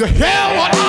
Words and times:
You 0.00 0.06
hear 0.06 0.56
what? 0.56 0.79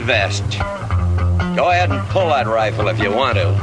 vest. 0.00 0.42
Go 1.56 1.70
ahead 1.70 1.90
and 1.90 2.06
pull 2.08 2.28
that 2.28 2.46
rifle 2.46 2.88
if 2.88 2.98
you 2.98 3.12
want 3.12 3.36
to. 3.36 3.54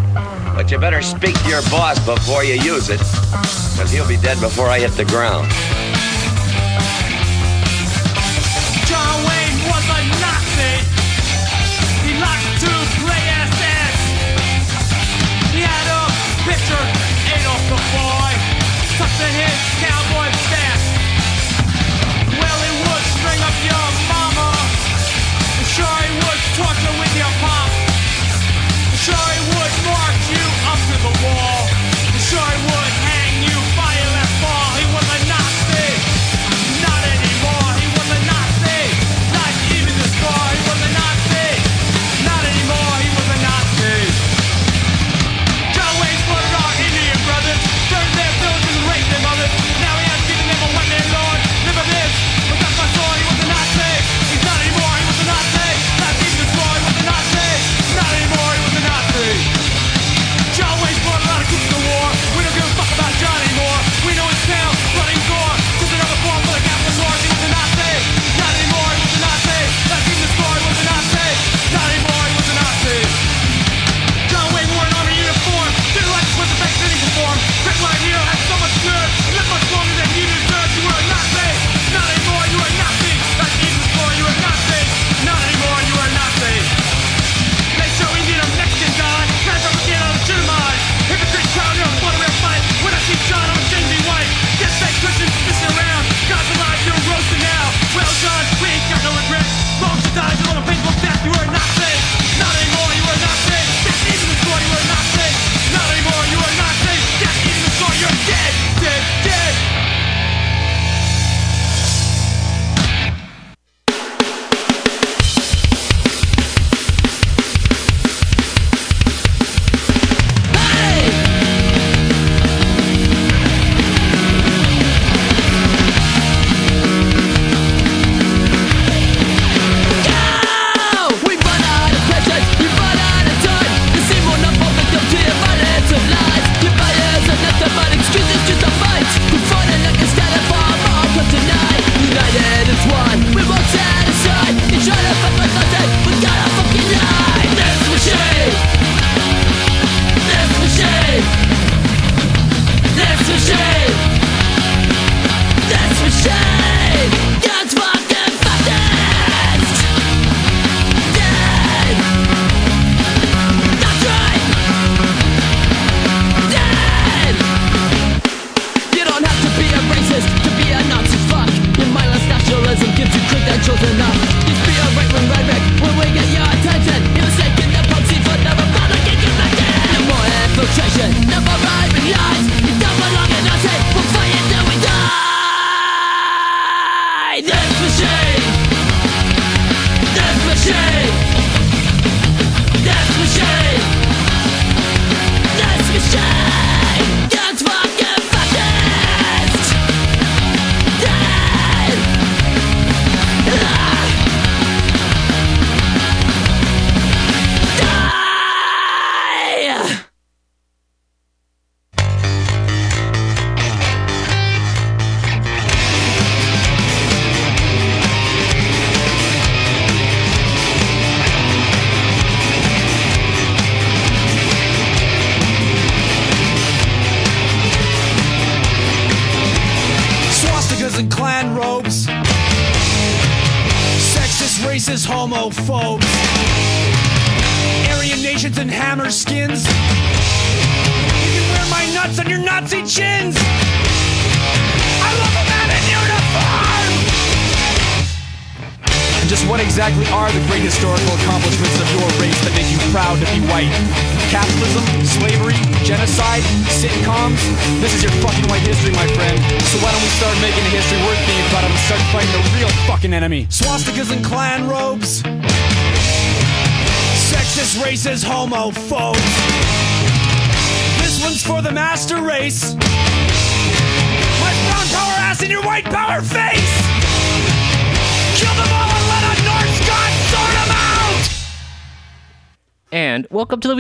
But 0.56 0.72
you 0.72 0.80
better 0.80 1.02
speak 1.02 1.40
to 1.44 1.50
your 1.50 1.62
boss 1.64 2.04
before 2.06 2.44
you 2.44 2.56
use 2.56 2.90
it, 2.90 3.00
because 3.00 3.92
he'll 3.92 4.08
be 4.08 4.18
dead 4.18 4.40
before 4.40 4.68
I 4.68 4.80
hit 4.80 4.92
the 4.92 5.06
ground. 5.06 5.48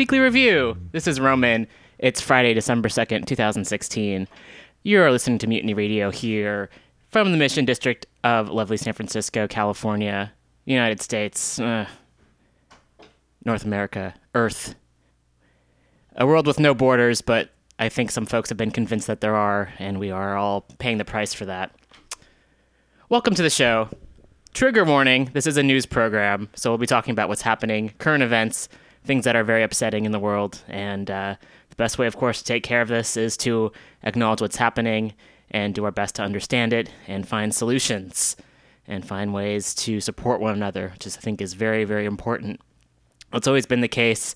Weekly 0.07 0.19
review. 0.19 0.77
This 0.93 1.05
is 1.05 1.19
Roman. 1.19 1.67
It's 1.99 2.21
Friday, 2.21 2.53
December 2.53 2.87
2nd, 2.87 3.25
2016. 3.25 4.25
You're 4.83 5.11
listening 5.11 5.37
to 5.39 5.47
Mutiny 5.47 5.73
Radio 5.73 6.11
here 6.11 6.69
from 7.09 7.33
the 7.33 7.37
Mission 7.37 7.65
District 7.65 8.05
of 8.23 8.47
lovely 8.47 8.77
San 8.77 8.93
Francisco, 8.93 9.49
California, 9.49 10.31
United 10.63 11.01
States, 11.01 11.59
uh, 11.59 11.87
North 13.43 13.65
America, 13.65 14.13
Earth. 14.33 14.75
A 16.15 16.25
world 16.25 16.47
with 16.47 16.57
no 16.57 16.73
borders, 16.73 17.19
but 17.19 17.49
I 17.77 17.89
think 17.89 18.09
some 18.09 18.25
folks 18.25 18.47
have 18.47 18.57
been 18.57 18.71
convinced 18.71 19.07
that 19.07 19.19
there 19.19 19.35
are, 19.35 19.73
and 19.77 19.99
we 19.99 20.09
are 20.09 20.37
all 20.37 20.61
paying 20.77 20.99
the 20.99 21.03
price 21.03 21.33
for 21.33 21.43
that. 21.47 21.75
Welcome 23.09 23.35
to 23.35 23.43
the 23.43 23.49
show. 23.49 23.89
Trigger 24.53 24.85
warning 24.85 25.31
this 25.33 25.45
is 25.45 25.57
a 25.57 25.63
news 25.63 25.85
program, 25.85 26.47
so 26.55 26.71
we'll 26.71 26.77
be 26.77 26.87
talking 26.87 27.11
about 27.11 27.27
what's 27.27 27.41
happening, 27.41 27.89
current 27.97 28.23
events, 28.23 28.69
things 29.07 29.23
that 29.25 29.35
are 29.35 29.43
very 29.43 29.63
upsetting 29.63 30.05
in 30.05 30.11
the 30.11 30.19
world. 30.19 30.61
And 30.67 31.09
uh, 31.09 31.35
the 31.69 31.75
best 31.75 31.97
way, 31.97 32.07
of 32.07 32.17
course, 32.17 32.39
to 32.39 32.43
take 32.43 32.63
care 32.63 32.81
of 32.81 32.87
this 32.89 33.17
is 33.17 33.37
to 33.37 33.71
acknowledge 34.03 34.41
what's 34.41 34.57
happening 34.57 35.13
and 35.49 35.73
do 35.73 35.85
our 35.85 35.91
best 35.91 36.15
to 36.15 36.23
understand 36.23 36.73
it 36.73 36.91
and 37.07 37.27
find 37.27 37.55
solutions 37.55 38.35
and 38.87 39.05
find 39.05 39.33
ways 39.33 39.73
to 39.75 39.99
support 39.99 40.39
one 40.39 40.53
another, 40.53 40.89
which 40.89 41.07
I 41.07 41.09
think 41.09 41.41
is 41.41 41.53
very, 41.53 41.83
very 41.83 42.05
important. 42.05 42.61
It's 43.33 43.47
always 43.47 43.65
been 43.65 43.81
the 43.81 43.87
case. 43.87 44.35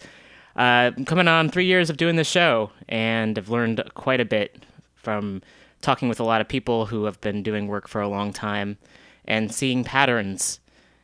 Uh, 0.56 0.92
coming 1.06 1.28
on 1.28 1.50
three 1.50 1.66
years 1.66 1.90
of 1.90 1.98
doing 1.98 2.18
this 2.18 2.28
show, 2.28 2.72
and 2.90 3.38
I've 3.38 3.50
learned 3.50 3.82
quite 3.94 4.20
a 4.20 4.26
bit 4.26 4.66
from 4.96 5.42
talking 5.82 6.10
with 6.10 6.20
a 6.20 6.24
lot 6.26 6.42
of 6.42 6.48
people 6.48 6.86
who 6.86 7.06
have 7.06 7.20
been 7.22 7.44
doing 7.44 7.68
work 7.68 7.88
for 7.88 8.02
a 8.02 8.08
long 8.08 8.34
time 8.34 8.78
and 9.26 9.54
seeing 9.54 9.84
patterns. 9.84 10.60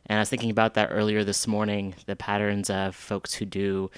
And 0.08 0.18
I 0.18 0.20
was 0.20 0.30
thinking 0.30 0.50
about 0.50 0.74
that 0.74 0.88
earlier 0.90 1.22
this 1.24 1.46
morning 1.46 1.94
the 2.06 2.16
patterns 2.16 2.70
of 2.70 2.96
folks 2.96 3.34
who 3.34 3.44
do 3.44 3.90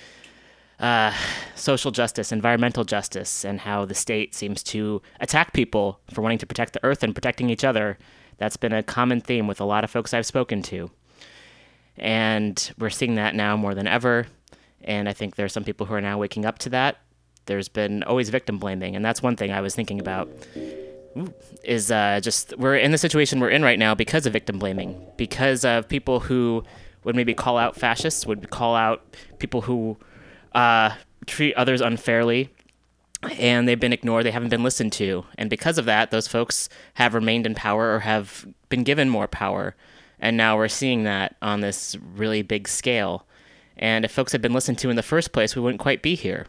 uh, 0.81 1.13
social 1.55 1.91
justice, 1.91 2.33
environmental 2.33 2.85
justice, 2.85 3.45
and 3.45 3.61
how 3.61 3.85
the 3.85 3.95
state 3.95 4.35
seems 4.35 4.63
to 4.63 5.03
attack 5.21 5.53
people 5.53 6.01
for 6.13 6.23
wanting 6.23 6.39
to 6.39 6.47
protect 6.47 6.73
the 6.73 6.83
earth 6.83 7.03
and 7.03 7.15
protecting 7.15 7.51
each 7.51 7.65
other. 7.65 7.99
That's 8.39 8.57
been 8.57 8.73
a 8.73 8.83
common 8.83 9.21
theme 9.21 9.47
with 9.47 9.61
a 9.61 9.65
lot 9.65 9.85
of 9.85 9.91
folks 9.91 10.15
I've 10.15 10.27
spoken 10.27 10.63
to. 10.63 10.91
And 11.99 12.73
we're 12.79 12.91
seeing 12.91 13.17
that 13.17 13.35
now 13.35 13.57
more 13.57 13.75
than 13.75 13.87
ever. 13.87 14.27
And 14.83 15.09
I 15.09 15.13
think 15.13 15.37
there 15.37 15.45
are 15.45 15.51
some 15.51 15.65
people 15.65 15.87
who 15.87 15.95
are 15.95 16.01
now 16.01 16.19
waking 16.19 16.47
up 16.47 16.59
to 16.61 16.71
that. 16.71 16.97
There's 17.45 17.69
been 17.69 18.03
always 18.05 18.31
victim 18.31 18.59
blaming, 18.59 18.97
and 18.97 19.05
that's 19.05 19.23
one 19.23 19.37
thing 19.37 19.53
I 19.53 19.61
was 19.61 19.75
thinking 19.75 20.01
about. 20.01 20.31
Is 21.65 21.91
uh, 21.91 22.21
just 22.23 22.57
we're 22.57 22.77
in 22.77 22.93
the 22.93 22.99
situation 22.99 23.41
we're 23.41 23.51
in 23.51 23.63
right 23.63 23.79
now 23.79 23.95
because 23.95 24.27
of 24.27 24.33
victim 24.33 24.59
blaming, 24.59 25.05
because 25.17 25.65
of 25.65 25.89
people 25.89 26.21
who 26.21 26.63
would 27.05 27.17
maybe 27.17 27.35
call 27.35 27.59
out 27.59 27.77
fascists, 27.77 28.27
would 28.27 28.51
call 28.51 28.77
out 28.77 29.17
people 29.39 29.63
who 29.63 29.97
uh, 30.55 30.91
treat 31.27 31.55
others 31.55 31.81
unfairly, 31.81 32.51
and 33.39 33.67
they've 33.67 33.81
been 33.81 33.93
ignored, 33.93 34.25
they 34.25 34.31
haven't 34.31 34.49
been 34.49 34.63
listened 34.63 34.93
to. 34.95 35.25
And 35.37 35.51
because 35.51 35.79
of 35.79 35.85
that, 35.87 36.11
those 36.11 36.29
folks 36.29 36.69
have 36.95 37.15
remained 37.15 37.47
in 37.47 37.55
power 37.55 37.95
or 37.95 38.01
have 38.01 38.47
been 38.69 38.85
given 38.85 39.09
more 39.09 39.29
power. 39.29 39.75
And 40.19 40.37
now 40.37 40.57
we're 40.57 40.69
seeing 40.69 41.05
that 41.05 41.37
on 41.43 41.61
this 41.61 41.97
really 42.15 42.43
big 42.43 42.69
scale. 42.69 43.27
And 43.77 44.05
if 44.05 44.13
folks 44.13 44.33
had 44.33 44.43
been 44.43 44.53
listened 44.53 44.79
to 44.79 44.91
in 44.91 44.97
the 44.97 45.03
first 45.03 45.33
place, 45.33 45.57
we 45.57 45.63
wouldn't 45.63 45.81
quite 45.81 46.03
be 46.03 46.15
here. 46.15 46.47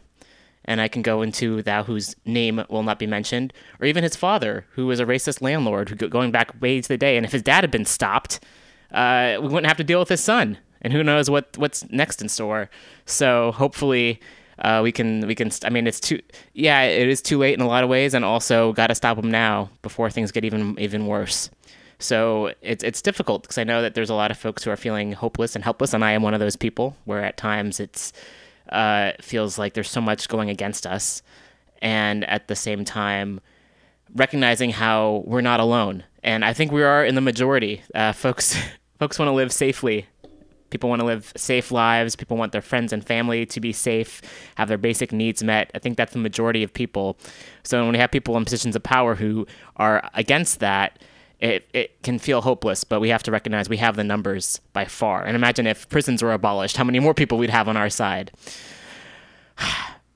And 0.64 0.80
I 0.80 0.88
can 0.88 1.02
go 1.02 1.22
into 1.22 1.62
thou 1.62 1.82
whose 1.82 2.14
name 2.24 2.64
will 2.68 2.84
not 2.84 2.98
be 2.98 3.06
mentioned, 3.06 3.52
or 3.80 3.86
even 3.86 4.04
his 4.04 4.16
father, 4.16 4.64
who 4.72 4.86
was 4.86 5.00
a 5.00 5.04
racist 5.04 5.42
landlord, 5.42 5.88
who 5.88 5.96
going 5.96 6.30
back 6.30 6.60
way 6.60 6.80
to 6.80 6.88
the 6.88 6.96
day. 6.96 7.16
And 7.16 7.26
if 7.26 7.32
his 7.32 7.42
dad 7.42 7.64
had 7.64 7.70
been 7.70 7.84
stopped, 7.84 8.40
uh, 8.92 9.38
we 9.40 9.48
wouldn't 9.48 9.66
have 9.66 9.76
to 9.78 9.84
deal 9.84 9.98
with 9.98 10.08
his 10.08 10.22
son. 10.22 10.58
And 10.80 10.92
who 10.92 11.02
knows 11.02 11.30
what 11.30 11.56
what's 11.58 11.88
next 11.90 12.20
in 12.22 12.28
store. 12.28 12.68
So 13.06 13.52
hopefully, 13.52 14.20
uh, 14.58 14.80
we 14.82 14.92
can 14.92 15.26
we 15.26 15.34
can. 15.34 15.50
I 15.64 15.70
mean, 15.70 15.86
it's 15.86 16.00
too. 16.00 16.20
Yeah, 16.54 16.82
it 16.82 17.08
is 17.08 17.22
too 17.22 17.38
late 17.38 17.54
in 17.54 17.60
a 17.60 17.68
lot 17.68 17.84
of 17.84 17.90
ways, 17.90 18.14
and 18.14 18.24
also 18.24 18.72
got 18.72 18.88
to 18.88 18.94
stop 18.94 19.16
them 19.16 19.30
now 19.30 19.70
before 19.82 20.10
things 20.10 20.32
get 20.32 20.44
even 20.44 20.78
even 20.78 21.06
worse. 21.06 21.50
So 21.98 22.52
it's 22.62 22.82
it's 22.82 23.00
difficult 23.00 23.42
because 23.42 23.58
I 23.58 23.64
know 23.64 23.80
that 23.82 23.94
there's 23.94 24.10
a 24.10 24.14
lot 24.14 24.30
of 24.30 24.38
folks 24.38 24.64
who 24.64 24.70
are 24.70 24.76
feeling 24.76 25.12
hopeless 25.12 25.54
and 25.54 25.62
helpless, 25.64 25.94
and 25.94 26.04
I 26.04 26.12
am 26.12 26.22
one 26.22 26.34
of 26.34 26.40
those 26.40 26.56
people 26.56 26.96
where 27.04 27.22
at 27.22 27.36
times 27.36 27.78
it's 27.78 28.12
uh, 28.72 29.12
feels 29.20 29.58
like 29.58 29.74
there's 29.74 29.90
so 29.90 30.00
much 30.00 30.28
going 30.28 30.50
against 30.50 30.86
us, 30.86 31.22
and 31.80 32.24
at 32.24 32.48
the 32.48 32.56
same 32.56 32.84
time 32.84 33.40
recognizing 34.14 34.70
how 34.70 35.22
we're 35.26 35.40
not 35.40 35.60
alone. 35.60 36.04
And 36.22 36.44
I 36.44 36.52
think 36.52 36.70
we 36.72 36.82
are 36.82 37.04
in 37.04 37.14
the 37.14 37.20
majority. 37.20 37.82
Uh, 37.94 38.12
folks 38.12 38.56
folks 38.98 39.18
want 39.18 39.28
to 39.28 39.32
live 39.32 39.52
safely. 39.52 40.06
People 40.70 40.88
want 40.88 41.00
to 41.00 41.06
live 41.06 41.32
safe 41.36 41.70
lives. 41.70 42.16
People 42.16 42.38
want 42.38 42.52
their 42.52 42.62
friends 42.62 42.94
and 42.94 43.04
family 43.04 43.44
to 43.44 43.60
be 43.60 43.74
safe, 43.74 44.22
have 44.54 44.68
their 44.68 44.78
basic 44.78 45.12
needs 45.12 45.42
met. 45.42 45.70
I 45.74 45.78
think 45.78 45.98
that's 45.98 46.14
the 46.14 46.18
majority 46.18 46.62
of 46.62 46.72
people. 46.72 47.18
So 47.62 47.82
when 47.82 47.92
we 47.92 47.98
have 47.98 48.10
people 48.10 48.38
in 48.38 48.44
positions 48.44 48.74
of 48.74 48.82
power 48.82 49.14
who 49.14 49.46
are 49.76 50.08
against 50.14 50.60
that, 50.60 50.98
it, 51.42 51.68
it 51.72 52.02
can 52.04 52.20
feel 52.20 52.40
hopeless, 52.40 52.84
but 52.84 53.00
we 53.00 53.08
have 53.08 53.24
to 53.24 53.32
recognize 53.32 53.68
we 53.68 53.78
have 53.78 53.96
the 53.96 54.04
numbers 54.04 54.60
by 54.72 54.84
far. 54.84 55.24
And 55.24 55.34
imagine 55.34 55.66
if 55.66 55.88
prisons 55.88 56.22
were 56.22 56.32
abolished, 56.32 56.76
how 56.76 56.84
many 56.84 57.00
more 57.00 57.14
people 57.14 57.36
we'd 57.36 57.50
have 57.50 57.68
on 57.68 57.76
our 57.76 57.90
side. 57.90 58.30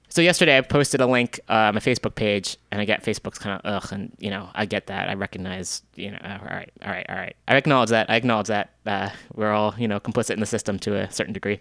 So 0.08 0.22
yesterday 0.22 0.56
I 0.56 0.62
posted 0.62 1.02
a 1.02 1.06
link 1.06 1.40
on 1.46 1.74
my 1.74 1.80
Facebook 1.80 2.14
page, 2.14 2.56
and 2.70 2.80
I 2.80 2.86
get 2.86 3.04
Facebook's 3.04 3.38
kind 3.38 3.60
of 3.62 3.70
ugh, 3.70 3.92
and 3.92 4.16
you 4.18 4.30
know 4.30 4.48
I 4.54 4.64
get 4.64 4.86
that. 4.86 5.10
I 5.10 5.12
recognize, 5.12 5.82
you 5.94 6.10
know, 6.10 6.18
all 6.24 6.38
right, 6.38 6.72
all 6.80 6.90
right, 6.90 7.04
all 7.10 7.16
right. 7.16 7.36
I 7.46 7.54
acknowledge 7.54 7.90
that. 7.90 8.08
I 8.08 8.16
acknowledge 8.16 8.46
that 8.46 8.70
uh, 8.86 9.10
we're 9.34 9.52
all 9.52 9.74
you 9.76 9.86
know 9.86 10.00
complicit 10.00 10.30
in 10.30 10.40
the 10.40 10.46
system 10.46 10.78
to 10.78 10.96
a 10.96 11.10
certain 11.10 11.34
degree. 11.34 11.60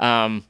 Um, 0.00 0.42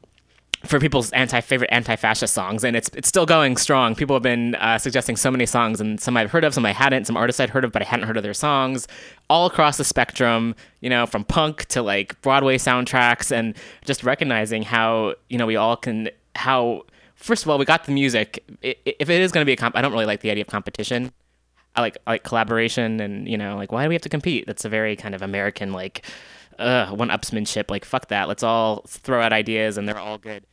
for 0.66 0.80
people's 0.80 1.10
anti 1.12 1.40
favorite 1.40 1.70
anti 1.72 1.96
fascist 1.96 2.34
songs, 2.34 2.64
and 2.64 2.76
it's 2.76 2.88
it's 2.94 3.08
still 3.08 3.26
going 3.26 3.56
strong. 3.56 3.94
People 3.94 4.16
have 4.16 4.22
been 4.22 4.54
uh, 4.56 4.78
suggesting 4.78 5.16
so 5.16 5.30
many 5.30 5.46
songs, 5.46 5.80
and 5.80 6.00
some 6.00 6.16
I've 6.16 6.30
heard 6.30 6.44
of, 6.44 6.54
some 6.54 6.64
I 6.64 6.72
hadn't, 6.72 7.06
some 7.06 7.16
artists 7.16 7.40
I'd 7.40 7.50
heard 7.50 7.64
of, 7.64 7.72
but 7.72 7.82
I 7.82 7.84
hadn't 7.84 8.06
heard 8.06 8.16
of 8.16 8.22
their 8.22 8.34
songs. 8.34 8.88
All 9.28 9.46
across 9.46 9.76
the 9.76 9.84
spectrum, 9.84 10.54
you 10.80 10.90
know, 10.90 11.06
from 11.06 11.24
punk 11.24 11.66
to 11.66 11.82
like 11.82 12.20
Broadway 12.22 12.58
soundtracks, 12.58 13.30
and 13.30 13.56
just 13.84 14.04
recognizing 14.04 14.62
how 14.62 15.14
you 15.28 15.38
know 15.38 15.46
we 15.46 15.56
all 15.56 15.76
can 15.76 16.10
how 16.36 16.84
first 17.14 17.44
of 17.44 17.50
all 17.50 17.58
we 17.58 17.64
got 17.64 17.84
the 17.84 17.92
music. 17.92 18.42
If 18.62 19.10
it 19.10 19.20
is 19.20 19.32
going 19.32 19.42
to 19.42 19.46
be 19.46 19.52
a 19.52 19.56
comp, 19.56 19.76
I 19.76 19.82
don't 19.82 19.92
really 19.92 20.06
like 20.06 20.20
the 20.20 20.30
idea 20.30 20.42
of 20.42 20.48
competition. 20.48 21.12
I 21.76 21.80
like 21.80 21.98
I 22.06 22.12
like 22.12 22.24
collaboration, 22.24 23.00
and 23.00 23.28
you 23.28 23.36
know, 23.36 23.56
like 23.56 23.70
why 23.70 23.82
do 23.82 23.88
we 23.88 23.94
have 23.94 24.02
to 24.02 24.08
compete? 24.08 24.46
That's 24.46 24.64
a 24.64 24.68
very 24.68 24.96
kind 24.96 25.14
of 25.14 25.22
American 25.22 25.72
like 25.72 26.06
uh, 26.58 26.86
one 26.90 27.08
upsmanship. 27.10 27.70
Like 27.70 27.84
fuck 27.84 28.08
that. 28.08 28.28
Let's 28.28 28.42
all 28.42 28.84
throw 28.88 29.20
out 29.20 29.32
ideas, 29.32 29.76
and 29.76 29.86
they're 29.86 29.98
all 29.98 30.18
good 30.18 30.44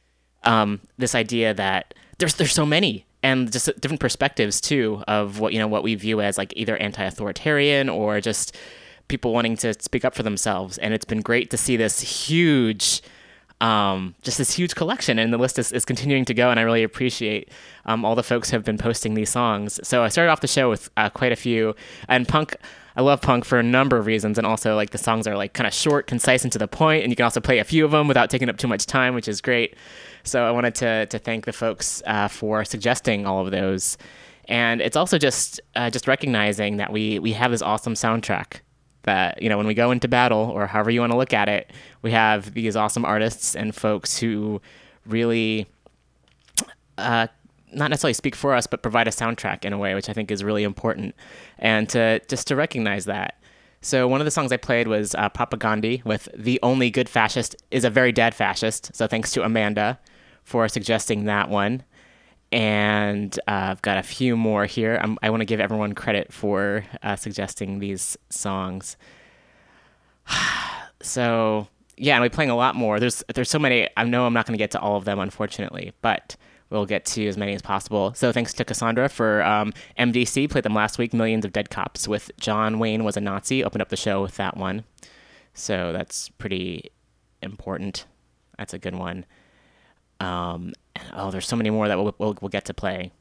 um, 0.44 0.80
this 0.98 1.16
idea 1.16 1.54
that 1.54 1.94
there's 2.18 2.36
there's 2.36 2.54
so 2.54 2.66
many 2.66 3.06
and 3.24 3.52
just 3.52 3.68
different 3.80 4.00
perspectives 4.00 4.60
too 4.60 5.04
of 5.08 5.40
what 5.40 5.54
you 5.54 5.60
know 5.60 5.68
what 5.68 5.84
we 5.84 5.96
view 5.96 6.22
as 6.22 6.38
like 6.38 6.54
either 6.56 6.78
anti-authoritarian 6.78 7.90
or 7.90 8.20
just 8.20 8.56
people 9.08 9.34
wanting 9.34 9.58
to 9.58 9.74
speak 9.82 10.06
up 10.06 10.16
for 10.16 10.24
themselves. 10.24 10.78
And 10.78 10.94
it's 10.94 11.06
been 11.06 11.22
great 11.22 11.50
to 11.52 11.58
see 11.58 11.76
this 11.78 12.00
huge 12.00 13.02
um, 13.60 14.16
just 14.24 14.40
this 14.40 14.54
huge 14.54 14.74
collection. 14.74 15.20
And 15.20 15.32
the 15.32 15.38
list 15.38 15.60
is, 15.60 15.72
is 15.72 15.86
continuing 15.86 16.26
to 16.26 16.34
go 16.34 16.50
and 16.50 16.60
i 16.60 16.64
really 16.64 16.82
appreciate 16.82 17.50
um, 17.86 18.04
all 18.04 18.16
the 18.16 18.24
folks 18.24 18.50
who 18.50 18.56
have 18.56 18.66
been 18.66 18.78
posting 18.78 19.14
these 19.14 19.30
songs. 19.30 19.80
So 19.84 20.04
i 20.04 20.08
started 20.08 20.32
off 20.32 20.42
the 20.42 20.48
show 20.48 20.70
with 20.70 20.90
uh, 20.98 21.10
quite 21.10 21.32
a 21.32 21.36
few. 21.36 21.76
And 22.08 22.28
punk 22.28 22.56
I 22.96 23.02
love 23.02 23.22
punk 23.22 23.46
for 23.46 23.58
a 23.58 23.64
number 23.64 23.98
of 23.98 24.06
reasons, 24.06 24.38
and 24.38 24.46
also 24.46 24.76
like 24.76 24.90
the 24.90 24.98
songs 24.98 25.26
are 25.26 25.38
like 25.38 25.54
kind 25.54 25.66
of 25.66 25.74
short, 25.74 26.08
concise, 26.08 26.44
and 26.44 26.52
to 26.52 26.60
the 26.60 26.68
point, 26.68 27.04
and 27.04 27.12
you 27.12 27.16
can 27.16 27.24
also 27.24 27.40
play 27.40 27.60
a 27.60 27.64
few 27.64 27.86
of 27.86 27.92
them 27.92 28.08
without 28.08 28.30
taking 28.30 28.50
up 28.50 28.58
too 28.58 28.68
much 28.68 28.86
time, 28.86 29.16
which 29.16 29.28
is 29.28 29.40
great. 29.40 29.76
So 30.24 30.46
I 30.46 30.52
wanted 30.52 30.76
to 30.76 31.06
to 31.08 31.20
thank 31.20 31.46
the 31.46 31.54
folks 31.54 32.02
uh, 32.06 32.28
for 32.28 32.64
suggesting 32.66 33.26
all 33.26 33.44
of 33.46 33.52
those, 33.52 33.98
and 34.46 34.82
it's 34.82 34.98
also 34.98 35.18
just 35.18 35.60
uh, 35.76 35.90
just 35.90 36.08
recognizing 36.08 36.78
that 36.78 36.92
we 36.92 37.20
we 37.20 37.34
have 37.34 37.52
this 37.52 37.62
awesome 37.62 37.94
soundtrack, 37.94 38.62
that 39.04 39.42
you 39.42 39.50
know 39.50 39.58
when 39.58 39.68
we 39.68 39.74
go 39.74 39.92
into 39.92 40.08
battle 40.08 40.50
or 40.54 40.68
however 40.68 40.92
you 40.92 41.00
want 41.00 41.12
to 41.12 41.18
look 41.18 41.34
at 41.34 41.50
it, 41.50 41.72
we 42.02 42.12
have 42.12 42.54
these 42.54 42.76
awesome 42.76 43.06
artists 43.06 43.56
and 43.56 43.76
folks 43.76 44.18
who 44.18 44.62
really 45.06 45.68
uh, 46.98 47.28
not 47.74 47.90
necessarily 47.90 48.14
speak 48.14 48.36
for 48.36 48.54
us, 48.54 48.68
but 48.68 48.82
provide 48.82 49.08
a 49.08 49.12
soundtrack 49.12 49.66
in 49.66 49.74
a 49.74 49.78
way, 49.78 49.96
which 49.96 50.10
I 50.10 50.14
think 50.14 50.32
is 50.32 50.44
really 50.44 50.64
important, 50.64 51.16
and 51.58 51.90
to 51.90 52.20
just 52.28 52.48
to 52.48 52.56
recognize 52.56 53.06
that. 53.06 53.38
So 53.84 54.08
one 54.08 54.22
of 54.22 54.26
the 54.26 54.32
songs 54.32 54.52
I 54.52 54.58
played 54.58 54.88
was 54.88 55.16
uh, 55.16 55.30
Propagandhi 55.30 56.06
with 56.06 56.30
"The 56.36 56.60
Only 56.62 56.92
Good 56.92 57.10
Fascist 57.10 57.56
is 57.72 57.84
a 57.84 57.90
Very 57.90 58.12
Dead 58.12 58.36
Fascist." 58.36 58.96
So 58.96 59.08
thanks 59.08 59.32
to 59.32 59.44
Amanda 59.44 60.00
for 60.44 60.68
suggesting 60.68 61.26
that 61.26 61.50
one, 61.50 61.84
and 62.52 63.38
uh, 63.48 63.70
I've 63.72 63.82
got 63.82 63.98
a 63.98 64.04
few 64.04 64.36
more 64.36 64.66
here. 64.66 65.00
I'm, 65.02 65.18
I 65.22 65.30
want 65.30 65.42
to 65.42 65.46
give 65.46 65.60
everyone 65.60 65.94
credit 65.94 66.34
for 66.34 66.84
uh, 67.02 67.16
suggesting 67.16 67.80
these 67.80 68.18
songs. 68.30 68.98
so 71.02 71.68
yeah, 71.98 72.16
and 72.16 72.24
we're 72.24 72.30
playing 72.30 72.50
a 72.50 72.56
lot 72.56 72.76
more. 72.76 73.00
There's 73.00 73.24
there's 73.34 73.50
so 73.50 73.60
many. 73.60 73.88
I 73.96 74.04
know 74.04 74.26
I'm 74.26 74.34
not 74.34 74.46
going 74.46 74.54
to 74.54 74.62
get 74.62 74.72
to 74.72 74.80
all 74.80 74.98
of 74.98 75.06
them, 75.06 75.20
unfortunately, 75.20 75.94
but 76.02 76.36
we'll 76.72 76.86
get 76.86 77.06
to 77.06 77.28
as 77.28 77.38
many 77.38 77.54
as 77.54 77.62
possible. 77.62 78.14
So 78.16 78.32
thanks 78.32 78.54
to 78.54 78.66
Cassandra 78.66 79.08
for 79.08 79.44
um, 79.44 79.74
MDC. 80.00 80.50
Played 80.50 80.64
them 80.64 80.74
last 80.74 80.98
week. 80.98 81.14
Millions 81.14 81.46
of 81.46 81.54
Dead 81.54 81.70
Cops 81.70 82.08
with 82.08 82.32
John 82.40 82.80
Wayne 82.80 83.04
was 83.04 83.18
a 83.18 83.22
Nazi. 83.22 83.64
Opened 83.64 83.82
up 83.82 83.90
the 83.90 83.98
show 83.98 84.22
with 84.22 84.36
that 84.38 84.58
one. 84.58 84.84
So 85.54 85.92
that's 85.92 86.30
pretty 86.30 86.92
important. 87.42 88.06
That's 88.58 88.74
a 88.74 88.80
good 88.80 88.96
one. 88.96 89.26
Um, 90.22 90.74
oh, 91.14 91.32
there's 91.32 91.48
so 91.48 91.56
many 91.56 91.70
more 91.70 91.88
that 91.88 91.98
we'll, 91.98 92.16
we'll, 92.18 92.38
we'll 92.42 92.50
get 92.50 92.66
to 92.66 92.74
play. 92.74 93.12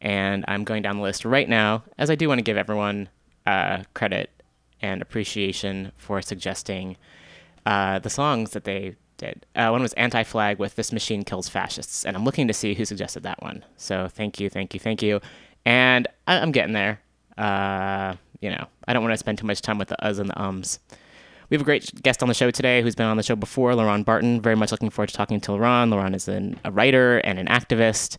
And 0.00 0.44
I'm 0.48 0.64
going 0.64 0.82
down 0.82 0.96
the 0.96 1.02
list 1.02 1.24
right 1.24 1.48
now, 1.48 1.84
as 1.98 2.10
I 2.10 2.14
do 2.14 2.28
want 2.28 2.38
to 2.38 2.42
give 2.42 2.56
everyone 2.56 3.08
uh, 3.46 3.82
credit 3.94 4.30
and 4.80 5.00
appreciation 5.00 5.92
for 5.96 6.20
suggesting 6.22 6.96
uh, 7.66 7.98
the 8.00 8.10
songs 8.10 8.50
that 8.50 8.64
they 8.64 8.96
did. 9.16 9.46
Uh, 9.54 9.68
one 9.68 9.82
was 9.82 9.92
Anti 9.92 10.24
Flag 10.24 10.58
with 10.58 10.74
This 10.74 10.92
Machine 10.92 11.22
Kills 11.22 11.48
Fascists, 11.48 12.04
and 12.04 12.16
I'm 12.16 12.24
looking 12.24 12.48
to 12.48 12.54
see 12.54 12.74
who 12.74 12.84
suggested 12.84 13.22
that 13.22 13.40
one. 13.42 13.64
So 13.76 14.08
thank 14.08 14.40
you, 14.40 14.50
thank 14.50 14.74
you, 14.74 14.80
thank 14.80 15.02
you. 15.02 15.20
And 15.64 16.08
I- 16.26 16.40
I'm 16.40 16.50
getting 16.50 16.72
there. 16.72 17.00
Uh, 17.38 18.16
you 18.40 18.50
know, 18.50 18.66
I 18.88 18.92
don't 18.92 19.02
want 19.02 19.12
to 19.12 19.18
spend 19.18 19.38
too 19.38 19.46
much 19.46 19.62
time 19.62 19.78
with 19.78 19.88
the 19.88 19.96
uhs 20.02 20.18
and 20.18 20.28
the 20.28 20.40
ums. 20.42 20.80
We 21.52 21.56
have 21.56 21.60
a 21.60 21.64
great 21.66 22.02
guest 22.02 22.22
on 22.22 22.30
the 22.30 22.34
show 22.34 22.50
today 22.50 22.80
who's 22.80 22.94
been 22.94 23.04
on 23.04 23.18
the 23.18 23.22
show 23.22 23.36
before, 23.36 23.74
Lauren 23.74 24.04
Barton. 24.04 24.40
Very 24.40 24.56
much 24.56 24.72
looking 24.72 24.88
forward 24.88 25.10
to 25.10 25.14
talking 25.14 25.38
to 25.42 25.52
Lauren. 25.52 25.90
Lauren 25.90 26.14
is 26.14 26.26
an, 26.26 26.58
a 26.64 26.72
writer 26.72 27.18
and 27.18 27.38
an 27.38 27.46
activist. 27.46 28.16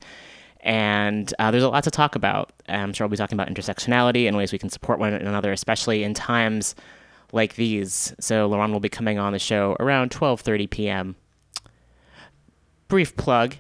And 0.59 1.33
uh, 1.39 1.49
there's 1.49 1.63
a 1.63 1.69
lot 1.69 1.83
to 1.85 1.89
talk 1.89 2.13
about. 2.13 2.53
I'm 2.69 2.93
sure 2.93 3.07
we'll 3.07 3.09
be 3.09 3.17
talking 3.17 3.35
about 3.35 3.49
intersectionality 3.49 4.27
and 4.27 4.37
ways 4.37 4.51
we 4.51 4.59
can 4.59 4.69
support 4.69 4.99
one 4.99 5.13
another, 5.13 5.51
especially 5.51 6.03
in 6.03 6.13
times 6.13 6.75
like 7.31 7.55
these. 7.55 8.13
So 8.19 8.45
Lauren 8.45 8.71
will 8.71 8.79
be 8.79 8.87
coming 8.87 9.17
on 9.17 9.33
the 9.33 9.39
show 9.39 9.75
around 9.79 10.11
12:30 10.11 10.69
p.m. 10.69 11.15
Brief 12.87 13.15
plug: 13.15 13.55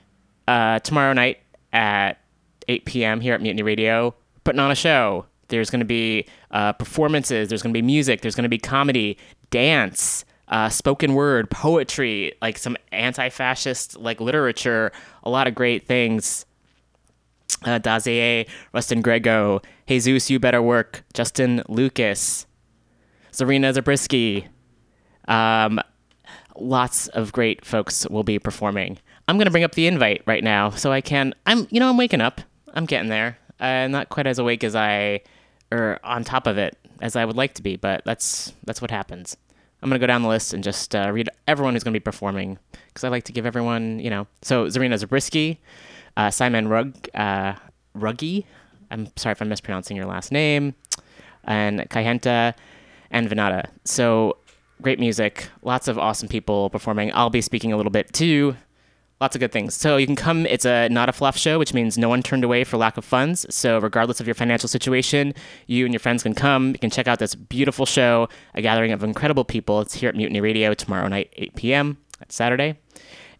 uh, 0.47 0.81
tomorrow 0.81 1.13
night 1.13 1.39
at 1.71 2.19
8 2.67 2.85
p.m. 2.85 3.21
here 3.21 3.33
at 3.33 3.41
Mutiny 3.41 3.63
Radio, 3.63 4.13
putting 4.43 4.59
on 4.59 4.69
a 4.69 4.75
show. 4.75 5.25
There's 5.47 5.71
going 5.71 5.79
to 5.79 5.85
be 5.85 6.27
uh, 6.53 6.71
performances. 6.71 7.49
There's 7.49 7.61
going 7.61 7.73
to 7.73 7.77
be 7.77 7.85
music. 7.85 8.21
There's 8.21 8.35
going 8.35 8.43
to 8.43 8.49
be 8.49 8.57
comedy, 8.59 9.17
dance, 9.49 10.23
uh, 10.47 10.69
spoken 10.69 11.15
word, 11.15 11.49
poetry, 11.49 12.33
like 12.41 12.57
some 12.57 12.77
anti-fascist 12.91 13.97
like 13.97 14.21
literature. 14.21 14.91
A 15.23 15.29
lot 15.29 15.47
of 15.47 15.55
great 15.55 15.85
things. 15.85 16.45
Uh, 17.65 17.79
Dazier, 17.79 18.45
Rustin 18.73 19.01
Grego, 19.01 19.61
Jesus, 19.87 20.29
you 20.29 20.39
better 20.39 20.61
work. 20.61 21.03
Justin 21.13 21.63
Lucas, 21.67 22.45
Zarina 23.31 23.73
Zabrisky. 23.73 24.47
Um, 25.27 25.79
lots 26.57 27.07
of 27.09 27.31
great 27.31 27.65
folks 27.65 28.07
will 28.09 28.23
be 28.23 28.37
performing. 28.37 28.97
I'm 29.27 29.37
gonna 29.37 29.51
bring 29.51 29.63
up 29.63 29.75
the 29.75 29.87
invite 29.87 30.23
right 30.25 30.43
now, 30.43 30.71
so 30.71 30.91
I 30.91 30.99
can. 30.99 31.33
I'm, 31.45 31.67
you 31.69 31.79
know, 31.79 31.89
I'm 31.89 31.97
waking 31.97 32.21
up. 32.21 32.41
I'm 32.73 32.85
getting 32.85 33.09
there. 33.09 33.37
Uh, 33.59 33.87
not 33.87 34.09
quite 34.09 34.27
as 34.27 34.39
awake 34.39 34.63
as 34.63 34.75
I, 34.75 35.21
or 35.73 35.99
on 36.03 36.23
top 36.23 36.47
of 36.47 36.57
it 36.57 36.77
as 37.01 37.15
I 37.15 37.25
would 37.25 37.35
like 37.35 37.55
to 37.55 37.63
be, 37.63 37.75
but 37.75 38.03
that's 38.05 38.53
that's 38.63 38.81
what 38.81 38.91
happens. 38.91 39.35
I'm 39.81 39.89
gonna 39.89 39.99
go 39.99 40.07
down 40.07 40.21
the 40.21 40.29
list 40.29 40.53
and 40.53 40.63
just 40.63 40.95
uh, 40.95 41.11
read 41.11 41.29
everyone 41.47 41.73
who's 41.73 41.83
gonna 41.83 41.93
be 41.93 41.99
performing 41.99 42.57
because 42.87 43.03
I 43.03 43.09
like 43.09 43.25
to 43.25 43.33
give 43.33 43.45
everyone, 43.45 43.99
you 43.99 44.09
know. 44.09 44.27
So 44.41 44.67
Zarina 44.67 44.93
Zabrisky, 45.03 45.57
uh, 46.15 46.31
Simon 46.31 46.67
Rug, 46.67 46.95
uh, 47.13 47.55
Ruggie. 47.97 48.45
I'm 48.91 49.07
sorry 49.17 49.31
if 49.31 49.41
I'm 49.41 49.49
mispronouncing 49.49 49.97
your 49.97 50.05
last 50.05 50.31
name, 50.31 50.75
and 51.43 51.81
Kaihenta 51.89 52.53
and 53.11 53.29
Venata. 53.29 53.65
So 53.83 54.37
great 54.81 54.99
music, 54.99 55.49
lots 55.63 55.87
of 55.87 55.97
awesome 55.97 56.29
people 56.29 56.69
performing. 56.69 57.11
I'll 57.13 57.29
be 57.29 57.41
speaking 57.41 57.73
a 57.73 57.77
little 57.77 57.91
bit 57.91 58.13
too. 58.13 58.55
Lots 59.23 59.37
of 59.37 59.39
good 59.39 59.53
things. 59.53 59.73
So 59.73 59.95
you 59.95 60.05
can 60.05 60.17
come. 60.17 60.45
It's 60.47 60.65
a 60.65 60.89
not 60.89 61.07
a 61.07 61.13
fluff 61.13 61.37
show, 61.37 61.57
which 61.57 61.73
means 61.73 61.97
no 61.97 62.09
one 62.09 62.21
turned 62.21 62.43
away 62.43 62.65
for 62.65 62.75
lack 62.75 62.97
of 62.97 63.05
funds. 63.05 63.45
So 63.49 63.79
regardless 63.79 64.19
of 64.19 64.27
your 64.27 64.33
financial 64.33 64.67
situation, 64.67 65.33
you 65.65 65.85
and 65.85 65.93
your 65.93 66.01
friends 66.01 66.23
can 66.23 66.35
come. 66.35 66.71
You 66.71 66.79
can 66.79 66.89
check 66.89 67.07
out 67.07 67.19
this 67.19 67.33
beautiful 67.33 67.85
show, 67.85 68.27
a 68.53 68.61
gathering 68.61 68.91
of 68.91 69.01
incredible 69.01 69.45
people. 69.45 69.79
It's 69.79 69.93
here 69.93 70.09
at 70.09 70.17
Mutiny 70.17 70.41
Radio 70.41 70.73
tomorrow 70.73 71.07
night, 71.07 71.31
8 71.37 71.55
p.m. 71.55 71.97
That's 72.19 72.35
Saturday. 72.35 72.77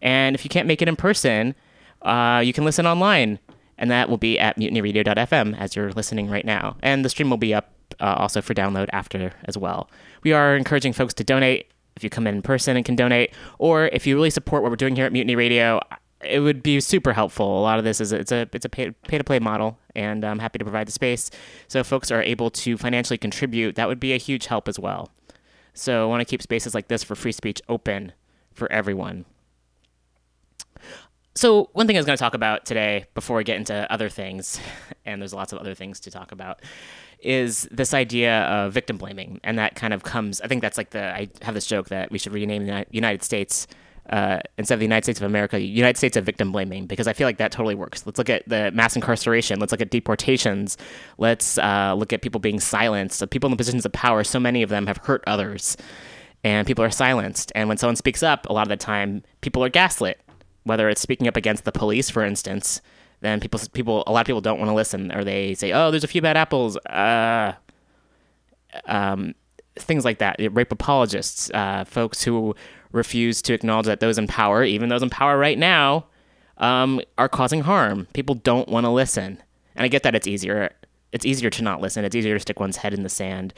And 0.00 0.34
if 0.34 0.42
you 0.42 0.48
can't 0.48 0.66
make 0.66 0.80
it 0.80 0.88
in 0.88 0.96
person, 0.96 1.54
uh, 2.00 2.40
you 2.42 2.54
can 2.54 2.64
listen 2.64 2.86
online, 2.86 3.38
and 3.76 3.90
that 3.90 4.08
will 4.08 4.16
be 4.16 4.38
at 4.38 4.56
mutinyradio.fm 4.56 5.54
as 5.58 5.76
you're 5.76 5.92
listening 5.92 6.30
right 6.30 6.46
now. 6.46 6.78
And 6.80 7.04
the 7.04 7.10
stream 7.10 7.28
will 7.28 7.36
be 7.36 7.52
up 7.52 7.74
uh, 8.00 8.14
also 8.16 8.40
for 8.40 8.54
download 8.54 8.88
after 8.94 9.34
as 9.44 9.58
well. 9.58 9.90
We 10.22 10.32
are 10.32 10.56
encouraging 10.56 10.94
folks 10.94 11.12
to 11.12 11.24
donate 11.24 11.70
if 11.96 12.04
you 12.04 12.10
come 12.10 12.26
in 12.26 12.42
person 12.42 12.76
and 12.76 12.84
can 12.84 12.96
donate, 12.96 13.32
or 13.58 13.86
if 13.86 14.06
you 14.06 14.16
really 14.16 14.30
support 14.30 14.62
what 14.62 14.70
we're 14.70 14.76
doing 14.76 14.96
here 14.96 15.06
at 15.06 15.12
Mutiny 15.12 15.36
Radio. 15.36 15.80
It 16.22 16.40
would 16.40 16.62
be 16.62 16.80
super 16.80 17.12
helpful. 17.12 17.60
A 17.60 17.60
lot 17.60 17.78
of 17.78 17.84
this 17.84 18.00
is 18.00 18.10
it's 18.10 18.32
a 18.32 18.48
it's 18.54 18.64
a 18.64 18.68
pay, 18.70 18.92
pay 19.08 19.18
to 19.18 19.24
play 19.24 19.38
model, 19.38 19.78
and 19.94 20.24
I'm 20.24 20.38
happy 20.38 20.58
to 20.58 20.64
provide 20.64 20.88
the 20.88 20.92
space. 20.92 21.30
So 21.68 21.80
if 21.80 21.86
folks 21.86 22.10
are 22.10 22.22
able 22.22 22.50
to 22.50 22.78
financially 22.78 23.18
contribute, 23.18 23.74
that 23.76 23.88
would 23.88 24.00
be 24.00 24.14
a 24.14 24.16
huge 24.16 24.46
help 24.46 24.66
as 24.66 24.78
well. 24.78 25.10
So 25.74 26.04
I 26.04 26.06
want 26.06 26.20
to 26.20 26.24
keep 26.24 26.40
spaces 26.40 26.74
like 26.74 26.88
this 26.88 27.02
for 27.02 27.14
free 27.14 27.32
speech 27.32 27.60
open 27.68 28.12
for 28.54 28.70
everyone. 28.72 29.26
So 31.36 31.68
one 31.72 31.88
thing 31.88 31.96
I 31.96 31.98
was 31.98 32.06
going 32.06 32.16
to 32.16 32.22
talk 32.22 32.34
about 32.34 32.64
today 32.64 33.06
before 33.14 33.36
we 33.36 33.44
get 33.44 33.56
into 33.56 33.90
other 33.92 34.08
things, 34.08 34.60
and 35.04 35.20
there's 35.20 35.34
lots 35.34 35.52
of 35.52 35.58
other 35.58 35.74
things 35.74 35.98
to 36.00 36.10
talk 36.10 36.30
about, 36.30 36.62
is 37.20 37.68
this 37.70 37.94
idea 37.94 38.42
of 38.42 38.72
victim 38.72 38.96
blaming, 38.96 39.40
and 39.44 39.58
that 39.58 39.74
kind 39.74 39.94
of 39.94 40.02
comes. 40.02 40.40
I 40.40 40.48
think 40.48 40.62
that's 40.62 40.78
like 40.78 40.90
the. 40.90 41.04
I 41.04 41.28
have 41.42 41.54
this 41.54 41.66
joke 41.66 41.88
that 41.88 42.10
we 42.10 42.18
should 42.18 42.32
rename 42.32 42.66
the 42.66 42.86
United 42.90 43.22
States 43.22 43.66
uh, 44.10 44.38
instead 44.58 44.74
of 44.74 44.80
the 44.80 44.84
United 44.84 45.04
States 45.04 45.20
of 45.20 45.26
America, 45.26 45.58
United 45.58 45.96
States 45.96 46.16
of 46.16 46.24
victim 46.24 46.52
blaming, 46.52 46.86
because 46.86 47.08
I 47.08 47.12
feel 47.12 47.26
like 47.26 47.38
that 47.38 47.52
totally 47.52 47.74
works. 47.74 48.04
Let's 48.04 48.18
look 48.18 48.28
at 48.28 48.46
the 48.48 48.70
mass 48.72 48.96
incarceration. 48.96 49.60
Let's 49.60 49.72
look 49.72 49.80
at 49.80 49.90
deportations. 49.90 50.76
Let's 51.16 51.56
uh, 51.58 51.94
look 51.96 52.12
at 52.12 52.20
people 52.20 52.40
being 52.40 52.60
silenced. 52.60 53.18
So 53.18 53.26
people 53.26 53.50
in 53.50 53.56
positions 53.56 53.86
of 53.86 53.92
power. 53.92 54.22
So 54.22 54.38
many 54.38 54.62
of 54.62 54.68
them 54.68 54.86
have 54.86 54.98
hurt 54.98 55.24
others, 55.26 55.76
and 56.42 56.66
people 56.66 56.84
are 56.84 56.90
silenced. 56.90 57.50
And 57.54 57.68
when 57.68 57.78
someone 57.78 57.96
speaks 57.96 58.22
up, 58.22 58.46
a 58.48 58.52
lot 58.52 58.62
of 58.62 58.68
the 58.68 58.76
time, 58.76 59.22
people 59.40 59.64
are 59.64 59.70
gaslit. 59.70 60.20
Whether 60.64 60.88
it's 60.88 61.00
speaking 61.00 61.28
up 61.28 61.36
against 61.36 61.64
the 61.64 61.72
police, 61.72 62.08
for 62.08 62.24
instance, 62.24 62.80
then 63.24 63.40
people 63.40 63.60
people 63.72 64.04
a 64.06 64.12
lot 64.12 64.20
of 64.20 64.26
people 64.26 64.40
don't 64.40 64.58
want 64.58 64.68
to 64.68 64.74
listen, 64.74 65.12
or 65.12 65.24
they 65.24 65.54
say, 65.54 65.72
"Oh, 65.72 65.90
there's 65.90 66.04
a 66.04 66.08
few 66.08 66.22
bad 66.22 66.36
apples." 66.36 66.76
Uh, 66.78 67.52
um, 68.86 69.34
things 69.76 70.04
like 70.04 70.18
that. 70.18 70.36
Rape 70.52 70.72
apologists, 70.72 71.50
uh, 71.52 71.84
folks 71.84 72.22
who 72.22 72.54
refuse 72.92 73.42
to 73.42 73.54
acknowledge 73.54 73.86
that 73.86 74.00
those 74.00 74.18
in 74.18 74.26
power, 74.26 74.64
even 74.64 74.88
those 74.88 75.02
in 75.02 75.10
power 75.10 75.38
right 75.38 75.58
now, 75.58 76.06
um, 76.58 77.00
are 77.18 77.28
causing 77.28 77.62
harm. 77.62 78.06
People 78.12 78.34
don't 78.34 78.68
want 78.68 78.84
to 78.84 78.90
listen, 78.90 79.42
and 79.74 79.84
I 79.84 79.88
get 79.88 80.02
that 80.02 80.14
it's 80.14 80.26
easier. 80.26 80.70
It's 81.12 81.24
easier 81.24 81.50
to 81.50 81.62
not 81.62 81.80
listen. 81.80 82.04
It's 82.04 82.16
easier 82.16 82.34
to 82.34 82.40
stick 82.40 82.58
one's 82.58 82.78
head 82.78 82.92
in 82.92 83.04
the 83.04 83.08
sand. 83.08 83.54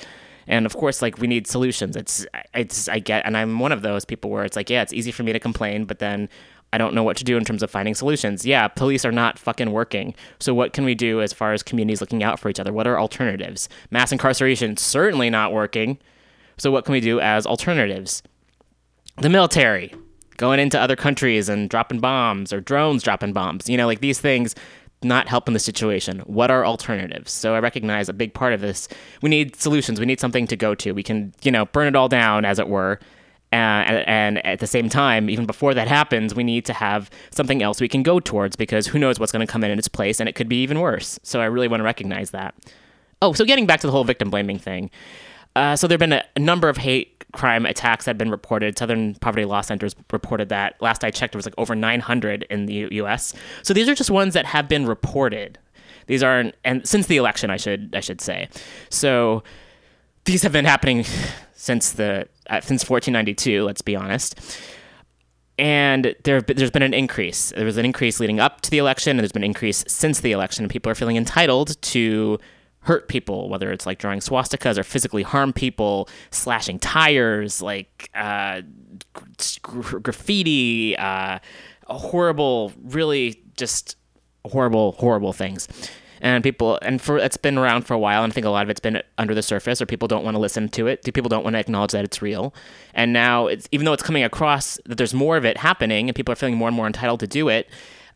And 0.46 0.66
of 0.66 0.76
course, 0.76 1.02
like 1.02 1.18
we 1.18 1.26
need 1.26 1.46
solutions. 1.46 1.96
It's, 1.96 2.26
it's, 2.54 2.88
I 2.88 2.98
get, 2.98 3.26
and 3.26 3.36
I'm 3.36 3.58
one 3.58 3.72
of 3.72 3.82
those 3.82 4.04
people 4.04 4.30
where 4.30 4.44
it's 4.44 4.56
like, 4.56 4.70
yeah, 4.70 4.82
it's 4.82 4.92
easy 4.92 5.10
for 5.10 5.22
me 5.22 5.32
to 5.32 5.40
complain, 5.40 5.84
but 5.84 5.98
then 5.98 6.28
I 6.72 6.78
don't 6.78 6.94
know 6.94 7.02
what 7.02 7.16
to 7.18 7.24
do 7.24 7.36
in 7.36 7.44
terms 7.44 7.62
of 7.62 7.70
finding 7.70 7.94
solutions. 7.94 8.44
Yeah, 8.44 8.68
police 8.68 9.04
are 9.04 9.12
not 9.12 9.38
fucking 9.38 9.70
working. 9.70 10.14
So 10.40 10.52
what 10.52 10.72
can 10.72 10.84
we 10.84 10.94
do 10.94 11.20
as 11.22 11.32
far 11.32 11.52
as 11.52 11.62
communities 11.62 12.00
looking 12.00 12.22
out 12.22 12.38
for 12.38 12.48
each 12.48 12.60
other? 12.60 12.72
What 12.72 12.86
are 12.86 12.98
alternatives? 12.98 13.68
Mass 13.90 14.12
incarceration 14.12 14.76
certainly 14.76 15.30
not 15.30 15.52
working. 15.52 15.98
So 16.58 16.70
what 16.70 16.84
can 16.84 16.92
we 16.92 17.00
do 17.00 17.20
as 17.20 17.46
alternatives? 17.46 18.22
The 19.18 19.28
military 19.28 19.94
going 20.36 20.60
into 20.60 20.78
other 20.78 20.96
countries 20.96 21.48
and 21.48 21.70
dropping 21.70 22.00
bombs 22.00 22.52
or 22.52 22.60
drones 22.60 23.02
dropping 23.02 23.32
bombs. 23.32 23.68
You 23.68 23.76
know, 23.76 23.86
like 23.86 24.00
these 24.00 24.20
things 24.20 24.54
not 25.02 25.28
helping 25.28 25.54
the 25.54 25.60
situation. 25.60 26.20
What 26.20 26.50
are 26.50 26.64
alternatives? 26.64 27.32
So 27.32 27.54
I 27.54 27.60
recognize 27.60 28.08
a 28.08 28.12
big 28.12 28.34
part 28.34 28.52
of 28.52 28.60
this. 28.60 28.88
We 29.22 29.30
need 29.30 29.56
solutions. 29.56 30.00
We 30.00 30.06
need 30.06 30.20
something 30.20 30.46
to 30.46 30.56
go 30.56 30.74
to. 30.76 30.92
We 30.92 31.02
can, 31.02 31.32
you 31.42 31.50
know, 31.50 31.66
burn 31.66 31.86
it 31.86 31.96
all 31.96 32.08
down, 32.08 32.44
as 32.44 32.58
it 32.58 32.68
were. 32.68 32.98
And, 33.56 34.08
and 34.08 34.46
at 34.46 34.60
the 34.60 34.66
same 34.66 34.88
time, 34.88 35.30
even 35.30 35.46
before 35.46 35.74
that 35.74 35.88
happens, 35.88 36.34
we 36.34 36.44
need 36.44 36.64
to 36.66 36.72
have 36.72 37.10
something 37.30 37.62
else 37.62 37.80
we 37.80 37.88
can 37.88 38.02
go 38.02 38.20
towards 38.20 38.56
because 38.56 38.86
who 38.86 38.98
knows 38.98 39.18
what's 39.18 39.32
going 39.32 39.46
to 39.46 39.50
come 39.50 39.64
in 39.64 39.70
in 39.70 39.78
its 39.78 39.88
place, 39.88 40.20
and 40.20 40.28
it 40.28 40.34
could 40.34 40.48
be 40.48 40.62
even 40.62 40.80
worse. 40.80 41.18
So 41.22 41.40
I 41.40 41.46
really 41.46 41.68
want 41.68 41.80
to 41.80 41.84
recognize 41.84 42.30
that. 42.30 42.54
Oh, 43.22 43.32
so 43.32 43.44
getting 43.44 43.66
back 43.66 43.80
to 43.80 43.86
the 43.86 43.92
whole 43.92 44.04
victim 44.04 44.30
blaming 44.30 44.58
thing. 44.58 44.90
Uh, 45.54 45.74
so 45.74 45.86
there 45.86 45.94
have 45.94 46.00
been 46.00 46.12
a, 46.12 46.24
a 46.36 46.40
number 46.40 46.68
of 46.68 46.76
hate 46.76 47.24
crime 47.32 47.64
attacks 47.66 48.04
that 48.04 48.10
have 48.10 48.18
been 48.18 48.30
reported. 48.30 48.78
Southern 48.78 49.14
Poverty 49.16 49.44
Law 49.44 49.62
Centers 49.62 49.94
reported 50.12 50.48
that. 50.50 50.80
Last 50.82 51.02
I 51.02 51.10
checked, 51.10 51.32
there 51.32 51.38
was 51.38 51.46
like 51.46 51.54
over 51.56 51.74
900 51.74 52.42
in 52.50 52.66
the 52.66 52.74
U- 52.74 52.88
U.S. 52.92 53.34
So 53.62 53.72
these 53.72 53.88
are 53.88 53.94
just 53.94 54.10
ones 54.10 54.34
that 54.34 54.46
have 54.46 54.68
been 54.68 54.86
reported. 54.86 55.58
These 56.06 56.22
aren't, 56.22 56.54
and 56.64 56.86
since 56.86 57.06
the 57.06 57.16
election, 57.16 57.50
I 57.50 57.56
should 57.56 57.94
I 57.94 58.00
should 58.00 58.20
say. 58.20 58.48
So 58.90 59.42
these 60.24 60.42
have 60.42 60.52
been 60.52 60.64
happening 60.64 61.04
since 61.56 61.92
the 61.92 62.28
uh, 62.48 62.60
since 62.60 62.88
1492. 62.88 63.64
Let's 63.64 63.82
be 63.82 63.96
honest. 63.96 64.38
And 65.58 66.14
there, 66.24 66.42
there's 66.42 66.70
been 66.70 66.82
an 66.82 66.92
increase. 66.92 67.50
There 67.56 67.64
was 67.64 67.78
an 67.78 67.86
increase 67.86 68.20
leading 68.20 68.40
up 68.40 68.60
to 68.60 68.70
the 68.70 68.76
election, 68.76 69.12
and 69.12 69.20
there's 69.20 69.32
been 69.32 69.42
an 69.42 69.48
increase 69.48 69.84
since 69.88 70.20
the 70.20 70.32
election. 70.32 70.64
And 70.64 70.70
people 70.70 70.92
are 70.92 70.94
feeling 70.94 71.16
entitled 71.16 71.80
to 71.80 72.38
hurt 72.80 73.08
people, 73.08 73.48
whether 73.48 73.72
it's 73.72 73.86
like 73.86 73.98
drawing 73.98 74.20
swastikas 74.20 74.78
or 74.78 74.84
physically 74.84 75.22
harm 75.22 75.52
people, 75.52 76.08
slashing 76.30 76.78
tires, 76.78 77.62
like 77.62 78.10
uh, 78.14 78.60
gr- 79.62 79.98
graffiti, 79.98 80.96
uh, 80.96 81.38
horrible, 81.86 82.72
really 82.84 83.42
just 83.56 83.96
horrible, 84.44 84.92
horrible 84.92 85.32
things. 85.32 85.68
And 86.20 86.42
people, 86.42 86.78
and 86.82 87.00
for 87.00 87.18
it's 87.18 87.36
been 87.36 87.58
around 87.58 87.82
for 87.82 87.94
a 87.94 87.98
while, 87.98 88.24
and 88.24 88.32
I 88.32 88.34
think 88.34 88.46
a 88.46 88.50
lot 88.50 88.64
of 88.64 88.70
it's 88.70 88.80
been 88.80 89.02
under 89.18 89.34
the 89.34 89.42
surface, 89.42 89.80
or 89.80 89.86
people 89.86 90.08
don't 90.08 90.24
want 90.24 90.34
to 90.34 90.38
listen 90.38 90.68
to 90.70 90.86
it. 90.86 91.02
People 91.14 91.28
don't 91.28 91.44
want 91.44 91.54
to 91.54 91.60
acknowledge 91.60 91.92
that 91.92 92.04
it's 92.04 92.22
real. 92.22 92.54
And 92.94 93.12
now, 93.12 93.46
it's 93.46 93.68
even 93.72 93.84
though 93.84 93.92
it's 93.92 94.02
coming 94.02 94.24
across 94.24 94.78
that 94.86 94.98
there's 94.98 95.14
more 95.14 95.36
of 95.36 95.44
it 95.44 95.58
happening, 95.58 96.08
and 96.08 96.16
people 96.16 96.32
are 96.32 96.36
feeling 96.36 96.56
more 96.56 96.68
and 96.68 96.76
more 96.76 96.86
entitled 96.86 97.20
to 97.20 97.26
do 97.26 97.48
it, 97.48 97.68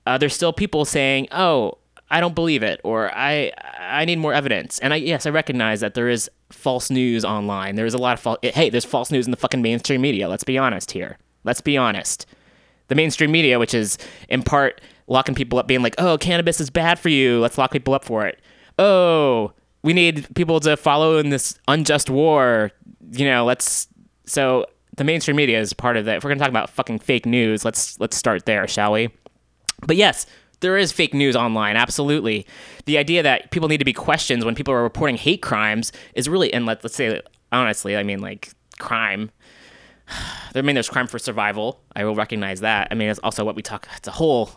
uh, 0.07 0.19
there's 0.19 0.35
still 0.35 0.53
people 0.53 0.85
saying, 0.85 1.29
"Oh, 1.33 1.79
I 2.11 2.21
don't 2.21 2.35
believe 2.35 2.63
it," 2.63 2.81
or 2.85 3.11
"I 3.15 3.53
I 3.79 4.05
need 4.05 4.19
more 4.19 4.33
evidence." 4.33 4.79
And 4.79 4.93
I 4.95 4.97
yes, 4.97 5.27
I 5.27 5.31
recognize 5.31 5.81
that 5.81 5.95
there 5.95 6.09
is 6.09 6.31
false 6.51 6.91
news 6.91 7.25
online. 7.25 7.77
There 7.77 7.87
is 7.87 7.95
a 7.95 7.99
lot 7.99 8.15
of 8.15 8.21
false. 8.21 8.39
Hey, 8.43 8.71
there's 8.71 8.85
false 8.85 9.11
news 9.11 9.27
in 9.27 9.31
the 9.31 9.37
fucking 9.37 9.63
mainstream 9.63 10.01
media. 10.01 10.29
Let's 10.29 10.45
be 10.45 10.59
honest 10.59 10.93
here. 10.93 11.19
Let's 11.45 11.61
be 11.61 11.77
honest 11.77 12.27
the 12.91 12.97
mainstream 12.97 13.31
media, 13.31 13.59
which 13.59 13.73
is 13.73 13.97
in 14.29 14.43
part 14.43 14.81
locking 15.11 15.35
people 15.35 15.59
up, 15.59 15.67
being 15.67 15.83
like, 15.83 15.95
"Oh, 15.99 16.17
cannabis 16.17 16.61
is 16.61 16.71
bad 16.71 16.99
for 16.99 17.11
you. 17.11 17.39
Let's 17.41 17.59
lock 17.59 17.71
people 17.71 17.93
up 17.93 18.05
for 18.05 18.27
it." 18.27 18.41
Oh, 18.79 19.53
we 19.83 19.93
need 19.93 20.27
people 20.35 20.59
to 20.61 20.77
follow 20.77 21.19
in 21.19 21.29
this 21.29 21.59
unjust 21.69 22.09
war. 22.09 22.71
You 23.13 23.27
know, 23.27 23.45
let's. 23.45 23.89
So 24.25 24.65
the 24.97 25.05
mainstream 25.05 25.37
media 25.37 25.61
is 25.61 25.73
part 25.75 25.97
of 25.99 26.07
that. 26.07 26.17
If 26.17 26.25
we're 26.25 26.31
gonna 26.31 26.41
talk 26.41 26.49
about 26.49 26.71
fucking 26.71 27.01
fake 27.01 27.27
news, 27.27 27.65
let's 27.65 28.01
let's 28.01 28.17
start 28.17 28.47
there, 28.47 28.67
shall 28.67 28.93
we? 28.93 29.11
But 29.87 29.97
yes, 29.97 30.25
there 30.61 30.79
is 30.79 30.93
fake 30.93 31.13
news 31.13 31.37
online. 31.37 31.77
Absolutely, 31.77 32.47
the 32.87 32.97
idea 32.97 33.23
that 33.23 33.51
people 33.51 33.69
need 33.69 33.79
to 33.79 33.85
be 33.85 33.93
questioned 33.93 34.45
when 34.45 34.55
people 34.55 34.73
are 34.73 34.83
reporting 34.83 35.17
hate 35.17 35.43
crimes 35.43 35.93
is 36.15 36.29
really, 36.29 36.53
and 36.55 36.65
let, 36.65 36.83
let's 36.83 36.97
say 36.97 37.21
honestly, 37.53 37.97
I 37.97 38.03
mean 38.03 38.21
like 38.21 38.53
crime 38.79 39.31
I 40.55 40.63
mean, 40.63 40.75
there's 40.75 40.89
crime 40.89 41.07
for 41.07 41.19
survival. 41.19 41.81
I 41.95 42.05
will 42.05 42.15
recognize 42.15 42.61
that. 42.61 42.89
I 42.91 42.95
mean, 42.95 43.09
it's 43.09 43.21
also 43.21 43.45
what 43.45 43.57
we 43.57 43.63
talk. 43.63 43.89
It's 43.97 44.09
a 44.09 44.13
whole, 44.13 44.51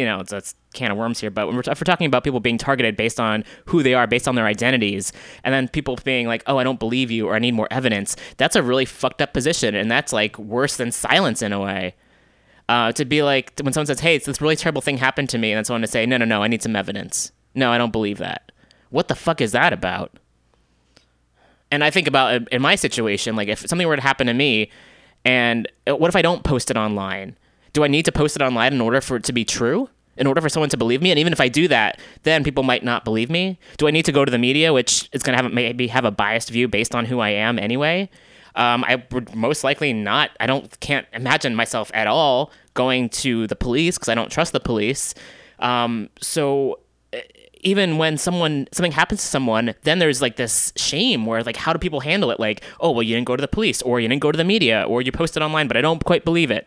you 0.00 0.06
know, 0.06 0.20
it's 0.20 0.32
a 0.32 0.42
can 0.72 0.90
of 0.90 0.96
worms 0.96 1.20
here. 1.20 1.30
But 1.30 1.46
when 1.46 1.56
we're, 1.56 1.62
if 1.66 1.78
we're 1.78 1.84
talking 1.84 2.06
about 2.06 2.24
people 2.24 2.40
being 2.40 2.56
targeted 2.56 2.96
based 2.96 3.20
on 3.20 3.44
who 3.66 3.82
they 3.82 3.92
are, 3.92 4.06
based 4.06 4.26
on 4.26 4.34
their 4.34 4.46
identities, 4.46 5.12
and 5.44 5.52
then 5.52 5.68
people 5.68 5.98
being 6.02 6.26
like, 6.26 6.42
"Oh, 6.46 6.56
I 6.56 6.64
don't 6.64 6.80
believe 6.80 7.10
you," 7.10 7.28
or 7.28 7.34
"I 7.34 7.38
need 7.38 7.52
more 7.52 7.68
evidence," 7.70 8.16
that's 8.38 8.56
a 8.56 8.62
really 8.62 8.86
fucked 8.86 9.20
up 9.20 9.34
position, 9.34 9.74
and 9.74 9.90
that's 9.90 10.12
like 10.12 10.38
worse 10.38 10.76
than 10.78 10.90
silence 10.90 11.42
in 11.42 11.52
a 11.52 11.60
way. 11.60 11.94
Uh, 12.68 12.92
to 12.92 13.04
be 13.04 13.22
like 13.22 13.52
when 13.62 13.74
someone 13.74 13.86
says, 13.86 14.00
"Hey, 14.00 14.14
it's 14.14 14.24
this 14.26 14.40
really 14.40 14.56
terrible 14.56 14.80
thing 14.80 14.96
happened 14.96 15.28
to 15.30 15.38
me," 15.38 15.52
and 15.52 15.58
then 15.58 15.64
someone 15.66 15.82
to 15.82 15.86
say, 15.86 16.06
"No, 16.06 16.16
no, 16.16 16.24
no, 16.24 16.42
I 16.42 16.48
need 16.48 16.62
some 16.62 16.76
evidence." 16.76 17.32
No, 17.54 17.70
I 17.70 17.78
don't 17.78 17.92
believe 17.92 18.18
that. 18.18 18.52
What 18.88 19.08
the 19.08 19.14
fuck 19.14 19.40
is 19.40 19.52
that 19.52 19.72
about? 19.72 20.18
And 21.70 21.84
I 21.84 21.90
think 21.90 22.08
about 22.08 22.48
in 22.50 22.62
my 22.62 22.74
situation, 22.74 23.36
like 23.36 23.48
if 23.48 23.60
something 23.68 23.86
were 23.86 23.96
to 23.96 24.02
happen 24.02 24.26
to 24.28 24.34
me, 24.34 24.70
and 25.24 25.68
uh, 25.86 25.96
what 25.96 26.08
if 26.08 26.16
I 26.16 26.22
don't 26.22 26.42
post 26.42 26.70
it 26.70 26.76
online? 26.76 27.36
Do 27.72 27.84
I 27.84 27.88
need 27.88 28.04
to 28.04 28.12
post 28.12 28.36
it 28.36 28.42
online 28.42 28.72
in 28.72 28.80
order 28.80 29.00
for 29.00 29.16
it 29.16 29.24
to 29.24 29.32
be 29.32 29.44
true? 29.44 29.88
In 30.16 30.26
order 30.26 30.40
for 30.40 30.48
someone 30.48 30.68
to 30.70 30.76
believe 30.76 31.00
me? 31.00 31.10
And 31.10 31.18
even 31.18 31.32
if 31.32 31.40
I 31.40 31.48
do 31.48 31.68
that, 31.68 31.98
then 32.24 32.44
people 32.44 32.62
might 32.62 32.84
not 32.84 33.04
believe 33.04 33.30
me. 33.30 33.58
Do 33.78 33.88
I 33.88 33.90
need 33.90 34.04
to 34.04 34.12
go 34.12 34.24
to 34.24 34.30
the 34.30 34.38
media, 34.38 34.72
which 34.72 35.08
is 35.12 35.22
going 35.22 35.36
to 35.36 35.42
have 35.42 35.52
maybe 35.52 35.86
have 35.86 36.04
a 36.04 36.10
biased 36.10 36.50
view 36.50 36.68
based 36.68 36.94
on 36.94 37.06
who 37.06 37.20
I 37.20 37.30
am 37.30 37.58
anyway? 37.58 38.10
Um, 38.54 38.84
I 38.84 39.02
would 39.12 39.34
most 39.34 39.64
likely 39.64 39.92
not. 39.92 40.30
I 40.40 40.46
don't 40.46 40.78
can't 40.80 41.06
imagine 41.12 41.54
myself 41.54 41.90
at 41.94 42.06
all 42.06 42.50
going 42.74 43.08
to 43.10 43.46
the 43.46 43.56
police 43.56 43.96
because 43.96 44.08
I 44.08 44.14
don't 44.14 44.30
trust 44.30 44.52
the 44.52 44.60
police. 44.60 45.14
Um, 45.60 46.10
so 46.20 46.80
even 47.62 47.98
when 47.98 48.16
someone 48.16 48.66
something 48.72 48.92
happens 48.92 49.20
to 49.20 49.26
someone, 49.26 49.74
then 49.82 49.98
there's 49.98 50.22
like 50.22 50.36
this 50.36 50.72
shame 50.76 51.26
where 51.26 51.42
like 51.42 51.56
how 51.56 51.72
do 51.72 51.78
people 51.78 52.00
handle 52.00 52.30
it? 52.30 52.40
Like, 52.40 52.62
oh 52.80 52.90
well, 52.90 53.02
you 53.02 53.14
didn't 53.14 53.26
go 53.26 53.36
to 53.36 53.40
the 53.40 53.48
police, 53.48 53.82
or 53.82 54.00
you 54.00 54.08
didn't 54.08 54.22
go 54.22 54.32
to 54.32 54.36
the 54.36 54.44
media, 54.44 54.84
or 54.88 55.02
you 55.02 55.12
posted 55.12 55.42
online, 55.42 55.68
but 55.68 55.76
I 55.76 55.80
don't 55.80 56.04
quite 56.04 56.24
believe 56.24 56.50
it. 56.50 56.66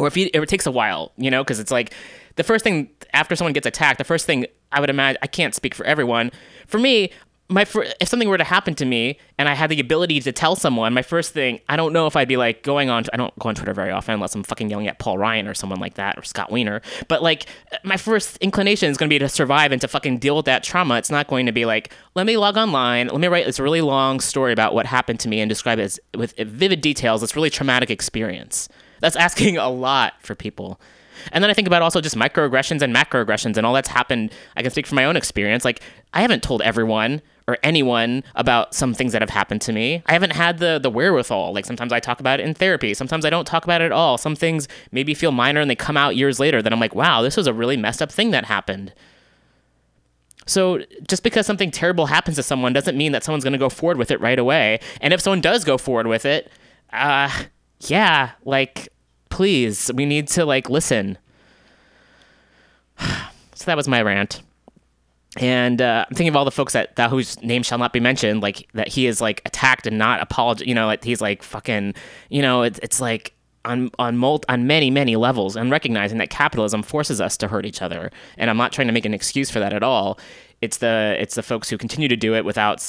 Or 0.00 0.06
if, 0.06 0.16
you, 0.16 0.28
if 0.32 0.42
it 0.42 0.48
takes 0.48 0.66
a 0.66 0.70
while, 0.70 1.12
you 1.16 1.30
know, 1.30 1.42
because 1.44 1.58
it's 1.60 1.70
like 1.70 1.92
the 2.36 2.44
first 2.44 2.64
thing 2.64 2.90
after 3.12 3.36
someone 3.36 3.52
gets 3.52 3.66
attacked, 3.66 3.98
the 3.98 4.04
first 4.04 4.26
thing 4.26 4.46
I 4.72 4.80
would 4.80 4.90
imagine 4.90 5.18
I 5.22 5.26
can't 5.26 5.54
speak 5.54 5.74
for 5.74 5.84
everyone. 5.84 6.30
For 6.66 6.78
me, 6.78 7.10
my 7.50 7.64
fir- 7.64 7.92
if 8.00 8.08
something 8.08 8.28
were 8.28 8.38
to 8.38 8.44
happen 8.44 8.74
to 8.76 8.84
me 8.84 9.18
and 9.36 9.48
I 9.48 9.54
had 9.54 9.70
the 9.70 9.80
ability 9.80 10.20
to 10.20 10.32
tell 10.32 10.54
someone, 10.54 10.94
my 10.94 11.02
first 11.02 11.34
thing 11.34 11.60
I 11.68 11.76
don't 11.76 11.92
know 11.92 12.06
if 12.06 12.14
I'd 12.14 12.28
be 12.28 12.36
like 12.36 12.62
going 12.62 12.88
on. 12.88 13.04
I 13.12 13.16
don't 13.16 13.36
go 13.38 13.48
on 13.48 13.56
Twitter 13.56 13.74
very 13.74 13.90
often 13.90 14.14
unless 14.14 14.34
I'm 14.34 14.44
fucking 14.44 14.70
yelling 14.70 14.86
at 14.86 14.98
Paul 15.00 15.18
Ryan 15.18 15.48
or 15.48 15.54
someone 15.54 15.80
like 15.80 15.94
that 15.94 16.16
or 16.16 16.22
Scott 16.22 16.52
Wiener. 16.52 16.80
But 17.08 17.22
like 17.22 17.46
my 17.82 17.96
first 17.96 18.36
inclination 18.38 18.88
is 18.88 18.96
going 18.96 19.08
to 19.08 19.12
be 19.12 19.18
to 19.18 19.28
survive 19.28 19.72
and 19.72 19.80
to 19.80 19.88
fucking 19.88 20.18
deal 20.18 20.36
with 20.36 20.46
that 20.46 20.62
trauma. 20.62 20.96
It's 20.96 21.10
not 21.10 21.26
going 21.26 21.46
to 21.46 21.52
be 21.52 21.64
like 21.64 21.92
let 22.14 22.24
me 22.24 22.36
log 22.36 22.56
online, 22.56 23.08
let 23.08 23.20
me 23.20 23.26
write 23.26 23.46
this 23.46 23.58
really 23.58 23.80
long 23.80 24.20
story 24.20 24.52
about 24.52 24.72
what 24.72 24.86
happened 24.86 25.18
to 25.20 25.28
me 25.28 25.40
and 25.40 25.48
describe 25.48 25.80
it 25.80 25.82
as, 25.82 26.00
with 26.16 26.36
vivid 26.36 26.80
details. 26.80 27.22
It's 27.22 27.34
really 27.34 27.50
traumatic 27.50 27.90
experience. 27.90 28.68
That's 29.00 29.16
asking 29.16 29.56
a 29.56 29.68
lot 29.68 30.14
for 30.20 30.34
people. 30.34 30.80
And 31.32 31.44
then 31.44 31.50
I 31.50 31.54
think 31.54 31.66
about 31.66 31.82
also 31.82 32.00
just 32.00 32.16
microaggressions 32.16 32.82
and 32.82 32.94
macroaggressions 32.94 33.56
and 33.56 33.66
all 33.66 33.74
that's 33.74 33.88
happened. 33.88 34.32
I 34.56 34.62
can 34.62 34.70
speak 34.70 34.86
from 34.86 34.96
my 34.96 35.04
own 35.04 35.16
experience. 35.16 35.64
Like 35.64 35.82
I 36.14 36.22
haven't 36.22 36.42
told 36.42 36.62
everyone 36.62 37.22
or 37.46 37.58
anyone 37.62 38.22
about 38.36 38.74
some 38.74 38.94
things 38.94 39.12
that 39.12 39.22
have 39.22 39.30
happened 39.30 39.60
to 39.62 39.72
me. 39.72 40.02
I 40.06 40.12
haven't 40.12 40.32
had 40.32 40.58
the 40.58 40.78
the 40.78 40.90
wherewithal. 40.90 41.52
Like 41.52 41.66
sometimes 41.66 41.92
I 41.92 42.00
talk 42.00 42.20
about 42.20 42.40
it 42.40 42.46
in 42.46 42.54
therapy. 42.54 42.94
Sometimes 42.94 43.24
I 43.24 43.30
don't 43.30 43.46
talk 43.46 43.64
about 43.64 43.82
it 43.82 43.86
at 43.86 43.92
all. 43.92 44.18
Some 44.18 44.36
things 44.36 44.68
maybe 44.92 45.14
feel 45.14 45.32
minor 45.32 45.60
and 45.60 45.70
they 45.70 45.76
come 45.76 45.96
out 45.96 46.16
years 46.16 46.38
later. 46.38 46.62
Then 46.62 46.72
I'm 46.72 46.80
like, 46.80 46.94
wow, 46.94 47.22
this 47.22 47.36
was 47.36 47.46
a 47.46 47.52
really 47.52 47.76
messed 47.76 48.00
up 48.00 48.12
thing 48.12 48.30
that 48.30 48.44
happened. 48.46 48.94
So 50.46 50.80
just 51.06 51.22
because 51.22 51.46
something 51.46 51.70
terrible 51.70 52.06
happens 52.06 52.36
to 52.36 52.42
someone 52.42 52.72
doesn't 52.72 52.96
mean 52.96 53.12
that 53.12 53.22
someone's 53.22 53.44
going 53.44 53.52
to 53.52 53.58
go 53.58 53.68
forward 53.68 53.98
with 53.98 54.10
it 54.10 54.20
right 54.20 54.38
away. 54.38 54.80
And 55.00 55.12
if 55.12 55.20
someone 55.20 55.40
does 55.40 55.64
go 55.64 55.78
forward 55.78 56.06
with 56.06 56.24
it, 56.24 56.50
uh, 56.92 57.30
yeah, 57.80 58.32
like 58.44 58.88
please, 59.28 59.90
we 59.94 60.04
need 60.04 60.28
to 60.28 60.44
like 60.44 60.68
listen. 60.68 61.16
so 62.98 63.64
that 63.64 63.76
was 63.76 63.88
my 63.88 64.02
rant. 64.02 64.42
And 65.36 65.80
uh, 65.80 66.04
I'm 66.08 66.14
thinking 66.14 66.28
of 66.28 66.36
all 66.36 66.44
the 66.44 66.50
folks 66.50 66.72
that, 66.72 66.96
that 66.96 67.08
whose 67.08 67.40
name 67.40 67.62
shall 67.62 67.78
not 67.78 67.92
be 67.92 68.00
mentioned, 68.00 68.42
like 68.42 68.68
that 68.74 68.88
he 68.88 69.06
is 69.06 69.20
like 69.20 69.42
attacked 69.44 69.86
and 69.86 69.96
not 69.96 70.20
apologized. 70.20 70.68
You 70.68 70.74
know, 70.74 70.86
like 70.86 71.04
he's 71.04 71.20
like 71.20 71.42
fucking. 71.42 71.94
You 72.30 72.42
know, 72.42 72.62
it's 72.62 72.80
it's 72.82 73.00
like 73.00 73.32
on 73.64 73.90
on 73.98 74.16
mul- 74.16 74.42
on 74.48 74.66
many 74.66 74.90
many 74.90 75.14
levels, 75.14 75.54
and 75.54 75.70
recognizing 75.70 76.18
that 76.18 76.30
capitalism 76.30 76.82
forces 76.82 77.20
us 77.20 77.36
to 77.36 77.48
hurt 77.48 77.64
each 77.64 77.80
other. 77.80 78.10
And 78.38 78.50
I'm 78.50 78.56
not 78.56 78.72
trying 78.72 78.88
to 78.88 78.92
make 78.92 79.04
an 79.04 79.14
excuse 79.14 79.50
for 79.50 79.60
that 79.60 79.72
at 79.72 79.84
all. 79.84 80.18
It's 80.62 80.78
the 80.78 81.16
it's 81.18 81.36
the 81.36 81.44
folks 81.44 81.70
who 81.70 81.78
continue 81.78 82.08
to 82.08 82.16
do 82.16 82.34
it 82.34 82.44
without 82.44 82.80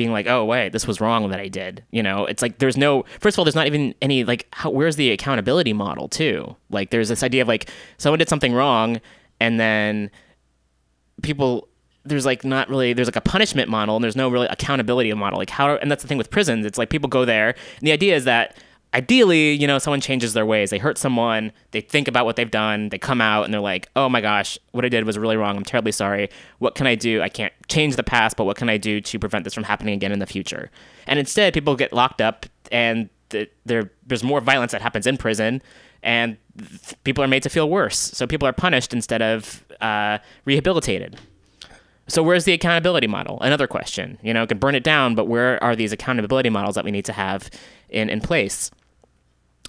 being 0.00 0.12
like, 0.12 0.26
oh 0.26 0.46
wait, 0.46 0.70
this 0.70 0.86
was 0.86 0.98
wrong 0.98 1.28
that 1.28 1.38
I 1.38 1.48
did. 1.48 1.84
You 1.90 2.02
know, 2.02 2.24
it's 2.24 2.40
like 2.40 2.56
there's 2.58 2.78
no. 2.78 3.04
First 3.20 3.34
of 3.34 3.40
all, 3.40 3.44
there's 3.44 3.54
not 3.54 3.66
even 3.66 3.94
any 4.00 4.24
like 4.24 4.48
how, 4.52 4.70
where's 4.70 4.96
the 4.96 5.10
accountability 5.10 5.74
model 5.74 6.08
too? 6.08 6.56
Like 6.70 6.88
there's 6.88 7.10
this 7.10 7.22
idea 7.22 7.42
of 7.42 7.48
like 7.48 7.68
someone 7.98 8.18
did 8.18 8.30
something 8.30 8.54
wrong, 8.54 8.98
and 9.40 9.60
then 9.60 10.10
people 11.22 11.68
there's 12.06 12.24
like 12.24 12.46
not 12.46 12.70
really 12.70 12.94
there's 12.94 13.08
like 13.08 13.16
a 13.16 13.20
punishment 13.20 13.68
model 13.68 13.94
and 13.94 14.02
there's 14.02 14.16
no 14.16 14.30
really 14.30 14.46
accountability 14.46 15.12
model 15.12 15.38
like 15.38 15.50
how 15.50 15.76
and 15.76 15.90
that's 15.90 16.00
the 16.00 16.08
thing 16.08 16.16
with 16.16 16.30
prisons 16.30 16.64
it's 16.64 16.78
like 16.78 16.88
people 16.88 17.10
go 17.10 17.26
there 17.26 17.48
and 17.50 17.86
the 17.86 17.92
idea 17.92 18.16
is 18.16 18.24
that 18.24 18.56
ideally 18.94 19.52
you 19.52 19.66
know 19.66 19.78
someone 19.78 20.00
changes 20.00 20.32
their 20.32 20.46
ways 20.46 20.70
they 20.70 20.78
hurt 20.78 20.98
someone 20.98 21.52
they 21.70 21.80
think 21.80 22.08
about 22.08 22.24
what 22.24 22.36
they've 22.36 22.50
done 22.50 22.88
they 22.88 22.98
come 22.98 23.20
out 23.20 23.44
and 23.44 23.54
they're 23.54 23.60
like 23.60 23.88
oh 23.94 24.08
my 24.08 24.20
gosh 24.20 24.58
what 24.72 24.84
i 24.84 24.88
did 24.88 25.04
was 25.04 25.16
really 25.16 25.36
wrong 25.36 25.56
i'm 25.56 25.64
terribly 25.64 25.92
sorry 25.92 26.28
what 26.58 26.74
can 26.74 26.86
i 26.86 26.94
do 26.94 27.22
i 27.22 27.28
can't 27.28 27.52
change 27.68 27.96
the 27.96 28.02
past 28.02 28.36
but 28.36 28.44
what 28.44 28.56
can 28.56 28.68
i 28.68 28.76
do 28.76 29.00
to 29.00 29.18
prevent 29.18 29.44
this 29.44 29.54
from 29.54 29.64
happening 29.64 29.94
again 29.94 30.12
in 30.12 30.18
the 30.18 30.26
future 30.26 30.70
and 31.06 31.18
instead 31.18 31.54
people 31.54 31.76
get 31.76 31.92
locked 31.92 32.20
up 32.20 32.46
and 32.72 33.08
th- 33.30 33.50
there 33.64 33.90
there's 34.06 34.24
more 34.24 34.40
violence 34.40 34.72
that 34.72 34.82
happens 34.82 35.06
in 35.06 35.16
prison 35.16 35.62
and 36.02 36.36
th- 36.58 36.94
people 37.04 37.22
are 37.22 37.28
made 37.28 37.42
to 37.42 37.48
feel 37.48 37.70
worse 37.70 37.98
so 37.98 38.26
people 38.26 38.46
are 38.48 38.52
punished 38.52 38.92
instead 38.92 39.22
of 39.22 39.64
uh, 39.80 40.18
rehabilitated 40.44 41.16
so 42.08 42.24
where's 42.24 42.44
the 42.44 42.52
accountability 42.52 43.06
model? 43.06 43.40
Another 43.40 43.68
question. 43.68 44.18
You 44.20 44.34
know, 44.34 44.44
can 44.44 44.58
burn 44.58 44.74
it 44.74 44.82
down, 44.82 45.14
but 45.14 45.26
where 45.26 45.62
are 45.62 45.76
these 45.76 45.92
accountability 45.92 46.50
models 46.50 46.74
that 46.74 46.84
we 46.84 46.90
need 46.90 47.04
to 47.04 47.12
have 47.12 47.48
in, 47.88 48.10
in 48.10 48.20
place? 48.20 48.72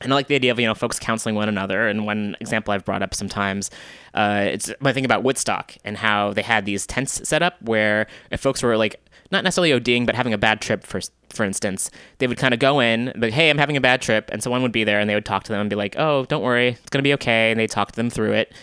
And 0.04 0.14
I 0.14 0.16
like 0.16 0.28
the 0.28 0.36
idea 0.36 0.52
of 0.52 0.60
you 0.60 0.66
know 0.66 0.74
folks 0.74 1.00
counseling 1.00 1.36
one 1.36 1.50
another. 1.50 1.88
And 1.88 2.06
one 2.06 2.36
example 2.40 2.74
I've 2.74 2.86
brought 2.86 3.02
up 3.02 3.14
sometimes, 3.14 3.70
uh, 4.14 4.46
it's 4.48 4.72
my 4.80 4.94
thing 4.94 5.06
about 5.06 5.24
Woodstock 5.24 5.76
and 5.84 5.98
how 5.98 6.34
they 6.34 6.42
had 6.42 6.66
these 6.66 6.86
tents 6.86 7.28
set 7.28 7.42
up 7.42 7.62
where 7.62 8.08
if 8.32 8.40
folks 8.40 8.64
were 8.64 8.78
like 8.78 9.00
not 9.32 9.44
necessarily 9.44 9.72
ODing 9.72 10.06
but 10.06 10.16
having 10.16 10.34
a 10.34 10.38
bad 10.38 10.62
trip 10.62 10.84
for 10.84 11.00
for 11.34 11.46
instance, 11.46 11.90
they 12.18 12.28
would 12.28 12.38
kind 12.38 12.54
of 12.54 12.60
go 12.60 12.82
in, 12.82 13.14
like, 13.16 13.32
hey, 13.32 13.50
I'm 13.50 13.58
having 13.58 13.78
a 13.78 13.82
bad 13.82 14.02
trip, 14.02 14.30
and 14.34 14.44
someone 14.44 14.62
would 14.64 14.74
be 14.74 14.84
there 14.84 15.00
and 15.00 15.10
they 15.10 15.16
would 15.16 15.24
talk 15.24 15.44
to 15.44 15.52
them 15.54 15.62
and 15.62 15.70
be 15.70 15.78
like, 15.78 15.96
oh, 15.98 16.26
don't 16.26 16.44
worry, 16.44 16.70
it's 16.70 16.90
gonna 16.90 17.04
be 17.04 17.14
okay, 17.14 17.52
and 17.52 17.60
they 17.60 17.68
talk 17.68 17.94
to 17.94 17.96
them 17.96 18.10
through 18.10 18.34
it. 18.34 18.54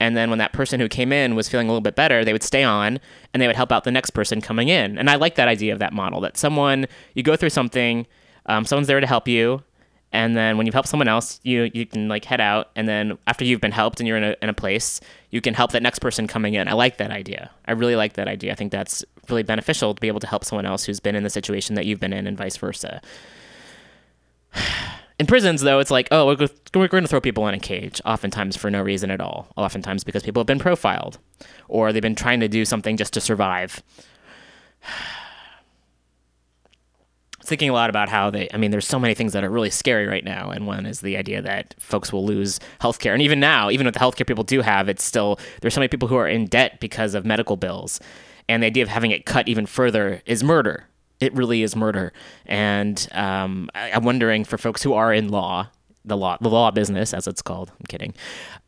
And 0.00 0.16
then 0.16 0.28
when 0.28 0.38
that 0.38 0.52
person 0.52 0.80
who 0.80 0.88
came 0.88 1.12
in 1.12 1.34
was 1.34 1.48
feeling 1.48 1.68
a 1.68 1.70
little 1.70 1.80
bit 1.80 1.94
better, 1.94 2.24
they 2.24 2.32
would 2.32 2.42
stay 2.42 2.64
on 2.64 2.98
and 3.32 3.40
they 3.40 3.46
would 3.46 3.56
help 3.56 3.70
out 3.70 3.84
the 3.84 3.92
next 3.92 4.10
person 4.10 4.40
coming 4.40 4.68
in. 4.68 4.98
And 4.98 5.08
I 5.08 5.14
like 5.14 5.36
that 5.36 5.48
idea 5.48 5.72
of 5.72 5.78
that 5.78 5.92
model 5.92 6.20
that 6.22 6.36
someone, 6.36 6.86
you 7.14 7.22
go 7.22 7.36
through 7.36 7.50
something, 7.50 8.06
um, 8.46 8.64
someone's 8.64 8.88
there 8.88 9.00
to 9.00 9.06
help 9.06 9.28
you. 9.28 9.62
And 10.14 10.36
then 10.36 10.56
when 10.56 10.64
you've 10.64 10.74
helped 10.74 10.88
someone 10.88 11.08
else, 11.08 11.40
you, 11.42 11.72
you 11.74 11.86
can 11.86 12.06
like 12.08 12.24
head 12.24 12.40
out. 12.40 12.70
And 12.76 12.86
then 12.86 13.18
after 13.26 13.44
you've 13.44 13.60
been 13.60 13.72
helped 13.72 13.98
and 13.98 14.06
you're 14.06 14.16
in 14.16 14.22
a, 14.22 14.36
in 14.40 14.48
a 14.48 14.54
place, 14.54 15.00
you 15.30 15.40
can 15.40 15.54
help 15.54 15.72
that 15.72 15.82
next 15.82 15.98
person 15.98 16.28
coming 16.28 16.54
in. 16.54 16.68
I 16.68 16.72
like 16.74 16.98
that 16.98 17.10
idea. 17.10 17.50
I 17.66 17.72
really 17.72 17.96
like 17.96 18.12
that 18.12 18.28
idea. 18.28 18.52
I 18.52 18.54
think 18.54 18.70
that's 18.70 19.04
really 19.28 19.42
beneficial 19.42 19.92
to 19.92 20.00
be 20.00 20.06
able 20.06 20.20
to 20.20 20.28
help 20.28 20.44
someone 20.44 20.66
else 20.66 20.84
who's 20.84 21.00
been 21.00 21.16
in 21.16 21.24
the 21.24 21.30
situation 21.30 21.74
that 21.74 21.84
you've 21.84 21.98
been 21.98 22.12
in 22.12 22.28
and 22.28 22.38
vice 22.38 22.56
versa. 22.56 23.02
In 25.16 25.26
prisons, 25.26 25.60
though, 25.60 25.78
it's 25.78 25.92
like, 25.92 26.08
oh, 26.10 26.26
we're, 26.26 26.48
we're 26.74 26.88
going 26.88 27.04
to 27.04 27.08
throw 27.08 27.20
people 27.20 27.46
in 27.46 27.54
a 27.54 27.60
cage, 27.60 28.00
oftentimes 28.04 28.56
for 28.56 28.68
no 28.68 28.82
reason 28.82 29.12
at 29.12 29.20
all. 29.20 29.46
Oftentimes 29.56 30.02
because 30.02 30.24
people 30.24 30.40
have 30.40 30.46
been 30.48 30.58
profiled, 30.58 31.20
or 31.68 31.92
they've 31.92 32.02
been 32.02 32.16
trying 32.16 32.40
to 32.40 32.48
do 32.48 32.64
something 32.64 32.96
just 32.96 33.12
to 33.12 33.20
survive. 33.20 33.80
Thinking 37.44 37.70
a 37.70 37.72
lot 37.72 37.90
about 37.90 38.08
how 38.08 38.30
they, 38.30 38.48
I 38.52 38.56
mean, 38.56 38.70
there's 38.70 38.86
so 38.86 38.98
many 38.98 39.14
things 39.14 39.32
that 39.34 39.44
are 39.44 39.50
really 39.50 39.70
scary 39.70 40.06
right 40.06 40.24
now, 40.24 40.50
and 40.50 40.66
one 40.66 40.86
is 40.86 41.00
the 41.00 41.16
idea 41.16 41.42
that 41.42 41.74
folks 41.78 42.12
will 42.12 42.24
lose 42.24 42.58
healthcare. 42.80 43.12
And 43.12 43.22
even 43.22 43.38
now, 43.40 43.70
even 43.70 43.86
with 43.86 43.94
the 43.94 44.00
healthcare 44.00 44.26
people 44.26 44.44
do 44.44 44.62
have, 44.62 44.88
it's 44.88 45.04
still, 45.04 45.38
there's 45.60 45.74
so 45.74 45.80
many 45.80 45.88
people 45.88 46.08
who 46.08 46.16
are 46.16 46.28
in 46.28 46.46
debt 46.46 46.80
because 46.80 47.14
of 47.14 47.24
medical 47.24 47.56
bills. 47.56 48.00
And 48.48 48.62
the 48.62 48.66
idea 48.66 48.82
of 48.82 48.88
having 48.88 49.10
it 49.10 49.26
cut 49.26 49.48
even 49.48 49.66
further 49.66 50.22
is 50.26 50.42
murder 50.42 50.86
it 51.20 51.34
really 51.34 51.62
is 51.62 51.74
murder. 51.74 52.12
And 52.46 53.08
um, 53.12 53.70
I, 53.74 53.92
I'm 53.92 54.04
wondering 54.04 54.44
for 54.44 54.58
folks 54.58 54.82
who 54.82 54.92
are 54.92 55.12
in 55.12 55.28
law, 55.28 55.68
the 56.04 56.16
law, 56.16 56.36
the 56.40 56.50
law 56.50 56.70
business, 56.70 57.14
as 57.14 57.26
it's 57.26 57.42
called. 57.42 57.70
I'm 57.70 57.86
kidding. 57.88 58.14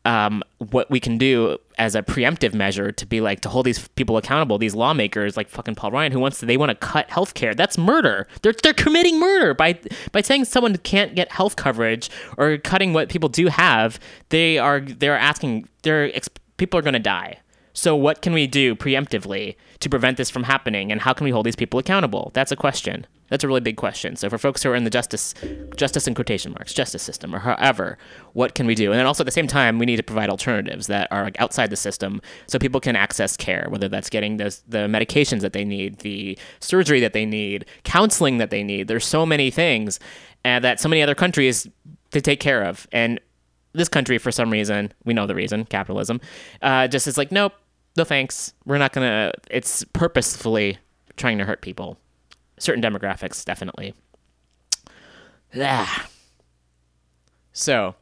Um, 0.05 0.43
what 0.57 0.89
we 0.89 0.99
can 0.99 1.17
do 1.17 1.57
as 1.77 1.95
a 1.95 2.01
preemptive 2.01 2.53
measure 2.53 2.91
to 2.91 3.05
be 3.05 3.21
like 3.21 3.41
to 3.41 3.49
hold 3.49 3.65
these 3.65 3.87
people 3.89 4.17
accountable, 4.17 4.57
these 4.57 4.73
lawmakers 4.73 5.37
like 5.37 5.49
fucking 5.49 5.75
Paul 5.75 5.91
Ryan, 5.91 6.11
who 6.11 6.19
wants 6.19 6.39
to 6.39 6.45
they 6.45 6.57
want 6.57 6.69
to 6.69 6.75
cut 6.75 7.09
health 7.09 7.33
care. 7.33 7.53
That's 7.53 7.77
murder. 7.77 8.27
They're 8.41 8.53
they're 8.63 8.73
committing 8.73 9.19
murder 9.19 9.53
by 9.53 9.79
by 10.11 10.21
saying 10.21 10.45
someone 10.45 10.75
can't 10.77 11.15
get 11.15 11.31
health 11.31 11.55
coverage 11.55 12.09
or 12.37 12.57
cutting 12.57 12.93
what 12.93 13.09
people 13.09 13.29
do 13.29 13.47
have. 13.47 13.99
They 14.29 14.57
are 14.57 14.81
they're 14.81 15.17
asking 15.17 15.67
they're 15.83 16.11
people 16.57 16.79
are 16.79 16.83
going 16.83 16.93
to 16.93 16.99
die. 16.99 17.39
So, 17.73 17.95
what 17.95 18.23
can 18.23 18.33
we 18.33 18.47
do 18.47 18.73
preemptively 18.73 19.55
to 19.81 19.89
prevent 19.89 20.17
this 20.17 20.31
from 20.31 20.43
happening, 20.43 20.91
and 20.91 20.99
how 20.99 21.13
can 21.13 21.25
we 21.25 21.31
hold 21.31 21.45
these 21.45 21.55
people 21.55 21.79
accountable? 21.79 22.31
That's 22.33 22.51
a 22.51 22.55
question. 22.55 23.05
That's 23.29 23.43
a 23.43 23.47
really 23.47 23.61
big 23.61 23.77
question. 23.77 24.15
So, 24.15 24.29
for 24.29 24.37
folks 24.37 24.63
who 24.63 24.69
are 24.69 24.75
in 24.75 24.83
the 24.83 24.89
justice, 24.89 25.33
justice 25.75 26.07
in 26.07 26.15
quotation 26.15 26.53
marks, 26.53 26.73
justice 26.73 27.03
system, 27.03 27.35
or 27.35 27.39
however, 27.39 27.97
what 28.33 28.55
can 28.55 28.65
we 28.67 28.75
do? 28.75 28.91
And 28.91 28.99
then 28.99 29.05
also 29.05 29.23
at 29.23 29.25
the 29.25 29.31
same 29.31 29.47
time, 29.47 29.79
we 29.79 29.85
need 29.85 29.97
to 29.97 30.03
provide 30.03 30.29
alternatives 30.29 30.87
that 30.87 31.07
are 31.11 31.23
like 31.23 31.39
outside 31.39 31.69
the 31.69 31.75
system, 31.75 32.21
so 32.47 32.57
people 32.57 32.79
can 32.79 32.95
access 32.95 33.35
care, 33.35 33.67
whether 33.69 33.89
that's 33.89 34.09
getting 34.09 34.37
the 34.37 34.57
the 34.67 34.87
medications 34.87 35.41
that 35.41 35.53
they 35.53 35.65
need, 35.65 35.99
the 35.99 36.37
surgery 36.59 36.99
that 37.01 37.13
they 37.13 37.25
need, 37.25 37.65
counseling 37.83 38.37
that 38.37 38.49
they 38.49 38.63
need. 38.63 38.87
There's 38.87 39.05
so 39.05 39.25
many 39.25 39.51
things, 39.51 39.99
and 40.43 40.63
that 40.63 40.79
so 40.79 40.87
many 40.89 41.01
other 41.01 41.15
countries 41.15 41.67
to 42.11 42.21
take 42.21 42.39
care 42.39 42.63
of, 42.63 42.87
and 42.91 43.19
this 43.73 43.89
country 43.89 44.17
for 44.17 44.31
some 44.31 44.49
reason 44.49 44.91
we 45.05 45.13
know 45.13 45.27
the 45.27 45.35
reason 45.35 45.65
capitalism 45.65 46.19
uh, 46.61 46.87
just 46.87 47.07
is 47.07 47.17
like 47.17 47.31
nope 47.31 47.53
no 47.95 48.03
thanks 48.03 48.53
we're 48.65 48.77
not 48.77 48.91
gonna 48.91 49.31
it's 49.51 49.83
purposefully 49.93 50.77
trying 51.15 51.37
to 51.37 51.45
hurt 51.45 51.61
people 51.61 51.97
certain 52.59 52.81
demographics 52.83 53.43
definitely. 53.45 53.93
Ah. 55.55 56.07
so 57.53 57.95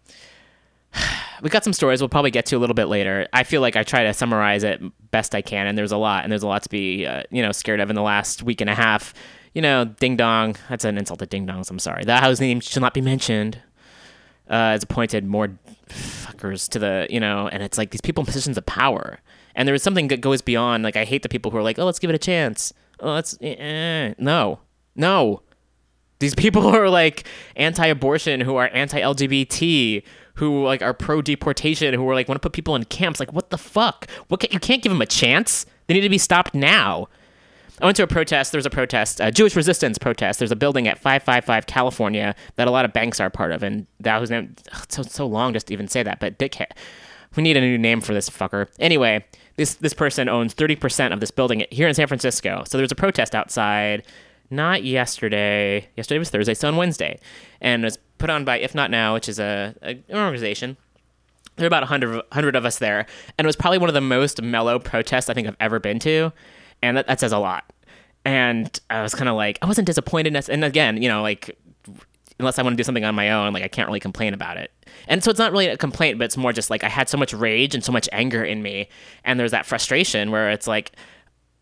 we 1.41 1.49
got 1.49 1.63
some 1.63 1.73
stories 1.73 2.01
we'll 2.01 2.09
probably 2.09 2.31
get 2.31 2.45
to 2.47 2.57
a 2.57 2.59
little 2.59 2.73
bit 2.73 2.85
later. 2.85 3.27
I 3.33 3.43
feel 3.43 3.61
like 3.61 3.75
i 3.75 3.83
try 3.83 4.03
to 4.03 4.13
summarize 4.13 4.63
it 4.63 4.81
best 5.11 5.35
i 5.35 5.41
can 5.41 5.67
and 5.67 5.77
there's 5.77 5.91
a 5.91 5.97
lot 5.97 6.23
and 6.23 6.31
there's 6.31 6.43
a 6.43 6.47
lot 6.47 6.63
to 6.63 6.69
be 6.69 7.05
uh, 7.05 7.23
you 7.29 7.41
know 7.41 7.51
scared 7.51 7.79
of 7.79 7.89
in 7.89 7.95
the 7.95 8.01
last 8.01 8.43
week 8.43 8.61
and 8.61 8.69
a 8.69 8.75
half. 8.75 9.13
You 9.53 9.61
know 9.61 9.85
ding 9.85 10.17
dong 10.17 10.55
that's 10.69 10.83
an 10.85 10.97
insult 10.97 11.19
to 11.19 11.25
ding 11.25 11.47
dongs 11.47 11.69
i'm 11.69 11.79
sorry. 11.79 12.03
That 12.03 12.23
house 12.23 12.39
name 12.39 12.59
should 12.59 12.81
not 12.81 12.93
be 12.93 13.01
mentioned. 13.01 13.61
Uh, 14.47 14.77
appointed 14.81 15.25
more 15.25 15.57
fuckers 15.89 16.69
to 16.69 16.77
the 16.79 17.07
you 17.09 17.19
know 17.19 17.47
and 17.47 17.63
it's 17.63 17.77
like 17.77 17.91
these 17.91 18.01
people 18.01 18.21
in 18.21 18.25
positions 18.25 18.57
of 18.57 18.65
power. 18.65 19.19
And 19.57 19.67
there 19.67 19.75
is 19.75 19.81
something 19.81 20.09
that 20.09 20.19
goes 20.19 20.41
beyond 20.41 20.83
like 20.83 20.97
i 20.97 21.05
hate 21.05 21.23
the 21.23 21.29
people 21.29 21.51
who 21.51 21.57
are 21.57 21.63
like 21.63 21.79
oh 21.79 21.85
let's 21.85 21.99
give 21.99 22.09
it 22.09 22.15
a 22.15 22.19
chance 22.19 22.73
oh 22.99 23.13
let's 23.13 23.37
eh, 23.41 23.55
eh. 23.55 24.13
no 24.17 24.59
no 24.95 25.41
these 26.19 26.35
people 26.35 26.67
are 26.75 26.89
like 26.89 27.27
anti-abortion 27.55 28.41
who 28.41 28.55
are 28.55 28.69
anti-lgbt 28.73 30.03
who 30.35 30.63
like 30.63 30.81
are 30.81 30.93
pro-deportation 30.93 31.93
who 31.93 32.07
are 32.09 32.13
like 32.13 32.27
want 32.27 32.35
to 32.41 32.45
put 32.45 32.53
people 32.53 32.75
in 32.75 32.83
camps 32.85 33.19
like 33.19 33.31
what 33.33 33.49
the 33.49 33.57
fuck 33.57 34.07
what 34.27 34.39
can, 34.39 34.51
you 34.51 34.59
can't 34.59 34.81
give 34.81 34.91
them 34.91 35.01
a 35.01 35.05
chance 35.05 35.65
they 35.87 35.93
need 35.93 36.01
to 36.01 36.09
be 36.09 36.17
stopped 36.17 36.53
now 36.53 37.07
I 37.81 37.85
went 37.85 37.97
to 37.97 38.03
a 38.03 38.07
protest. 38.07 38.51
There 38.51 38.57
was 38.57 38.65
a 38.65 38.69
protest, 38.69 39.19
a 39.19 39.31
Jewish 39.31 39.55
resistance 39.55 39.97
protest. 39.97 40.39
There's 40.39 40.51
a 40.51 40.55
building 40.55 40.87
at 40.87 40.97
555 40.97 41.65
California 41.65 42.35
that 42.55 42.67
a 42.67 42.71
lot 42.71 42.85
of 42.85 42.93
banks 42.93 43.19
are 43.19 43.29
part 43.29 43.51
of, 43.51 43.63
and 43.63 43.85
that 43.99 44.19
was 44.19 44.29
named. 44.29 44.61
so 44.87 45.03
so 45.03 45.27
long 45.27 45.53
just 45.53 45.67
to 45.67 45.73
even 45.73 45.87
say 45.87 46.01
that, 46.03 46.19
but 46.19 46.39
dickhead. 46.39 46.71
We 47.35 47.43
need 47.43 47.57
a 47.57 47.61
new 47.61 47.77
name 47.77 47.99
for 47.99 48.13
this 48.13 48.29
fucker. 48.29 48.67
Anyway, 48.79 49.25
this 49.55 49.75
this 49.75 49.93
person 49.93 50.27
owns 50.29 50.53
30% 50.53 51.13
of 51.13 51.19
this 51.19 51.31
building 51.31 51.65
here 51.71 51.87
in 51.87 51.93
San 51.93 52.07
Francisco. 52.07 52.63
So 52.67 52.77
there 52.77 52.83
was 52.83 52.91
a 52.91 52.95
protest 52.95 53.35
outside. 53.35 54.03
Not 54.51 54.83
yesterday. 54.83 55.87
Yesterday 55.97 56.19
was 56.19 56.29
Thursday, 56.29 56.53
so 56.53 56.67
on 56.67 56.75
Wednesday, 56.75 57.19
and 57.61 57.83
it 57.83 57.85
was 57.87 57.97
put 58.19 58.29
on 58.29 58.45
by 58.45 58.59
If 58.59 58.75
Not 58.75 58.91
Now, 58.91 59.15
which 59.15 59.27
is 59.27 59.39
a, 59.39 59.73
a 59.81 59.89
an 60.07 60.17
organization 60.17 60.77
there 61.55 61.63
were 61.63 61.67
about 61.67 61.83
100, 61.83 62.15
100 62.15 62.55
of 62.55 62.65
us 62.65 62.79
there 62.79 63.05
and 63.37 63.45
it 63.45 63.47
was 63.47 63.55
probably 63.55 63.77
one 63.77 63.89
of 63.89 63.93
the 63.93 64.01
most 64.01 64.41
mellow 64.41 64.79
protests 64.79 65.29
i 65.29 65.33
think 65.33 65.47
i've 65.47 65.55
ever 65.59 65.79
been 65.79 65.99
to 65.99 66.31
and 66.81 66.97
that, 66.97 67.07
that 67.07 67.19
says 67.19 67.31
a 67.31 67.39
lot 67.39 67.71
and 68.23 68.79
i 68.89 69.01
was 69.01 69.15
kind 69.15 69.29
of 69.29 69.35
like 69.35 69.57
i 69.61 69.65
wasn't 69.65 69.85
disappointed 69.85 70.35
and 70.49 70.63
again 70.63 71.01
you 71.01 71.09
know 71.09 71.21
like 71.21 71.57
unless 72.39 72.59
i 72.59 72.61
want 72.63 72.73
to 72.73 72.77
do 72.77 72.83
something 72.83 73.05
on 73.05 73.15
my 73.15 73.31
own 73.31 73.53
like 73.53 73.63
i 73.63 73.67
can't 73.67 73.87
really 73.87 73.99
complain 73.99 74.33
about 74.33 74.57
it 74.57 74.71
and 75.07 75.23
so 75.23 75.29
it's 75.29 75.39
not 75.39 75.51
really 75.51 75.67
a 75.67 75.77
complaint 75.77 76.17
but 76.17 76.25
it's 76.25 76.37
more 76.37 76.53
just 76.53 76.69
like 76.69 76.83
i 76.83 76.89
had 76.89 77.07
so 77.09 77.17
much 77.17 77.33
rage 77.33 77.73
and 77.73 77.83
so 77.83 77.91
much 77.91 78.09
anger 78.11 78.43
in 78.43 78.61
me 78.61 78.87
and 79.23 79.39
there's 79.39 79.51
that 79.51 79.65
frustration 79.65 80.31
where 80.31 80.49
it's 80.49 80.67
like 80.67 80.91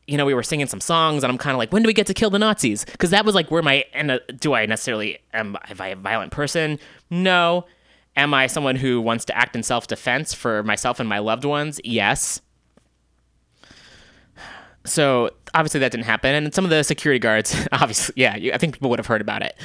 you 0.08 0.18
know, 0.18 0.26
we 0.26 0.34
were 0.34 0.44
singing 0.44 0.68
some 0.68 0.82
songs, 0.82 1.24
and 1.24 1.32
I'm 1.32 1.38
kind 1.38 1.54
of 1.54 1.60
like, 1.60 1.72
when 1.72 1.82
do 1.82 1.88
we 1.88 1.94
get 1.94 2.08
to 2.08 2.14
kill 2.14 2.30
the 2.30 2.40
Nazis? 2.40 2.84
Because 2.86 3.12
that 3.12 3.26
was 3.26 3.36
like 3.36 3.50
where 3.50 3.62
my 3.62 3.86
and 3.94 4.12
uh, 4.12 4.20
do 4.38 4.54
I 4.54 4.66
necessarily 4.66 5.20
am 5.34 5.58
am 5.70 5.80
I 5.80 5.90
a 5.90 5.96
violent 5.96 6.32
person? 6.32 6.80
No. 7.10 7.66
Am 8.16 8.34
I 8.34 8.46
someone 8.46 8.76
who 8.76 9.02
wants 9.02 9.26
to 9.26 9.38
act 9.38 9.56
in 9.56 9.64
self 9.64 9.88
defense 9.88 10.34
for 10.34 10.62
myself 10.64 11.00
and 11.00 11.10
my 11.10 11.20
loved 11.20 11.46
ones? 11.46 11.80
Yes. 11.84 12.42
So 14.86 15.32
obviously 15.54 15.80
that 15.80 15.92
didn't 15.92 16.06
happen, 16.06 16.36
and 16.36 16.54
some 16.54 16.66
of 16.66 16.70
the 16.70 16.84
security 16.84 17.20
guards, 17.20 17.68
obviously, 17.72 18.14
yeah, 18.18 18.36
you, 18.36 18.52
I 18.52 18.58
think 18.58 18.74
people 18.74 18.90
would 18.90 19.00
have 19.00 19.08
heard 19.08 19.22
about 19.22 19.42
it. 19.42 19.56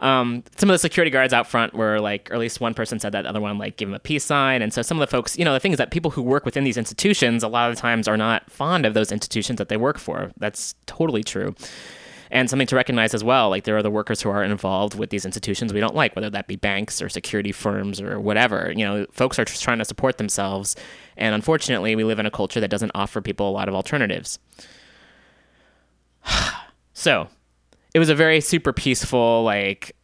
Um, 0.00 0.44
some 0.56 0.70
of 0.70 0.74
the 0.74 0.78
security 0.78 1.10
guards 1.10 1.32
out 1.32 1.46
front 1.46 1.74
were 1.74 2.00
like, 2.00 2.30
or 2.30 2.34
at 2.34 2.40
least 2.40 2.60
one 2.60 2.74
person 2.74 3.00
said 3.00 3.12
that, 3.12 3.22
the 3.22 3.28
other 3.28 3.40
one 3.40 3.58
like 3.58 3.76
gave 3.76 3.88
him 3.88 3.94
a 3.94 3.98
peace 3.98 4.24
sign, 4.24 4.62
and 4.62 4.72
so 4.72 4.82
some 4.82 4.98
of 4.98 5.00
the 5.00 5.10
folks, 5.10 5.36
you 5.36 5.44
know, 5.44 5.52
the 5.52 5.60
thing 5.60 5.72
is 5.72 5.78
that 5.78 5.90
people 5.90 6.10
who 6.10 6.22
work 6.22 6.44
within 6.44 6.64
these 6.64 6.76
institutions 6.76 7.42
a 7.42 7.48
lot 7.48 7.70
of 7.70 7.76
times 7.76 8.06
are 8.06 8.16
not 8.16 8.48
fond 8.50 8.86
of 8.86 8.94
those 8.94 9.10
institutions 9.10 9.58
that 9.58 9.68
they 9.68 9.76
work 9.76 9.98
for. 9.98 10.32
That's 10.36 10.74
totally 10.86 11.24
true. 11.24 11.54
And 12.30 12.50
something 12.50 12.66
to 12.66 12.76
recognize 12.76 13.14
as 13.14 13.24
well, 13.24 13.48
like 13.48 13.64
there 13.64 13.76
are 13.76 13.82
the 13.82 13.90
workers 13.90 14.20
who 14.20 14.28
are 14.28 14.44
involved 14.44 14.94
with 14.94 15.08
these 15.10 15.24
institutions 15.24 15.72
we 15.72 15.80
don't 15.80 15.94
like, 15.94 16.14
whether 16.14 16.28
that 16.30 16.46
be 16.46 16.56
banks 16.56 17.00
or 17.00 17.08
security 17.08 17.52
firms 17.52 18.00
or 18.00 18.20
whatever. 18.20 18.70
You 18.76 18.84
know, 18.84 19.06
folks 19.12 19.38
are 19.38 19.46
just 19.46 19.62
trying 19.62 19.78
to 19.78 19.84
support 19.84 20.18
themselves, 20.18 20.76
and 21.16 21.34
unfortunately, 21.34 21.96
we 21.96 22.04
live 22.04 22.18
in 22.18 22.26
a 22.26 22.30
culture 22.30 22.60
that 22.60 22.70
doesn't 22.70 22.92
offer 22.94 23.20
people 23.22 23.48
a 23.48 23.50
lot 23.50 23.68
of 23.68 23.74
alternatives. 23.74 24.38
so, 26.92 27.28
it 27.94 27.98
was 27.98 28.08
a 28.08 28.14
very 28.14 28.40
super 28.40 28.72
peaceful, 28.72 29.42
like, 29.44 29.94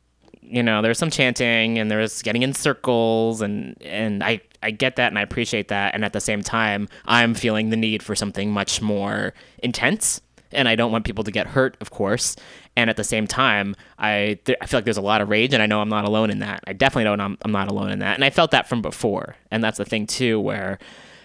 you 0.41 0.63
know, 0.63 0.83
there 0.83 0.91
was 0.91 0.99
some 0.99 1.11
chanting 1.11 1.79
and 1.79 1.91
there 1.91 1.99
was 1.99 2.23
getting 2.23 2.43
in 2.43 2.53
circles, 2.53 3.41
and 3.41 3.77
and 3.83 4.23
I 4.23 4.41
I 4.63 4.71
get 4.71 4.97
that 4.97 5.09
and 5.09 5.19
I 5.19 5.23
appreciate 5.23 5.69
that, 5.69 5.95
and 5.95 6.05
at 6.05 6.13
the 6.13 6.21
same 6.21 6.43
time, 6.43 6.89
I'm 7.07 7.35
feeling 7.35 7.71
the 7.71 7.77
need 7.77 8.03
for 8.03 8.15
something 8.15 8.51
much 8.51 8.81
more 8.83 9.35
intense 9.59 10.21
and 10.55 10.69
I 10.69 10.77
don't 10.77 10.93
want 10.93 11.05
people 11.05 11.25
to 11.25 11.31
get 11.31 11.49
hurt, 11.49 11.77
of 11.81 11.91
course. 11.91 12.37
And 12.77 12.89
at 12.89 12.97
the 12.97 13.05
same 13.05 13.27
time, 13.27 13.77
I 13.99 14.39
th- 14.45 14.59
I 14.61 14.67
feel 14.67 14.79
like 14.79 14.85
there's 14.85 14.97
a 14.97 15.03
lot 15.03 15.21
of 15.21 15.29
rage, 15.29 15.53
and 15.53 15.63
I 15.63 15.67
know 15.67 15.81
I'm 15.81 15.89
not 15.89 16.05
alone 16.05 16.31
in 16.31 16.41
that. 16.41 16.65
I 16.67 16.73
definitely 16.73 17.05
don't. 17.05 17.21
I'm, 17.21 17.39
I'm 17.43 17.53
not 17.53 17.69
alone 17.69 17.91
in 17.91 17.99
that, 18.01 18.15
and 18.15 18.25
I 18.25 18.31
felt 18.31 18.51
that 18.53 18.69
from 18.69 18.83
before. 18.83 19.37
And 19.51 19.63
that's 19.63 19.79
the 19.79 19.85
thing 19.85 20.07
too, 20.07 20.41
where 20.41 20.79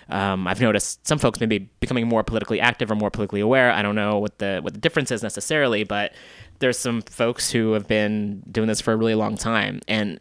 um, 0.09 0.47
I've 0.47 0.61
noticed 0.61 1.07
some 1.07 1.17
folks 1.17 1.39
maybe 1.39 1.69
becoming 1.79 2.07
more 2.07 2.23
politically 2.23 2.59
active 2.59 2.91
or 2.91 2.95
more 2.95 3.09
politically 3.09 3.41
aware. 3.41 3.71
I 3.71 3.81
don't 3.81 3.95
know 3.95 4.19
what 4.19 4.39
the 4.39 4.59
what 4.61 4.73
the 4.73 4.79
difference 4.79 5.11
is 5.11 5.23
necessarily, 5.23 5.83
but 5.83 6.13
there's 6.59 6.77
some 6.77 7.01
folks 7.01 7.51
who 7.51 7.73
have 7.73 7.87
been 7.87 8.43
doing 8.51 8.67
this 8.67 8.81
for 8.81 8.93
a 8.93 8.95
really 8.95 9.15
long 9.15 9.37
time, 9.37 9.81
and 9.87 10.19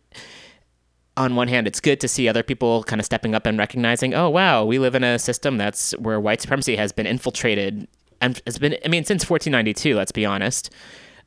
on 1.16 1.35
one 1.35 1.48
hand, 1.48 1.66
it's 1.66 1.81
good 1.81 2.01
to 2.01 2.07
see 2.07 2.29
other 2.29 2.44
people 2.44 2.85
kind 2.85 3.01
of 3.01 3.05
stepping 3.05 3.35
up 3.35 3.44
and 3.44 3.59
recognizing, 3.59 4.14
oh 4.14 4.31
wow, 4.31 4.64
we 4.64 4.79
live 4.79 4.94
in 4.94 5.03
a 5.03 5.18
system 5.18 5.59
that's 5.59 5.90
where 5.98 6.20
white 6.20 6.40
supremacy 6.40 6.77
has 6.77 6.92
been 6.92 7.07
infiltrated, 7.07 7.88
and 8.20 8.40
it's 8.46 8.59
been, 8.59 8.77
I 8.85 8.88
mean, 8.88 9.05
since 9.05 9.29
1492. 9.29 9.96
Let's 9.96 10.12
be 10.12 10.24
honest, 10.24 10.70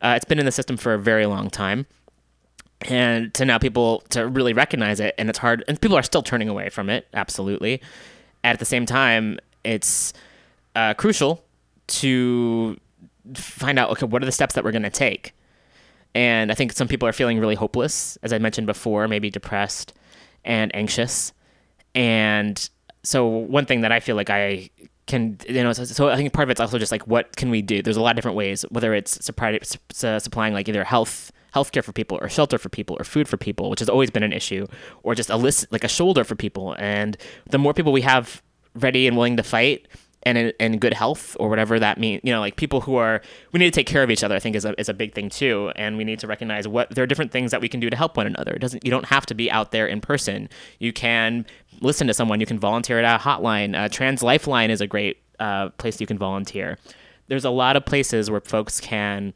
uh, 0.01 0.13
it's 0.15 0.25
been 0.25 0.39
in 0.39 0.45
the 0.45 0.51
system 0.51 0.77
for 0.77 0.93
a 0.93 0.99
very 0.99 1.25
long 1.25 1.49
time, 1.49 1.85
and 2.81 3.33
to 3.33 3.43
now 3.43 3.57
people 3.57 3.99
to 4.09 4.25
really 4.27 4.53
recognize 4.53 5.01
it, 5.01 5.13
and 5.17 5.29
it's 5.29 5.39
hard, 5.39 5.63
and 5.67 5.79
people 5.79 5.97
are 5.97 6.03
still 6.03 6.23
turning 6.23 6.47
away 6.47 6.69
from 6.69 6.89
it, 6.89 7.07
absolutely. 7.13 7.81
At 8.43 8.59
the 8.59 8.65
same 8.65 8.85
time, 8.85 9.39
it's 9.63 10.13
uh, 10.75 10.93
crucial 10.93 11.43
to 11.87 12.77
find 13.35 13.77
out 13.79 13.89
okay, 13.91 14.05
what 14.05 14.21
are 14.21 14.25
the 14.25 14.31
steps 14.31 14.55
that 14.55 14.63
we're 14.63 14.71
going 14.71 14.83
to 14.83 14.89
take 14.89 15.33
and 16.13 16.51
I 16.51 16.55
think 16.55 16.73
some 16.73 16.87
people 16.87 17.07
are 17.07 17.13
feeling 17.13 17.39
really 17.39 17.55
hopeless, 17.55 18.17
as 18.21 18.33
I 18.33 18.37
mentioned 18.37 18.67
before, 18.67 19.07
maybe 19.07 19.29
depressed 19.29 19.93
and 20.43 20.73
anxious. 20.75 21.33
And 21.95 22.69
so, 23.03 23.27
one 23.27 23.65
thing 23.65 23.81
that 23.81 23.91
I 23.91 23.99
feel 23.99 24.15
like 24.15 24.29
I 24.29 24.69
can, 25.07 25.37
you 25.47 25.63
know, 25.63 25.73
so, 25.73 26.09
I 26.09 26.15
think 26.15 26.31
part 26.33 26.47
of 26.47 26.49
it's 26.49 26.59
also 26.59 26.77
just 26.77 26.91
like, 26.91 27.07
what 27.07 27.35
can 27.35 27.49
we 27.49 27.61
do? 27.61 27.81
There's 27.81 27.97
a 27.97 28.01
lot 28.01 28.11
of 28.11 28.15
different 28.17 28.37
ways, 28.37 28.63
whether 28.69 28.93
it's 28.93 29.23
supply, 29.23 29.57
su- 29.61 30.19
supplying 30.19 30.53
like 30.53 30.67
either 30.67 30.83
health, 30.83 31.31
healthcare 31.55 31.83
for 31.83 31.93
people, 31.93 32.17
or 32.21 32.27
shelter 32.27 32.57
for 32.57 32.69
people, 32.69 32.97
or 32.99 33.03
food 33.03 33.27
for 33.27 33.37
people, 33.37 33.69
which 33.69 33.79
has 33.79 33.89
always 33.89 34.09
been 34.09 34.23
an 34.23 34.33
issue, 34.33 34.67
or 35.03 35.15
just 35.15 35.29
a 35.29 35.37
list, 35.37 35.67
like 35.71 35.83
a 35.83 35.89
shoulder 35.89 36.23
for 36.23 36.35
people. 36.35 36.75
And 36.77 37.15
the 37.49 37.57
more 37.57 37.73
people 37.73 37.93
we 37.93 38.01
have 38.01 38.41
ready 38.75 39.07
and 39.07 39.15
willing 39.15 39.37
to 39.37 39.43
fight, 39.43 39.87
and 40.23 40.37
in 40.37 40.77
good 40.77 40.93
health 40.93 41.35
or 41.39 41.49
whatever 41.49 41.79
that 41.79 41.97
means. 41.97 42.21
You 42.23 42.31
know, 42.31 42.39
like 42.39 42.55
people 42.55 42.81
who 42.81 42.95
are 42.95 43.21
we 43.51 43.59
need 43.59 43.65
to 43.65 43.71
take 43.71 43.87
care 43.87 44.03
of 44.03 44.11
each 44.11 44.23
other. 44.23 44.35
I 44.35 44.39
think 44.39 44.55
is 44.55 44.65
a 44.65 44.79
is 44.79 44.89
a 44.89 44.93
big 44.93 45.13
thing 45.13 45.29
too, 45.29 45.71
and 45.75 45.97
we 45.97 46.03
need 46.03 46.19
to 46.19 46.27
recognize 46.27 46.67
what 46.67 46.89
there 46.91 47.03
are 47.03 47.07
different 47.07 47.31
things 47.31 47.51
that 47.51 47.61
we 47.61 47.69
can 47.69 47.79
do 47.79 47.89
to 47.89 47.95
help 47.95 48.17
one 48.17 48.27
another. 48.27 48.53
It 48.53 48.59
doesn't 48.59 48.85
you 48.85 48.91
don't 48.91 49.05
have 49.05 49.25
to 49.27 49.33
be 49.33 49.49
out 49.49 49.71
there 49.71 49.87
in 49.87 50.01
person. 50.01 50.49
You 50.79 50.93
can 50.93 51.45
listen 51.81 52.07
to 52.07 52.13
someone. 52.13 52.39
You 52.39 52.45
can 52.45 52.59
volunteer 52.59 52.99
at 52.99 53.21
a 53.21 53.23
hotline. 53.23 53.75
Uh, 53.77 53.89
Trans 53.89 54.21
Lifeline 54.21 54.71
is 54.71 54.81
a 54.81 54.87
great 54.87 55.21
uh, 55.39 55.69
place 55.69 55.99
you 55.99 56.07
can 56.07 56.17
volunteer. 56.17 56.77
There's 57.27 57.45
a 57.45 57.49
lot 57.49 57.75
of 57.75 57.85
places 57.85 58.29
where 58.29 58.41
folks 58.41 58.79
can 58.79 59.33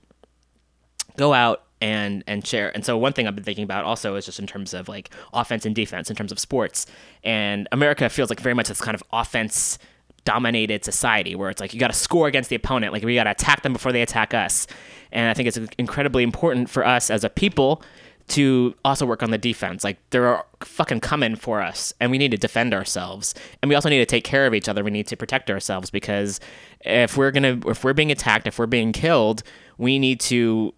go 1.18 1.34
out 1.34 1.64
and 1.82 2.24
and 2.28 2.46
share. 2.46 2.72
And 2.74 2.86
so 2.86 2.98
one 2.98 3.14
thing 3.14 3.28
I've 3.28 3.36
been 3.36 3.44
thinking 3.44 3.64
about 3.64 3.86
also 3.86 4.16
is 4.16 4.26
just 4.26 4.40
in 4.40 4.48
terms 4.48 4.74
of 4.74 4.88
like 4.88 5.10
offense 5.34 5.66
and 5.66 5.76
defense 5.76 6.10
in 6.10 6.16
terms 6.16 6.32
of 6.32 6.40
sports. 6.40 6.86
And 7.24 7.68
America 7.72 8.10
feels 8.10 8.30
like 8.30 8.40
very 8.40 8.56
much 8.56 8.70
this 8.70 8.82
kind 8.82 8.96
of 8.96 9.04
offense 9.12 9.78
dominated 10.26 10.84
society 10.84 11.36
where 11.36 11.50
it's 11.50 11.62
like 11.62 11.74
you 11.74 11.80
got 11.80 11.88
to 11.88 11.98
score 11.98 12.28
against 12.28 12.50
the 12.50 12.56
opponent, 12.56 12.92
like 12.92 13.04
we 13.04 13.16
got 13.16 13.24
to 13.24 13.32
attack 13.32 13.62
them 13.62 13.74
before 13.74 13.92
they 13.92 14.02
attack 14.02 14.34
us. 14.34 14.68
And 15.12 15.30
I 15.30 15.34
think 15.34 15.48
it's 15.48 15.60
incredibly 15.78 16.24
important 16.24 16.70
for 16.70 16.86
us 16.86 17.10
as 17.10 17.24
a 17.24 17.30
people 17.30 17.82
to 18.28 18.74
also 18.84 19.06
work 19.06 19.22
on 19.22 19.32
the 19.32 19.38
defense. 19.38 19.84
Like 19.84 19.98
they're 20.10 20.44
fucking 20.62 21.00
coming 21.00 21.36
for 21.36 21.62
us, 21.62 21.94
and 22.00 22.12
we 22.12 22.18
need 22.18 22.32
to 22.32 22.38
defend 22.38 22.74
ourselves. 22.74 23.36
And 23.62 23.70
we 23.70 23.76
also 23.76 23.90
need 23.90 24.00
to 24.00 24.06
take 24.06 24.24
care 24.24 24.48
of 24.48 24.54
each 24.54 24.68
other. 24.68 24.84
We 24.84 24.92
need 24.92 25.08
to 25.08 25.18
protect 25.18 25.52
ourselves 25.52 25.90
because 25.90 26.40
if 26.82 27.18
we're 27.18 27.32
gonna, 27.32 27.60
if 27.68 27.84
we're 27.84 27.94
being 27.94 28.12
attacked, 28.12 28.48
if 28.48 28.58
we're 28.58 28.66
being 28.66 28.92
killed, 28.92 29.44
we 29.78 30.00
need 30.00 30.20
to. 30.22 30.74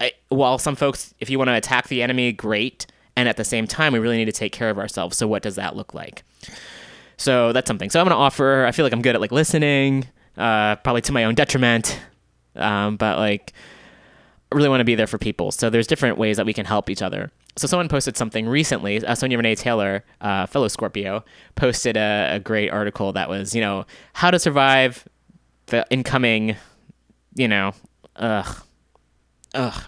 I, 0.00 0.12
while 0.28 0.58
some 0.58 0.76
folks, 0.76 1.12
if 1.18 1.28
you 1.28 1.38
want 1.38 1.48
to 1.48 1.54
attack 1.54 1.88
the 1.88 2.02
enemy, 2.02 2.30
great. 2.32 2.86
And 3.16 3.28
at 3.28 3.36
the 3.36 3.44
same 3.44 3.66
time, 3.66 3.92
we 3.92 3.98
really 3.98 4.16
need 4.16 4.26
to 4.26 4.32
take 4.32 4.52
care 4.52 4.70
of 4.70 4.78
ourselves. 4.78 5.16
So 5.16 5.26
what 5.26 5.42
does 5.42 5.56
that 5.56 5.74
look 5.74 5.92
like? 5.92 6.22
So 7.18 7.52
that's 7.52 7.68
something. 7.68 7.90
So 7.90 8.00
I'm 8.00 8.06
gonna 8.06 8.16
offer. 8.16 8.64
I 8.64 8.72
feel 8.72 8.84
like 8.84 8.92
I'm 8.92 9.02
good 9.02 9.14
at 9.14 9.20
like 9.20 9.32
listening, 9.32 10.06
uh, 10.36 10.76
probably 10.76 11.02
to 11.02 11.12
my 11.12 11.24
own 11.24 11.34
detriment, 11.34 12.00
um, 12.56 12.96
but 12.96 13.18
like 13.18 13.52
I 14.50 14.56
really 14.56 14.68
want 14.68 14.80
to 14.80 14.84
be 14.84 14.94
there 14.94 15.06
for 15.06 15.18
people. 15.18 15.52
So 15.52 15.68
there's 15.68 15.86
different 15.86 16.16
ways 16.16 16.38
that 16.38 16.46
we 16.46 16.54
can 16.54 16.64
help 16.64 16.88
each 16.88 17.02
other. 17.02 17.30
So 17.56 17.66
someone 17.66 17.88
posted 17.88 18.16
something 18.16 18.48
recently. 18.48 19.04
Uh, 19.04 19.14
Sonya 19.14 19.36
Renee 19.36 19.56
Taylor, 19.56 20.04
uh, 20.20 20.46
fellow 20.46 20.68
Scorpio, 20.68 21.24
posted 21.56 21.96
a, 21.96 22.36
a 22.36 22.40
great 22.40 22.70
article 22.70 23.12
that 23.12 23.28
was, 23.28 23.54
you 23.54 23.60
know, 23.60 23.84
how 24.12 24.30
to 24.30 24.38
survive 24.38 25.06
the 25.66 25.84
incoming, 25.90 26.56
you 27.34 27.48
know, 27.48 27.72
ugh, 28.16 28.62
ugh, 29.54 29.82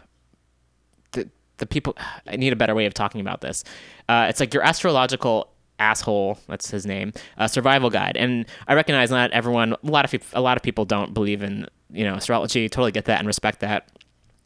the 1.61 1.67
people. 1.67 1.97
I 2.27 2.37
need 2.37 2.53
a 2.53 2.57
better 2.57 2.75
way 2.75 2.87
of 2.87 2.95
talking 2.95 3.21
about 3.21 3.41
this. 3.41 3.63
Uh, 4.09 4.27
it's 4.29 4.41
like 4.41 4.53
your 4.53 4.65
astrological 4.65 5.53
asshole 5.81 6.39
that's 6.47 6.71
his 6.71 6.87
name 6.87 7.13
uh, 7.39 7.49
survival 7.49 7.91
guide 7.91 8.17
and 8.17 8.47
i 8.69 8.75
recognize 8.75 9.11
not 9.11 9.31
everyone 9.33 9.73
a 9.73 9.79
lot 9.83 10.05
of 10.05 10.31
a 10.35 10.41
lot 10.41 10.57
of 10.57 10.63
people 10.63 10.85
don't 10.85 11.13
believe 11.15 11.43
in 11.43 11.67
you 11.91 12.05
know 12.05 12.15
astrology 12.15 12.69
totally 12.69 12.93
get 12.93 13.07
that 13.07 13.19
and 13.19 13.27
respect 13.27 13.61
that 13.61 13.89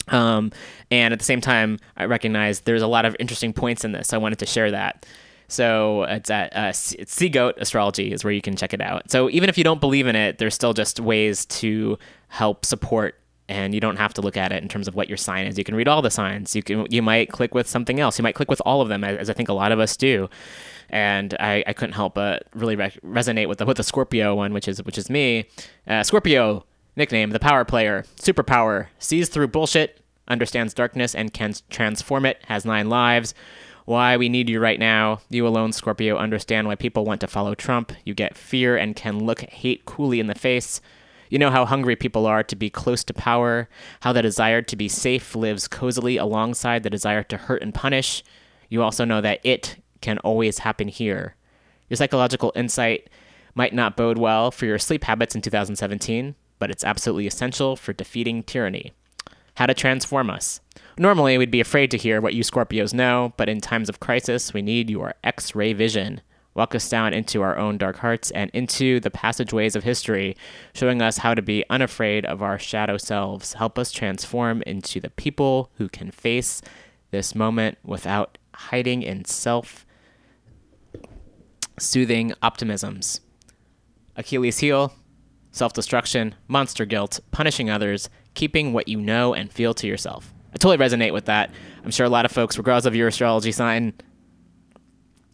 um, 0.08 0.52
and 0.90 1.12
at 1.12 1.18
the 1.18 1.24
same 1.24 1.40
time 1.40 1.78
i 1.96 2.04
recognize 2.04 2.60
there's 2.60 2.82
a 2.82 2.86
lot 2.86 3.04
of 3.04 3.14
interesting 3.18 3.52
points 3.52 3.84
in 3.84 3.92
this 3.92 4.08
so 4.08 4.16
i 4.16 4.18
wanted 4.18 4.38
to 4.38 4.46
share 4.46 4.70
that 4.70 5.04
so 5.48 6.04
it's 6.04 6.30
at 6.30 6.54
uh, 6.56 6.72
it's 6.98 7.14
Seagoat 7.14 7.56
Astrology 7.58 8.12
is 8.12 8.24
where 8.24 8.32
you 8.32 8.40
can 8.40 8.56
check 8.56 8.72
it 8.72 8.80
out. 8.80 9.10
So 9.10 9.28
even 9.30 9.48
if 9.48 9.58
you 9.58 9.64
don't 9.64 9.80
believe 9.80 10.06
in 10.06 10.16
it, 10.16 10.38
there's 10.38 10.54
still 10.54 10.72
just 10.72 11.00
ways 11.00 11.44
to 11.46 11.98
help 12.28 12.64
support, 12.64 13.20
and 13.48 13.74
you 13.74 13.80
don't 13.80 13.96
have 13.96 14.14
to 14.14 14.22
look 14.22 14.36
at 14.36 14.52
it 14.52 14.62
in 14.62 14.68
terms 14.68 14.88
of 14.88 14.94
what 14.94 15.08
your 15.08 15.18
sign 15.18 15.46
is. 15.46 15.58
You 15.58 15.64
can 15.64 15.74
read 15.74 15.86
all 15.86 16.02
the 16.02 16.10
signs. 16.10 16.56
You 16.56 16.62
can 16.62 16.86
you 16.90 17.02
might 17.02 17.30
click 17.30 17.54
with 17.54 17.68
something 17.68 18.00
else. 18.00 18.18
You 18.18 18.22
might 18.22 18.34
click 18.34 18.50
with 18.50 18.62
all 18.64 18.80
of 18.80 18.88
them, 18.88 19.04
as 19.04 19.28
I 19.28 19.34
think 19.34 19.48
a 19.48 19.52
lot 19.52 19.70
of 19.70 19.80
us 19.80 19.96
do 19.96 20.28
and 20.90 21.34
I, 21.40 21.64
I 21.66 21.72
couldn't 21.72 21.94
help 21.94 22.14
but 22.14 22.44
really 22.54 22.76
re- 22.76 22.96
resonate 23.04 23.48
with 23.48 23.58
the 23.58 23.66
with 23.66 23.76
the 23.76 23.82
Scorpio 23.82 24.34
one, 24.34 24.52
which 24.52 24.68
is 24.68 24.82
which 24.84 24.98
is 24.98 25.10
me. 25.10 25.48
Uh, 25.86 26.02
Scorpio 26.02 26.64
nickname 26.96 27.30
the 27.30 27.40
power 27.40 27.64
player, 27.64 28.04
superpower, 28.16 28.86
sees 28.98 29.28
through 29.28 29.48
bullshit, 29.48 30.00
understands 30.28 30.74
darkness, 30.74 31.14
and 31.14 31.32
can 31.32 31.54
transform 31.70 32.26
it. 32.26 32.38
Has 32.46 32.64
nine 32.64 32.88
lives. 32.88 33.34
Why 33.86 34.16
we 34.16 34.30
need 34.30 34.48
you 34.48 34.60
right 34.60 34.78
now. 34.78 35.20
You 35.28 35.46
alone, 35.46 35.72
Scorpio, 35.72 36.16
understand 36.16 36.66
why 36.66 36.74
people 36.74 37.04
want 37.04 37.20
to 37.20 37.26
follow 37.26 37.54
Trump. 37.54 37.92
You 38.04 38.14
get 38.14 38.36
fear 38.36 38.76
and 38.76 38.96
can 38.96 39.24
look 39.24 39.42
hate 39.42 39.84
coolly 39.84 40.20
in 40.20 40.26
the 40.26 40.34
face. 40.34 40.80
You 41.28 41.38
know 41.38 41.50
how 41.50 41.66
hungry 41.66 41.96
people 41.96 42.26
are 42.26 42.42
to 42.44 42.56
be 42.56 42.70
close 42.70 43.04
to 43.04 43.14
power, 43.14 43.68
how 44.00 44.12
the 44.12 44.22
desire 44.22 44.62
to 44.62 44.76
be 44.76 44.88
safe 44.88 45.34
lives 45.34 45.68
cozily 45.68 46.16
alongside 46.16 46.82
the 46.82 46.90
desire 46.90 47.22
to 47.24 47.36
hurt 47.36 47.60
and 47.60 47.74
punish. 47.74 48.22
You 48.68 48.82
also 48.82 49.04
know 49.04 49.20
that 49.20 49.40
it 49.42 49.76
can 50.04 50.18
always 50.18 50.58
happen 50.58 50.86
here. 50.86 51.34
Your 51.88 51.96
psychological 51.96 52.52
insight 52.54 53.08
might 53.54 53.72
not 53.72 53.96
bode 53.96 54.18
well 54.18 54.50
for 54.50 54.66
your 54.66 54.78
sleep 54.78 55.04
habits 55.04 55.34
in 55.34 55.40
2017, 55.40 56.34
but 56.58 56.70
it's 56.70 56.84
absolutely 56.84 57.26
essential 57.26 57.74
for 57.74 57.94
defeating 57.94 58.42
tyranny. 58.42 58.92
How 59.54 59.66
to 59.66 59.72
transform 59.72 60.28
us. 60.28 60.60
Normally, 60.98 61.38
we'd 61.38 61.50
be 61.50 61.60
afraid 61.60 61.90
to 61.92 61.96
hear 61.96 62.20
what 62.20 62.34
you 62.34 62.42
Scorpios 62.42 62.92
know, 62.92 63.32
but 63.38 63.48
in 63.48 63.60
times 63.60 63.88
of 63.88 64.00
crisis, 64.00 64.52
we 64.52 64.60
need 64.60 64.90
your 64.90 65.14
X 65.24 65.54
ray 65.54 65.72
vision. 65.72 66.20
Walk 66.52 66.74
us 66.74 66.88
down 66.88 67.14
into 67.14 67.40
our 67.40 67.56
own 67.56 67.78
dark 67.78 67.96
hearts 67.96 68.30
and 68.32 68.50
into 68.52 69.00
the 69.00 69.10
passageways 69.10 69.74
of 69.74 69.84
history, 69.84 70.36
showing 70.74 71.00
us 71.00 71.18
how 71.18 71.34
to 71.34 71.42
be 71.42 71.64
unafraid 71.70 72.26
of 72.26 72.42
our 72.42 72.58
shadow 72.58 72.98
selves. 72.98 73.54
Help 73.54 73.78
us 73.78 73.90
transform 73.90 74.62
into 74.66 75.00
the 75.00 75.10
people 75.10 75.70
who 75.78 75.88
can 75.88 76.10
face 76.10 76.60
this 77.10 77.34
moment 77.34 77.78
without 77.82 78.36
hiding 78.54 79.02
in 79.02 79.24
self 79.24 79.83
soothing 81.78 82.32
optimisms. 82.42 83.20
Achilles' 84.16 84.58
heel, 84.58 84.92
self 85.50 85.72
destruction, 85.72 86.34
monster 86.48 86.84
guilt, 86.84 87.20
punishing 87.30 87.70
others, 87.70 88.08
keeping 88.34 88.72
what 88.72 88.88
you 88.88 89.00
know 89.00 89.34
and 89.34 89.52
feel 89.52 89.74
to 89.74 89.86
yourself. 89.86 90.32
I 90.52 90.56
totally 90.56 90.78
resonate 90.78 91.12
with 91.12 91.24
that. 91.26 91.50
I'm 91.84 91.90
sure 91.90 92.06
a 92.06 92.10
lot 92.10 92.24
of 92.24 92.32
folks, 92.32 92.56
regardless 92.56 92.86
of 92.86 92.94
your 92.94 93.08
astrology 93.08 93.52
sign, 93.52 93.92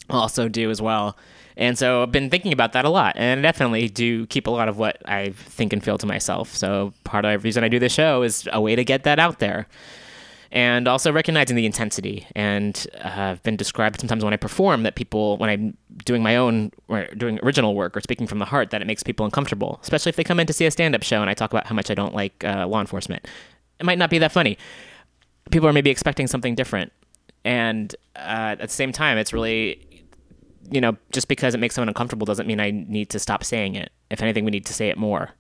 also 0.09 0.49
do 0.49 0.71
as 0.71 0.81
well. 0.81 1.17
And 1.57 1.77
so 1.77 2.03
I've 2.03 2.13
been 2.13 2.31
thinking 2.31 2.53
about 2.53 2.73
that 2.73 2.87
a 2.87 2.89
lot, 2.89 3.17
and 3.17 3.39
I 3.39 3.43
definitely 3.43 3.89
do 3.89 4.27
keep 4.27 4.47
a 4.47 4.51
lot 4.51 4.69
of 4.69 4.79
what 4.79 4.97
I 5.07 5.31
think 5.31 5.75
and 5.75 5.85
feel 5.85 5.99
to 5.99 6.07
myself. 6.07 6.57
So 6.57 6.95
part 7.05 7.25
of 7.27 7.43
the 7.43 7.47
reason 7.47 7.65
I 7.65 7.69
do 7.69 7.79
this 7.79 7.93
show 7.93 8.23
is 8.23 8.49
a 8.51 8.61
way 8.61 8.77
to 8.77 8.85
get 8.85 9.05
that 9.05 9.19
out 9.19 9.41
there 9.41 9.67
and 10.53 10.89
also 10.89 11.13
recognizing 11.13 11.57
the 11.57 11.67
intensity. 11.67 12.27
And 12.35 12.87
uh, 13.05 13.09
I've 13.09 13.43
been 13.43 13.57
described 13.57 14.01
sometimes 14.01 14.25
when 14.25 14.33
I 14.33 14.37
perform 14.37 14.83
that 14.83 14.95
people, 14.97 15.37
when 15.39 15.49
I'm 15.49 15.77
doing 16.05 16.23
my 16.23 16.37
own, 16.37 16.73
or 16.89 17.07
doing 17.17 17.39
original 17.43 17.75
work 17.75 17.97
or 17.97 18.01
speaking 18.01 18.27
from 18.27 18.39
the 18.39 18.45
heart, 18.45 18.71
that 18.71 18.83
it 18.83 18.87
makes 18.87 19.03
people 19.03 19.25
uncomfortable, 19.25 19.79
especially 19.83 20.11
if 20.11 20.17
they 20.17 20.25
come 20.25 20.41
in 20.41 20.47
to 20.47 20.53
see 20.53 20.67
a 20.67 20.71
stand 20.71 20.95
up 20.95 21.03
show 21.03 21.21
and 21.21 21.31
I 21.31 21.35
talk 21.35 21.53
about 21.53 21.67
how 21.67 21.75
much 21.75 21.91
I 21.91 21.95
don't 21.95 22.15
like 22.15 22.45
uh, 22.45 22.67
law 22.67 22.81
enforcement. 22.81 23.27
It 23.79 23.87
might 23.87 23.99
not 23.99 24.11
be 24.11 24.19
that 24.19 24.33
funny. 24.33 24.59
People 25.51 25.69
are 25.69 25.73
maybe 25.73 25.91
expecting 25.91 26.27
something 26.27 26.55
different. 26.55 26.93
And 27.45 27.95
uh, 28.17 28.59
at 28.59 28.61
the 28.61 28.69
same 28.69 28.93
time, 28.93 29.19
it's 29.19 29.33
really 29.33 29.87
you 30.71 30.81
know, 30.81 30.97
just 31.11 31.29
because 31.29 31.55
it 31.55 31.59
makes 31.59 31.75
someone 31.75 31.89
uncomfortable 31.89 32.25
doesn't 32.25 32.47
mean 32.47 32.61
I 32.61 32.71
need 32.71 33.11
to 33.11 33.19
stop 33.19 33.45
saying 33.45 33.75
it. 33.75 33.91
If 34.11 34.23
anything, 34.23 34.45
we 34.45 34.51
need 34.51 34.67
to 34.67 34.75
say 34.75 34.89
it 34.89 34.97
more. 34.97 35.31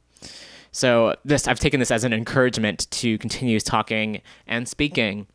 So 0.72 1.16
this 1.24 1.48
I've 1.48 1.60
taken 1.60 1.80
this 1.80 1.90
as 1.90 2.04
an 2.04 2.12
encouragement 2.12 2.90
to 2.92 3.18
continue 3.18 3.58
talking 3.60 4.22
and 4.46 4.68
speaking 4.68 5.26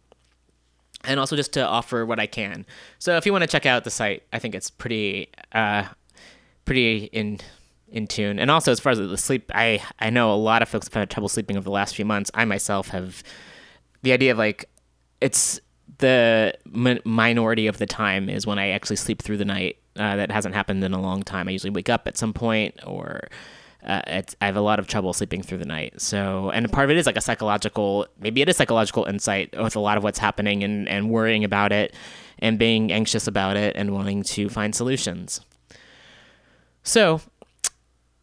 and 1.03 1.19
also 1.19 1.35
just 1.35 1.53
to 1.53 1.65
offer 1.65 2.05
what 2.05 2.19
I 2.19 2.27
can. 2.27 2.65
So 2.99 3.17
if 3.17 3.25
you 3.25 3.31
want 3.31 3.43
to 3.43 3.47
check 3.47 3.65
out 3.65 3.83
the 3.83 3.91
site, 3.91 4.23
I 4.33 4.39
think 4.39 4.55
it's 4.55 4.69
pretty 4.69 5.29
uh, 5.51 5.85
pretty 6.65 7.05
in 7.05 7.39
in 7.87 8.07
tune. 8.07 8.39
And 8.39 8.49
also 8.51 8.71
as 8.71 8.79
far 8.79 8.91
as 8.91 8.97
the 8.97 9.17
sleep, 9.17 9.51
I 9.53 9.81
I 9.99 10.09
know 10.09 10.33
a 10.33 10.35
lot 10.35 10.61
of 10.61 10.69
folks 10.69 10.87
have 10.87 10.93
had 10.93 11.09
trouble 11.09 11.29
sleeping 11.29 11.57
over 11.57 11.63
the 11.63 11.71
last 11.71 11.95
few 11.95 12.05
months. 12.05 12.31
I 12.33 12.45
myself 12.45 12.89
have 12.89 13.23
the 14.01 14.11
idea 14.11 14.31
of 14.31 14.37
like 14.37 14.69
it's 15.21 15.59
the 15.99 16.53
mi- 16.65 16.99
minority 17.05 17.67
of 17.67 17.77
the 17.77 17.85
time 17.85 18.29
is 18.29 18.45
when 18.45 18.59
I 18.59 18.69
actually 18.69 18.97
sleep 18.97 19.21
through 19.21 19.37
the 19.37 19.45
night. 19.45 19.77
Uh, 19.97 20.17
that 20.17 20.29
hasn't 20.29 20.53
happened 20.53 20.83
in 20.83 20.91
a 20.91 21.01
long 21.01 21.23
time. 21.23 21.47
I 21.47 21.51
usually 21.51 21.71
wake 21.71 21.87
up 21.87 22.05
at 22.05 22.17
some 22.17 22.33
point, 22.33 22.77
or 22.85 23.29
uh, 23.85 24.21
I 24.41 24.45
have 24.45 24.55
a 24.55 24.61
lot 24.61 24.79
of 24.79 24.87
trouble 24.87 25.13
sleeping 25.13 25.43
through 25.43 25.59
the 25.59 25.65
night. 25.65 26.01
So, 26.01 26.49
and 26.49 26.71
part 26.71 26.85
of 26.85 26.91
it 26.91 26.97
is 26.97 27.05
like 27.05 27.17
a 27.17 27.21
psychological, 27.21 28.07
maybe 28.19 28.41
it 28.41 28.49
is 28.49 28.57
psychological 28.57 29.05
insight 29.05 29.53
with 29.57 29.75
a 29.75 29.79
lot 29.79 29.97
of 29.97 30.03
what's 30.03 30.19
happening 30.19 30.63
and, 30.63 30.89
and 30.89 31.09
worrying 31.09 31.43
about 31.43 31.71
it 31.71 31.93
and 32.39 32.57
being 32.57 32.91
anxious 32.91 33.27
about 33.27 33.57
it 33.57 33.75
and 33.75 33.93
wanting 33.93 34.23
to 34.23 34.49
find 34.49 34.73
solutions. 34.75 35.41
So, 36.83 37.21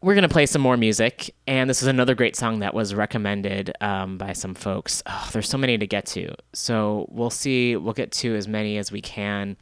we're 0.01 0.15
going 0.15 0.23
to 0.23 0.29
play 0.29 0.47
some 0.47 0.63
more 0.63 0.77
music. 0.77 1.33
And 1.47 1.71
this 1.71 1.81
is 1.81 1.87
another 1.87 2.17
great 2.17 2.35
song 2.35 2.59
that 2.59 2.75
was 2.75 2.93
recommended 2.93 3.73
um, 3.81 4.19
by 4.19 4.33
some 4.33 4.55
folks. 4.55 5.01
Oh, 5.07 5.31
there's 5.33 5.49
so 5.49 5.59
many 5.59 5.79
to 5.79 5.87
get 5.87 6.07
to. 6.07 6.35
So, 6.53 7.07
we'll 7.09 7.31
see. 7.31 7.77
We'll 7.77 7.95
get 7.95 8.11
to 8.13 8.35
as 8.35 8.49
many 8.49 8.79
as 8.79 8.91
we 8.91 9.01
can. 9.01 9.57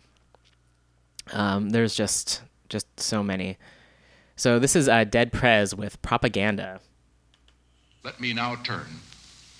Um, 1.32 1.70
there's 1.70 1.94
just 1.94 2.42
just 2.70 2.86
so 2.98 3.22
many. 3.22 3.58
So 4.40 4.58
this 4.58 4.74
is 4.74 4.88
uh, 4.88 5.04
Dead 5.04 5.34
Prez 5.34 5.74
with 5.74 6.00
Propaganda. 6.00 6.80
Let 8.02 8.18
me 8.22 8.32
now 8.32 8.56
turn 8.64 8.86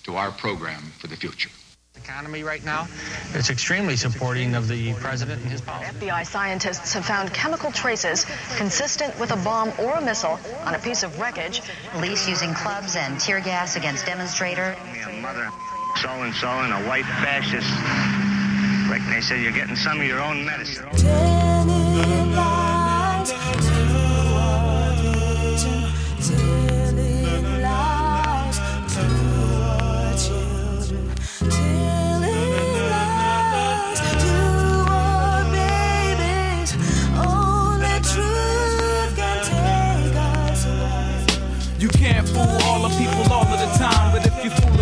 to 0.05 0.17
our 0.17 0.31
program 0.31 0.81
for 0.99 1.07
the 1.07 1.17
future. 1.17 1.51
economy 1.97 2.43
right 2.43 2.65
now. 2.65 2.89
It's 3.35 3.51
extremely 3.51 3.95
supporting 3.95 4.55
of 4.55 4.69
the 4.69 4.95
president 4.95 5.43
and 5.43 5.51
his 5.53 5.61
policy. 5.61 5.93
FBI 5.99 6.27
scientists 6.27 6.95
have 6.95 7.05
found 7.05 7.31
chemical 7.35 7.71
traces 7.71 8.25
consistent 8.57 9.13
with 9.21 9.33
a 9.33 9.37
bomb 9.45 9.71
or 9.79 9.97
a 9.97 10.01
missile 10.01 10.41
on 10.65 10.75
a 10.75 10.79
piece 10.79 11.03
of 11.03 11.21
wreckage. 11.21 11.61
Police 11.91 12.27
using 12.27 12.55
clubs 12.55 12.97
and 12.97 13.21
tear 13.21 13.41
gas 13.41 13.77
against 13.77 14.07
demonstrators. 14.07 14.79
Your 14.97 15.13
mother, 15.21 15.51
so 16.01 16.09
and 16.09 16.35
so, 16.37 16.49
and 16.49 16.73
a 16.73 16.89
white 16.89 17.05
fascist. 17.05 17.69
Right, 18.91 19.03
they 19.15 19.21
said 19.21 19.43
you're 19.43 19.53
getting 19.53 19.77
some 19.77 20.01
of 20.01 20.07
your 20.07 20.23
own 20.23 20.47
medicine. 20.47 20.89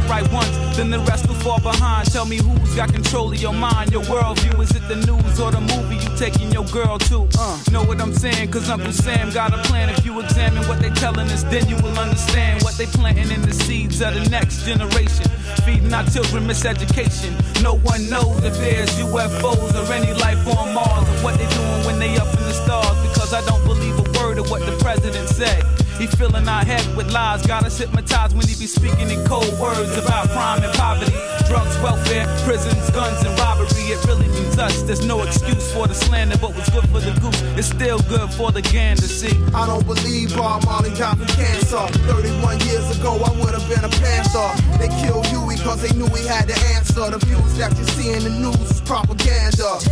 Right 0.09 0.27
ones, 0.33 0.51
then 0.77 0.91
the 0.91 0.99
rest 1.01 1.29
will 1.29 1.35
fall 1.37 1.61
behind. 1.61 2.11
Tell 2.11 2.25
me 2.25 2.37
who's 2.37 2.75
got 2.75 2.93
control 2.93 3.33
of 3.33 3.41
your 3.41 3.53
mind, 3.53 3.93
your 3.93 4.03
worldview. 4.05 4.61
Is 4.63 4.71
it 4.75 4.87
the 4.89 4.97
news 4.97 5.39
or 5.39 5.51
the 5.51 5.61
movie 5.61 5.97
you 5.97 6.11
taking 6.17 6.51
your 6.51 6.65
girl 6.67 6.99
to? 7.11 7.29
Uh, 7.39 7.59
know 7.71 7.85
what 7.85 8.01
I'm 8.01 8.15
saying? 8.15 8.51
Cause 8.51 8.69
Uncle 8.71 8.93
Sam 8.93 9.31
got 9.33 9.53
a 9.53 9.59
plan. 9.69 9.91
If 9.91 10.05
you 10.05 10.19
examine 10.21 10.67
what 10.67 10.81
they 10.81 10.91
telling 10.91 11.29
us, 11.29 11.43
then 11.45 11.69
you 11.69 11.77
will 11.77 11.97
understand 11.99 12.63
what 12.63 12.75
they 12.77 12.87
planting 12.87 13.31
in 13.31 13.43
the 13.43 13.53
seeds 13.53 14.01
of 14.01 14.15
the 14.15 14.29
next 14.31 14.65
generation. 14.65 15.29
Feeding 15.65 15.93
our 15.93 16.05
children 16.07 16.45
miseducation. 16.47 17.33
No 17.63 17.77
one 17.79 18.09
knows 18.09 18.43
if 18.45 18.57
there's 18.57 18.91
UFOs 18.99 19.75
or 19.77 19.93
any 19.93 20.13
life 20.19 20.41
on 20.49 20.75
Mars 20.75 21.09
or 21.09 21.19
what 21.23 21.39
they 21.39 21.49
doing 21.49 21.85
when 21.87 21.99
they 21.99 22.17
up 22.17 22.29
in 22.29 22.45
the 22.45 22.55
stars. 22.55 22.97
Because 23.09 23.35
I 23.35 23.45
don't 23.45 23.65
believe 23.65 23.99
a 23.99 24.19
word 24.19 24.39
of 24.39 24.51
what 24.51 24.65
the 24.65 24.77
president 24.79 25.29
say. 25.29 25.61
He 25.99 26.07
filling 26.07 26.47
our 26.49 26.65
head 26.65 26.87
with 26.97 27.11
lies, 27.13 27.45
got 27.45 27.65
us 27.65 27.77
hypnotized 27.79 28.37
when 28.37 28.47
he 28.47 28.55
be 28.55 28.69
speaking 28.69 29.11
in 29.11 29.25
cold 29.27 29.53
words 29.59 29.97
about 29.99 30.29
crime 30.31 30.63
and 30.63 30.73
poverty, 30.75 31.11
drugs, 31.49 31.77
welfare, 31.83 32.25
prisons, 32.47 32.89
guns, 32.91 33.19
and 33.27 33.37
robbery. 33.37 33.67
It 33.91 34.05
really 34.07 34.29
means 34.29 34.57
us. 34.59 34.83
There's 34.83 35.05
no 35.05 35.23
excuse 35.23 35.73
for 35.73 35.89
the 35.89 35.95
slander, 35.95 36.39
but 36.39 36.55
what's 36.55 36.71
good 36.71 36.89
for 36.91 37.01
the 37.01 37.11
goose 37.21 37.43
is 37.59 37.67
still 37.67 37.99
good 38.07 38.31
for 38.31 38.53
the 38.53 38.63
gander. 38.63 39.03
See, 39.03 39.35
I 39.53 39.67
don't 39.67 39.85
believe 39.85 40.37
Bob 40.37 40.65
Marley 40.67 40.95
died 40.95 41.19
from 41.19 41.27
cancer. 41.35 41.85
31 42.07 42.61
years 42.61 42.97
ago, 42.97 43.19
I 43.19 43.31
would 43.41 43.55
have 43.59 43.69
been 43.69 43.83
a 43.83 43.91
panther. 43.99 44.55
They 44.79 44.87
killed 45.03 45.27
Huey 45.27 45.57
because 45.57 45.83
they 45.83 45.91
knew 45.99 46.07
he 46.15 46.25
had 46.29 46.47
the 46.47 46.55
answer. 46.79 47.11
The 47.11 47.19
views 47.27 47.59
that 47.59 47.77
you 47.77 47.85
see 47.99 48.13
in 48.13 48.23
the 48.23 48.31
news 48.31 48.71
is 48.71 48.81
propaganda. 48.83 49.83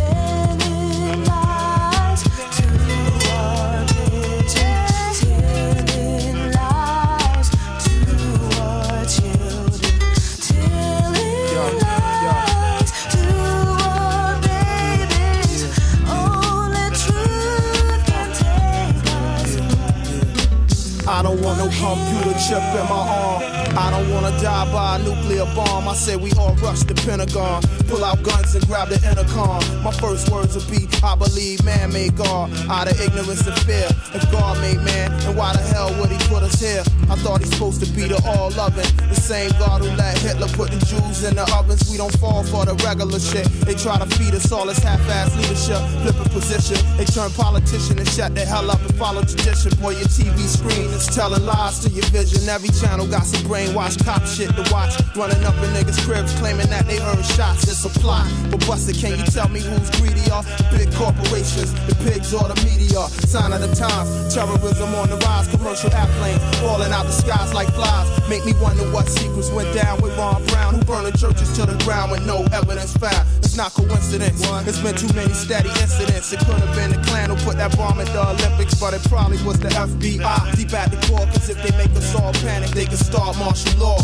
I 21.17 21.23
don't 21.23 21.41
want 21.41 21.57
no 21.57 21.65
computer 21.65 22.37
chip 22.37 22.61
in 22.61 22.85
my 22.87 23.07
arm. 23.09 23.56
I 23.77 23.91
don't 23.91 24.09
wanna 24.09 24.33
die 24.41 24.65
by 24.73 24.95
a 24.95 24.99
nuclear 25.03 25.45
bomb. 25.53 25.87
I 25.87 25.93
said 25.93 26.19
we 26.19 26.31
all 26.33 26.55
rush 26.55 26.81
the 26.81 26.95
Pentagon, 26.95 27.61
pull 27.85 28.03
out 28.03 28.23
guns 28.23 28.55
and 28.55 28.65
grab 28.65 28.89
the 28.89 28.97
intercom. 29.07 29.61
My 29.83 29.91
first 29.91 30.29
words 30.29 30.55
will 30.57 30.65
be, 30.65 30.89
I 31.03 31.13
believe 31.15 31.63
man 31.63 31.93
made 31.93 32.17
God 32.17 32.49
out 32.69 32.89
of 32.89 32.99
ignorance 32.99 33.45
and 33.45 33.57
fear. 33.69 33.85
If 34.17 34.25
God 34.31 34.57
made 34.61 34.81
man, 34.81 35.13
then 35.21 35.35
why 35.35 35.53
the 35.53 35.61
hell 35.61 35.93
would 36.01 36.09
he 36.09 36.17
put 36.25 36.41
us 36.41 36.59
here? 36.59 36.81
I 37.05 37.15
thought 37.21 37.39
he's 37.41 37.53
supposed 37.53 37.79
to 37.85 37.89
be 37.93 38.09
the 38.09 38.17
all 38.25 38.49
loving, 38.57 38.89
the 39.09 39.15
same 39.15 39.51
God 39.61 39.85
who 39.85 39.89
let 39.95 40.17
Hitler 40.17 40.49
put 40.57 40.71
the 40.71 40.81
Jews 40.83 41.23
in 41.23 41.35
the 41.35 41.45
ovens. 41.53 41.85
We 41.89 41.97
don't 41.97 42.13
fall 42.17 42.43
for 42.43 42.65
the 42.65 42.73
regular 42.81 43.19
shit. 43.19 43.45
They 43.61 43.75
try 43.75 43.99
to 44.01 44.09
feed 44.17 44.33
us 44.33 44.51
all 44.51 44.65
this 44.65 44.79
half-ass 44.79 45.37
leadership, 45.37 45.77
flipping 46.01 46.33
position. 46.33 46.81
They 46.97 47.05
turn 47.05 47.29
politician 47.37 47.99
and 47.99 48.09
shut 48.09 48.33
the 48.33 48.41
hell 48.41 48.71
up 48.71 48.81
and 48.81 48.95
follow 48.97 49.21
tradition. 49.21 49.69
Boy, 49.77 50.01
your 50.01 50.09
TV 50.09 50.49
screen 50.49 50.89
is 50.97 51.05
telling 51.13 51.45
lies 51.45 51.77
to 51.85 51.89
your 51.93 52.05
vision. 52.09 52.41
Every 52.49 52.69
channel 52.69 53.05
got 53.05 53.23
some 53.23 53.45
brainwashed 53.67 54.03
cop 54.05 54.25
shit 54.25 54.49
to 54.55 54.63
watch. 54.71 54.95
Running 55.15 55.43
up 55.43 55.55
in 55.55 55.69
niggas' 55.73 55.99
cribs 56.05 56.33
claiming 56.39 56.67
that 56.67 56.85
they 56.85 56.99
earn 56.99 57.21
shots. 57.23 57.63
It's 57.63 57.85
a 57.85 57.89
plot. 57.99 58.27
But 58.51 58.65
Buster, 58.67 58.93
can 58.93 59.17
you 59.19 59.25
tell 59.25 59.49
me 59.49 59.59
who's 59.59 59.89
greedier? 59.99 60.41
Big 60.71 60.93
corporations, 60.93 61.73
the 61.87 61.95
pigs 62.03 62.33
or 62.33 62.47
the 62.47 62.55
media? 62.63 63.01
Sign 63.27 63.53
of 63.53 63.61
the 63.61 63.73
times. 63.75 64.33
Terrorism 64.33 64.93
on 64.95 65.09
the 65.09 65.17
rise. 65.17 65.47
Commercial 65.47 65.93
airplanes 65.93 66.41
falling 66.59 66.91
out 66.91 67.05
the 67.05 67.11
skies 67.11 67.53
like 67.53 67.67
flies. 67.73 68.07
Make 68.29 68.45
me 68.45 68.53
wonder 68.61 68.83
what 68.91 69.07
secrets 69.07 69.51
went 69.51 69.73
down 69.75 70.01
with 70.01 70.17
Ron 70.17 70.45
Brown, 70.47 70.75
who 70.75 70.83
burned 70.85 71.07
the 71.07 71.17
churches 71.17 71.51
to 71.57 71.65
the 71.65 71.77
ground 71.83 72.11
with 72.11 72.25
no 72.25 72.43
evidence 72.53 72.95
found. 72.97 73.27
It's 73.39 73.55
not 73.55 73.73
coincidence. 73.73 74.41
It's 74.67 74.79
been 74.79 74.95
too 74.95 75.11
many 75.13 75.33
steady 75.33 75.69
incidents. 75.81 76.31
It 76.33 76.39
could 76.39 76.59
have 76.59 76.75
been 76.75 76.91
the 76.91 77.01
Klan 77.07 77.29
who 77.29 77.35
put 77.43 77.57
that 77.57 77.75
bomb 77.77 77.99
at 77.99 78.07
the 78.07 78.21
Olympics, 78.21 78.75
but 78.75 78.93
it 78.93 79.03
probably 79.09 79.41
was 79.43 79.59
the 79.59 79.69
FBI. 79.69 80.55
Deep 80.55 80.73
at 80.73 80.91
the 80.91 80.97
core, 81.07 81.25
cause 81.27 81.49
if 81.49 81.57
they 81.63 81.75
make 81.77 81.91
us 81.95 82.13
all 82.15 82.33
panic, 82.33 82.69
they 82.71 82.85
can 82.85 82.97
start 82.97 83.37
martial 83.57 83.79
law. 83.79 83.97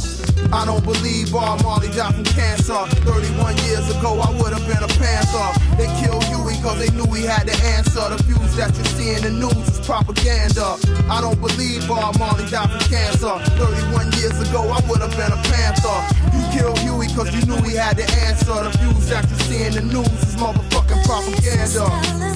I 0.52 0.66
don't 0.66 0.84
believe 0.84 1.32
Bob 1.32 1.64
Marley 1.64 1.90
died 1.90 2.14
from 2.14 2.24
cancer. 2.24 2.78
31 3.06 3.58
years 3.66 3.90
ago, 3.90 4.20
I 4.20 4.30
would 4.42 4.54
have 4.54 4.66
been 4.68 4.84
a 4.84 4.92
panther. 5.00 5.48
They 5.78 5.88
killed 6.02 6.24
Huey 6.26 6.56
cause 6.62 6.78
they 6.80 6.90
knew 6.96 7.10
he 7.14 7.26
had 7.26 7.48
the 7.48 7.56
answer. 7.78 8.02
The 8.10 8.22
views 8.24 8.56
that 8.56 8.76
you 8.78 8.84
see 8.96 9.14
in 9.16 9.24
the 9.24 9.32
news 9.32 9.68
is 9.70 9.86
propaganda. 9.86 10.78
I 11.10 11.22
don't 11.22 11.40
believe 11.40 11.88
Bob 11.88 12.18
Marley 12.20 12.46
died 12.50 12.70
from 12.70 12.82
cancer. 12.90 13.34
31 13.58 14.12
years 14.14 14.38
ago, 14.42 14.62
I 14.70 14.80
would 14.90 15.02
have 15.02 15.16
been 15.18 15.32
a 15.32 15.42
panther. 15.50 15.98
You 16.34 16.42
killed 16.54 16.80
Huey 16.80 17.08
cause 17.14 17.34
you 17.34 17.46
knew 17.46 17.62
he 17.62 17.76
had 17.76 17.98
the 17.98 18.06
answer. 18.26 18.54
The 18.54 18.72
views 18.78 19.10
that 19.10 19.30
you 19.30 19.38
see 19.48 19.64
in 19.66 19.74
the 19.74 19.82
news 19.82 20.08
is 20.24 20.36
motherfucking 20.36 21.04
propaganda. 21.06 22.33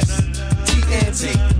TNT. 0.00 1.53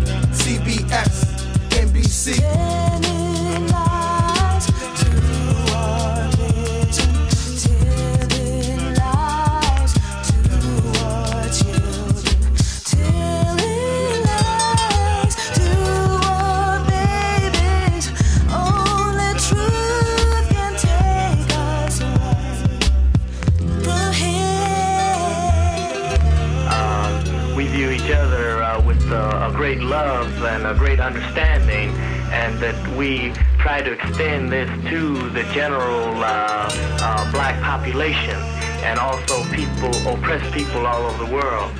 Understanding, 31.04 31.90
and 32.32 32.58
that 32.58 32.96
we 32.96 33.32
try 33.58 33.82
to 33.82 33.92
extend 33.92 34.50
this 34.50 34.68
to 34.90 35.30
the 35.30 35.42
general 35.52 36.08
uh, 36.22 36.68
uh, 37.00 37.32
black 37.32 37.60
population 37.62 38.36
and 38.84 38.98
also 38.98 39.42
people, 39.52 39.94
oppressed 40.08 40.52
people 40.52 40.86
all 40.86 41.02
over 41.06 41.24
the 41.24 41.32
world. 41.32 41.70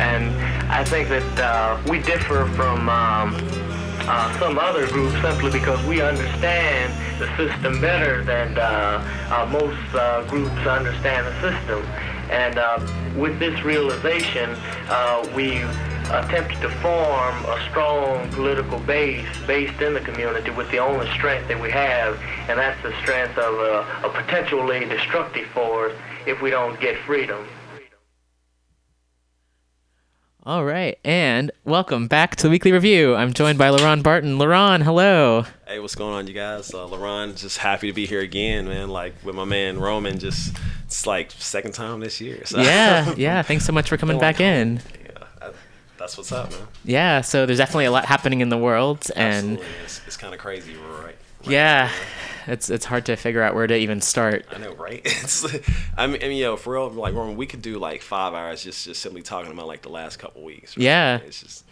And 0.00 0.30
I 0.70 0.84
think 0.84 1.08
that 1.08 1.38
uh, 1.38 1.82
we 1.90 2.00
differ 2.02 2.46
from 2.56 2.88
um, 2.88 3.34
uh, 4.10 4.38
some 4.38 4.58
other 4.58 4.86
groups 4.86 5.20
simply 5.20 5.50
because 5.50 5.84
we 5.86 6.00
understand 6.00 6.92
the 7.20 7.28
system 7.36 7.80
better 7.80 8.24
than 8.24 8.56
uh, 8.56 9.04
uh, 9.30 9.46
most 9.52 9.94
uh, 9.94 10.24
groups 10.28 10.66
understand 10.66 11.26
the 11.26 11.34
system. 11.40 11.82
And 12.30 12.58
uh, 12.58 12.80
with 13.16 13.38
this 13.38 13.62
realization, 13.62 14.50
we 15.34 15.60
attempted 16.10 16.60
to 16.62 16.70
form 16.80 17.44
a 17.44 17.66
strong 17.68 18.30
political 18.30 18.78
base 18.80 19.26
based 19.46 19.80
in 19.82 19.92
the 19.92 20.00
community 20.00 20.50
with 20.50 20.70
the 20.70 20.78
only 20.78 21.10
strength 21.12 21.48
that 21.48 21.60
we 21.60 21.70
have, 21.70 22.18
and 22.48 22.58
that's 22.58 22.82
the 22.82 22.92
strength 23.02 23.36
of 23.36 23.54
a, 23.54 24.06
a 24.06 24.10
potentially 24.10 24.80
destructive 24.86 25.46
force 25.48 25.94
if 26.26 26.40
we 26.40 26.50
don't 26.50 26.80
get 26.80 26.96
freedom. 27.04 27.46
All 30.44 30.64
right, 30.64 30.98
and 31.04 31.50
welcome 31.66 32.08
back 32.08 32.36
to 32.36 32.44
the 32.44 32.48
weekly 32.48 32.72
review. 32.72 33.14
I'm 33.14 33.34
joined 33.34 33.58
by 33.58 33.68
Laron 33.68 34.02
Barton. 34.02 34.38
Laron, 34.38 34.82
hello. 34.82 35.44
Hey, 35.66 35.78
what's 35.78 35.94
going 35.94 36.14
on, 36.14 36.26
you 36.26 36.32
guys? 36.32 36.72
Uh, 36.72 36.86
LaRon, 36.86 37.36
just 37.36 37.58
happy 37.58 37.88
to 37.88 37.92
be 37.92 38.06
here 38.06 38.20
again, 38.20 38.66
man. 38.66 38.88
Like 38.88 39.12
with 39.22 39.34
my 39.34 39.44
man 39.44 39.78
Roman, 39.78 40.18
just 40.18 40.56
it's 40.86 41.06
like 41.06 41.32
second 41.32 41.72
time 41.72 42.00
this 42.00 42.18
year. 42.18 42.46
So. 42.46 42.60
Yeah, 42.60 43.12
yeah. 43.18 43.42
Thanks 43.42 43.66
so 43.66 43.74
much 43.74 43.90
for 43.90 43.98
coming 43.98 44.18
back 44.18 44.40
in. 44.40 44.80
That's 46.08 46.16
what's 46.16 46.32
up, 46.32 46.50
man. 46.50 46.66
Yeah, 46.86 47.20
so 47.20 47.44
there's 47.44 47.58
definitely 47.58 47.84
a 47.84 47.90
lot 47.90 48.06
happening 48.06 48.40
in 48.40 48.48
the 48.48 48.56
world, 48.56 49.10
and. 49.14 49.60
It's, 49.84 50.00
it's 50.06 50.16
kind 50.16 50.32
of 50.32 50.40
crazy, 50.40 50.74
right? 50.74 51.16
yeah, 51.44 51.92
it's 52.46 52.70
it's 52.70 52.86
hard 52.86 53.04
to 53.06 53.16
figure 53.16 53.42
out 53.42 53.54
where 53.54 53.66
to 53.66 53.76
even 53.76 54.00
start. 54.00 54.46
I 54.50 54.56
know, 54.56 54.72
right? 54.72 55.02
It's, 55.04 55.44
I 55.98 56.06
mean, 56.06 56.22
I 56.22 56.28
mean, 56.28 56.38
yo, 56.38 56.56
for 56.56 56.72
real, 56.72 56.88
like 56.88 57.12
Roman, 57.12 57.36
we 57.36 57.46
could 57.46 57.60
do 57.60 57.78
like 57.78 58.00
five 58.00 58.32
hours 58.32 58.64
just 58.64 58.86
just 58.86 59.02
simply 59.02 59.20
talking 59.20 59.52
about 59.52 59.66
like 59.66 59.82
the 59.82 59.90
last 59.90 60.18
couple 60.18 60.42
weeks. 60.42 60.78
right? 60.78 60.84
Yeah. 60.84 61.18
It's 61.18 61.42
just 61.42 61.66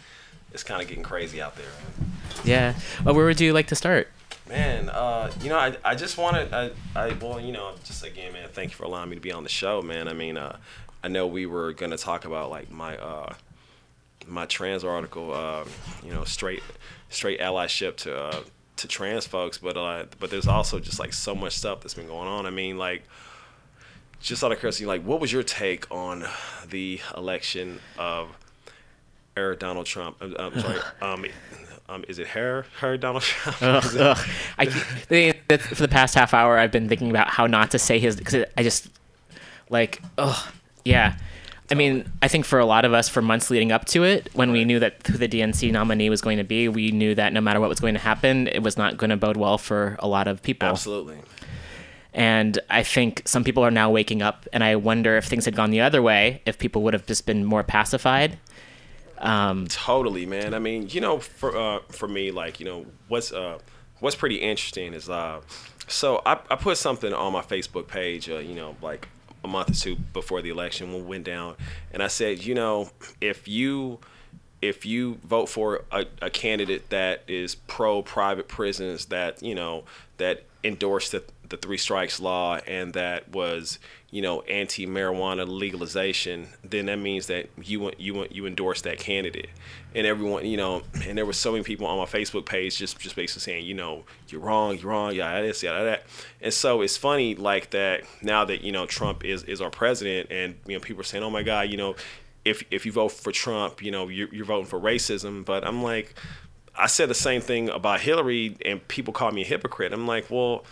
it's 0.52 0.62
kind 0.62 0.82
of 0.82 0.88
getting 0.88 1.02
crazy 1.02 1.40
out 1.40 1.56
there. 1.56 1.64
Man. 1.64 2.10
Yeah. 2.44 2.74
Well, 3.06 3.14
where 3.14 3.24
would 3.24 3.40
you 3.40 3.54
like 3.54 3.68
to 3.68 3.74
start? 3.74 4.08
Man, 4.50 4.90
uh, 4.90 5.32
you 5.40 5.48
know, 5.48 5.58
I, 5.58 5.78
I 5.82 5.94
just 5.94 6.18
wanted, 6.18 6.52
I, 6.52 6.72
I, 6.94 7.14
well, 7.14 7.40
you 7.40 7.52
know, 7.52 7.72
just 7.84 8.04
again, 8.04 8.34
man, 8.34 8.50
thank 8.52 8.72
you 8.72 8.76
for 8.76 8.84
allowing 8.84 9.08
me 9.08 9.16
to 9.16 9.22
be 9.22 9.32
on 9.32 9.44
the 9.44 9.48
show, 9.48 9.80
man. 9.80 10.08
I 10.08 10.12
mean, 10.12 10.36
uh, 10.36 10.58
I 11.02 11.08
know 11.08 11.26
we 11.26 11.46
were 11.46 11.72
gonna 11.72 11.96
talk 11.96 12.26
about 12.26 12.50
like 12.50 12.70
my, 12.70 12.98
uh, 12.98 13.32
my 14.26 14.46
trans 14.46 14.84
article, 14.84 15.32
uh, 15.32 15.64
you 16.04 16.12
know, 16.12 16.24
straight, 16.24 16.62
straight 17.08 17.40
allyship 17.40 17.96
to, 17.96 18.16
uh, 18.16 18.40
to 18.76 18.88
trans 18.88 19.26
folks, 19.26 19.58
but, 19.58 19.76
uh, 19.76 20.04
but 20.18 20.30
there's 20.30 20.46
also 20.46 20.78
just 20.78 20.98
like 20.98 21.12
so 21.12 21.34
much 21.34 21.56
stuff 21.56 21.80
that's 21.80 21.94
been 21.94 22.06
going 22.06 22.28
on. 22.28 22.46
I 22.46 22.50
mean, 22.50 22.78
like, 22.78 23.02
just 24.20 24.42
out 24.42 24.52
of 24.52 24.58
curiosity, 24.58 24.86
like, 24.86 25.02
what 25.02 25.20
was 25.20 25.32
your 25.32 25.42
take 25.42 25.90
on 25.90 26.24
the 26.68 27.00
election 27.16 27.80
of 27.98 28.28
Eric 29.36 29.60
Donald 29.60 29.86
Trump? 29.86 30.16
I'm, 30.20 30.34
I'm 30.38 30.60
sorry, 30.60 30.78
um, 31.00 31.26
um, 31.88 32.04
is 32.08 32.18
it 32.18 32.28
her, 32.28 32.66
her 32.80 32.96
Donald 32.96 33.22
Trump? 33.22 33.62
Ugh, 33.62 33.96
ugh. 33.98 34.28
I, 34.58 34.66
for 34.66 35.82
the 35.82 35.88
past 35.88 36.14
half 36.14 36.34
hour, 36.34 36.58
I've 36.58 36.72
been 36.72 36.88
thinking 36.88 37.10
about 37.10 37.28
how 37.28 37.46
not 37.46 37.70
to 37.72 37.78
say 37.78 37.98
his 37.98 38.16
because 38.16 38.44
I 38.56 38.62
just 38.62 38.88
like, 39.70 40.02
oh, 40.18 40.50
yeah. 40.84 41.16
I 41.70 41.74
mean, 41.74 42.10
I 42.22 42.28
think 42.28 42.44
for 42.44 42.58
a 42.58 42.66
lot 42.66 42.84
of 42.84 42.92
us, 42.92 43.08
for 43.08 43.20
months 43.20 43.50
leading 43.50 43.72
up 43.72 43.86
to 43.86 44.04
it, 44.04 44.30
when 44.34 44.52
we 44.52 44.64
knew 44.64 44.78
that 44.78 45.04
who 45.06 45.18
the 45.18 45.28
DNC 45.28 45.72
nominee 45.72 46.08
was 46.08 46.20
going 46.20 46.38
to 46.38 46.44
be, 46.44 46.68
we 46.68 46.92
knew 46.92 47.14
that 47.16 47.32
no 47.32 47.40
matter 47.40 47.58
what 47.58 47.68
was 47.68 47.80
going 47.80 47.94
to 47.94 48.00
happen, 48.00 48.46
it 48.46 48.62
was 48.62 48.76
not 48.76 48.96
going 48.96 49.10
to 49.10 49.16
bode 49.16 49.36
well 49.36 49.58
for 49.58 49.96
a 49.98 50.06
lot 50.06 50.28
of 50.28 50.42
people. 50.42 50.68
Absolutely. 50.68 51.18
And 52.12 52.58
I 52.70 52.82
think 52.82 53.22
some 53.26 53.42
people 53.42 53.62
are 53.64 53.70
now 53.70 53.90
waking 53.90 54.22
up, 54.22 54.46
and 54.52 54.62
I 54.62 54.76
wonder 54.76 55.16
if 55.16 55.26
things 55.26 55.44
had 55.44 55.56
gone 55.56 55.70
the 55.70 55.80
other 55.80 56.00
way, 56.00 56.40
if 56.46 56.58
people 56.58 56.82
would 56.82 56.94
have 56.94 57.04
just 57.04 57.26
been 57.26 57.44
more 57.44 57.62
pacified. 57.62 58.38
Um, 59.18 59.66
Totally, 59.68 60.24
man. 60.24 60.54
I 60.54 60.58
mean, 60.58 60.88
you 60.90 61.00
know, 61.00 61.18
for 61.18 61.56
uh, 61.56 61.80
for 61.88 62.06
me, 62.06 62.30
like, 62.30 62.60
you 62.60 62.66
know, 62.66 62.86
what's 63.08 63.32
uh, 63.32 63.58
what's 64.00 64.16
pretty 64.16 64.36
interesting 64.36 64.94
is 64.94 65.10
uh, 65.10 65.40
so 65.88 66.22
I, 66.24 66.38
I 66.50 66.56
put 66.56 66.78
something 66.78 67.12
on 67.12 67.32
my 67.32 67.42
Facebook 67.42 67.86
page, 67.86 68.28
uh, 68.28 68.38
you 68.38 68.54
know, 68.54 68.76
like 68.82 69.08
a 69.44 69.48
month 69.48 69.70
or 69.70 69.74
two 69.74 69.96
before 70.12 70.42
the 70.42 70.50
election 70.50 70.92
when 70.92 71.02
we 71.02 71.08
went 71.08 71.24
down, 71.24 71.56
and 71.92 72.02
I 72.02 72.08
said, 72.08 72.44
you 72.44 72.54
know, 72.54 72.90
if 73.20 73.46
you 73.48 74.00
if 74.62 74.86
you 74.86 75.18
vote 75.22 75.48
for 75.48 75.84
a, 75.92 76.06
a 76.22 76.30
candidate 76.30 76.88
that 76.90 77.22
is 77.28 77.54
pro 77.54 78.02
private 78.02 78.48
prisons, 78.48 79.06
that 79.06 79.42
you 79.42 79.54
know 79.54 79.84
that 80.16 80.44
endorsed 80.66 81.12
the, 81.12 81.22
the 81.48 81.56
three 81.56 81.78
strikes 81.78 82.20
law 82.20 82.56
and 82.66 82.92
that 82.94 83.28
was 83.30 83.78
you 84.10 84.22
know 84.22 84.40
anti 84.42 84.86
marijuana 84.86 85.46
legalization, 85.46 86.46
then 86.64 86.86
that 86.86 86.96
means 86.96 87.26
that 87.26 87.48
you 87.62 87.90
you 87.98 88.26
you 88.30 88.46
endorse 88.46 88.82
that 88.82 88.98
candidate, 88.98 89.50
and 89.94 90.06
everyone 90.06 90.46
you 90.46 90.56
know, 90.56 90.82
and 91.04 91.18
there 91.18 91.26
were 91.26 91.32
so 91.32 91.52
many 91.52 91.64
people 91.64 91.86
on 91.86 91.98
my 91.98 92.04
Facebook 92.04 92.46
page 92.46 92.76
just 92.78 92.98
just 92.98 93.16
basically 93.16 93.40
saying 93.40 93.66
you 93.66 93.74
know 93.74 94.04
you're 94.28 94.40
wrong, 94.40 94.78
you're 94.78 94.90
wrong, 94.90 95.14
yeah 95.14 95.42
this, 95.42 95.62
yeah 95.62 95.82
that, 95.82 96.04
and 96.40 96.54
so 96.54 96.82
it's 96.82 96.96
funny 96.96 97.34
like 97.34 97.70
that 97.70 98.04
now 98.22 98.44
that 98.44 98.62
you 98.62 98.72
know 98.72 98.86
Trump 98.86 99.24
is 99.24 99.42
is 99.44 99.60
our 99.60 99.70
president, 99.70 100.30
and 100.30 100.54
you 100.66 100.74
know 100.74 100.80
people 100.80 101.00
are 101.00 101.04
saying 101.04 101.24
oh 101.24 101.30
my 101.30 101.42
god 101.42 101.68
you 101.68 101.76
know 101.76 101.94
if 102.46 102.62
if 102.70 102.86
you 102.86 102.92
vote 102.92 103.10
for 103.10 103.32
Trump, 103.32 103.82
you 103.82 103.90
know, 103.90 104.06
you're, 104.08 104.32
you're 104.32 104.44
voting 104.44 104.66
for 104.66 104.78
racism. 104.78 105.44
But 105.44 105.66
I'm 105.66 105.82
like, 105.82 106.14
I 106.78 106.86
said 106.86 107.08
the 107.08 107.14
same 107.14 107.40
thing 107.40 107.68
about 107.70 108.00
Hillary, 108.00 108.56
and 108.64 108.86
people 108.88 109.12
call 109.12 109.30
me 109.32 109.42
a 109.42 109.46
hypocrite. 109.46 109.92
I'm 109.92 110.06
like, 110.06 110.30
well, 110.30 110.64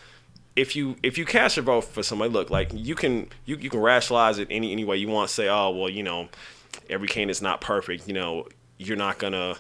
if 0.57 0.77
you 0.77 0.97
if 1.03 1.19
you 1.19 1.25
cast 1.25 1.57
your 1.57 1.65
vote 1.65 1.83
for 1.83 2.03
somebody, 2.03 2.31
look, 2.31 2.51
like 2.51 2.71
you 2.73 2.95
can 2.95 3.29
you, 3.45 3.57
you 3.57 3.71
can 3.71 3.81
rationalize 3.81 4.39
it 4.39 4.49
any 4.51 4.73
any 4.73 4.85
way 4.85 4.97
you 4.97 5.09
want. 5.09 5.31
Say, 5.31 5.49
oh 5.49 5.71
well, 5.71 5.89
you 5.89 6.03
know, 6.03 6.29
every 6.89 7.09
candidate's 7.09 7.43
not 7.43 7.61
perfect. 7.61 8.07
You 8.07 8.15
know, 8.15 8.47
you're 8.79 8.97
not 8.97 9.19
gonna 9.19 9.57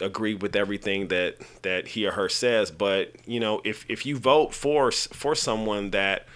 agree 0.00 0.34
with 0.34 0.56
everything 0.56 1.08
that 1.08 1.36
that 1.62 1.88
he 1.88 2.06
or 2.06 2.12
her 2.12 2.28
says. 2.28 2.70
But 2.70 3.12
you 3.26 3.38
know, 3.40 3.60
if 3.64 3.84
if 3.88 4.04
you 4.06 4.16
vote 4.18 4.52
for 4.54 4.90
for 4.90 5.34
someone 5.34 5.90
that 5.90 6.26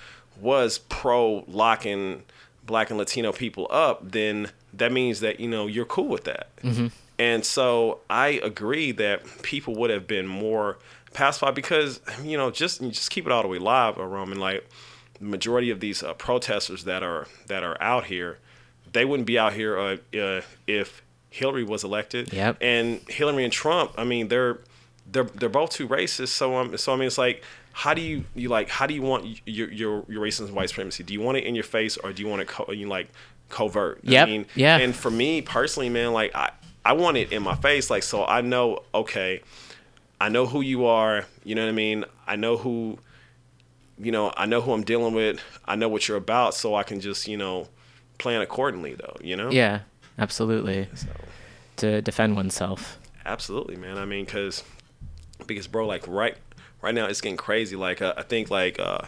was 0.41 0.79
pro 0.89 1.45
locking 1.49 2.23
black 2.65 2.91
and 2.91 2.99
Latino 2.99 3.33
people 3.33 3.67
up, 3.71 4.13
then 4.13 4.51
that 4.73 4.93
means 4.93 5.21
that 5.21 5.41
you 5.41 5.49
know 5.49 5.67
you're 5.67 5.85
cool 5.85 6.07
with 6.09 6.25
that. 6.25 6.49
Mhm. 6.63 6.93
And 7.21 7.45
so 7.45 8.01
I 8.09 8.41
agree 8.43 8.93
that 8.93 9.43
people 9.43 9.75
would 9.75 9.91
have 9.91 10.07
been 10.07 10.27
more 10.27 10.79
pacified 11.13 11.55
because 11.55 12.01
you 12.25 12.39
know 12.39 12.51
just 12.51 12.81
just 12.81 13.11
keep 13.11 13.27
it 13.27 13.33
all 13.33 13.43
the 13.43 13.49
way 13.49 13.59
live, 13.59 13.99
uh, 13.99 14.05
Roman. 14.07 14.41
Like 14.41 14.67
the 15.19 15.27
majority 15.27 15.69
of 15.69 15.81
these 15.81 16.03
uh, 16.03 16.15
protesters 16.15 16.85
that 16.85 17.03
are 17.03 17.27
that 17.49 17.63
are 17.63 17.77
out 17.83 18.07
here, 18.07 18.39
they 18.91 19.05
wouldn't 19.05 19.27
be 19.27 19.39
out 19.39 19.53
here 19.53 19.79
uh, 19.79 19.97
uh, 20.19 20.41
if 20.67 21.03
Hillary 21.29 21.63
was 21.63 21.85
elected. 21.85 22.33
Yep. 22.33 22.57
And 22.63 23.03
Hillary 23.07 23.45
and 23.45 23.53
Trump, 23.53 23.93
I 23.99 24.05
mean, 24.05 24.29
they're 24.29 24.61
they're 25.13 25.25
they're 25.25 25.51
both 25.51 25.73
too 25.73 25.89
racist. 25.89 26.29
So 26.29 26.57
um, 26.57 26.79
so 26.79 26.95
I 26.95 26.97
mean, 26.97 27.07
it's 27.07 27.19
like. 27.19 27.45
How 27.73 27.95
do 27.95 28.03
you, 28.03 28.25
you 28.35 28.49
like? 28.49 28.69
How 28.69 28.89
do 28.89 28.95
you 28.95 29.01
want 29.01 29.25
your 29.47 29.71
your 29.71 30.05
your 30.09 30.21
racism 30.21 30.47
and 30.47 30.57
white 30.57 30.71
supremacy? 30.71 31.05
Do 31.05 31.15
you 31.15 31.21
want 31.21 31.39
it 31.39 31.45
in 31.45 31.55
your 31.55 31.63
face 31.63 31.97
or 31.97 32.13
do 32.13 32.21
you 32.21 32.29
want 32.29 32.43
it 32.43 32.49
co- 32.49 32.73
you 32.73 32.89
like 32.89 33.09
covert? 33.49 34.01
Yep, 34.03 34.27
I 34.27 34.31
mean, 34.31 34.47
yeah. 34.57 34.77
And 34.79 34.95
for 34.95 35.09
me 35.09 35.41
personally, 35.41 35.89
man, 35.89 36.13
like 36.13 36.35
I 36.35 36.51
I 36.85 36.95
want 36.95 37.17
it 37.17 37.33
in 37.33 37.43
my 37.43 37.55
face, 37.57 37.91
like 37.91 38.03
so 38.03 38.25
I 38.25 38.41
know 38.41 38.83
okay, 38.95 39.43
I 40.21 40.29
know 40.29 40.47
who 40.47 40.61
you 40.61 40.87
are. 40.87 41.27
You 41.45 41.55
know 41.55 41.63
what 41.65 41.71
I 41.71 41.73
mean? 41.73 42.05
I 42.27 42.37
know 42.37 42.57
who, 42.57 42.99
you 43.99 44.13
know, 44.13 44.33
I 44.37 44.47
know 44.47 44.61
who 44.61 44.73
I'm 44.73 44.85
dealing 44.85 45.15
with. 45.15 45.41
I 45.65 45.77
know 45.77 45.89
what 45.89 46.09
you're 46.09 46.17
about, 46.17 46.55
so 46.55 46.75
I 46.75 46.83
can 46.83 47.01
just 47.01 47.29
you 47.29 47.37
know 47.37 47.69
plan 48.19 48.41
accordingly, 48.41 48.95
though. 48.95 49.17
You 49.21 49.37
know? 49.37 49.51
Yeah, 49.51 49.81
absolutely. 50.19 50.89
To 51.77 52.03
defend 52.03 52.37
oneself. 52.37 52.99
Absolutely, 53.25 53.77
man. 53.77 53.97
I 53.99 54.05
mean, 54.05 54.27
cause 54.27 54.63
because 55.47 55.67
bro, 55.67 55.87
like 55.87 56.07
right 56.07 56.37
right 56.83 56.95
now 56.95 57.07
it's 57.07 57.21
getting 57.21 57.37
crazy. 57.37 57.77
Like 57.77 58.03
uh, 58.03 58.15
I 58.17 58.23
think 58.23 58.51
like 58.51 58.79
uh, 58.79 59.03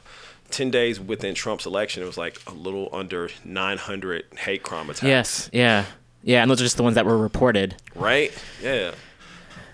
ten 0.50 0.70
days 0.70 1.00
within 1.00 1.34
Trump's 1.34 1.66
election, 1.66 2.02
it 2.02 2.06
was 2.06 2.18
like 2.18 2.40
a 2.46 2.52
little 2.52 2.88
under 2.92 3.30
900 3.44 4.24
hate 4.38 4.62
crime 4.62 4.90
attacks. 4.90 5.02
Yes. 5.02 5.50
Yeah. 5.52 5.84
Yeah, 6.22 6.42
and 6.42 6.50
those 6.50 6.60
are 6.60 6.64
just 6.64 6.76
the 6.76 6.82
ones 6.82 6.94
that 6.94 7.04
were 7.06 7.18
reported. 7.18 7.74
Right? 7.94 8.32
Yeah. 8.62 8.92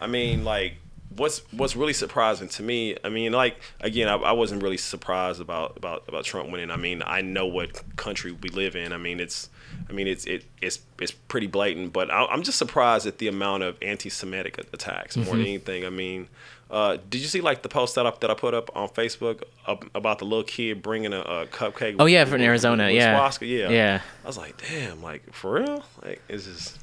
I 0.00 0.06
mean, 0.06 0.44
like, 0.44 0.74
what's 1.16 1.40
what's 1.52 1.74
really 1.76 1.92
surprising 1.92 2.48
to 2.48 2.62
me? 2.62 2.96
I 3.04 3.08
mean, 3.08 3.32
like, 3.32 3.60
again, 3.80 4.08
I, 4.08 4.14
I 4.14 4.32
wasn't 4.32 4.62
really 4.62 4.76
surprised 4.76 5.40
about, 5.40 5.76
about 5.76 6.04
about 6.08 6.24
Trump 6.24 6.50
winning. 6.50 6.70
I 6.70 6.76
mean, 6.76 7.02
I 7.04 7.20
know 7.20 7.46
what 7.46 7.96
country 7.96 8.32
we 8.32 8.48
live 8.50 8.76
in. 8.76 8.92
I 8.92 8.96
mean, 8.96 9.20
it's, 9.20 9.50
I 9.88 9.92
mean, 9.92 10.06
it's 10.06 10.24
it, 10.24 10.44
it's 10.62 10.78
it's 11.00 11.10
pretty 11.12 11.48
blatant. 11.48 11.92
But 11.92 12.10
I, 12.10 12.24
I'm 12.26 12.42
just 12.42 12.58
surprised 12.58 13.06
at 13.06 13.18
the 13.18 13.28
amount 13.28 13.64
of 13.64 13.76
anti-Semitic 13.82 14.58
attacks 14.72 15.16
more 15.16 15.26
than 15.26 15.38
Mhm. 15.38 15.48
anything. 15.48 15.84
I 15.84 15.90
mean. 15.90 16.28
Uh, 16.70 16.98
did 17.08 17.20
you 17.20 17.26
see 17.26 17.40
like 17.40 17.62
the 17.62 17.68
post 17.68 17.94
that 17.94 18.06
I, 18.06 18.12
that 18.20 18.30
I 18.30 18.34
put 18.34 18.52
up 18.54 18.70
on 18.76 18.88
Facebook 18.88 19.42
about 19.94 20.18
the 20.18 20.26
little 20.26 20.44
kid 20.44 20.82
bringing 20.82 21.12
a, 21.12 21.20
a 21.20 21.46
cupcake? 21.46 21.96
Oh, 21.98 22.06
yeah, 22.06 22.24
from 22.26 22.42
Arizona, 22.42 22.86
with 22.86 22.96
yeah. 22.96 23.16
swastika? 23.16 23.46
yeah, 23.46 23.68
Yeah. 23.70 24.00
I 24.22 24.26
was 24.26 24.36
like, 24.36 24.60
damn, 24.68 25.02
like 25.02 25.32
for 25.32 25.54
real, 25.60 25.82
like 26.04 26.22
it's 26.28 26.44
just. 26.44 26.78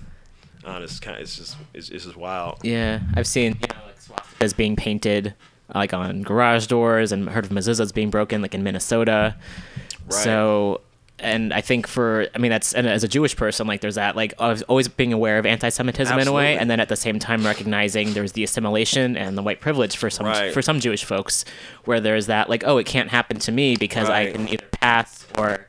It's 0.67 0.99
kind 0.99 1.19
it's 1.19 1.37
just 1.37 1.57
it's, 1.75 1.89
it's 1.89 2.05
just 2.05 2.17
wild. 2.17 2.57
Yeah, 2.63 3.01
I've 3.15 3.27
seen 3.27 3.55
you 3.61 3.67
know 3.67 3.85
like 3.85 3.99
swastikas 3.99 4.57
being 4.57 4.75
painted 4.75 5.35
like 5.73 5.93
on 5.93 6.23
garage 6.23 6.67
doors, 6.67 7.11
and 7.11 7.29
heard 7.29 7.45
of 7.45 7.51
mezuzahs 7.51 7.93
being 7.93 8.09
broken 8.09 8.41
like 8.41 8.53
in 8.53 8.63
Minnesota. 8.63 9.35
Right. 10.05 10.23
So, 10.23 10.81
and 11.25 11.53
I 11.53 11.61
think 11.61 11.87
for 11.87 12.27
I 12.33 12.37
mean 12.37 12.51
that's 12.51 12.73
and 12.73 12.87
as 12.87 13.03
a 13.03 13.07
Jewish 13.07 13.35
person, 13.35 13.67
like 13.67 13.81
there's 13.81 13.95
that 13.95 14.15
like 14.15 14.33
always 14.39 14.61
always 14.63 14.87
being 14.87 15.11
aware 15.11 15.37
of 15.39 15.45
anti-Semitism 15.45 16.17
in 16.19 16.27
a 16.27 16.31
way, 16.31 16.57
and 16.57 16.69
then 16.69 16.79
at 16.79 16.87
the 16.89 16.95
same 16.95 17.19
time 17.19 17.45
recognizing 17.45 18.13
there's 18.13 18.31
the 18.33 18.43
assimilation 18.43 19.17
and 19.17 19.37
the 19.37 19.41
white 19.41 19.59
privilege 19.59 19.97
for 19.97 20.09
some 20.09 20.25
Right. 20.25 20.53
for 20.53 20.61
some 20.61 20.79
Jewish 20.79 21.03
folks, 21.03 21.43
where 21.85 21.99
there's 21.99 22.27
that 22.27 22.49
like 22.49 22.63
oh 22.65 22.77
it 22.77 22.85
can't 22.85 23.09
happen 23.09 23.39
to 23.39 23.51
me 23.51 23.75
because 23.75 24.09
I 24.09 24.31
can 24.31 24.47
either 24.47 24.65
pass 24.71 25.25
or 25.37 25.67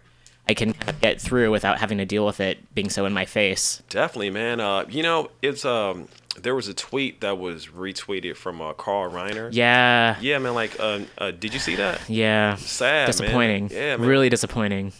I 0.48 0.54
can 0.54 0.74
kind 0.74 0.90
of 0.90 1.00
get 1.00 1.20
through 1.20 1.50
without 1.50 1.78
having 1.78 1.98
to 1.98 2.04
deal 2.04 2.24
with 2.24 2.38
it 2.38 2.72
being 2.74 2.88
so 2.88 3.04
in 3.06 3.12
my 3.12 3.24
face. 3.24 3.82
Definitely, 3.88 4.30
man. 4.30 4.60
Uh, 4.60 4.84
you 4.88 5.02
know, 5.02 5.30
it's 5.42 5.64
um, 5.64 6.06
there 6.40 6.54
was 6.54 6.68
a 6.68 6.74
tweet 6.74 7.20
that 7.22 7.38
was 7.38 7.66
retweeted 7.66 8.36
from 8.36 8.60
uh, 8.62 8.72
Carl 8.74 9.10
Reiner. 9.10 9.48
Yeah. 9.52 10.16
Yeah, 10.20 10.38
man. 10.38 10.54
Like, 10.54 10.78
uh, 10.78 11.00
uh, 11.18 11.32
did 11.32 11.52
you 11.52 11.58
see 11.58 11.74
that? 11.76 12.00
Yeah. 12.08 12.54
Sad, 12.56 12.92
man. 12.92 13.06
Disappointing. 13.06 13.70
Yeah, 13.72 13.96
man. 13.96 14.06
Really 14.06 14.28
disappointing. 14.28 14.92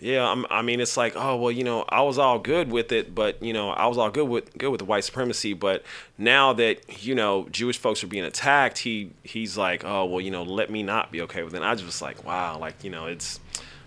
Yeah, 0.00 0.26
I'm, 0.26 0.46
I 0.50 0.62
mean, 0.62 0.80
it's 0.80 0.96
like, 0.96 1.14
oh 1.16 1.36
well, 1.36 1.50
you 1.52 1.62
know, 1.64 1.84
I 1.88 2.02
was 2.02 2.18
all 2.18 2.38
good 2.38 2.70
with 2.70 2.90
it, 2.92 3.14
but 3.14 3.42
you 3.42 3.52
know, 3.52 3.70
I 3.70 3.86
was 3.86 3.98
all 3.98 4.10
good 4.10 4.28
with 4.28 4.56
good 4.56 4.70
with 4.70 4.78
the 4.78 4.84
white 4.84 5.04
supremacy, 5.04 5.52
but 5.52 5.84
now 6.16 6.52
that 6.54 7.04
you 7.06 7.14
know 7.14 7.46
Jewish 7.50 7.78
folks 7.78 8.02
are 8.02 8.06
being 8.06 8.24
attacked, 8.24 8.78
he 8.78 9.10
he's 9.24 9.58
like, 9.58 9.84
oh 9.84 10.06
well, 10.06 10.20
you 10.20 10.30
know, 10.30 10.42
let 10.42 10.70
me 10.70 10.82
not 10.82 11.12
be 11.12 11.20
okay 11.22 11.42
with 11.42 11.54
it. 11.54 11.58
And 11.58 11.66
I 11.66 11.72
was 11.72 11.82
just 11.82 12.02
like, 12.02 12.24
wow, 12.24 12.58
like 12.58 12.82
you 12.82 12.90
know, 12.90 13.06
it's, 13.06 13.40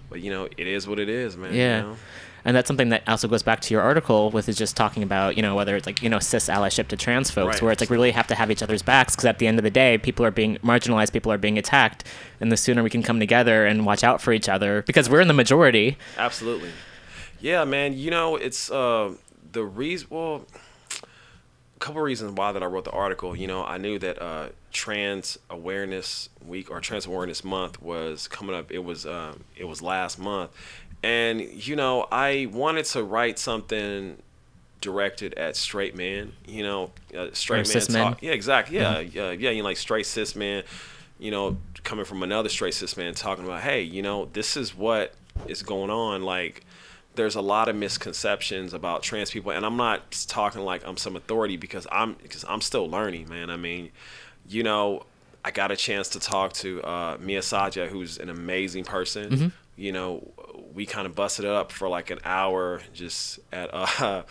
but 0.09 0.21
you 0.21 0.29
know, 0.29 0.45
it 0.57 0.67
is 0.67 0.87
what 0.87 0.99
it 0.99 1.09
is, 1.09 1.35
man. 1.35 1.53
you 1.53 1.59
Yeah. 1.59 1.81
know? 1.81 1.97
And 2.45 2.55
that's 2.55 2.67
something 2.67 2.89
that 2.89 3.03
also 3.07 3.27
goes 3.27 3.41
back 3.43 3.61
to 3.61 3.73
your 3.73 3.81
article 3.81 4.29
with 4.29 4.49
is 4.49 4.57
just 4.57 4.75
talking 4.75 5.01
about, 5.01 5.37
you 5.37 5.41
know, 5.41 5.55
whether 5.55 5.75
it's 5.77 5.85
like, 5.85 6.01
you 6.01 6.09
know, 6.09 6.19
cis 6.19 6.49
allyship 6.49 6.87
to 6.89 6.97
trans 6.97 7.31
folks, 7.31 7.55
Right. 7.55 7.61
where 7.61 7.71
it's 7.71 7.79
like 7.81 7.89
we 7.89 7.95
really 7.95 8.11
have 8.11 8.27
to 8.27 8.35
have 8.35 8.51
each 8.51 8.61
other's 8.61 8.81
backs 8.81 9.15
because 9.15 9.25
at 9.25 9.39
the 9.39 9.47
end 9.47 9.57
of 9.57 9.63
the 9.63 9.71
day, 9.71 9.97
people 9.97 10.25
are 10.25 10.31
being 10.31 10.57
marginalized, 10.57 11.13
people 11.13 11.31
are 11.31 11.37
being 11.37 11.57
attacked. 11.57 12.03
And 12.41 12.51
the 12.51 12.57
sooner 12.57 12.83
we 12.83 12.89
can 12.89 13.01
come 13.03 13.19
together 13.19 13.65
and 13.65 13.85
watch 13.85 14.03
out 14.03 14.21
for 14.21 14.33
each 14.33 14.49
other 14.49 14.81
because 14.81 15.09
we're 15.09 15.21
in 15.21 15.29
the 15.29 15.33
majority. 15.33 15.97
Absolutely. 16.17 16.71
Yeah, 17.39 17.63
man. 17.63 17.93
You 17.97 18.11
know, 18.11 18.35
it's 18.35 18.69
uh, 18.71 19.13
the 19.51 19.63
reason. 19.63 20.07
Well, 20.09 20.45
a 21.75 21.79
couple 21.79 22.01
reasons 22.01 22.33
why 22.33 22.51
that 22.51 22.63
I 22.63 22.65
wrote 22.65 22.85
the 22.85 22.91
article. 22.91 23.35
You 23.35 23.47
know, 23.47 23.63
I 23.63 23.77
knew 23.77 23.99
that 23.99 24.21
uh, 24.21 24.49
Trans 24.71 25.37
Awareness 25.49 26.29
Week 26.45 26.69
or 26.71 26.79
Trans 26.79 27.05
Awareness 27.05 27.43
Month 27.43 27.81
was 27.81 28.27
coming 28.27 28.55
up. 28.55 28.71
It 28.71 28.79
was 28.83 29.05
um, 29.05 29.43
it 29.57 29.65
was 29.65 29.81
last 29.81 30.17
month, 30.19 30.51
and 31.03 31.41
you 31.41 31.75
know, 31.75 32.07
I 32.11 32.47
wanted 32.51 32.85
to 32.85 33.03
write 33.03 33.37
something 33.39 34.17
directed 34.81 35.33
at 35.35 35.55
straight 35.55 35.95
men. 35.95 36.33
You 36.47 36.63
know, 36.63 36.91
uh, 37.17 37.27
straight 37.33 37.57
men 37.59 37.65
cis 37.65 37.89
men. 37.89 38.03
talk. 38.13 38.23
Yeah, 38.23 38.31
exactly. 38.31 38.77
Yeah, 38.77 38.99
yeah, 38.99 39.31
yeah. 39.31 39.49
You 39.51 39.59
know, 39.61 39.65
like 39.69 39.77
straight 39.77 40.05
cis 40.05 40.35
man, 40.35 40.63
You 41.19 41.31
know, 41.31 41.57
coming 41.83 42.05
from 42.05 42.23
another 42.23 42.49
straight 42.49 42.73
cis 42.73 42.97
man 42.97 43.13
talking 43.13 43.45
about, 43.45 43.61
hey, 43.61 43.81
you 43.81 44.01
know, 44.01 44.25
this 44.33 44.57
is 44.57 44.75
what 44.75 45.13
is 45.47 45.61
going 45.63 45.89
on. 45.89 46.23
Like, 46.23 46.65
there's 47.15 47.35
a 47.35 47.41
lot 47.41 47.69
of 47.69 47.75
misconceptions 47.75 48.73
about 48.73 49.03
trans 49.03 49.29
people, 49.31 49.51
and 49.51 49.65
I'm 49.65 49.77
not 49.77 50.11
talking 50.27 50.61
like 50.61 50.85
I'm 50.85 50.97
some 50.97 51.15
authority 51.15 51.57
because 51.57 51.85
I'm 51.91 52.13
because 52.21 52.43
I'm 52.47 52.61
still 52.61 52.89
learning, 52.89 53.29
man. 53.29 53.49
I 53.49 53.55
mean, 53.57 53.91
you 54.49 54.63
know, 54.63 55.05
I 55.45 55.51
got 55.51 55.71
a 55.71 55.75
chance 55.75 56.09
to 56.09 56.19
talk 56.19 56.53
to 56.53 56.81
uh, 56.83 57.17
Mia 57.19 57.41
Saja, 57.41 57.87
who's 57.87 58.17
an 58.17 58.29
amazing 58.29 58.83
person. 58.85 59.29
Mhm. 59.31 59.51
You 59.75 59.91
know, 59.91 60.31
we 60.73 60.85
kind 60.85 61.07
of 61.07 61.15
busted 61.15 61.45
it 61.45 61.51
up 61.51 61.71
for 61.71 61.89
like 61.89 62.11
an 62.11 62.19
hour 62.23 62.81
just 62.93 63.39
at 63.51 63.69
uh, 63.73 64.23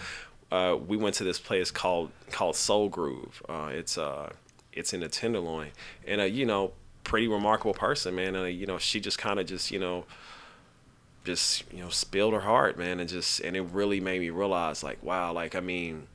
uh, 0.51 0.76
we 0.76 0.97
went 0.97 1.14
to 1.16 1.24
this 1.24 1.38
place 1.38 1.70
called 1.70 2.11
called 2.30 2.57
Soul 2.57 2.88
Groove. 2.88 3.43
Uh, 3.49 3.70
it's 3.72 3.97
uh 3.99 4.32
it's 4.72 4.93
in 4.93 5.01
the 5.01 5.09
Tenderloin, 5.09 5.70
and 6.07 6.20
uh, 6.20 6.24
you 6.24 6.47
know, 6.47 6.72
pretty 7.05 7.28
remarkable 7.28 7.74
person, 7.74 8.14
man. 8.14 8.36
Uh, 8.36 8.45
you 8.45 8.66
know, 8.66 8.78
she 8.78 9.01
just 9.01 9.18
kind 9.18 9.40
of 9.40 9.47
just 9.47 9.70
you 9.70 9.78
know 9.78 10.05
just 11.24 11.64
you 11.72 11.82
know 11.82 11.88
spilled 11.88 12.34
her 12.34 12.40
heart 12.40 12.76
man 12.76 12.99
and 12.99 13.09
just 13.09 13.40
and 13.40 13.57
it 13.57 13.61
really 13.61 14.01
made 14.01 14.20
me 14.20 14.30
realize 14.30 14.82
like 14.82 15.01
wow 15.03 15.32
like 15.32 15.55
i 15.55 15.61
mean 15.61 16.07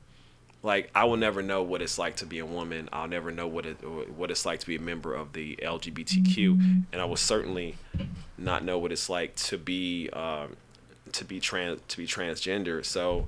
like 0.62 0.90
i 0.94 1.04
will 1.04 1.16
never 1.16 1.42
know 1.42 1.62
what 1.62 1.80
it's 1.80 1.98
like 1.98 2.16
to 2.16 2.26
be 2.26 2.38
a 2.38 2.46
woman. 2.46 2.88
I'll 2.92 3.08
never 3.08 3.30
know 3.30 3.46
what 3.46 3.66
it 3.66 3.76
what 4.10 4.30
it's 4.30 4.44
like 4.44 4.60
to 4.60 4.66
be 4.66 4.76
a 4.76 4.80
member 4.80 5.14
of 5.14 5.32
the 5.32 5.56
lgbtq 5.62 6.84
and 6.92 7.00
i 7.00 7.04
will 7.04 7.16
certainly 7.16 7.76
not 8.36 8.64
know 8.64 8.78
what 8.78 8.92
it's 8.92 9.08
like 9.08 9.34
to 9.36 9.58
be 9.58 10.08
um, 10.10 10.56
to 11.12 11.24
be 11.24 11.40
trans 11.40 11.80
to 11.88 11.96
be 11.96 12.06
transgender. 12.06 12.84
So 12.84 13.26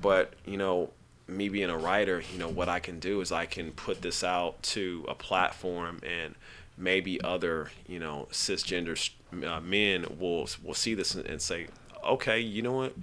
but 0.00 0.34
you 0.44 0.56
know 0.56 0.90
me 1.26 1.48
being 1.48 1.70
a 1.70 1.78
writer 1.78 2.22
you 2.32 2.38
know 2.38 2.48
what 2.48 2.68
i 2.68 2.80
can 2.80 2.98
do 2.98 3.20
is 3.20 3.30
i 3.30 3.46
can 3.46 3.70
put 3.70 4.02
this 4.02 4.24
out 4.24 4.60
to 4.62 5.04
a 5.08 5.14
platform 5.14 6.00
and 6.02 6.34
maybe 6.76 7.20
other 7.22 7.70
you 7.86 8.00
know 8.00 8.26
cisgender 8.32 9.10
uh, 9.46 9.60
men 9.60 10.04
will 10.18 10.48
will 10.64 10.74
see 10.74 10.94
this 10.94 11.14
and, 11.14 11.24
and 11.26 11.40
say 11.40 11.68
okay 12.04 12.40
you 12.40 12.62
know 12.62 12.72
what 12.72 12.94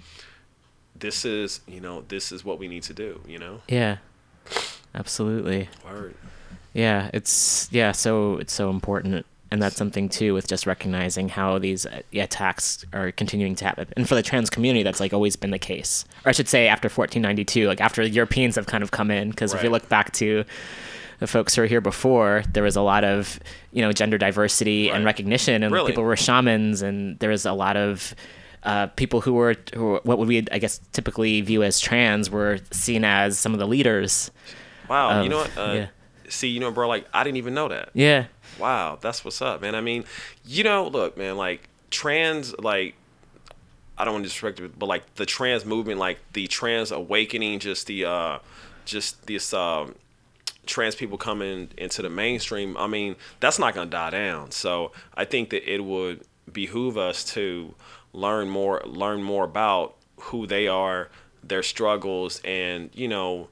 this 1.00 1.26
is 1.26 1.62
you 1.68 1.80
know 1.82 2.04
this 2.08 2.32
is 2.32 2.44
what 2.46 2.60
we 2.60 2.68
need 2.68 2.84
to 2.84 2.94
do 2.94 3.22
you 3.28 3.38
know 3.40 3.62
Yeah. 3.68 3.98
Absolutely. 4.96 5.70
Word. 5.86 6.16
Yeah, 6.74 7.10
it's 7.14 7.68
yeah, 7.72 7.92
so 7.92 8.38
it's 8.38 8.54
so 8.54 8.70
important 8.70 9.26
and 9.50 9.62
that's 9.62 9.76
something 9.78 10.10
too 10.10 10.34
with 10.34 10.48
just 10.48 10.66
recognizing 10.68 11.30
how 11.30 11.58
these 11.58 11.86
uh, 11.86 12.02
attacks 12.14 12.86
are 12.92 13.12
continuing 13.14 13.56
to 13.56 13.66
happen. 13.66 13.88
And 13.96 14.08
for 14.08 14.16
the 14.16 14.22
trans 14.24 14.50
community 14.50 14.84
that's 14.84 15.00
like 15.00 15.14
always 15.14 15.36
been 15.36 15.52
the 15.52 15.60
case. 15.60 16.04
Or 16.26 16.30
I 16.30 16.32
should 16.34 16.50
say 16.50 16.68
after 16.68 16.88
1492, 16.90 17.68
like 17.68 17.80
after 17.80 18.04
the 18.04 18.10
Europeans 18.10 18.56
have 18.56 18.66
kind 18.66 18.84
of 18.84 18.92
come 18.92 19.10
in 19.12 19.30
because 19.30 19.54
if 19.54 19.64
you 19.64 19.70
look 19.70 19.88
back 19.90 20.12
to 20.14 20.44
the 21.20 21.28
folks 21.28 21.56
who 21.56 21.62
were 21.62 21.68
here 21.68 21.82
before, 21.82 22.44
there 22.54 22.62
was 22.64 22.76
a 22.76 22.82
lot 22.82 23.04
of, 23.04 23.40
you 23.72 23.82
know, 23.82 23.92
gender 23.92 24.18
diversity 24.18 24.90
and 24.90 25.06
recognition 25.06 25.64
and 25.64 25.74
Really? 25.74 25.92
people 25.92 26.04
were 26.04 26.16
shamans 26.18 26.82
and 26.82 27.18
there 27.20 27.30
was 27.30 27.46
a 27.46 27.54
lot 27.54 27.78
of 27.78 28.14
uh, 28.68 28.88
people 29.02 29.22
who 29.22 29.34
were, 29.34 29.56
who 29.74 29.84
were 29.86 30.02
what 30.04 30.18
would 30.20 30.28
we 30.28 30.46
I 30.52 30.60
guess 30.60 30.80
typically 30.92 31.42
view 31.42 31.64
as 31.64 31.80
trans 31.80 32.30
were 32.30 32.60
seen 32.72 33.04
as 33.06 33.40
some 33.40 33.54
of 33.54 33.60
the 33.60 33.68
leaders. 33.68 34.30
wow 34.90 35.22
you 35.24 35.30
know 35.30 35.38
what 35.40 35.58
uh, 35.58 35.72
yeah. 35.74 35.88
see 36.30 36.50
you 36.50 36.60
know 36.60 36.72
bro 36.72 36.88
like 36.88 37.08
i 37.14 37.24
didn't 37.24 37.38
even 37.38 37.54
know 37.54 37.68
that 37.70 37.90
Yeah. 37.94 38.26
wow 38.60 38.98
that's 39.02 39.24
what's 39.26 39.42
up 39.42 39.62
man 39.62 39.74
i 39.76 39.82
mean 39.82 40.04
you 40.46 40.64
know 40.64 40.88
look 40.88 41.18
man 41.18 41.38
like 41.38 41.62
trans 41.90 42.54
like 42.60 42.96
i 43.98 44.04
don't 44.06 44.14
want 44.16 44.24
to 44.26 44.30
disrespect 44.30 44.60
it 44.60 44.78
but 44.78 44.88
like 44.88 45.04
the 45.16 45.26
trans 45.26 45.66
movement 45.66 46.00
like 46.00 46.20
the 46.34 46.48
trans 46.48 46.92
awakening 46.92 47.60
just 47.60 47.88
the 47.88 48.06
uh 48.06 48.40
just 48.86 49.26
this 49.28 49.54
um 49.54 49.96
trans 50.66 50.96
people 50.96 51.18
coming 51.18 51.70
into 51.78 52.02
the 52.02 52.10
mainstream 52.10 52.76
i 52.78 52.88
mean 52.88 53.16
that's 53.40 53.60
not 53.60 53.74
going 53.74 53.88
to 53.88 53.92
die 53.92 54.10
down 54.10 54.52
so 54.52 54.92
i 55.16 55.24
think 55.26 55.50
that 55.50 55.64
it 55.74 55.84
would 55.84 56.22
behoove 56.52 56.98
us 56.98 57.24
to 57.24 57.74
learn 58.18 58.50
more 58.50 58.82
learn 58.86 59.22
more 59.22 59.44
about 59.44 59.96
who 60.28 60.48
they 60.48 60.68
are 60.68 61.10
their 61.44 61.64
struggles 61.64 62.42
and 62.44 62.90
you 62.94 63.08
know 63.08 63.48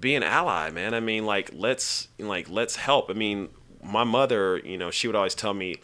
be 0.00 0.14
an 0.14 0.22
ally, 0.22 0.70
man. 0.70 0.94
I 0.94 1.00
mean, 1.00 1.26
like 1.26 1.50
let's 1.52 2.08
like 2.18 2.48
let's 2.48 2.76
help. 2.76 3.10
I 3.10 3.14
mean, 3.14 3.48
my 3.82 4.04
mother, 4.04 4.58
you 4.58 4.78
know, 4.78 4.90
she 4.92 5.08
would 5.08 5.16
always 5.16 5.34
tell 5.34 5.52
me 5.54 5.76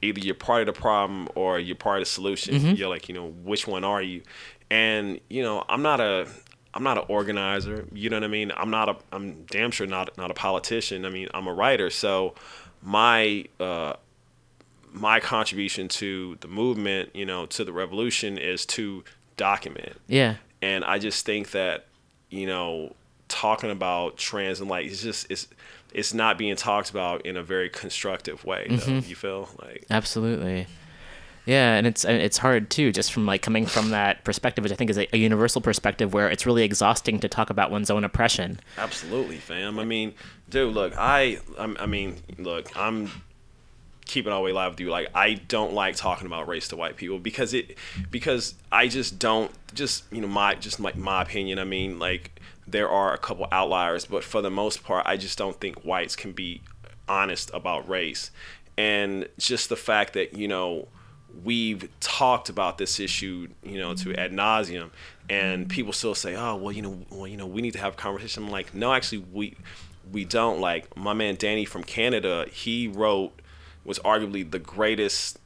either 0.00 0.20
you're 0.20 0.34
part 0.34 0.66
of 0.66 0.74
the 0.74 0.80
problem 0.80 1.28
or 1.34 1.58
you're 1.58 1.76
part 1.76 1.98
of 1.98 2.02
the 2.06 2.10
solution. 2.10 2.54
Mhm. 2.54 2.78
You're 2.78 2.88
like, 2.88 3.08
you 3.08 3.14
know, 3.14 3.28
which 3.50 3.66
one 3.66 3.84
are 3.84 4.00
you? 4.00 4.22
And 4.70 5.20
you 5.28 5.42
know, 5.42 5.64
I'm 5.68 5.82
not 5.82 6.00
a 6.00 6.26
I'm 6.72 6.82
not 6.82 6.96
an 6.96 7.04
organizer. 7.08 7.86
You 7.92 8.08
know 8.08 8.16
what 8.16 8.24
I 8.24 8.28
mean? 8.28 8.50
I'm 8.56 8.70
not 8.70 8.88
a 8.88 8.96
I'm 9.12 9.44
damn 9.44 9.70
sure 9.70 9.86
not 9.86 10.16
not 10.16 10.30
a 10.30 10.34
politician. 10.34 11.04
I 11.04 11.10
mean, 11.10 11.28
I'm 11.34 11.46
a 11.46 11.52
writer. 11.52 11.90
So 11.90 12.34
my 12.82 13.44
uh 13.60 13.94
my 14.94 15.18
contribution 15.20 15.88
to 15.88 16.36
the 16.40 16.48
movement, 16.48 17.10
you 17.14 17.26
know, 17.26 17.44
to 17.46 17.64
the 17.64 17.72
revolution 17.72 18.38
is 18.38 18.64
to 18.66 19.04
document. 19.36 20.00
Yeah. 20.06 20.36
And 20.62 20.84
I 20.84 20.98
just 20.98 21.26
think 21.26 21.50
that, 21.50 21.86
you 22.30 22.46
know, 22.46 22.94
talking 23.28 23.70
about 23.70 24.16
trans 24.16 24.60
and 24.60 24.70
like 24.70 24.86
it's 24.86 25.02
just 25.02 25.30
it's 25.30 25.48
it's 25.92 26.14
not 26.14 26.38
being 26.38 26.54
talked 26.56 26.90
about 26.90 27.26
in 27.26 27.36
a 27.36 27.42
very 27.42 27.68
constructive 27.68 28.44
way. 28.44 28.66
Though, 28.70 28.76
Mhm. 28.76 29.08
You 29.08 29.14
feel 29.16 29.48
like 29.60 29.84
Absolutely. 29.90 30.66
Yeah, 31.46 31.74
and 31.74 31.86
it's 31.86 32.04
it's 32.06 32.38
hard 32.38 32.70
too, 32.70 32.90
just 32.92 33.12
from 33.12 33.26
like 33.26 33.42
coming 33.42 33.66
from 33.66 33.90
that 33.90 34.24
perspective, 34.24 34.62
which 34.64 34.72
I 34.72 34.76
think 34.76 34.88
is 34.90 34.96
a, 34.96 35.06
a 35.14 35.18
universal 35.18 35.60
perspective, 35.60 36.14
where 36.14 36.28
it's 36.30 36.46
really 36.46 36.62
exhausting 36.62 37.18
to 37.20 37.28
talk 37.28 37.50
about 37.50 37.70
one's 37.70 37.90
own 37.90 38.02
oppression. 38.04 38.60
absolutely, 38.78 39.36
fam. 39.36 39.78
I 39.78 39.84
mean, 39.84 40.14
dude, 40.48 40.72
look, 40.72 40.94
I 40.96 41.40
I'm, 41.58 41.76
I 41.78 41.84
mean, 41.86 42.16
look, 42.38 42.74
I'm 42.76 43.10
keeping 44.06 44.32
all 44.32 44.40
the 44.40 44.44
way 44.44 44.52
live 44.52 44.72
with 44.72 44.80
you. 44.80 44.90
Like, 44.90 45.08
I 45.14 45.34
don't 45.34 45.72
like 45.72 45.96
talking 45.96 46.26
about 46.26 46.48
race 46.48 46.68
to 46.68 46.76
white 46.76 46.96
people 46.96 47.18
because 47.18 47.54
it 47.54 47.76
because 48.10 48.54
I 48.70 48.88
just 48.88 49.18
don't 49.18 49.50
just 49.74 50.04
you 50.12 50.20
know 50.20 50.28
my 50.28 50.54
just 50.54 50.80
like 50.80 50.96
my 50.96 51.22
opinion. 51.22 51.58
I 51.58 51.64
mean, 51.64 51.98
like 51.98 52.40
there 52.66 52.88
are 52.88 53.12
a 53.12 53.18
couple 53.18 53.46
outliers, 53.52 54.04
but 54.04 54.24
for 54.24 54.40
the 54.42 54.50
most 54.50 54.84
part, 54.84 55.06
I 55.06 55.16
just 55.16 55.38
don't 55.38 55.58
think 55.60 55.84
whites 55.84 56.16
can 56.16 56.32
be 56.32 56.62
honest 57.08 57.50
about 57.52 57.88
race. 57.88 58.30
And 58.76 59.28
just 59.38 59.68
the 59.68 59.76
fact 59.76 60.14
that 60.14 60.34
you 60.34 60.48
know 60.48 60.88
we've 61.42 61.88
talked 62.00 62.48
about 62.48 62.78
this 62.78 63.00
issue, 63.00 63.48
you 63.62 63.78
know, 63.78 63.94
to 63.94 64.14
ad 64.14 64.32
nauseum, 64.32 64.90
and 65.28 65.68
people 65.68 65.92
still 65.92 66.14
say, 66.14 66.36
"Oh, 66.36 66.56
well, 66.56 66.72
you 66.72 66.82
know, 66.82 66.98
well, 67.10 67.26
you 67.26 67.36
know, 67.36 67.46
we 67.46 67.62
need 67.62 67.72
to 67.72 67.78
have 67.80 67.94
a 67.94 67.96
conversation." 67.96 68.44
I'm 68.44 68.50
like, 68.50 68.74
no, 68.74 68.92
actually, 68.92 69.24
we 69.32 69.56
we 70.12 70.24
don't. 70.24 70.60
Like 70.60 70.96
my 70.96 71.12
man 71.12 71.36
Danny 71.36 71.64
from 71.64 71.84
Canada, 71.84 72.46
he 72.50 72.88
wrote 72.88 73.32
was 73.84 73.98
arguably 74.00 74.48
the 74.50 74.58
greatest 74.58 75.38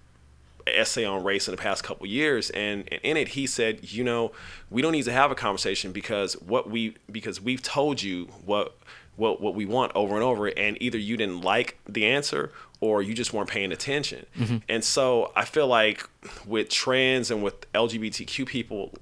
essay 0.67 1.05
on 1.05 1.25
race 1.25 1.49
in 1.49 1.53
the 1.53 1.61
past 1.61 1.83
couple 1.83 2.07
years 2.07 2.51
and, 2.51 2.87
and 2.93 3.01
in 3.03 3.17
it 3.17 3.29
he 3.29 3.47
said 3.47 3.91
you 3.91 4.05
know 4.05 4.31
we 4.71 4.83
don't 4.83 4.93
need 4.93 5.05
to 5.05 5.13
have 5.13 5.31
a 5.31 5.35
conversation 5.35 5.93
because 5.93 6.35
what 6.43 6.69
we 6.69 6.95
because 7.11 7.41
we've 7.41 7.63
told 7.63 8.03
you 8.03 8.27
what 8.45 8.77
what 9.17 9.41
what 9.41 9.55
we 9.55 9.65
want 9.65 9.91
over 9.95 10.15
and 10.15 10.23
over 10.23 10.47
and 10.47 10.77
either 10.83 10.99
you 10.99 11.17
didn't 11.17 11.41
like 11.41 11.79
the 11.89 12.05
answer 12.05 12.53
or 12.81 13.01
you 13.03 13.15
just 13.15 13.33
weren't 13.33 13.49
paying 13.49 13.73
attention 13.73 14.27
Mhm. 14.39 14.63
and 14.69 14.85
so 14.85 15.33
i 15.35 15.45
feel 15.47 15.67
like 15.67 16.07
with 16.47 16.69
trans 16.69 17.31
and 17.31 17.43
with 17.43 17.71
lgbtq 17.73 18.45
people 18.47 18.93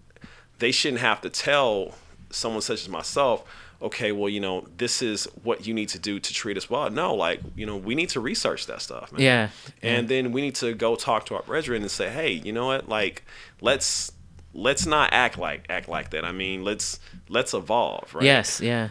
they 0.60 0.70
shouldn't 0.70 1.00
have 1.00 1.20
to 1.22 1.28
tell 1.30 1.94
someone 2.30 2.62
such 2.62 2.82
as 2.82 2.88
myself 2.88 3.44
okay 3.82 4.10
well 4.12 4.28
you 4.28 4.40
know 4.40 4.66
this 4.78 5.02
is 5.02 5.24
what 5.42 5.66
you 5.66 5.74
need 5.74 5.88
to 5.88 5.98
do 5.98 6.18
to 6.18 6.32
treat 6.32 6.56
us 6.56 6.70
well 6.70 6.88
no 6.90 7.14
like 7.14 7.40
you 7.54 7.66
know 7.66 7.76
we 7.76 7.94
need 7.94 8.08
to 8.08 8.20
research 8.20 8.66
that 8.66 8.80
stuff 8.80 9.12
man. 9.12 9.20
Yeah, 9.20 9.48
and 9.82 10.08
then 10.08 10.32
we 10.32 10.40
need 10.40 10.54
to 10.56 10.74
go 10.74 10.96
talk 10.96 11.26
to 11.26 11.34
our 11.34 11.42
brethren 11.42 11.82
and 11.82 11.90
say 11.90 12.08
hey 12.08 12.30
you 12.32 12.52
know 12.52 12.66
what 12.66 12.88
like 12.88 13.24
let's 13.60 14.12
let's 14.54 14.86
not 14.86 15.12
act 15.12 15.36
like 15.38 15.66
act 15.68 15.88
like 15.88 16.10
that 16.10 16.24
i 16.24 16.32
mean 16.32 16.64
let's 16.64 16.98
let's 17.28 17.52
evolve 17.52 18.14
right 18.14 18.24
Yes, 18.24 18.60
yeah. 18.60 18.88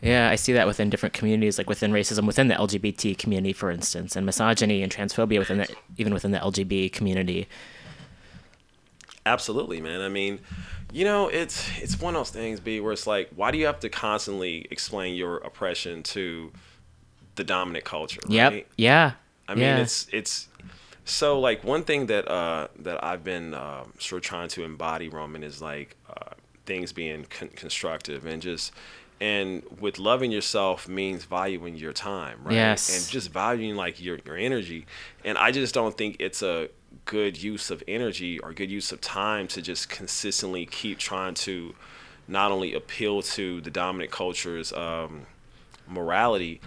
Yeah, 0.00 0.30
I 0.30 0.36
see 0.36 0.52
that 0.52 0.66
within 0.66 0.90
different 0.90 1.12
communities, 1.12 1.58
like 1.58 1.68
within 1.68 1.90
racism, 1.90 2.24
within 2.24 2.46
the 2.46 2.54
LGBT 2.54 3.18
community, 3.18 3.52
for 3.52 3.68
instance, 3.68 4.14
and 4.14 4.24
misogyny 4.24 4.82
and 4.82 4.92
transphobia 4.92 5.40
within 5.40 5.58
the 5.58 5.74
even 5.96 6.14
within 6.14 6.30
the 6.30 6.38
LGB 6.38 6.92
community. 6.92 7.48
Absolutely, 9.28 9.80
man. 9.80 10.00
I 10.00 10.08
mean, 10.08 10.40
you 10.92 11.04
know, 11.04 11.28
it's 11.28 11.68
it's 11.82 12.00
one 12.00 12.14
of 12.16 12.20
those 12.20 12.30
things, 12.30 12.60
B, 12.60 12.80
where 12.80 12.92
it's 12.92 13.06
like, 13.06 13.28
why 13.36 13.50
do 13.50 13.58
you 13.58 13.66
have 13.66 13.80
to 13.80 13.88
constantly 13.88 14.66
explain 14.70 15.14
your 15.14 15.36
oppression 15.38 16.02
to 16.14 16.50
the 17.34 17.44
dominant 17.44 17.84
culture? 17.84 18.20
Yep. 18.28 18.52
Right? 18.52 18.66
Yeah. 18.76 19.12
I 19.46 19.54
mean, 19.54 19.64
Yeah. 19.64 19.78
it's 19.84 20.06
it's 20.12 20.48
so 21.04 21.38
like 21.40 21.62
one 21.64 21.82
thing 21.84 22.06
that 22.06 22.26
uh 22.28 22.68
that 22.80 23.02
I've 23.04 23.22
been 23.22 23.54
um, 23.54 23.92
sort 23.98 24.22
of 24.22 24.26
trying 24.28 24.48
to 24.48 24.64
embody, 24.64 25.08
Roman, 25.08 25.42
is 25.42 25.60
like 25.60 25.96
uh, 26.08 26.34
things 26.66 26.92
being 26.92 27.26
con- 27.28 27.50
constructive 27.54 28.24
and 28.26 28.40
just 28.42 28.72
and 29.20 29.62
with 29.80 29.98
loving 29.98 30.30
yourself 30.30 30.88
means 30.88 31.24
valuing 31.24 31.74
your 31.76 31.92
time, 31.92 32.38
right? 32.44 32.54
Yes. 32.54 32.88
And 32.94 33.10
just 33.12 33.30
valuing 33.30 33.74
like 33.76 34.00
your 34.02 34.18
your 34.24 34.36
energy. 34.36 34.86
And 35.24 35.36
I 35.36 35.50
just 35.50 35.74
don't 35.74 35.96
think 35.96 36.16
it's 36.20 36.42
a 36.42 36.68
good 37.08 37.42
use 37.42 37.70
of 37.70 37.82
energy 37.88 38.38
or 38.38 38.52
good 38.52 38.70
use 38.70 38.92
of 38.92 39.00
time 39.00 39.48
to 39.48 39.62
just 39.62 39.88
consistently 39.88 40.66
keep 40.66 40.98
trying 40.98 41.32
to 41.32 41.74
not 42.28 42.52
only 42.52 42.74
appeal 42.74 43.22
to 43.22 43.62
the 43.62 43.70
dominant 43.70 44.12
culture's 44.12 44.74
um, 44.74 45.22
morality, 45.88 46.60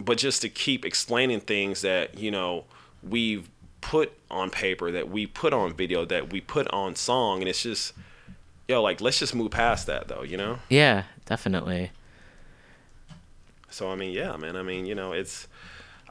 but 0.00 0.16
just 0.16 0.40
to 0.40 0.48
keep 0.48 0.86
explaining 0.86 1.38
things 1.38 1.82
that 1.82 2.18
you 2.18 2.30
know 2.30 2.64
we've 3.08 3.48
put 3.82 4.12
on 4.30 4.50
paper, 4.50 4.90
that 4.90 5.10
we 5.10 5.26
put 5.26 5.52
on 5.52 5.74
video, 5.74 6.06
that 6.06 6.32
we 6.32 6.40
put 6.40 6.66
on 6.68 6.96
song, 6.96 7.40
and 7.40 7.48
it's 7.48 7.62
just 7.62 7.92
yo, 8.66 8.82
like 8.82 9.02
let's 9.02 9.18
just 9.18 9.34
move 9.34 9.50
past 9.50 9.86
that 9.86 10.08
though, 10.08 10.22
you 10.22 10.38
know. 10.38 10.58
Yeah, 10.70 11.04
definitely. 11.26 11.90
So 13.68 13.90
I 13.90 13.96
mean, 13.96 14.12
yeah, 14.12 14.34
man. 14.38 14.56
I 14.56 14.62
mean, 14.62 14.86
you 14.86 14.94
know, 14.94 15.12
it's 15.12 15.46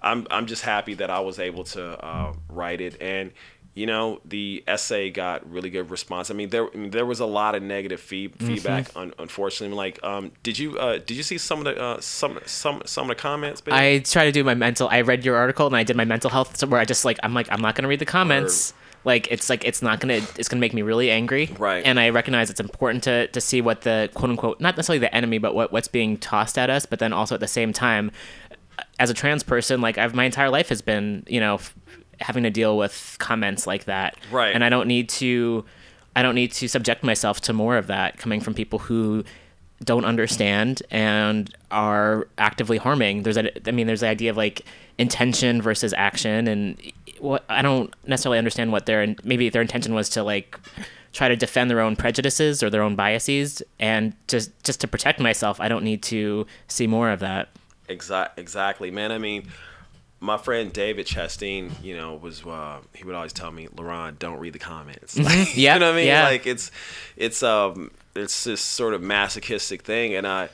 I'm 0.04 0.28
I'm 0.30 0.46
just 0.46 0.64
happy 0.64 0.94
that 0.96 1.10
I 1.10 1.22
was 1.22 1.40
able 1.40 1.64
to 1.66 2.06
uh, 2.06 2.34
write 2.50 2.82
it, 2.82 3.02
and 3.02 3.32
you 3.76 3.88
know, 3.88 4.20
the 4.24 4.64
essay 4.68 5.10
got 5.10 5.50
really 5.50 5.70
good 5.72 5.90
response. 5.90 6.30
I 6.30 6.36
mean, 6.36 6.50
there 6.50 6.68
I 6.72 6.78
mean, 6.78 6.92
there 6.92 7.06
was 7.08 7.20
a 7.20 7.26
lot 7.26 7.56
of 7.56 7.64
negative 7.64 8.00
feed, 8.00 8.38
Mhm. 8.38 8.46
feedback, 8.48 8.88
un- 8.96 9.14
unfortunately. 9.18 9.76
Like, 9.76 10.00
um, 10.04 10.32
did 10.44 10.60
you 10.60 10.78
uh, 10.78 11.00
did 11.00 11.12
you 11.18 11.24
see 11.24 11.38
some 11.40 11.60
of 11.60 11.66
the 11.66 11.82
uh, 11.82 12.00
some 12.00 12.40
some 12.46 12.84
some 12.86 13.10
of 13.10 13.16
the 13.18 13.22
comments? 13.22 13.62
babe? 13.62 13.74
I 13.74 14.00
try 14.00 14.26
to 14.26 14.32
do 14.32 14.44
my 14.44 14.54
mental. 14.54 14.88
I 14.92 15.02
read 15.02 15.26
your 15.26 15.36
article 15.38 15.66
and 15.66 15.76
I 15.76 15.84
did 15.84 15.96
my 15.96 16.06
mental 16.06 16.30
health 16.30 16.64
where 16.66 16.80
I 16.80 16.86
just 16.86 17.04
like 17.04 17.18
I'm 17.24 17.34
like 17.34 17.52
I'm 17.52 17.62
not 17.62 17.74
gonna 17.76 17.88
read 17.88 18.00
the 18.00 18.06
comments. 18.06 18.74
Like 19.06 19.28
it's 19.32 19.50
like 19.50 19.66
it's 19.66 19.82
not 19.82 20.00
gonna 20.00 20.22
it's 20.38 20.48
gonna 20.48 20.62
make 20.62 20.74
me 20.74 20.82
really 20.82 21.10
angry. 21.12 21.50
Right. 21.58 21.84
And 21.86 22.00
I 22.00 22.10
recognize 22.10 22.50
it's 22.50 22.60
important 22.62 23.04
to 23.06 23.28
to 23.28 23.42
see 23.42 23.60
what 23.60 23.82
the 23.82 24.10
quote 24.14 24.30
unquote 24.30 24.62
not 24.62 24.78
necessarily 24.78 25.00
the 25.00 25.14
enemy 25.14 25.40
but 25.40 25.54
what 25.56 25.72
what's 25.74 25.88
being 25.90 26.18
tossed 26.18 26.58
at 26.58 26.70
us. 26.70 26.86
But 26.86 27.00
then 27.00 27.12
also 27.12 27.34
at 27.36 27.42
the 27.42 27.48
same 27.48 27.74
time, 27.74 28.12
as 29.00 29.10
a 29.10 29.14
trans 29.14 29.44
person, 29.44 29.82
like 29.82 29.98
I've 29.98 30.14
my 30.16 30.24
entire 30.26 30.50
life 30.50 30.70
has 30.70 30.82
been 30.82 31.26
you 31.28 31.40
know 31.42 31.60
having 32.22 32.44
to 32.44 32.50
deal 32.50 32.78
with 32.78 33.16
comments 33.20 33.68
like 33.68 33.86
that. 33.86 34.18
Right. 34.32 34.54
And 34.54 34.64
I 34.64 34.70
don't 34.70 34.88
need 34.88 35.10
to 35.10 35.66
I 36.16 36.22
don't 36.22 36.36
need 36.36 36.52
to 36.54 36.68
subject 36.68 37.04
myself 37.04 37.42
to 37.42 37.54
more 37.54 37.78
of 37.78 37.88
that 37.88 38.18
coming 38.18 38.40
from 38.40 38.54
people 38.54 38.80
who 38.80 39.24
don't 39.84 40.06
understand 40.06 40.82
and 40.92 41.54
are 41.72 42.28
actively 42.38 42.78
harming. 42.78 43.24
There's 43.24 43.38
a, 43.38 43.68
I 43.68 43.72
mean, 43.72 43.88
there's 43.88 44.02
the 44.02 44.08
idea 44.08 44.30
of 44.30 44.38
like 44.38 44.64
intention 44.98 45.62
versus 45.62 45.94
action, 45.94 46.48
and 46.48 46.80
what 47.20 47.44
I 47.50 47.62
don't 47.62 47.94
necessarily 48.06 48.38
understand 48.38 48.72
what 48.72 48.86
their 48.86 49.02
and 49.02 49.20
maybe 49.24 49.50
their 49.50 49.62
intention 49.62 49.94
was 49.94 50.10
to 50.10 50.24
like 50.24 50.60
try 51.12 51.28
to 51.28 51.36
defend 51.36 51.70
their 51.70 51.80
own 51.80 51.96
prejudices 51.96 52.64
or 52.64 52.70
their 52.70 52.82
own 52.82 52.96
biases, 52.96 53.62
and 53.80 54.14
just 54.28 54.52
just 54.64 54.80
to 54.82 54.88
protect 54.88 55.20
myself, 55.20 55.60
I 55.60 55.68
don't 55.68 55.84
need 55.84 56.04
to 56.04 56.46
see 56.68 56.88
more 56.88 57.10
of 57.10 57.20
that. 57.20 57.50
Exactly, 57.90 58.42
exactly, 58.42 58.92
man. 58.92 59.12
I 59.12 59.18
mean, 59.18 59.48
my 60.24 60.38
friend 60.38 60.72
David 60.72 61.06
Chastain, 61.06 61.72
you 61.84 61.98
know, 61.98 62.16
was 62.16 62.46
uh, 62.46 62.80
he 62.96 63.04
would 63.04 63.14
always 63.14 63.34
tell 63.34 63.52
me, 63.52 63.68
"Laron, 63.76 64.18
don't 64.18 64.40
read 64.40 64.54
the 64.54 64.60
comments." 64.60 65.16
Mhm. 65.20 65.26
Like, 65.26 65.58
Yep, 65.58 65.74
you 65.76 65.80
know 65.82 65.88
what 65.88 65.94
I 65.94 65.98
mean? 65.98 66.08
yeah. 66.08 66.24
Like 66.24 66.48
it's 66.48 66.72
it's 67.18 67.44
um 67.44 67.92
it's 68.16 68.46
this 68.46 68.62
sort 68.62 68.94
of 68.94 69.02
masochistic 69.02 69.82
thing, 69.82 70.16
and 70.16 70.26
I 70.26 70.48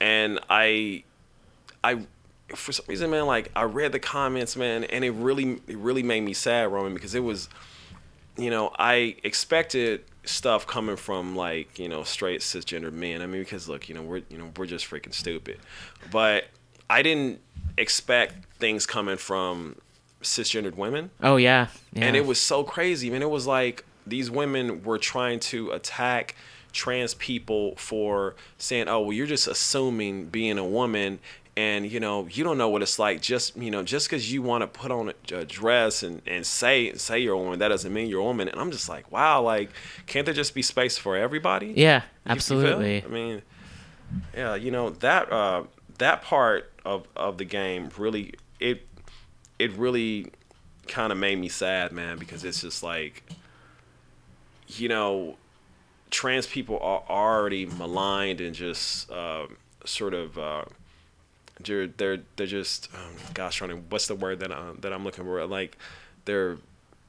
and 0.00 0.38
I 0.48 1.02
I 1.82 2.06
for 2.54 2.70
some 2.72 2.84
reason, 2.88 3.10
man, 3.10 3.26
like 3.26 3.50
I 3.56 3.64
read 3.64 3.90
the 3.92 3.98
comments, 3.98 4.54
man, 4.56 4.84
and 4.84 5.04
it 5.04 5.10
really 5.10 5.60
it 5.66 5.76
really 5.76 6.02
made 6.04 6.20
me 6.20 6.32
sad, 6.32 6.70
Roman, 6.70 6.94
because 6.94 7.14
it 7.16 7.24
was 7.24 7.48
you 8.36 8.50
know, 8.50 8.72
I 8.78 9.16
expected 9.22 10.04
stuff 10.24 10.66
coming 10.66 10.96
from 10.96 11.36
like, 11.36 11.78
you 11.78 11.88
know, 11.88 12.02
straight 12.04 12.40
cisgender 12.40 12.92
men. 12.92 13.22
I 13.22 13.26
mean, 13.26 13.42
because 13.42 13.68
look, 13.68 13.88
you 13.88 13.94
know, 13.94 14.02
we're 14.02 14.22
you 14.28 14.38
know, 14.38 14.50
we're 14.56 14.66
just 14.66 14.88
freaking 14.88 15.14
stupid. 15.14 15.58
But 16.12 16.46
I 16.88 17.02
didn't 17.02 17.40
expect 17.76 18.34
things 18.64 18.86
coming 18.86 19.18
from 19.18 19.76
cisgendered 20.22 20.76
women. 20.76 21.10
Oh 21.22 21.36
yeah, 21.36 21.66
yeah. 21.92 22.04
And 22.06 22.16
it 22.16 22.24
was 22.26 22.40
so 22.40 22.64
crazy, 22.64 23.08
I 23.08 23.12
mean, 23.12 23.22
It 23.22 23.30
was 23.30 23.46
like 23.46 23.84
these 24.06 24.30
women 24.30 24.82
were 24.84 24.98
trying 24.98 25.38
to 25.52 25.70
attack 25.78 26.34
trans 26.72 27.12
people 27.14 27.74
for 27.76 28.34
saying, 28.58 28.88
"Oh, 28.88 29.00
well, 29.02 29.12
you're 29.12 29.26
just 29.36 29.46
assuming 29.48 30.26
being 30.38 30.58
a 30.58 30.64
woman." 30.80 31.18
And 31.56 31.80
you 31.92 32.00
know 32.00 32.26
you 32.36 32.42
don't 32.42 32.58
know 32.58 32.68
what 32.68 32.82
it's 32.82 32.98
like. 32.98 33.20
Just 33.22 33.56
you 33.56 33.70
know, 33.70 33.82
just 33.84 34.08
because 34.08 34.24
you 34.32 34.42
want 34.50 34.62
to 34.62 34.66
put 34.66 34.90
on 34.90 35.04
a, 35.12 35.14
a 35.42 35.44
dress 35.44 36.02
and, 36.02 36.20
and 36.26 36.44
say 36.44 36.92
say 36.94 37.16
you're 37.20 37.34
a 37.34 37.38
woman, 37.38 37.58
that 37.60 37.68
doesn't 37.68 37.92
mean 37.92 38.08
you're 38.08 38.22
a 38.26 38.28
woman. 38.32 38.48
And 38.48 38.58
I'm 38.60 38.72
just 38.72 38.88
like, 38.88 39.06
wow, 39.12 39.40
like 39.42 39.70
can't 40.10 40.24
there 40.26 40.34
just 40.34 40.52
be 40.54 40.62
space 40.62 40.96
for 40.98 41.16
everybody? 41.16 41.66
Yeah, 41.76 41.98
You- 41.98 42.00
you 42.00 42.32
absolutely. 42.34 43.04
I 43.04 43.08
mean, 43.08 43.42
yeah, 44.36 44.54
you 44.56 44.70
know 44.72 44.90
that 45.08 45.30
uh, 45.30 45.62
that 45.98 46.22
part 46.22 46.72
of 46.84 47.06
of 47.14 47.38
the 47.38 47.44
game 47.44 47.88
really 47.98 48.34
it 48.60 48.86
it 49.58 49.72
really 49.72 50.32
kind 50.88 51.12
of 51.12 51.18
made 51.18 51.38
me 51.38 51.48
sad, 51.48 51.92
man, 51.92 52.18
because 52.18 52.44
it's 52.44 52.60
just 52.60 52.82
like 52.82 53.22
you 54.68 54.88
know 54.88 55.36
trans 56.10 56.46
people 56.46 56.78
are 56.78 57.02
already 57.08 57.66
maligned 57.66 58.40
and 58.40 58.54
just 58.54 59.10
um 59.10 59.56
sort 59.84 60.14
of 60.14 60.38
uh, 60.38 60.64
they're 61.62 61.86
they're 61.86 62.20
they're 62.36 62.46
just 62.46 62.88
um, 62.94 63.14
gosh, 63.34 63.58
to 63.58 63.76
what's 63.88 64.06
the 64.06 64.14
word 64.14 64.40
that 64.40 64.52
I, 64.52 64.72
that 64.80 64.92
I'm 64.92 65.04
looking 65.04 65.24
for? 65.24 65.44
Like 65.46 65.76
they're 66.24 66.56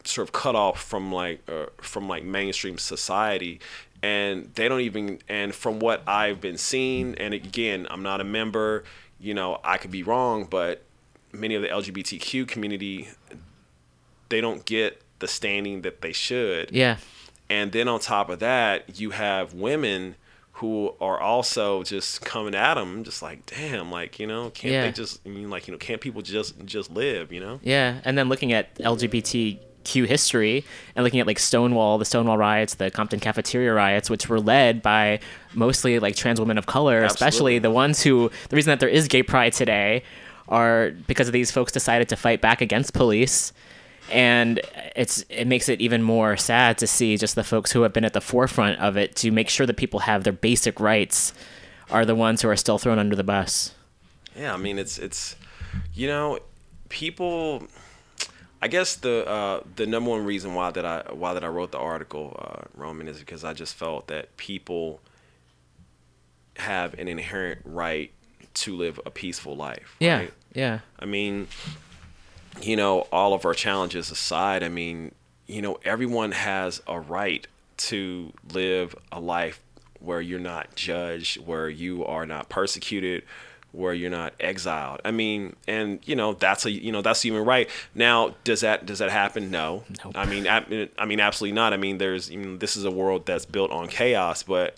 sort 0.03 0.27
of 0.27 0.33
cut 0.33 0.55
off 0.55 0.81
from 0.81 1.11
like 1.11 1.41
uh, 1.49 1.65
from 1.81 2.07
like 2.07 2.23
mainstream 2.23 2.77
society 2.77 3.59
and 4.03 4.51
they 4.53 4.67
don't 4.67 4.81
even 4.81 5.19
and 5.27 5.53
from 5.53 5.79
what 5.79 6.03
I've 6.07 6.39
been 6.39 6.57
seeing 6.57 7.15
and 7.15 7.33
again 7.33 7.87
I'm 7.89 8.03
not 8.03 8.21
a 8.21 8.23
member 8.23 8.83
you 9.19 9.33
know 9.33 9.59
I 9.63 9.77
could 9.77 9.89
be 9.91 10.03
wrong 10.03 10.45
but 10.45 10.83
many 11.37 11.55
of 11.55 11.61
the 11.61 11.67
LGBTQ 11.69 12.47
community 12.47 13.07
they 14.29 14.41
don't 14.41 14.65
get 14.65 15.01
the 15.19 15.27
standing 15.27 15.81
that 15.83 16.01
they 16.01 16.11
should 16.11 16.71
Yeah. 16.71 16.97
and 17.49 17.71
then 17.71 17.87
on 17.87 17.99
top 17.99 18.29
of 18.29 18.39
that 18.39 18.99
you 18.99 19.11
have 19.11 19.53
women 19.53 20.15
who 20.59 20.93
are 21.01 21.19
also 21.19 21.83
just 21.83 22.21
coming 22.21 22.55
at 22.55 22.75
them 22.75 23.03
just 23.03 23.21
like 23.21 23.45
damn 23.45 23.91
like 23.91 24.19
you 24.19 24.27
know 24.27 24.49
can't 24.51 24.73
Yeah. 24.73 24.81
they 24.85 24.91
just 24.91 25.19
I 25.25 25.29
mean 25.29 25.49
like 25.49 25.67
you 25.67 25.71
know 25.73 25.77
can't 25.77 26.01
people 26.01 26.21
just 26.21 26.53
just 26.65 26.91
live 26.91 27.31
you 27.31 27.39
know 27.39 27.59
Yeah, 27.63 27.99
and 28.05 28.17
then 28.17 28.29
looking 28.29 28.51
at 28.53 28.73
LGBTQ 28.75 30.07
history 30.07 30.63
and 30.95 31.03
looking 31.03 31.19
at 31.19 31.27
like 31.27 31.37
Stonewall, 31.39 31.97
the 31.97 32.05
Stonewall 32.05 32.37
riots, 32.37 32.75
the 32.75 32.89
Compton 32.89 33.19
cafeteria 33.19 33.73
riots, 33.73 34.09
which 34.09 34.27
were 34.27 34.39
led 34.39 34.81
by 34.81 35.19
mostly 35.53 35.99
like 35.99 36.15
trans 36.15 36.39
women 36.39 36.57
of 36.57 36.65
color, 36.65 37.03
especially 37.03 37.59
the 37.59 37.69
ones 37.71 38.01
who 38.01 38.31
the 38.49 38.55
reason 38.55 38.71
that 38.71 38.79
there 38.79 38.89
is 38.89 39.07
gay 39.07 39.23
pride 39.23 39.53
today 39.53 40.03
are 40.47 40.91
because 41.07 41.27
of 41.27 41.33
these 41.33 41.51
folks 41.51 41.71
decided 41.71 42.09
to 42.09 42.15
fight 42.15 42.41
back 42.41 42.61
against 42.61 42.93
police 42.93 43.51
and 44.11 44.61
it's 44.95 45.25
it 45.29 45.45
makes 45.45 45.67
it 45.69 45.81
even 45.81 46.03
more 46.03 46.37
sad 46.37 46.77
to 46.77 46.87
see 46.87 47.17
just 47.17 47.35
the 47.35 47.43
folks 47.43 47.71
who 47.71 47.81
have 47.81 47.93
been 47.93 48.05
at 48.05 48.13
the 48.13 48.21
forefront 48.21 48.79
of 48.79 48.97
it 48.97 49.15
to 49.15 49.31
make 49.31 49.49
sure 49.49 49.65
that 49.65 49.77
people 49.77 50.01
have 50.01 50.23
their 50.23 50.33
basic 50.33 50.79
rights 50.79 51.33
are 51.89 52.05
the 52.05 52.15
ones 52.15 52.41
who 52.41 52.49
are 52.49 52.55
still 52.55 52.77
thrown 52.77 52.99
under 52.99 53.15
the 53.15 53.23
bus. 53.23 53.73
Yeah, 54.35 54.53
I 54.53 54.57
mean 54.57 54.77
it's 54.77 54.97
it's 54.97 55.35
you 55.93 56.07
know 56.07 56.39
people. 56.89 57.67
I 58.61 58.67
guess 58.67 58.95
the 58.95 59.27
uh, 59.27 59.61
the 59.75 59.85
number 59.85 60.09
one 60.09 60.25
reason 60.25 60.55
why 60.55 60.71
that 60.71 60.85
I 60.85 61.03
why 61.11 61.33
that 61.33 61.43
I 61.43 61.47
wrote 61.47 61.71
the 61.71 61.77
article, 61.77 62.35
uh, 62.39 62.67
Roman, 62.73 63.07
is 63.07 63.19
because 63.19 63.43
I 63.43 63.53
just 63.53 63.75
felt 63.75 64.07
that 64.07 64.35
people 64.37 65.01
have 66.57 66.93
an 66.95 67.07
inherent 67.07 67.61
right 67.65 68.11
to 68.55 68.75
live 68.75 68.99
a 69.05 69.11
peaceful 69.11 69.55
life. 69.55 69.95
Yeah, 69.99 70.17
right? 70.17 70.33
yeah. 70.53 70.79
I 70.99 71.05
mean, 71.05 71.47
you 72.61 72.75
know, 72.75 73.01
all 73.11 73.33
of 73.33 73.45
our 73.45 73.53
challenges 73.53 74.11
aside, 74.11 74.63
I 74.63 74.69
mean, 74.69 75.13
you 75.47 75.61
know, 75.61 75.79
everyone 75.83 76.31
has 76.31 76.81
a 76.87 76.99
right 76.99 77.45
to 77.77 78.33
live 78.53 78.95
a 79.11 79.19
life 79.19 79.61
where 79.99 80.21
you're 80.21 80.39
not 80.39 80.75
judged, 80.75 81.45
where 81.45 81.69
you 81.69 82.05
are 82.05 82.25
not 82.25 82.49
persecuted, 82.49 83.23
where 83.71 83.93
you're 83.93 84.09
not 84.09 84.33
exiled. 84.39 85.01
I 85.03 85.11
mean, 85.11 85.55
and 85.67 85.99
you 86.05 86.15
know, 86.15 86.33
that's 86.33 86.65
a 86.65 86.71
you 86.71 86.91
know, 86.91 87.01
that's 87.01 87.21
human 87.21 87.43
right. 87.43 87.69
Now, 87.93 88.35
does 88.43 88.61
that 88.61 88.85
does 88.85 88.99
that 88.99 89.11
happen? 89.11 89.51
No. 89.51 89.83
I 90.15 90.25
mean, 90.25 90.47
I, 90.47 90.89
I 90.97 91.05
mean, 91.05 91.19
absolutely 91.19 91.55
not. 91.55 91.73
I 91.73 91.77
mean, 91.77 91.97
there's 91.97 92.29
you 92.29 92.37
know, 92.37 92.57
this 92.57 92.77
is 92.77 92.85
a 92.85 92.91
world 92.91 93.25
that's 93.25 93.45
built 93.45 93.71
on 93.71 93.87
chaos, 93.87 94.43
but 94.43 94.75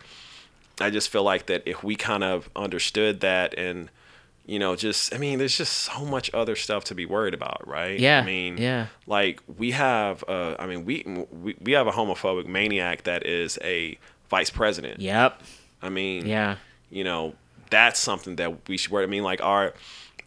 I 0.80 0.90
just 0.90 1.10
feel 1.10 1.24
like 1.24 1.48
that 1.48 1.64
if 1.66 1.84
we 1.84 1.96
kind 1.96 2.24
of 2.24 2.50
understood 2.56 3.20
that 3.22 3.58
and 3.58 3.90
you 4.46 4.60
know, 4.60 4.78
just 4.78 5.14
I 5.14 5.18
mean, 5.18 5.40
there's 5.40 5.58
just 5.58 5.74
so 5.74 6.06
much 6.06 6.34
other 6.34 6.56
stuff 6.56 6.86
to 6.86 6.96
be 6.96 7.06
worried 7.06 7.34
about, 7.34 7.68
right? 7.68 8.00
Yeah, 8.00 8.22
I 8.22 8.26
mean, 8.26 8.58
yeah. 8.58 8.88
Like 9.06 9.42
we 9.58 9.72
have, 9.72 10.24
uh, 10.28 10.56
I 10.58 10.68
mean, 10.68 10.86
we, 10.86 11.04
we 11.32 11.56
we 11.62 11.74
have 11.74 11.86
a 11.88 11.92
homophobic 11.92 12.46
maniac 12.48 13.04
that 13.04 13.26
is 13.26 13.60
a 13.62 13.98
vice 14.30 14.50
president. 14.50 15.02
Yep. 15.02 15.42
I 15.82 15.90
mean, 15.90 16.26
Yeah. 16.26 16.56
you 16.90 17.04
know, 17.04 17.34
that's 17.70 18.00
something 18.00 18.38
that 18.38 18.70
we 18.70 18.78
should 18.78 18.92
worry. 18.92 19.04
I 19.04 19.08
mean, 19.08 19.24
like 19.24 19.44
our 19.44 19.74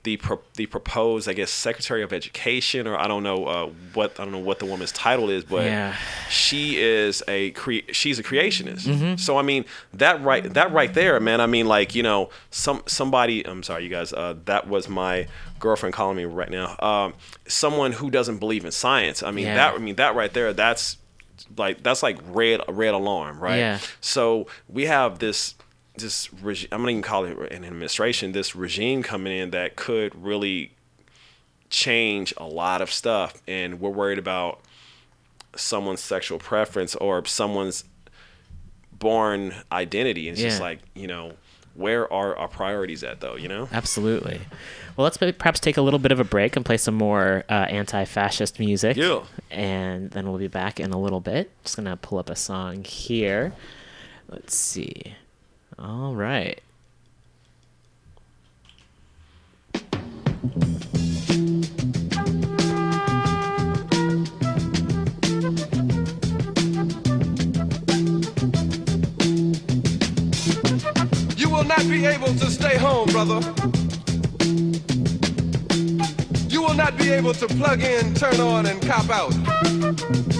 the 0.02 0.16
pro- 0.16 0.40
the 0.54 0.64
proposed, 0.66 1.28
I 1.28 1.34
guess, 1.34 1.50
Secretary 1.50 2.02
of 2.02 2.10
Education, 2.12 2.86
or 2.86 2.96
I 2.96 3.06
don't 3.06 3.22
know 3.22 3.44
uh, 3.44 3.66
what 3.92 4.18
I 4.18 4.22
don't 4.24 4.32
know 4.32 4.38
what 4.38 4.58
the 4.58 4.64
woman's 4.64 4.92
title 4.92 5.28
is, 5.28 5.44
but 5.44 5.64
Yeah. 5.66 5.94
she 6.30 6.78
is 6.80 7.22
a 7.28 7.50
cre- 7.50 7.90
she's 7.92 8.18
a 8.18 8.22
creationist. 8.22 8.86
Mhm. 8.86 9.20
So 9.20 9.36
I 9.36 9.42
mean, 9.42 9.66
that 9.92 10.22
right 10.22 10.42
that 10.54 10.72
right 10.72 10.92
there, 10.94 11.20
man. 11.20 11.40
I 11.42 11.46
mean, 11.46 11.66
like 11.66 11.94
you 11.94 12.02
know, 12.02 12.30
some 12.50 12.82
somebody. 12.86 13.46
I'm 13.46 13.62
sorry, 13.62 13.84
you 13.84 13.90
guys. 13.90 14.12
Uh, 14.12 14.36
that 14.46 14.66
was 14.68 14.88
my 14.88 15.26
girlfriend 15.58 15.94
calling 15.94 16.16
me 16.16 16.24
right 16.24 16.50
now. 16.50 16.76
Um, 16.78 17.12
someone 17.46 17.92
who 17.92 18.10
doesn't 18.10 18.38
believe 18.38 18.64
in 18.64 18.70
science. 18.70 19.22
I 19.22 19.30
mean, 19.32 19.44
Yeah. 19.46 19.56
that 19.56 19.74
I 19.74 19.78
mean 19.78 19.96
that 19.96 20.14
right 20.14 20.32
there. 20.32 20.54
That's 20.54 20.96
like 21.58 21.82
that's 21.82 22.02
like 22.02 22.16
red 22.28 22.62
red 22.68 22.94
alarm, 22.94 23.38
right? 23.38 23.58
Yeah. 23.58 23.78
So 24.00 24.46
we 24.68 24.86
have 24.86 25.18
this 25.18 25.56
this 26.02 26.28
I'm 26.32 26.80
gonna 26.80 26.90
even 26.90 27.02
call 27.02 27.24
it 27.24 27.36
an 27.52 27.64
administration. 27.64 28.32
This 28.32 28.54
regime 28.56 29.02
coming 29.02 29.36
in 29.36 29.50
that 29.50 29.76
could 29.76 30.14
really 30.20 30.72
change 31.68 32.34
a 32.36 32.46
lot 32.46 32.82
of 32.82 32.92
stuff, 32.92 33.40
and 33.46 33.80
we're 33.80 33.90
worried 33.90 34.18
about 34.18 34.60
someone's 35.56 36.00
sexual 36.00 36.38
preference 36.38 36.94
or 36.96 37.24
someone's 37.24 37.84
born 38.92 39.54
identity. 39.72 40.28
And 40.28 40.36
It's 40.36 40.42
just 40.42 40.60
like 40.60 40.80
you 40.94 41.06
know, 41.06 41.32
where 41.74 42.10
are 42.12 42.36
our 42.36 42.48
priorities 42.48 43.02
at 43.02 43.20
though? 43.20 43.36
You 43.36 43.48
know? 43.48 43.68
Absolutely. 43.72 44.40
Well, 44.96 45.04
let's 45.04 45.16
perhaps 45.16 45.60
take 45.60 45.76
a 45.76 45.82
little 45.82 45.98
bit 45.98 46.12
of 46.12 46.20
a 46.20 46.24
break 46.24 46.56
and 46.56 46.64
play 46.64 46.76
some 46.76 46.94
more 46.94 47.44
uh, 47.48 47.52
anti-fascist 47.52 48.58
music. 48.58 48.96
Yeah. 48.96 49.22
And 49.50 50.10
then 50.10 50.28
we'll 50.28 50.38
be 50.38 50.48
back 50.48 50.78
in 50.78 50.92
a 50.92 51.00
little 51.00 51.20
bit. 51.20 51.50
Just 51.64 51.76
gonna 51.76 51.96
pull 51.96 52.18
up 52.18 52.28
a 52.28 52.36
song 52.36 52.84
here. 52.84 53.52
Let's 54.28 54.54
see. 54.54 55.14
All 55.82 56.14
right. 56.14 56.60
You 71.36 71.48
will 71.48 71.64
not 71.64 71.88
be 71.88 72.04
able 72.04 72.26
to 72.26 72.50
stay 72.50 72.76
home, 72.76 73.08
brother. 73.08 73.40
You 76.50 76.60
will 76.60 76.74
not 76.74 76.98
be 76.98 77.10
able 77.10 77.32
to 77.32 77.46
plug 77.46 77.80
in, 77.82 78.12
turn 78.14 78.38
on, 78.38 78.66
and 78.66 78.82
cop 78.82 79.08
out. 79.08 80.39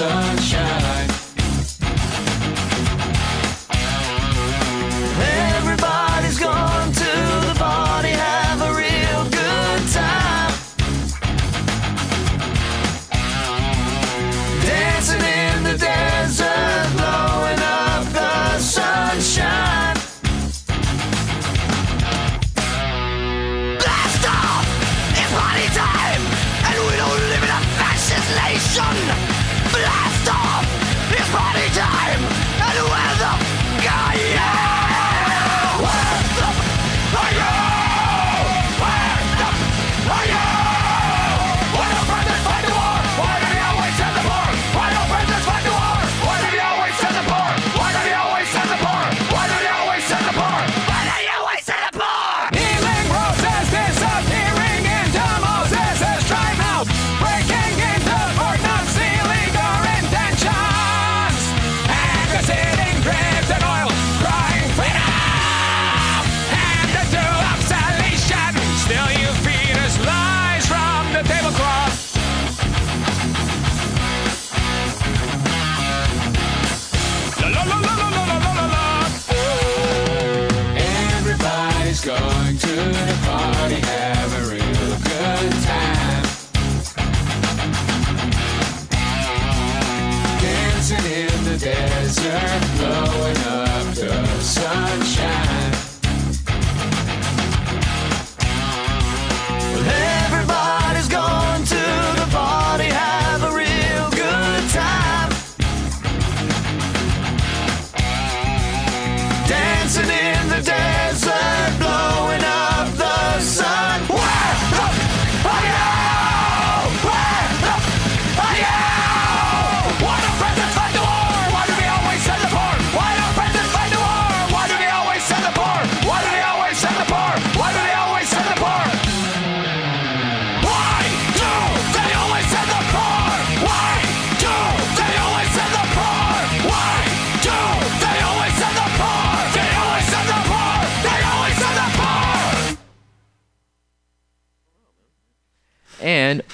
sun. 0.00 0.39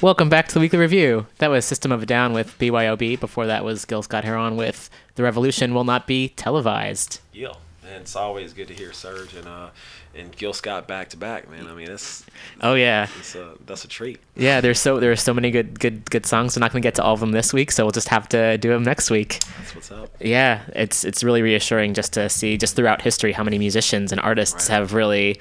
Welcome 0.06 0.28
back 0.28 0.46
to 0.46 0.54
the 0.54 0.60
Weekly 0.60 0.78
Review. 0.78 1.26
That 1.38 1.50
was 1.50 1.64
System 1.64 1.90
of 1.90 2.00
a 2.00 2.06
Down 2.06 2.32
with 2.32 2.56
BYOB. 2.60 3.18
Before 3.18 3.44
that 3.46 3.64
was 3.64 3.84
Gil 3.84 4.02
Scott 4.04 4.22
Heron 4.22 4.56
with 4.56 4.88
The 5.16 5.24
Revolution 5.24 5.74
Will 5.74 5.82
Not 5.82 6.06
Be 6.06 6.28
Televised. 6.28 7.18
Yeah, 7.32 7.54
and 7.82 8.02
it's 8.02 8.14
always 8.14 8.52
good 8.52 8.68
to 8.68 8.74
hear 8.74 8.90
Serj 8.90 9.36
and 9.36 9.48
uh, 9.48 9.70
and 10.14 10.30
Gil 10.36 10.52
Scott 10.52 10.86
back 10.86 11.08
to 11.08 11.16
back, 11.16 11.50
man. 11.50 11.66
I 11.66 11.74
mean, 11.74 11.88
that's 11.88 12.24
oh 12.60 12.74
yeah, 12.74 13.08
a, 13.34 13.64
that's 13.66 13.84
a 13.84 13.88
treat. 13.88 14.20
Yeah, 14.36 14.60
there's 14.60 14.78
so 14.78 15.00
there's 15.00 15.20
so 15.20 15.34
many 15.34 15.50
good 15.50 15.80
good 15.80 16.08
good 16.08 16.24
songs. 16.24 16.56
We're 16.56 16.60
not 16.60 16.70
gonna 16.70 16.82
get 16.82 16.94
to 16.94 17.02
all 17.02 17.14
of 17.14 17.18
them 17.18 17.32
this 17.32 17.52
week, 17.52 17.72
so 17.72 17.84
we'll 17.84 17.90
just 17.90 18.10
have 18.10 18.28
to 18.28 18.58
do 18.58 18.68
them 18.68 18.84
next 18.84 19.10
week. 19.10 19.40
That's 19.58 19.74
what's 19.74 19.90
up. 19.90 20.10
Yeah, 20.20 20.60
it's 20.68 21.02
it's 21.02 21.24
really 21.24 21.42
reassuring 21.42 21.94
just 21.94 22.12
to 22.12 22.28
see 22.28 22.56
just 22.56 22.76
throughout 22.76 23.02
history 23.02 23.32
how 23.32 23.42
many 23.42 23.58
musicians 23.58 24.12
and 24.12 24.20
artists 24.20 24.70
right. 24.70 24.76
have 24.76 24.94
really 24.94 25.40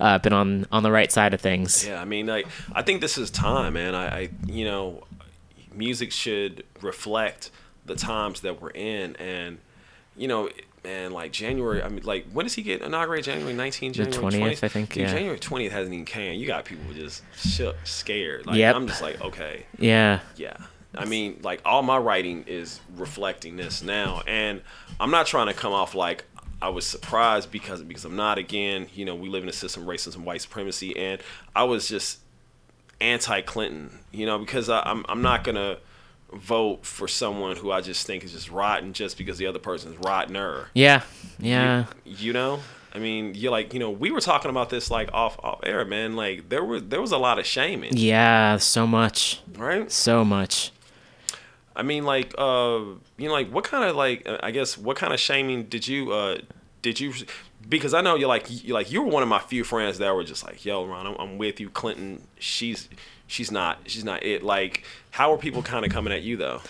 uh, 0.00 0.18
been 0.18 0.32
on 0.32 0.66
on 0.72 0.82
the 0.82 0.90
right 0.90 1.10
side 1.10 1.34
of 1.34 1.40
things. 1.40 1.86
Yeah, 1.86 2.00
I 2.00 2.04
mean, 2.04 2.26
like 2.26 2.46
I 2.72 2.82
think 2.82 3.00
this 3.00 3.16
is 3.18 3.30
time, 3.30 3.74
man. 3.74 3.94
I, 3.94 4.06
I 4.20 4.28
you 4.46 4.64
know, 4.64 5.04
music 5.72 6.12
should 6.12 6.64
reflect 6.80 7.50
the 7.86 7.94
times 7.94 8.40
that 8.40 8.60
we're 8.60 8.70
in, 8.70 9.16
and 9.16 9.58
you 10.16 10.28
know, 10.28 10.48
And 10.84 11.12
like 11.14 11.32
January. 11.32 11.82
I 11.82 11.88
mean, 11.88 12.04
like 12.04 12.26
when 12.32 12.44
does 12.44 12.54
he 12.54 12.62
get 12.62 12.82
inaugurated? 12.82 13.24
January 13.24 13.54
19th, 13.54 13.92
January 13.92 14.32
20th, 14.32 14.62
I 14.62 14.68
think, 14.68 14.92
Dude, 14.92 15.04
yeah. 15.04 15.12
January 15.12 15.38
20th 15.38 15.70
hasn't 15.70 15.94
even 15.94 16.04
came. 16.04 16.38
You 16.38 16.46
got 16.46 16.64
people 16.66 16.92
just 16.92 17.22
shook, 17.36 17.76
scared. 17.84 18.46
Like 18.46 18.56
Yep. 18.56 18.76
I'm 18.76 18.86
just 18.86 19.00
like, 19.02 19.20
okay, 19.22 19.64
Yeah. 19.78 20.20
yeah. 20.36 20.56
I 20.96 21.06
mean, 21.06 21.40
like 21.42 21.60
all 21.64 21.82
my 21.82 21.96
writing 21.98 22.44
is 22.46 22.80
reflecting 22.96 23.56
this 23.56 23.82
now, 23.82 24.22
and 24.26 24.60
I'm 25.00 25.10
not 25.10 25.26
trying 25.26 25.48
to 25.48 25.54
come 25.54 25.72
off 25.72 25.94
like 25.94 26.24
I 26.64 26.68
was 26.68 26.86
surprised 26.86 27.50
because 27.50 27.82
because 27.82 28.06
I'm 28.06 28.16
not. 28.16 28.38
Again, 28.38 28.88
you 28.94 29.04
know, 29.04 29.14
we 29.14 29.28
live 29.28 29.42
in 29.42 29.50
a 29.50 29.52
system 29.52 29.82
of 29.82 29.88
racism, 29.88 30.24
white 30.24 30.40
supremacy, 30.40 30.96
and 30.96 31.20
I 31.54 31.64
was 31.64 31.86
just 31.86 32.20
anti-Clinton. 33.02 33.98
You 34.12 34.24
know, 34.24 34.38
because 34.38 34.70
I, 34.70 34.80
I'm 34.80 35.04
I'm 35.06 35.20
not 35.20 35.44
gonna 35.44 35.76
vote 36.32 36.86
for 36.86 37.06
someone 37.06 37.56
who 37.56 37.70
I 37.70 37.82
just 37.82 38.06
think 38.06 38.24
is 38.24 38.32
just 38.32 38.50
rotten 38.50 38.94
just 38.94 39.18
because 39.18 39.36
the 39.36 39.46
other 39.46 39.58
person's 39.58 39.98
rottener. 39.98 40.68
Yeah. 40.72 41.02
Yeah. 41.38 41.84
You 42.06 42.32
know. 42.32 42.60
I 42.94 42.98
mean, 42.98 43.34
you're 43.34 43.50
like, 43.50 43.74
you 43.74 43.80
know, 43.80 43.90
we 43.90 44.10
were 44.10 44.20
talking 44.20 44.50
about 44.50 44.70
this 44.70 44.90
like 44.90 45.12
off 45.12 45.38
off 45.42 45.60
air, 45.64 45.84
man. 45.84 46.16
Like 46.16 46.48
there 46.48 46.64
was 46.64 46.84
there 46.84 47.00
was 47.02 47.12
a 47.12 47.18
lot 47.18 47.38
of 47.38 47.44
shaming. 47.44 47.94
Yeah, 47.94 48.56
so 48.56 48.86
much. 48.86 49.42
Right? 49.54 49.92
So 49.92 50.24
much. 50.24 50.72
I 51.76 51.82
mean, 51.82 52.04
like, 52.04 52.34
uh, 52.38 52.80
you 53.16 53.28
know, 53.28 53.32
like, 53.32 53.50
what 53.50 53.64
kind 53.64 53.84
of 53.84 53.96
like, 53.96 54.28
uh, 54.28 54.38
I 54.42 54.50
guess, 54.50 54.78
what 54.78 54.96
kind 54.96 55.12
of 55.12 55.20
shaming 55.20 55.64
did 55.64 55.86
you, 55.88 56.12
uh, 56.12 56.38
did 56.82 57.00
you? 57.00 57.12
Because 57.68 57.94
I 57.94 58.00
know 58.00 58.14
you're 58.14 58.28
like, 58.28 58.64
you 58.64 58.74
like, 58.74 58.92
you 58.92 59.02
were 59.02 59.10
one 59.10 59.22
of 59.22 59.28
my 59.28 59.38
few 59.38 59.64
friends 59.64 59.98
that 59.98 60.14
were 60.14 60.24
just 60.24 60.44
like, 60.44 60.64
yo, 60.64 60.84
Ron, 60.86 61.06
I'm, 61.06 61.16
I'm 61.18 61.38
with 61.38 61.60
you. 61.60 61.70
Clinton, 61.70 62.22
she's, 62.38 62.88
she's 63.26 63.50
not, 63.50 63.78
she's 63.86 64.04
not 64.04 64.22
it. 64.22 64.42
Like, 64.42 64.84
how 65.10 65.32
are 65.32 65.38
people 65.38 65.62
kind 65.62 65.84
of 65.84 65.90
coming 65.90 66.12
at 66.12 66.22
you 66.22 66.36
though? 66.36 66.60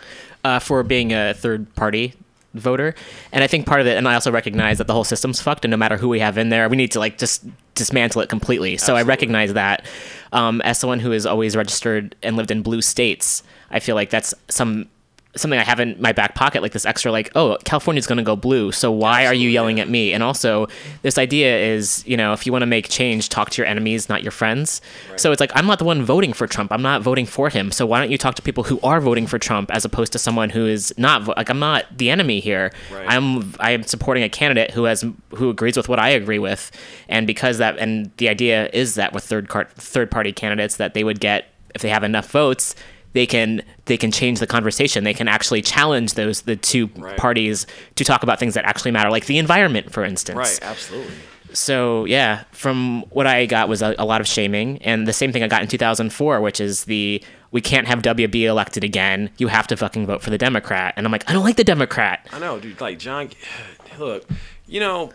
uh, 0.45 0.59
for 0.59 0.83
being 0.83 1.13
a 1.13 1.35
third 1.35 1.75
party 1.75 2.15
voter. 2.53 2.95
And 3.33 3.43
I 3.43 3.49
think 3.49 3.67
part 3.67 3.81
of 3.81 3.87
it, 3.87 3.97
and 3.97 4.07
I 4.07 4.15
also 4.15 4.31
recognize 4.31 4.79
that 4.79 4.87
the 4.87 4.93
whole 4.93 5.05
system's 5.05 5.41
fucked, 5.41 5.65
and 5.65 5.71
no 5.71 5.77
matter 5.77 5.97
who 5.97 6.09
we 6.09 6.21
have 6.21 6.39
in 6.39 6.51
there, 6.51 6.69
we 6.69 6.77
need 6.77 6.93
to 6.93 7.01
like 7.01 7.19
just 7.19 7.45
dismantle 7.75 8.21
it 8.21 8.29
completely. 8.29 8.77
So 8.77 8.95
I 8.95 9.03
recognize 9.03 9.55
that. 9.55 9.85
Um, 10.33 10.61
as 10.63 10.79
someone 10.79 11.01
who 11.01 11.11
is 11.11 11.27
always 11.27 11.57
registered 11.57 12.15
and 12.23 12.37
lived 12.37 12.53
in 12.53 12.63
blue 12.63 12.83
states, 12.83 13.43
I 13.71 13.81
feel 13.81 13.97
like 13.97 14.11
that's 14.11 14.35
some 14.49 14.89
something 15.37 15.59
I 15.59 15.65
have 15.65 15.81
in 15.81 16.01
my 16.01 16.13
back 16.13 16.35
pocket, 16.35 16.63
like 16.63 16.73
this 16.73 16.87
extra, 16.87 17.11
like, 17.11 17.31
oh, 17.35 17.59
California's 17.65 18.07
going 18.07 18.19
to 18.19 18.25
go 18.25 18.37
blue. 18.37 18.73
So 18.73 18.91
why 18.91 19.27
are 19.27 19.35
you 19.35 19.49
yelling 19.49 19.81
at 19.81 19.89
me? 19.89 20.13
And 20.13 20.23
also, 20.23 20.69
this 21.03 21.19
idea 21.19 21.59
is, 21.59 22.07
you 22.07 22.17
know, 22.17 22.33
if 22.33 22.47
you 22.47 22.53
want 22.53 22.63
to 22.63 22.67
make 22.67 22.89
change, 22.89 23.29
talk 23.29 23.51
to 23.51 23.61
your 23.61 23.67
enemies, 23.67 24.09
not 24.09 24.23
your 24.23 24.31
friends. 24.31 24.81
So 25.17 25.33
it's 25.33 25.41
like, 25.41 25.51
I'm 25.55 25.67
not 25.67 25.79
the 25.79 25.85
one 25.85 26.03
voting 26.03 26.33
for 26.33 26.47
Trump. 26.47 26.73
I'm 26.73 26.83
not 26.83 27.03
voting 27.03 27.27
for 27.27 27.49
him. 27.49 27.73
So 27.73 27.85
why 27.85 28.01
don't 28.01 28.11
you 28.11 28.19
talk 28.19 28.35
to 28.37 28.43
people 28.43 28.65
who 28.65 28.79
are 28.83 29.01
voting 29.01 29.27
for 29.27 29.39
Trump 29.39 29.71
as 29.73 29.85
opposed 29.85 30.13
to 30.13 30.19
someone 30.19 30.51
who 30.51 30.67
is 30.67 30.95
not, 30.97 31.27
like, 31.27 31.51
I'm 31.51 31.59
not 31.59 31.99
the 31.99 32.11
enemy 32.11 32.41
here. 32.41 32.73
Right. 32.93 33.07
I'm, 33.09 33.55
I 33.59 33.73
am 33.73 33.83
supporting 33.83 34.23
a 34.23 34.29
candidate 34.29 34.71
who 34.71 34.85
has, 34.85 35.05
who 35.31 35.51
agrees 35.51 35.77
with 35.77 35.89
what 35.89 35.99
I 35.99 36.11
agree 36.11 36.39
with. 36.39 36.71
And 37.09 37.27
because 37.27 37.59
that, 37.59 37.79
and 37.79 38.11
the 38.19 38.29
idea 38.29 38.71
is 38.73 38.95
that 38.95 39.13
with 39.13 39.25
third 39.25 39.49
cart, 39.49 39.73
third 39.73 40.11
party 40.11 40.33
candidates, 40.33 40.77
that 40.77 40.95
they 40.95 41.05
would 41.05 41.21
get, 41.21 41.47
if 41.75 41.83
they 41.83 41.89
have 41.89 42.05
enough 42.05 42.31
votes, 42.31 42.77
they 43.15 43.27
can 43.27 43.63
they 43.87 43.97
can 43.97 44.11
change 44.13 44.41
the 44.41 44.47
conversation. 44.47 45.05
They 45.05 45.15
can 45.15 45.29
actually 45.29 45.63
challenge 45.63 46.15
those 46.15 46.43
the 46.43 46.57
two 46.57 46.89
parties 47.17 47.67
to 47.95 48.05
talk 48.05 48.23
about 48.23 48.39
things 48.39 48.55
that 48.55 48.65
actually 48.65 48.91
matter, 48.91 49.11
like 49.11 49.27
the 49.27 49.39
environment, 49.39 49.91
for 49.91 50.05
instance. 50.05 50.37
Right, 50.37 50.59
absolutely. 50.63 51.15
So 51.53 52.05
yeah, 52.05 52.43
from 52.51 53.03
what 53.11 53.27
I 53.27 53.47
got 53.47 53.69
was 53.69 53.81
a, 53.81 53.95
a 53.99 54.05
lot 54.05 54.21
of 54.21 54.27
shaming, 54.27 54.79
and 54.83 55.07
the 55.07 55.13
same 55.13 55.33
thing 55.33 55.43
I 55.43 55.49
got 55.49 55.63
in 55.63 55.69
2004, 55.69 56.41
which 56.41 56.61
is 56.61 56.85
the 56.85 57.23
we 57.53 57.61
can't 57.61 57.87
have 57.87 58.03
WB 58.03 58.43
elected 58.43 58.83
again. 58.83 59.31
You 59.39 59.47
have 59.47 59.69
to 59.69 59.77
fucking 59.77 60.07
vote 60.07 60.21
for 60.21 60.31
the 60.31 60.39
Democrat, 60.39 60.95
and 60.97 61.07
I'm 61.07 61.13
like, 61.13 61.29
I 61.31 61.33
don't 61.33 61.45
like 61.45 61.57
the 61.57 61.65
Democrat. 61.65 62.27
I 62.33 62.41
know, 62.41 62.59
dude. 62.59 62.81
Like 62.81 62.99
John, 62.99 63.31
look, 63.99 64.29
you 64.67 64.81
know, 64.81 65.13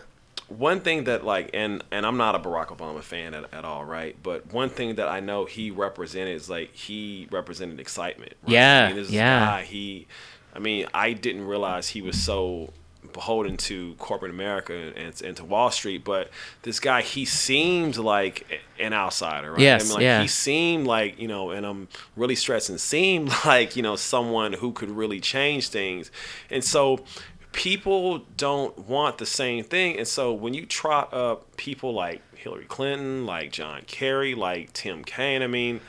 one 0.50 0.80
thing 0.80 1.04
that 1.04 1.24
like, 1.24 1.50
and 1.54 1.82
and 1.90 2.04
I'm 2.04 2.16
not 2.16 2.34
a 2.34 2.38
Barack 2.38 2.68
Obama 2.68 3.02
fan 3.02 3.34
at, 3.34 3.52
at 3.54 3.64
all, 3.64 3.84
right? 3.84 4.16
But 4.22 4.52
one 4.52 4.68
thing 4.68 4.96
that 4.96 5.08
I 5.08 5.20
know 5.20 5.44
he 5.44 5.70
represented 5.70 6.36
is 6.36 6.50
like 6.50 6.74
he 6.74 7.28
represented 7.30 7.80
excitement. 7.80 8.34
Right? 8.42 8.52
Yeah, 8.52 8.84
I 8.84 8.86
mean, 8.88 8.96
this 8.96 9.10
yeah. 9.10 9.46
Guy, 9.46 9.62
he, 9.62 10.06
I 10.54 10.58
mean, 10.58 10.86
I 10.92 11.12
didn't 11.12 11.46
realize 11.46 11.88
he 11.88 12.02
was 12.02 12.20
so 12.20 12.72
beholden 13.12 13.56
to 13.56 13.94
corporate 13.94 14.30
America 14.30 14.92
and, 14.96 15.22
and 15.22 15.36
to 15.36 15.44
Wall 15.44 15.70
Street, 15.70 16.04
but 16.04 16.30
this 16.62 16.80
guy, 16.80 17.02
he 17.02 17.24
seemed 17.24 17.96
like 17.96 18.60
an 18.78 18.92
outsider, 18.92 19.52
right? 19.52 19.60
Yes, 19.60 19.82
I 19.82 19.84
mean, 19.84 19.94
like, 19.94 20.02
yeah. 20.02 20.22
He 20.22 20.28
seemed 20.28 20.86
like, 20.86 21.18
you 21.18 21.28
know, 21.28 21.50
and 21.50 21.64
I'm 21.66 21.88
really 22.16 22.34
stressing, 22.34 22.78
seemed 22.78 23.30
like, 23.44 23.76
you 23.76 23.82
know, 23.82 23.96
someone 23.96 24.52
who 24.52 24.72
could 24.72 24.90
really 24.90 25.20
change 25.20 25.68
things. 25.68 26.10
And 26.50 26.62
so 26.62 27.04
people 27.52 28.18
don't 28.36 28.78
want 28.78 29.18
the 29.18 29.26
same 29.26 29.64
thing. 29.64 29.98
And 29.98 30.06
so 30.06 30.32
when 30.32 30.54
you 30.54 30.66
trot 30.66 31.12
up 31.12 31.56
people 31.56 31.92
like 31.92 32.22
Hillary 32.36 32.64
Clinton, 32.66 33.26
like 33.26 33.52
John 33.52 33.82
Kerry, 33.86 34.34
like 34.34 34.72
Tim 34.72 35.04
Kaine, 35.04 35.42
I 35.42 35.46
mean, 35.46 35.80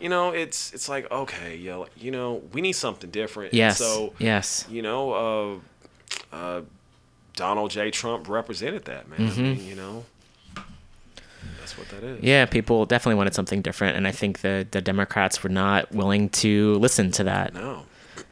you 0.00 0.08
know, 0.08 0.30
it's 0.30 0.72
it's 0.72 0.88
like, 0.88 1.10
okay, 1.10 1.56
yo, 1.56 1.86
you 1.96 2.10
know, 2.10 2.42
we 2.52 2.60
need 2.60 2.72
something 2.72 3.10
different. 3.10 3.52
And 3.52 3.58
Yes, 3.58 3.78
so 3.78 4.14
yes. 4.18 4.66
you 4.70 4.82
know, 4.82 5.60
uh, 6.32 6.34
uh, 6.34 6.60
Donald 7.36 7.70
J. 7.70 7.90
Trump 7.90 8.28
represented 8.28 8.86
that, 8.86 9.08
man. 9.08 9.20
I 9.20 9.30
Mhm. 9.30 9.36
mean, 9.58 9.64
you 9.66 9.74
know, 9.76 10.04
that's 11.58 11.76
what 11.78 11.88
that 11.90 12.02
is. 12.02 12.22
Yeah, 12.22 12.46
people 12.46 12.86
definitely 12.86 13.16
wanted 13.16 13.34
something 13.34 13.60
different, 13.62 13.96
and 13.96 14.06
I 14.08 14.10
think 14.12 14.40
the 14.40 14.66
the 14.70 14.80
Democrats 14.80 15.42
were 15.42 15.50
not 15.50 15.92
willing 15.92 16.30
to 16.30 16.74
listen 16.76 17.10
to 17.12 17.24
that. 17.24 17.54
No. 17.54 17.84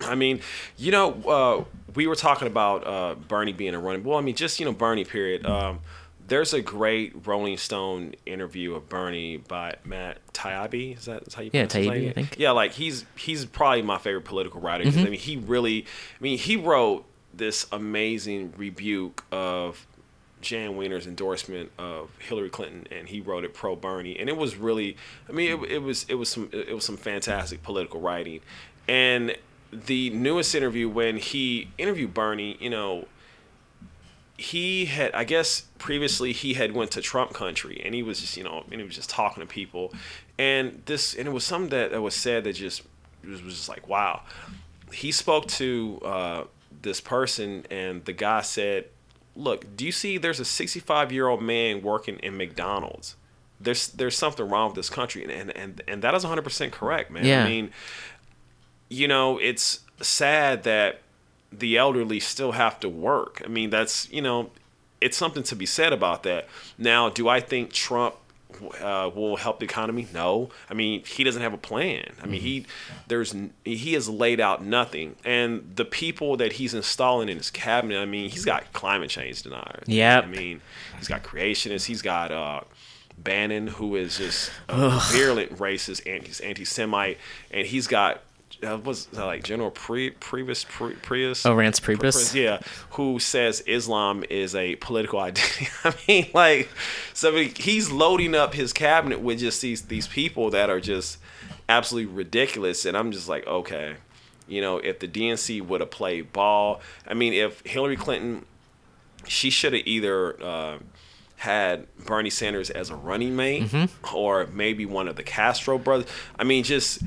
I 0.02 0.14
mean, 0.14 0.40
you 0.76 0.92
know, 0.92 1.12
uh, 1.26 1.87
we 1.98 2.06
were 2.06 2.14
talking 2.14 2.46
about 2.46 2.86
uh, 2.86 3.16
Bernie 3.16 3.52
being 3.52 3.74
a 3.74 3.78
running. 3.80 4.04
Well, 4.04 4.18
I 4.18 4.20
mean, 4.20 4.36
just 4.36 4.60
you 4.60 4.66
know, 4.66 4.72
Bernie. 4.72 5.04
Period. 5.04 5.44
Um, 5.44 5.80
there's 6.28 6.54
a 6.54 6.62
great 6.62 7.26
Rolling 7.26 7.56
Stone 7.56 8.14
interview 8.24 8.76
of 8.76 8.88
Bernie 8.88 9.38
by 9.38 9.74
Matt 9.84 10.18
Taibbi. 10.32 10.96
Is 10.96 11.06
that 11.06 11.24
is 11.26 11.34
how 11.34 11.42
you 11.42 11.50
Yeah, 11.52 11.64
Taibbi. 11.66 12.10
I 12.10 12.12
think. 12.12 12.36
Yeah, 12.38 12.52
like 12.52 12.70
he's 12.70 13.04
he's 13.16 13.44
probably 13.46 13.82
my 13.82 13.98
favorite 13.98 14.24
political 14.24 14.60
writer. 14.60 14.84
Mhm. 14.84 15.06
I 15.06 15.10
mean, 15.10 15.18
he 15.18 15.38
really. 15.38 15.86
I 15.86 16.22
mean, 16.22 16.38
he 16.38 16.54
wrote 16.54 17.04
this 17.34 17.66
amazing 17.72 18.54
rebuke 18.56 19.24
of 19.32 19.84
Jann 20.40 20.74
Wenner's 20.76 21.08
endorsement 21.08 21.72
of 21.78 22.10
Hillary 22.20 22.48
Clinton, 22.50 22.86
and 22.92 23.08
he 23.08 23.20
wrote 23.20 23.42
it 23.42 23.54
pro 23.54 23.74
Bernie, 23.74 24.16
and 24.20 24.28
it 24.28 24.36
was 24.36 24.54
really, 24.54 24.96
I 25.28 25.32
mean, 25.32 25.50
it, 25.64 25.72
it 25.72 25.82
was 25.82 26.06
it 26.08 26.14
was 26.14 26.28
some 26.28 26.48
it 26.52 26.72
was 26.72 26.84
some 26.84 26.96
fantastic 26.96 27.64
political 27.64 28.00
writing, 28.00 28.38
and 28.86 29.34
the 29.72 30.10
newest 30.10 30.54
interview 30.54 30.88
when 30.88 31.16
he 31.16 31.68
interviewed 31.78 32.14
Bernie, 32.14 32.56
you 32.60 32.70
know, 32.70 33.06
he 34.36 34.86
had 34.86 35.12
I 35.14 35.24
guess 35.24 35.62
previously 35.78 36.32
he 36.32 36.54
had 36.54 36.72
went 36.72 36.92
to 36.92 37.02
Trump 37.02 37.32
country, 37.34 37.82
and 37.84 37.94
he 37.94 38.02
was 38.02 38.20
just 38.20 38.36
you 38.36 38.44
know, 38.44 38.64
and 38.70 38.80
he 38.80 38.86
was 38.86 38.94
just 38.94 39.10
talking 39.10 39.42
to 39.42 39.46
people, 39.46 39.92
and 40.38 40.82
this 40.86 41.14
and 41.14 41.26
it 41.26 41.32
was 41.32 41.44
something 41.44 41.70
that, 41.70 41.90
that 41.90 42.00
was 42.00 42.14
said 42.14 42.44
that 42.44 42.52
just 42.52 42.82
was, 43.24 43.42
was 43.42 43.54
just 43.54 43.68
like 43.68 43.88
wow, 43.88 44.22
he 44.92 45.10
spoke 45.10 45.46
to 45.46 46.00
uh, 46.04 46.44
this 46.82 47.00
person, 47.00 47.66
and 47.70 48.04
the 48.04 48.12
guy 48.12 48.42
said 48.42 48.86
look, 49.38 49.76
do 49.76 49.86
you 49.86 49.92
see 49.92 50.18
there's 50.18 50.40
a 50.40 50.44
65 50.44 51.12
year 51.12 51.28
old 51.28 51.42
man 51.42 51.80
working 51.80 52.18
in 52.18 52.36
McDonald's? 52.36 53.16
There's 53.60 53.88
there's 53.88 54.16
something 54.16 54.48
wrong 54.48 54.68
with 54.68 54.76
this 54.76 54.90
country, 54.90 55.24
and 55.24 55.32
and 55.32 55.56
and, 55.56 55.82
and 55.88 56.02
that 56.02 56.14
is 56.14 56.22
100 56.22 56.42
percent 56.42 56.72
correct, 56.72 57.10
man. 57.10 57.24
Yeah. 57.24 57.44
I 57.44 57.48
mean, 57.48 57.70
you 58.88 59.08
know, 59.08 59.38
it's 59.38 59.80
sad 60.00 60.62
that 60.64 61.00
the 61.52 61.76
elderly 61.76 62.20
still 62.20 62.52
have 62.52 62.78
to 62.80 62.88
work. 62.88 63.42
I 63.44 63.48
mean, 63.48 63.70
that's 63.70 64.10
you 64.12 64.22
know, 64.22 64.50
it's 65.00 65.16
something 65.16 65.42
to 65.44 65.56
be 65.56 65.66
said 65.66 65.92
about 65.92 66.22
that. 66.24 66.48
Now, 66.76 67.08
do 67.08 67.28
I 67.28 67.40
think 67.40 67.72
Trump 67.72 68.16
uh, 68.80 69.10
will 69.14 69.36
help 69.36 69.58
the 69.60 69.64
economy? 69.64 70.08
No. 70.12 70.50
I 70.68 70.74
mean, 70.74 71.04
he 71.04 71.24
doesn't 71.24 71.42
have 71.42 71.52
a 71.52 71.58
plan. 71.58 72.14
I 72.22 72.26
mean, 72.26 72.40
he 72.40 72.66
there's 73.06 73.34
he 73.64 73.92
has 73.94 74.08
laid 74.08 74.40
out 74.40 74.64
nothing, 74.64 75.16
and 75.24 75.72
the 75.76 75.84
people 75.84 76.36
that 76.38 76.54
he's 76.54 76.74
installing 76.74 77.28
in 77.28 77.36
his 77.36 77.50
cabinet. 77.50 77.98
I 77.98 78.06
mean, 78.06 78.30
he's 78.30 78.44
got 78.44 78.72
climate 78.72 79.10
change 79.10 79.42
deniers. 79.42 79.84
Yeah. 79.86 80.20
I 80.20 80.26
mean, 80.26 80.60
he's 80.98 81.08
got 81.08 81.22
creationists. 81.22 81.84
He's 81.84 82.02
got 82.02 82.32
uh, 82.32 82.60
Bannon, 83.16 83.66
who 83.66 83.96
is 83.96 84.18
just 84.18 84.50
a 84.68 84.74
Ugh. 84.74 85.02
virulent 85.12 85.56
racist, 85.58 86.06
anti 86.06 86.44
anti-Semite, 86.44 87.18
and 87.50 87.66
he's 87.66 87.86
got 87.86 88.22
uh, 88.66 88.78
was 88.78 89.06
that 89.06 89.24
like 89.24 89.42
General 89.44 89.70
Pri 89.70 90.10
Priebus 90.12 90.66
Pri 90.66 90.94
Prius. 91.02 91.44
Oh, 91.46 91.54
Reince 91.54 91.80
Priebus? 91.80 92.34
Yeah, 92.34 92.58
who 92.90 93.18
says 93.18 93.60
Islam 93.66 94.24
is 94.30 94.54
a 94.54 94.76
political 94.76 95.20
identity. 95.20 95.68
I 95.84 95.94
mean, 96.06 96.26
like, 96.34 96.68
so 97.14 97.34
he's 97.36 97.90
loading 97.90 98.34
up 98.34 98.54
his 98.54 98.72
cabinet 98.72 99.20
with 99.20 99.38
just 99.40 99.60
these 99.62 99.82
these 99.82 100.06
people 100.08 100.50
that 100.50 100.70
are 100.70 100.80
just 100.80 101.18
absolutely 101.68 102.12
ridiculous, 102.12 102.84
and 102.84 102.96
I'm 102.96 103.12
just 103.12 103.28
like, 103.28 103.46
okay, 103.46 103.96
you 104.48 104.60
know, 104.60 104.78
if 104.78 104.98
the 104.98 105.08
DNC 105.08 105.62
would 105.66 105.80
have 105.80 105.90
played 105.90 106.32
ball, 106.32 106.80
I 107.06 107.14
mean, 107.14 107.32
if 107.34 107.60
Hillary 107.66 107.96
Clinton, 107.96 108.44
she 109.26 109.50
should 109.50 109.72
have 109.72 109.86
either. 109.86 110.42
Uh, 110.42 110.78
had 111.42 111.86
Bernie 112.04 112.30
Sanders 112.30 112.68
as 112.68 112.90
a 112.90 112.96
running 112.96 113.36
mate, 113.36 113.62
Mhm. 113.70 113.88
or 114.12 114.48
maybe 114.52 114.84
one 114.84 115.06
of 115.06 115.14
the 115.14 115.22
Castro 115.22 115.78
brothers. 115.78 116.08
I 116.36 116.42
mean, 116.42 116.64
just 116.64 117.00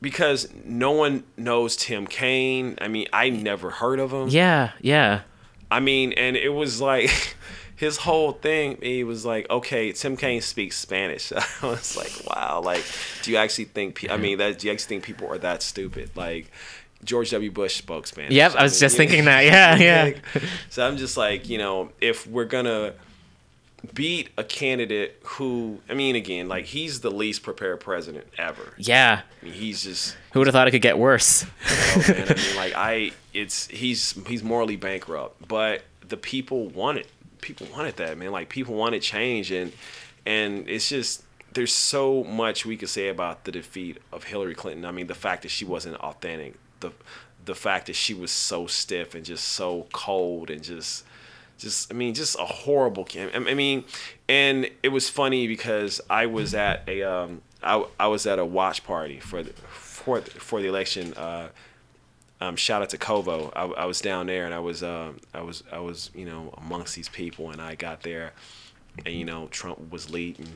because 0.00 0.48
no 0.64 0.92
one 0.92 1.24
knows 1.36 1.76
Tim 1.76 2.06
Kaine. 2.06 2.76
I 2.80 2.88
mean, 2.88 3.06
I 3.12 3.30
never 3.30 3.70
heard 3.70 4.00
of 4.00 4.12
him. 4.12 4.28
Yeah, 4.28 4.72
yeah. 4.80 5.22
I 5.70 5.80
mean, 5.80 6.12
and 6.12 6.36
it 6.36 6.50
was 6.50 6.80
like 6.80 7.10
his 7.76 7.98
whole 7.98 8.32
thing. 8.32 8.78
He 8.82 9.04
was 9.04 9.24
like, 9.24 9.48
okay, 9.50 9.92
Tim 9.92 10.16
Kaine 10.16 10.40
speaks 10.40 10.76
Spanish. 10.76 11.32
I 11.62 11.66
was 11.66 11.96
like, 11.96 12.12
wow. 12.26 12.60
Like, 12.64 12.84
do 13.22 13.30
you 13.30 13.36
actually 13.36 13.66
think? 13.66 13.96
pe- 13.96 14.08
I 14.08 14.16
mean, 14.16 14.38
that 14.38 14.58
do 14.58 14.66
you 14.66 14.72
actually 14.72 14.88
think 14.88 15.04
people 15.04 15.28
are 15.28 15.38
that 15.38 15.62
stupid? 15.62 16.10
Like. 16.14 16.50
George 17.02 17.30
W. 17.30 17.50
Bush 17.50 17.76
spoke 17.76 18.06
Spanish. 18.06 18.32
Yep, 18.32 18.56
I 18.56 18.64
was 18.64 18.74
mean, 18.74 18.80
just 18.80 18.96
thinking 18.98 19.24
that. 19.24 19.46
Yeah, 19.46 19.76
yeah. 19.76 20.12
so 20.68 20.86
I'm 20.86 20.98
just 20.98 21.16
like, 21.16 21.48
you 21.48 21.56
know, 21.56 21.92
if 21.98 22.26
we're 22.26 22.44
gonna 22.44 22.92
beat 23.94 24.30
a 24.36 24.44
candidate 24.44 25.20
who, 25.24 25.80
I 25.88 25.94
mean, 25.94 26.16
again, 26.16 26.48
like 26.48 26.66
he's 26.66 27.00
the 27.00 27.10
least 27.10 27.42
prepared 27.42 27.80
president 27.80 28.26
ever. 28.38 28.74
Yeah. 28.76 29.22
I 29.40 29.44
mean, 29.44 29.54
he's 29.54 29.82
just 29.82 30.16
Who 30.32 30.40
would 30.40 30.46
have 30.46 30.54
thought 30.54 30.68
it 30.68 30.72
could 30.72 30.82
get 30.82 30.98
worse? 30.98 31.44
oh, 31.68 32.04
man, 32.08 32.28
I 32.28 32.34
mean, 32.34 32.56
like 32.56 32.74
I, 32.74 33.12
it's 33.32 33.66
he's 33.68 34.12
he's 34.26 34.42
morally 34.42 34.76
bankrupt, 34.76 35.46
but 35.48 35.82
the 36.08 36.16
people 36.16 36.68
want 36.68 36.98
it. 36.98 37.06
People 37.40 37.68
wanted 37.72 37.96
that, 37.96 38.18
man. 38.18 38.32
Like 38.32 38.48
people 38.48 38.74
wanted 38.74 39.02
change, 39.02 39.50
and 39.50 39.72
and 40.26 40.68
it's 40.68 40.88
just 40.88 41.22
there's 41.52 41.72
so 41.72 42.22
much 42.24 42.66
we 42.66 42.76
could 42.76 42.88
say 42.88 43.08
about 43.08 43.44
the 43.44 43.52
defeat 43.52 43.98
of 44.12 44.24
Hillary 44.24 44.54
Clinton. 44.54 44.84
I 44.84 44.90
mean, 44.90 45.06
the 45.06 45.14
fact 45.14 45.42
that 45.42 45.48
she 45.48 45.64
wasn't 45.64 45.96
authentic, 45.96 46.54
the 46.80 46.92
the 47.44 47.54
fact 47.54 47.86
that 47.86 47.96
she 47.96 48.12
was 48.14 48.30
so 48.30 48.66
stiff 48.66 49.14
and 49.14 49.24
just 49.24 49.44
so 49.48 49.86
cold 49.92 50.50
and 50.50 50.62
just 50.62 51.04
just 51.60 51.92
I 51.92 51.96
mean 51.96 52.14
just 52.14 52.36
a 52.38 52.44
horrible 52.44 53.04
cam- 53.04 53.46
I 53.46 53.54
mean 53.54 53.84
and 54.28 54.68
it 54.82 54.88
was 54.88 55.08
funny 55.08 55.46
because 55.46 56.00
I 56.10 56.26
was 56.26 56.54
at 56.54 56.82
a 56.88 57.02
um 57.02 57.42
I, 57.62 57.84
I 57.98 58.06
was 58.08 58.26
at 58.26 58.38
a 58.38 58.44
watch 58.44 58.84
party 58.84 59.20
for 59.20 59.42
the 59.42 59.52
for 59.52 60.20
the, 60.20 60.30
for 60.30 60.60
the 60.60 60.68
election 60.68 61.14
uh 61.14 61.48
um, 62.42 62.56
shout 62.56 62.80
out 62.80 62.88
to 62.88 62.96
Kovo. 62.96 63.52
I, 63.54 63.82
I 63.82 63.84
was 63.84 64.00
down 64.00 64.26
there 64.26 64.46
and 64.46 64.54
I 64.54 64.60
was 64.60 64.82
um, 64.82 65.20
I 65.34 65.42
was 65.42 65.62
I 65.70 65.78
was 65.78 66.10
you 66.14 66.24
know 66.24 66.54
amongst 66.56 66.96
these 66.96 67.08
people 67.08 67.50
and 67.50 67.60
I 67.60 67.74
got 67.74 68.02
there 68.02 68.32
and 69.04 69.14
you 69.14 69.24
know 69.24 69.48
Trump 69.48 69.92
was 69.92 70.10
leading 70.10 70.48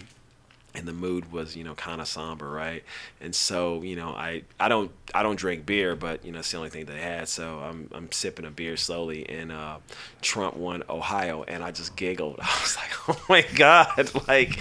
and 0.76 0.88
the 0.88 0.92
mood 0.92 1.30
was 1.32 1.56
you 1.56 1.62
know 1.62 1.74
kind 1.74 2.00
of 2.00 2.08
somber 2.08 2.50
right 2.50 2.82
and 3.20 3.34
so 3.34 3.80
you 3.82 3.94
know 3.94 4.08
I 4.08 4.42
I 4.58 4.68
don't 4.68 4.90
I 5.14 5.22
don't 5.22 5.36
drink 5.38 5.64
beer 5.64 5.94
but 5.94 6.24
you 6.24 6.32
know 6.32 6.40
it's 6.40 6.50
the 6.50 6.56
only 6.56 6.70
thing 6.70 6.84
they 6.86 7.00
had 7.00 7.28
so 7.28 7.60
I'm 7.60 7.88
I'm 7.92 8.10
sipping 8.10 8.44
a 8.44 8.50
beer 8.50 8.76
slowly 8.76 9.28
and 9.28 9.52
uh, 9.52 9.76
Trump 10.20 10.56
won 10.56 10.82
Ohio 10.90 11.44
and 11.44 11.62
I 11.62 11.70
just 11.70 11.94
giggled 11.96 12.38
I 12.42 12.58
was 12.60 12.76
like 12.76 13.08
oh 13.08 13.24
my 13.28 13.42
god 13.54 14.10
like 14.28 14.58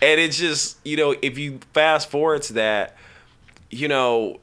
and 0.00 0.20
it's 0.20 0.38
just 0.38 0.78
you 0.84 0.96
know 0.96 1.16
if 1.20 1.36
you 1.36 1.58
fast 1.74 2.10
forward 2.10 2.42
to 2.42 2.52
that 2.54 2.96
you 3.70 3.88
know 3.88 4.38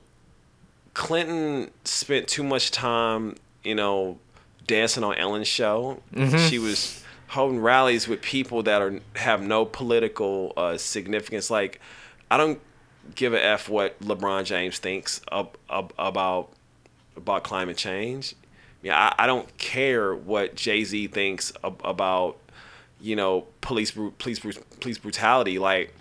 Clinton 0.94 1.72
spent 1.86 2.28
too 2.28 2.44
much 2.44 2.70
time, 2.70 3.36
you 3.64 3.74
know, 3.74 4.20
dancing 4.68 5.04
on 5.04 5.16
Ellen's 5.16 5.48
show. 5.48 6.02
Mhm. 6.14 6.50
She 6.50 6.60
was 6.60 7.03
holding 7.34 7.60
rallies 7.60 8.08
with 8.08 8.22
people 8.22 8.64
that 8.64 8.82
are 8.82 9.00
have 9.16 9.42
no 9.42 9.66
political 9.66 10.54
uh, 10.56 10.78
significance. 10.78 11.50
Like, 11.50 11.80
I 12.30 12.38
don't 12.38 12.60
give 13.16 13.34
a 13.34 13.44
f 13.44 13.68
what 13.70 14.00
LeBron 14.00 14.46
James 14.46 14.78
thinks 14.78 15.22
ab- 15.32 15.58
ab- 15.70 15.94
about 15.98 16.50
about 17.18 17.44
climate 17.44 17.78
change. 17.78 18.36
Yeah, 18.82 18.98
I, 18.98 19.24
I 19.24 19.28
don't 19.28 19.58
care 19.58 20.14
what 20.16 20.56
Jay 20.56 20.84
Z 20.84 21.08
thinks 21.08 21.54
ab- 21.64 21.82
about, 21.84 22.38
you 23.02 23.16
know, 23.16 23.48
police 23.62 23.92
police 23.92 24.40
police 24.80 24.98
brutality. 24.98 25.60
Like, 25.60 25.94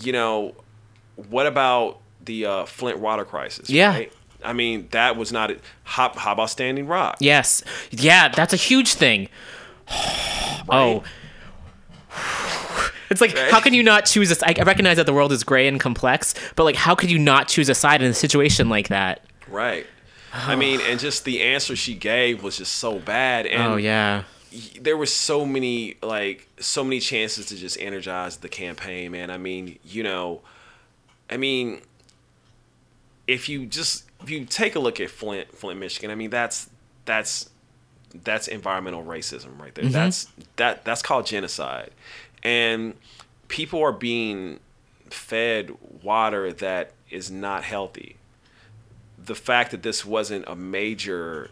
you 0.00 0.12
know, 0.12 0.54
what 1.28 1.46
about 1.46 1.98
the 2.24 2.46
uh, 2.46 2.64
Flint 2.66 2.98
water 2.98 3.24
crisis? 3.24 3.68
Yeah. 3.70 3.90
right? 3.92 4.12
I 4.44 4.52
mean, 4.52 4.88
that 4.92 5.16
was 5.16 5.32
not. 5.32 5.50
A, 5.50 5.58
how, 5.82 6.12
how 6.14 6.32
about 6.32 6.50
Standing 6.50 6.86
Rock? 6.86 7.16
Yes. 7.20 7.64
Yeah, 7.90 8.28
that's 8.28 8.52
a 8.52 8.56
huge 8.56 8.94
thing. 8.94 9.28
Oh. 10.70 11.02
It's 13.10 13.22
like, 13.22 13.36
how 13.36 13.58
can 13.60 13.72
you 13.72 13.82
not 13.82 14.04
choose 14.04 14.30
a? 14.30 14.46
I 14.46 14.62
recognize 14.64 14.98
that 14.98 15.06
the 15.06 15.14
world 15.14 15.32
is 15.32 15.44
gray 15.44 15.66
and 15.66 15.80
complex, 15.80 16.34
but 16.56 16.64
like, 16.64 16.76
how 16.76 16.94
could 16.94 17.10
you 17.10 17.18
not 17.18 17.48
choose 17.48 17.70
a 17.70 17.74
side 17.74 18.02
in 18.02 18.10
a 18.10 18.14
situation 18.14 18.68
like 18.68 18.88
that? 18.88 19.24
Right. 19.48 19.86
I 20.32 20.56
mean, 20.56 20.80
and 20.82 21.00
just 21.00 21.24
the 21.24 21.42
answer 21.42 21.74
she 21.74 21.94
gave 21.94 22.42
was 22.42 22.58
just 22.58 22.76
so 22.76 22.98
bad. 22.98 23.46
And 23.46 23.62
oh 23.62 23.76
yeah. 23.76 24.24
there 24.80 24.96
were 24.96 25.06
so 25.06 25.46
many 25.46 25.96
like 26.02 26.48
so 26.60 26.84
many 26.84 27.00
chances 27.00 27.46
to 27.46 27.56
just 27.56 27.80
energize 27.80 28.38
the 28.38 28.48
campaign, 28.48 29.12
man. 29.12 29.30
I 29.30 29.38
mean, 29.38 29.78
you 29.84 30.02
know, 30.02 30.42
I 31.30 31.36
mean, 31.36 31.80
if 33.26 33.48
you 33.48 33.66
just 33.66 34.04
if 34.22 34.30
you 34.30 34.44
take 34.44 34.74
a 34.74 34.80
look 34.80 35.00
at 35.00 35.10
Flint, 35.10 35.56
Flint, 35.56 35.80
Michigan, 35.80 36.10
I 36.10 36.14
mean, 36.14 36.30
that's 36.30 36.68
that's 37.04 37.48
that's 38.24 38.48
environmental 38.48 39.04
racism 39.04 39.58
right 39.60 39.74
there. 39.74 39.84
Mhm. 39.84 39.92
That's 39.92 40.28
that 40.56 40.84
that's 40.84 41.02
called 41.02 41.26
genocide, 41.26 41.90
and 42.42 42.94
people 43.48 43.82
are 43.82 43.92
being 43.92 44.60
fed 45.10 45.76
water 46.02 46.52
that 46.52 46.92
is 47.10 47.30
not 47.30 47.64
healthy. 47.64 48.16
The 49.22 49.34
fact 49.34 49.70
that 49.72 49.82
this 49.82 50.04
wasn't 50.04 50.46
a 50.46 50.54
major 50.54 51.50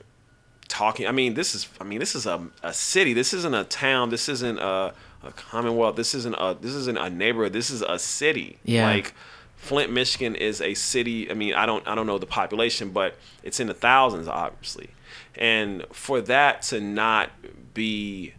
talking, 0.69 1.07
I 1.07 1.13
mean, 1.13 1.35
this 1.35 1.55
is 1.55 1.69
I 1.81 1.85
mean, 1.85 1.99
this 1.99 2.15
is 2.15 2.27
a, 2.27 2.49
a 2.63 2.73
city. 2.73 3.13
This 3.13 3.33
isn't 3.35 3.55
a 3.55 3.65
town. 3.65 4.11
This 4.11 4.29
isn't 4.29 4.59
a, 4.59 4.95
a 5.23 5.33
commonwealth. 5.33 5.97
This 5.97 6.15
isn't 6.15 6.35
a 6.35 6.57
this 6.61 6.73
isn't 6.73 6.99
a 6.99 7.11
neighborhood. 7.11 7.53
This 7.53 7.71
is 7.71 7.83
a 7.83 7.99
city. 7.99 8.59
Yeah. 8.65 8.87
Like 8.87 9.15
Flint, 9.57 9.91
Michigan 9.93 10.35
is 10.35 10.61
a 10.61 10.75
city. 10.75 11.31
I 11.31 11.35
mean, 11.35 11.55
I 11.55 11.67
don't 11.67 11.87
I 11.89 11.95
don't 11.95 12.07
know 12.07 12.19
the 12.19 12.27
population, 12.27 12.91
but 12.91 13.17
it's 13.43 13.59
in 13.61 13.67
the 13.67 13.75
thousands, 13.75 14.29
obviously. 14.29 14.91
And 15.37 15.85
for 15.93 16.21
that 16.23 16.63
to 16.63 16.81
not 16.81 17.31
be 17.75 18.33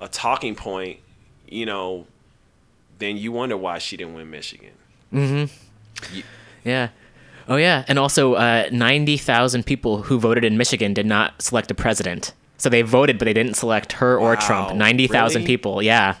a 0.00 0.08
talking 0.08 0.54
point, 0.54 1.00
you 1.48 1.66
know, 1.66 2.06
then 2.98 3.16
you 3.16 3.32
wonder 3.32 3.56
why 3.56 3.78
she 3.78 3.96
didn't 3.96 4.14
win 4.14 4.30
Michigan. 4.30 4.72
Mm-hmm. 5.12 6.14
Ye- 6.16 6.24
Yeah. 6.64 6.88
Oh 7.48 7.56
yeah, 7.56 7.84
and 7.86 7.96
also 7.98 8.34
uh, 8.34 8.68
ninety 8.72 9.16
thousand 9.16 9.66
people 9.66 10.02
who 10.02 10.18
voted 10.18 10.44
in 10.44 10.56
Michigan 10.58 10.92
did 10.94 11.06
not 11.06 11.40
select 11.40 11.70
a 11.70 11.74
president. 11.74 12.32
So 12.58 12.68
they 12.68 12.82
voted, 12.82 13.18
but 13.18 13.26
they 13.26 13.32
didn't 13.32 13.54
select 13.54 13.92
her 13.92 14.18
or 14.18 14.34
Trump. 14.34 14.70
Wow, 14.70 14.76
Ninety 14.76 15.06
thousand 15.06 15.42
really? 15.42 15.46
people. 15.54 15.80
Yeah, 15.82 16.16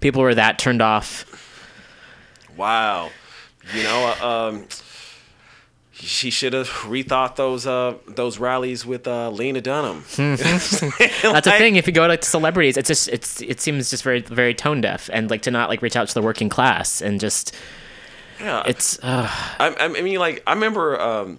people 0.00 0.22
were 0.22 0.34
that 0.36 0.56
turned 0.58 0.80
off. 0.80 1.24
Wow. 2.56 3.10
You 3.74 3.82
know, 3.82 4.14
uh, 4.22 4.26
um, 4.48 4.66
she 6.00 6.30
should 6.30 6.52
have 6.52 6.68
rethought 6.68 7.36
those 7.36 7.66
uh, 7.66 7.94
those 8.06 8.38
rallies 8.38 8.86
with 8.86 9.06
uh, 9.06 9.30
Lena 9.30 9.60
Dunham. 9.60 10.04
That's 10.16 11.46
a 11.46 11.58
thing. 11.58 11.76
If 11.76 11.86
you 11.86 11.92
go 11.92 12.14
to 12.14 12.24
celebrities, 12.24 12.76
it's 12.76 12.88
just 12.88 13.08
it's 13.08 13.40
it 13.42 13.60
seems 13.60 13.90
just 13.90 14.02
very 14.04 14.20
very 14.20 14.54
tone 14.54 14.80
deaf 14.80 15.10
and 15.12 15.30
like 15.30 15.42
to 15.42 15.50
not 15.50 15.68
like 15.68 15.82
reach 15.82 15.96
out 15.96 16.08
to 16.08 16.14
the 16.14 16.22
working 16.22 16.48
class 16.48 17.02
and 17.02 17.20
just 17.20 17.54
Yeah, 18.40 18.62
it's. 18.66 18.98
Uh, 19.00 19.28
I, 19.28 19.74
I 19.80 19.88
mean, 19.88 20.18
like 20.18 20.42
I 20.46 20.52
remember 20.52 21.00
um, 21.00 21.38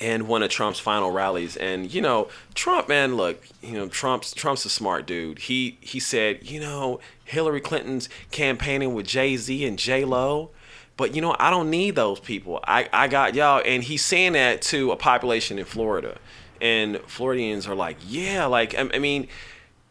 in 0.00 0.26
one 0.26 0.42
of 0.42 0.50
Trump's 0.50 0.78
final 0.78 1.10
rallies, 1.10 1.56
and 1.56 1.92
you 1.92 2.00
know, 2.00 2.28
Trump, 2.54 2.88
man, 2.88 3.16
look, 3.16 3.42
you 3.62 3.72
know, 3.72 3.88
Trump's 3.88 4.32
Trump's 4.32 4.64
a 4.64 4.70
smart 4.70 5.06
dude. 5.06 5.40
He 5.40 5.78
he 5.80 5.98
said, 5.98 6.48
you 6.48 6.60
know, 6.60 7.00
Hillary 7.24 7.60
Clinton's 7.60 8.08
campaigning 8.30 8.94
with 8.94 9.06
Jay 9.06 9.36
Z 9.36 9.64
and 9.64 9.78
J 9.78 10.04
Lo. 10.04 10.50
But 10.96 11.14
you 11.14 11.22
know, 11.22 11.34
I 11.38 11.50
don't 11.50 11.70
need 11.70 11.96
those 11.96 12.20
people. 12.20 12.60
I, 12.66 12.88
I 12.92 13.08
got 13.08 13.34
y'all, 13.34 13.62
and 13.64 13.82
he's 13.82 14.04
saying 14.04 14.34
that 14.34 14.62
to 14.62 14.92
a 14.92 14.96
population 14.96 15.58
in 15.58 15.64
Florida, 15.64 16.18
and 16.60 16.98
Floridians 17.06 17.66
are 17.66 17.74
like, 17.74 17.96
yeah, 18.06 18.44
like 18.46 18.74
I, 18.74 18.88
I 18.94 18.98
mean, 18.98 19.28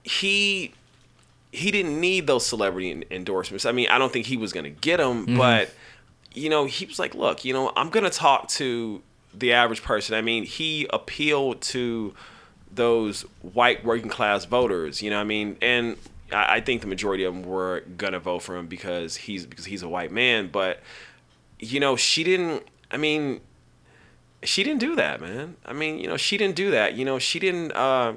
he 0.04 0.74
he 1.52 1.70
didn't 1.72 2.00
need 2.00 2.28
those 2.28 2.46
celebrity 2.46 3.04
endorsements. 3.12 3.66
I 3.66 3.72
mean, 3.74 3.88
I 3.90 3.98
don't 3.98 4.14
think 4.14 4.26
he 4.28 4.38
was 4.38 4.54
gonna 4.54 4.70
get 4.70 4.98
them, 4.98 5.26
Mhm. 5.28 5.38
but 5.38 5.72
you 6.34 6.50
know, 6.50 6.66
he 6.66 6.86
was 6.86 6.98
like, 6.98 7.14
look, 7.14 7.44
you 7.44 7.52
know, 7.54 7.74
I'm 7.76 7.90
gonna 7.90 8.10
talk 8.10 8.48
to 8.50 9.02
the 9.34 9.52
average 9.54 9.82
person. 9.84 10.16
I 10.16 10.22
mean, 10.22 10.44
he 10.46 10.88
appealed 10.92 11.62
to 11.62 12.14
those 12.74 13.24
white 13.42 13.84
working 13.84 14.08
class 14.10 14.46
voters. 14.46 15.02
You 15.02 15.10
know, 15.10 15.18
what 15.18 15.24
I 15.24 15.26
mean, 15.26 15.58
and 15.62 15.98
I, 16.32 16.56
I 16.56 16.62
think 16.62 16.82
the 16.82 16.88
majority 16.88 17.24
of 17.24 17.34
them 17.34 17.44
were 17.44 17.82
gonna 17.98 18.20
vote 18.20 18.40
for 18.40 18.56
him 18.56 18.68
because 18.68 19.16
he's 19.18 19.46
because 19.46 19.66
he's 19.66 19.84
a 19.84 19.90
white 19.90 20.12
man. 20.12 20.50
But 20.52 20.80
you 21.60 21.80
know, 21.80 21.96
she 21.96 22.24
didn't. 22.24 22.64
I 22.92 22.98
mean, 22.98 23.42
she 24.44 24.64
didn't 24.64 24.80
do 24.80 24.96
that, 24.96 25.22
man. 25.22 25.56
I 25.66 25.74
mean, 25.74 26.00
you 26.00 26.08
know, 26.08 26.18
she 26.18 26.38
didn't 26.38 26.56
do 26.56 26.72
that. 26.72 26.96
You 26.96 27.06
know, 27.06 27.20
she 27.20 27.40
didn't. 27.40 27.72
Uh, 27.74 28.14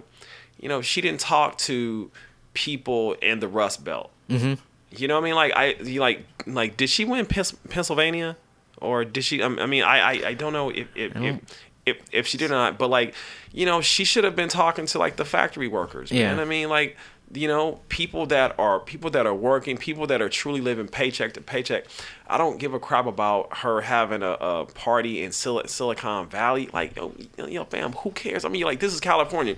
you 0.59 0.69
know, 0.69 0.81
she 0.81 1.01
didn't 1.01 1.21
talk 1.21 1.59
to 1.59 2.11
people 2.55 3.13
in 3.15 3.41
the 3.41 3.49
Rust 3.49 3.85
Belt. 3.85 4.11
Mhm. 4.31 4.59
You 4.91 5.09
know 5.09 5.15
what 5.15 5.21
I 5.23 5.25
mean? 5.25 5.35
Like 5.35 5.53
I 5.57 5.75
like 5.99 6.25
like 6.47 6.77
did 6.77 6.89
she 6.89 7.05
win 7.05 7.27
Pennsylvania 7.27 8.37
or 8.81 9.05
did 9.05 9.25
she? 9.25 9.43
I 9.43 9.49
mean, 9.67 9.83
I 9.83 9.99
I, 9.99 10.11
I 10.29 10.35
don't 10.35 10.53
know 10.53 10.71
if 10.71 10.87
if, 10.95 11.17
I 11.17 11.21
if 11.21 11.23
don't- 11.23 11.55
if 11.87 11.97
if 12.13 12.27
she 12.27 12.39
did 12.39 12.51
or 12.51 12.55
not, 12.55 12.79
but 12.79 12.89
like 12.89 13.15
you 13.53 13.67
know, 13.67 13.81
she 13.83 14.05
should 14.05 14.25
have 14.25 14.35
been 14.37 14.49
talking 14.49 14.87
to 14.87 14.99
like 14.99 15.17
the 15.17 15.25
factory 15.25 15.69
workers. 15.69 16.11
Man. 16.11 16.37
Yeah. 16.37 16.43
I 16.43 16.47
mean, 16.47 16.69
like 16.71 16.97
you 17.35 17.49
know, 17.49 17.81
people 17.89 18.27
that 18.27 18.59
are 18.59 18.81
people 18.81 19.11
that 19.11 19.27
are 19.27 19.35
working, 19.35 19.77
people 19.77 20.07
that 20.07 20.23
are 20.23 20.29
truly 20.29 20.61
living 20.61 20.89
paycheck 20.89 21.33
to 21.35 21.41
paycheck. 21.41 21.85
I 22.29 22.39
don't 22.39 22.59
give 22.59 22.73
a 22.75 22.79
crap 22.81 23.07
about 23.07 23.59
her 23.59 23.81
having 23.83 24.23
a, 24.23 24.31
a 24.33 24.67
party 24.67 25.23
in 25.23 25.33
Sil- 25.35 25.67
Silicon 25.67 26.29
Valley. 26.29 26.69
Like, 26.73 26.97
yo, 26.97 27.13
yo, 27.37 27.65
fam, 27.65 27.93
who 27.93 28.11
cares? 28.13 28.45
I 28.45 28.49
mean, 28.49 28.63
like, 28.65 28.81
this 28.81 28.93
is 28.95 29.01
California. 29.01 29.57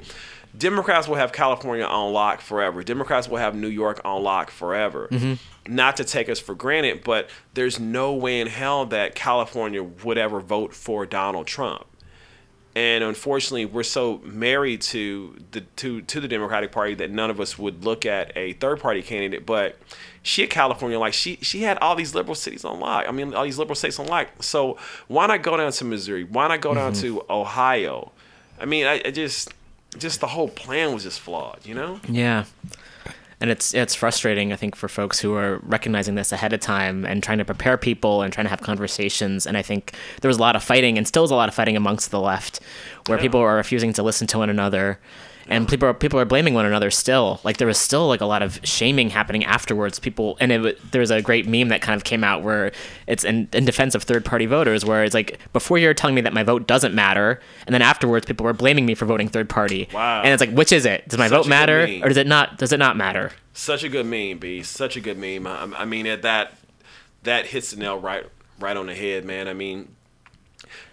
Democrats 0.56 1.06
will 1.06 1.16
have 1.16 1.32
California 1.32 1.84
on 1.84 2.12
lock 2.12 2.40
forever. 2.40 2.82
Democrats 2.82 3.28
will 3.28 3.36
have 3.38 3.54
New 3.54 3.68
York 3.68 4.00
on 4.04 4.22
lock 4.22 4.50
forever. 4.50 5.08
Mhm. 5.10 5.38
Not 5.68 5.96
to 5.98 6.04
take 6.04 6.28
us 6.30 6.40
for 6.40 6.54
granted, 6.54 7.04
but 7.04 7.28
there's 7.54 7.78
no 7.78 8.14
way 8.14 8.40
in 8.40 8.46
hell 8.46 8.86
that 8.86 9.14
California 9.14 9.82
would 9.82 10.16
ever 10.16 10.40
vote 10.40 10.72
for 10.74 11.04
Donald 11.04 11.46
Trump 11.46 11.84
and 12.76 13.02
unfortunately 13.02 13.64
we're 13.64 13.82
so 13.82 14.20
married 14.22 14.82
to 14.82 15.34
the 15.52 15.62
to 15.76 16.02
to 16.02 16.20
the 16.20 16.28
Democratic 16.28 16.70
Party 16.70 16.94
that 16.96 17.10
none 17.10 17.30
of 17.30 17.40
us 17.40 17.58
would 17.58 17.84
look 17.84 18.04
at 18.06 18.30
a 18.36 18.52
third 18.52 18.78
party 18.80 19.00
candidate. 19.02 19.46
But 19.46 19.78
she 20.22 20.44
at 20.44 20.50
California, 20.50 20.98
like 20.98 21.14
she 21.14 21.38
she 21.40 21.62
had 21.62 21.78
all 21.78 21.96
these 21.96 22.14
liberal 22.14 22.34
cities 22.34 22.64
on 22.66 22.78
lock. 22.78 23.06
I 23.08 23.12
mean, 23.12 23.32
all 23.34 23.44
these 23.44 23.58
liberal 23.58 23.74
states 23.76 23.98
on 23.98 24.06
lock. 24.06 24.28
So 24.40 24.76
why 25.08 25.26
not 25.26 25.42
go 25.42 25.56
down 25.56 25.72
to 25.72 25.84
Missouri? 25.84 26.24
Why 26.24 26.48
not 26.48 26.60
go 26.60 26.74
down 26.74 26.92
Mhm. 26.92 27.00
to 27.00 27.22
Ohio? 27.30 28.12
I 28.60 28.66
mean, 28.66 28.86
I, 28.86 29.00
I 29.06 29.10
just 29.10 29.52
just 29.96 30.20
the 30.20 30.26
whole 30.26 30.48
plan 30.48 30.92
was 30.92 31.04
just 31.04 31.18
flawed. 31.20 31.60
You 31.64 31.74
know? 31.74 32.00
Yeah. 32.08 32.44
And 33.40 33.50
it's 33.50 33.74
it's 33.74 33.94
frustrating, 33.94 34.52
I 34.52 34.56
think, 34.56 34.74
for 34.74 34.88
folks 34.88 35.20
who 35.20 35.34
are 35.34 35.60
recognizing 35.62 36.14
this 36.14 36.32
ahead 36.32 36.54
of 36.54 36.60
time 36.60 37.04
and 37.04 37.22
trying 37.22 37.36
to 37.38 37.44
prepare 37.44 37.76
people 37.76 38.22
and 38.22 38.32
trying 38.32 38.46
to 38.46 38.50
have 38.50 38.62
conversations. 38.62 39.46
And 39.46 39.58
I 39.58 39.62
think 39.62 39.94
there 40.22 40.28
was 40.28 40.38
a 40.38 40.40
lot 40.40 40.56
of 40.56 40.62
fighting, 40.62 40.96
and 40.96 41.06
still 41.06 41.24
is 41.24 41.30
a 41.30 41.34
lot 41.34 41.48
of 41.48 41.54
fighting 41.54 41.76
amongst 41.76 42.10
the 42.10 42.20
left, 42.20 42.60
where 43.06 43.18
Yeah. 43.18 43.22
people 43.22 43.40
are 43.40 43.56
refusing 43.56 43.92
to 43.92 44.02
listen 44.02 44.26
to 44.28 44.38
one 44.38 44.48
another, 44.48 44.98
and 45.48 45.66
oh. 45.66 45.68
people 45.68 45.88
are 45.88 45.94
people 45.94 46.18
are 46.18 46.24
blaming 46.24 46.54
one 46.54 46.66
another 46.66 46.90
still. 46.90 47.40
Like 47.44 47.56
there 47.56 47.66
was 47.66 47.78
still 47.78 48.08
like 48.08 48.20
a 48.20 48.26
lot 48.26 48.42
of 48.42 48.60
shaming 48.64 49.10
happening 49.10 49.44
afterwards. 49.44 49.98
People 49.98 50.36
and 50.40 50.52
it, 50.52 50.92
there 50.92 51.00
was 51.00 51.10
a 51.10 51.22
great 51.22 51.46
meme 51.46 51.68
that 51.68 51.82
kind 51.82 51.96
of 51.96 52.04
came 52.04 52.24
out 52.24 52.42
where 52.42 52.72
it's 53.06 53.24
in, 53.24 53.48
in 53.52 53.64
defense 53.64 53.94
of 53.94 54.02
third 54.02 54.24
party 54.24 54.46
voters, 54.46 54.84
where 54.84 55.04
it's 55.04 55.14
like 55.14 55.38
before 55.52 55.78
you're 55.78 55.94
telling 55.94 56.14
me 56.14 56.20
that 56.22 56.32
my 56.32 56.42
vote 56.42 56.66
doesn't 56.66 56.94
matter, 56.94 57.40
and 57.66 57.74
then 57.74 57.82
afterwards 57.82 58.26
people 58.26 58.44
were 58.44 58.52
blaming 58.52 58.86
me 58.86 58.94
for 58.94 59.06
voting 59.06 59.28
third 59.28 59.48
party. 59.48 59.88
Wow. 59.92 60.22
And 60.22 60.32
it's 60.32 60.40
like, 60.40 60.50
which 60.50 60.72
is 60.72 60.84
it? 60.86 61.08
Does 61.08 61.18
my 61.18 61.28
Such 61.28 61.44
vote 61.44 61.48
matter, 61.48 61.82
or 62.02 62.08
does 62.08 62.16
it 62.16 62.26
not? 62.26 62.58
Does 62.58 62.72
it 62.72 62.78
not 62.78 62.96
matter? 62.96 63.32
Such 63.52 63.84
a 63.84 63.88
good 63.88 64.06
meme, 64.06 64.38
B. 64.38 64.62
Such 64.62 64.96
a 64.96 65.00
good 65.00 65.18
meme. 65.18 65.46
I, 65.46 65.82
I 65.82 65.84
mean, 65.84 66.06
at 66.06 66.22
that 66.22 66.54
that 67.22 67.46
hits 67.46 67.70
the 67.70 67.76
nail 67.76 67.98
right 67.98 68.26
right 68.58 68.76
on 68.76 68.86
the 68.86 68.94
head, 68.94 69.24
man. 69.24 69.48
I 69.48 69.54
mean, 69.54 69.94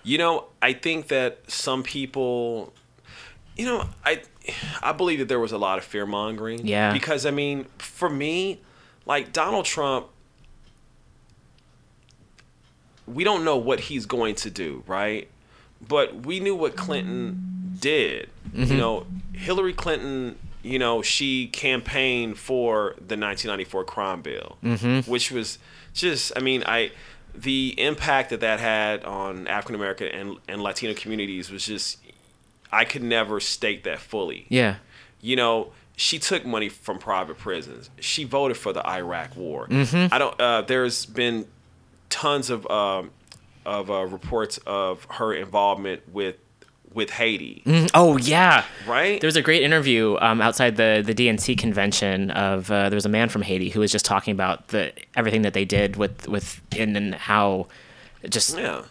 you 0.04 0.18
know, 0.18 0.46
I 0.62 0.74
think 0.74 1.08
that 1.08 1.50
some 1.50 1.84
people, 1.84 2.74
you 3.56 3.66
know, 3.66 3.88
I 4.06 4.22
I 4.82 4.92
believe 4.92 5.20
that 5.20 5.28
there 5.30 5.40
was 5.40 5.52
a 5.52 5.58
lot 5.58 5.78
of 5.78 5.84
fear 5.84 6.06
mongering. 6.06 6.66
Yeah. 6.68 6.92
Because 6.94 7.26
I 7.26 7.32
mean, 7.32 7.66
for 7.78 8.10
me, 8.10 8.60
like 9.06 9.32
Donald 9.34 9.66
Trump, 9.66 10.08
we 13.06 13.24
don't 13.24 13.44
know 13.44 13.58
what 13.58 13.82
he's 13.82 14.06
going 14.06 14.36
to 14.36 14.50
do, 14.50 14.84
right? 14.88 15.28
But 15.86 16.26
we 16.26 16.40
knew 16.40 16.56
what 16.56 16.76
Clinton 16.76 17.76
did. 17.80 18.30
Mhm. 18.56 18.70
You 18.70 18.78
know, 18.78 19.08
Hillary 19.34 19.74
Clinton, 19.74 20.38
you 20.62 20.80
know, 20.80 21.02
she 21.02 21.48
campaigned 21.48 22.38
for 22.38 22.96
the 23.06 23.18
1994 23.18 23.84
crime 23.84 24.22
bill, 24.22 24.58
Mhm. 24.64 25.08
which 25.08 25.32
was 25.32 25.60
just, 25.94 26.32
I 26.36 26.40
mean, 26.40 26.64
I 26.66 26.92
the 27.36 27.74
impact 27.80 28.30
that 28.30 28.42
that 28.42 28.60
had 28.60 29.04
on 29.06 29.48
African 29.48 29.74
American 29.74 30.08
and, 30.08 30.38
and 30.48 30.62
Latino 30.62 30.94
communities 30.94 31.50
was 31.50 31.66
just, 31.66 31.98
I 32.74 32.86
could 32.86 33.04
never 33.04 33.40
state 33.40 33.84
that 33.84 34.00
fully 34.00 34.46
Yeah. 34.50 34.76
you 35.22 35.36
know, 35.36 35.72
she 35.96 36.18
took 36.20 36.44
money 36.46 36.70
from 36.70 36.98
private 36.98 37.38
prisons. 37.38 37.90
She 38.00 38.24
voted 38.24 38.58
for 38.58 38.74
the 38.74 38.86
Iraq 38.88 39.36
War. 39.38 39.68
Mhm. 39.68 40.10
I 40.12 40.18
don't. 40.18 40.42
Uh, 40.42 40.62
there's 40.62 41.06
been 41.06 41.46
tons 42.10 42.50
of 42.50 42.66
um, 42.72 43.12
of 43.66 43.90
uh, 43.92 44.04
reports 44.06 44.60
of 44.66 45.06
her 45.12 45.34
involvement 45.34 46.02
with 46.12 46.36
with 46.94 47.10
Haiti. 47.12 47.64
Mm, 47.66 47.90
oh 47.96 48.18
yeah, 48.18 48.66
right. 48.88 49.20
There 49.22 49.28
was 49.28 49.36
a 49.36 49.42
great 49.42 49.64
interview 49.64 50.18
um, 50.20 50.42
outside 50.42 50.76
the 50.78 51.02
the 51.06 51.14
DNC 51.14 51.58
convention 51.58 52.32
of 52.32 52.70
uh, 52.72 52.90
there 52.90 52.98
was 52.98 53.06
a 53.06 53.10
man 53.10 53.30
from 53.30 53.42
Haiti 53.44 53.70
who 53.70 53.80
was 53.80 53.92
just 53.92 54.06
talking 54.06 54.32
about 54.32 54.70
the 54.70 54.92
everything 55.16 55.44
that 55.44 55.54
they 55.54 55.66
did 55.66 55.96
with 55.96 56.28
with 56.28 56.60
in 56.76 56.96
and 56.96 57.16
how 57.16 57.68
just 58.30 58.58
Yeah. 58.58 58.82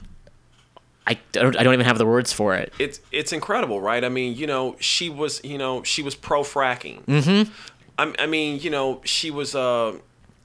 I 1.06 1.18
don't 1.32 1.56
I 1.58 1.62
don't 1.62 1.74
even 1.74 1.86
have 1.86 1.98
the 1.98 2.06
words 2.06 2.32
for 2.32 2.54
it. 2.54 2.72
It's 2.78 3.00
it's 3.10 3.32
incredible, 3.32 3.80
right? 3.80 4.04
I 4.04 4.08
mean, 4.08 4.36
you 4.36 4.46
know, 4.46 4.76
she 4.78 5.08
was 5.10 5.40
you 5.42 5.58
know 5.58 5.82
she 5.82 6.02
was 6.02 6.14
pro 6.14 6.42
fracking. 6.42 7.04
Mm-hmm. 7.04 7.52
I, 7.98 8.14
I 8.20 8.26
mean, 8.26 8.60
you 8.60 8.70
know, 8.70 9.00
she 9.04 9.30
was 9.30 9.54
uh, 9.54 9.98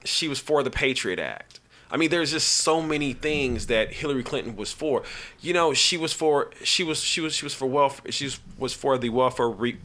she 0.04 0.28
was 0.28 0.40
for 0.40 0.64
the 0.64 0.72
Patriot 0.72 1.20
Act. 1.20 1.60
I 1.90 1.98
mean, 1.98 2.10
there's 2.10 2.32
just 2.32 2.50
so 2.50 2.82
many 2.82 3.14
things 3.14 3.68
that 3.68 3.94
Hillary 3.94 4.24
Clinton 4.24 4.56
was 4.56 4.74
for. 4.74 5.04
You 5.40 5.54
know, 5.54 5.74
she 5.74 5.96
was 5.96 6.12
for 6.12 6.52
she 6.64 6.84
was 6.84 7.02
she 7.02 7.22
was 7.22 7.34
she 7.34 7.46
was 7.46 7.54
for 7.54 7.66
welfare. 7.66 8.12
She 8.12 8.26
was, 8.26 8.40
was 8.58 8.74
for 8.74 8.98
the 8.98 9.10
Welfare 9.10 9.50
Re- 9.50 9.78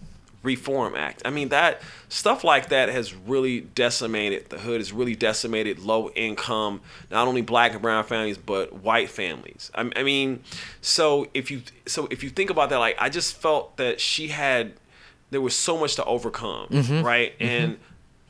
Reform 0.43 0.95
Act. 0.97 1.23
I 1.25 1.31
mean, 1.31 1.51
that 1.51 1.81
stuff 2.09 2.43
like 2.45 2.69
that 2.71 2.89
has 2.89 3.15
really 3.15 3.61
decimated 3.61 4.51
the 4.51 4.59
hood. 4.59 4.81
Has 4.81 4.93
really 4.93 5.15
decimated 5.15 5.79
low 5.79 6.11
income, 6.11 6.81
not 7.11 7.29
only 7.29 7.43
black 7.43 7.73
and 7.73 7.83
brown 7.83 8.05
families, 8.05 8.39
but 8.39 8.73
white 8.73 9.09
families. 9.11 9.71
I, 9.75 9.91
I 9.95 10.03
mean, 10.03 10.43
so 10.81 11.29
if 11.35 11.51
you 11.51 11.63
so 11.87 12.09
if 12.11 12.25
you 12.25 12.31
think 12.31 12.51
about 12.51 12.71
that, 12.71 12.79
like 12.79 12.97
I 12.99 13.09
just 13.09 13.37
felt 13.37 13.77
that 13.77 14.01
she 14.01 14.29
had 14.29 14.73
there 15.31 15.41
was 15.41 15.57
so 15.57 15.79
much 15.79 15.95
to 15.97 16.05
overcome, 16.05 16.67
Mhm. 16.69 17.03
right? 17.05 17.39
Mhm. 17.39 17.47
And 17.47 17.79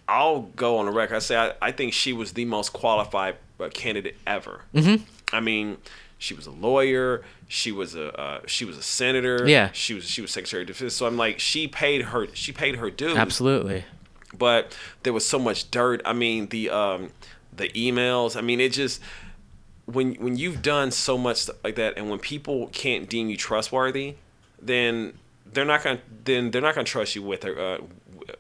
I'll 0.09 0.43
go 0.43 0.78
on 0.78 0.86
the 0.86 0.93
record. 0.93 1.16
I 1.16 1.20
say 1.20 1.36
I, 1.36 1.52
I 1.62 1.72
think 1.72 1.93
she 1.94 2.12
was 2.12 2.32
the 2.34 2.44
most 2.44 2.72
qualified 2.72 3.36
uh, 3.59 3.68
candidate 3.70 4.16
ever. 4.26 4.62
Mhm. 4.74 5.02
I 5.32 5.40
mean, 5.40 5.78
she 6.23 6.35
was 6.35 6.47
a 6.47 6.53
lawyer. 6.53 7.24
She 7.49 7.73
was 7.73 7.94
a 7.94 8.16
uh, 8.19 8.40
she 8.47 8.65
was 8.65 8.78
a 8.78 8.82
senator. 8.82 9.44
Yeah. 9.47 9.70
She 9.73 9.94
was 9.94 10.09
she 10.09 10.23
was 10.23 10.31
Secretary 10.31 10.62
of 10.62 10.69
Defense. 10.69 10.94
So 10.94 11.07
I'm 11.07 11.16
like, 11.16 11.40
she 11.40 11.66
paid 11.66 12.03
her 12.03 12.27
she 12.35 12.53
paid 12.53 12.77
her 12.77 12.90
due. 12.90 13.16
Absolutely. 13.16 13.85
But 14.36 14.77
there 15.03 15.12
was 15.12 15.27
so 15.27 15.39
much 15.39 15.70
dirt. 15.70 16.01
I 16.05 16.12
mean, 16.12 16.47
the 16.49 16.70
um 16.70 17.11
the 17.55 17.69
emails. 17.70 18.36
I 18.36 18.40
mean, 18.40 18.61
it 18.61 18.73
just 18.73 19.01
when 19.86 20.15
when 20.15 20.36
you've 20.36 20.62
done 20.62 20.93
so 20.93 21.19
much 21.19 21.39
stuff 21.39 21.57
like 21.65 21.74
that, 21.74 21.99
and 21.99 22.09
when 22.09 22.20
people 22.20 22.69
can't 22.69 23.09
deem 23.09 23.28
you 23.28 23.36
trustworthy, 23.36 24.15
then 24.61 25.19
they're 25.44 25.65
not 25.65 25.82
gonna 25.82 26.01
then 26.24 26.53
they're 26.53 26.62
not 26.62 26.77
gonna 26.77 26.85
trust 26.85 27.16
you 27.16 27.23
with 27.23 27.43
her 27.43 27.59
uh, 27.59 27.78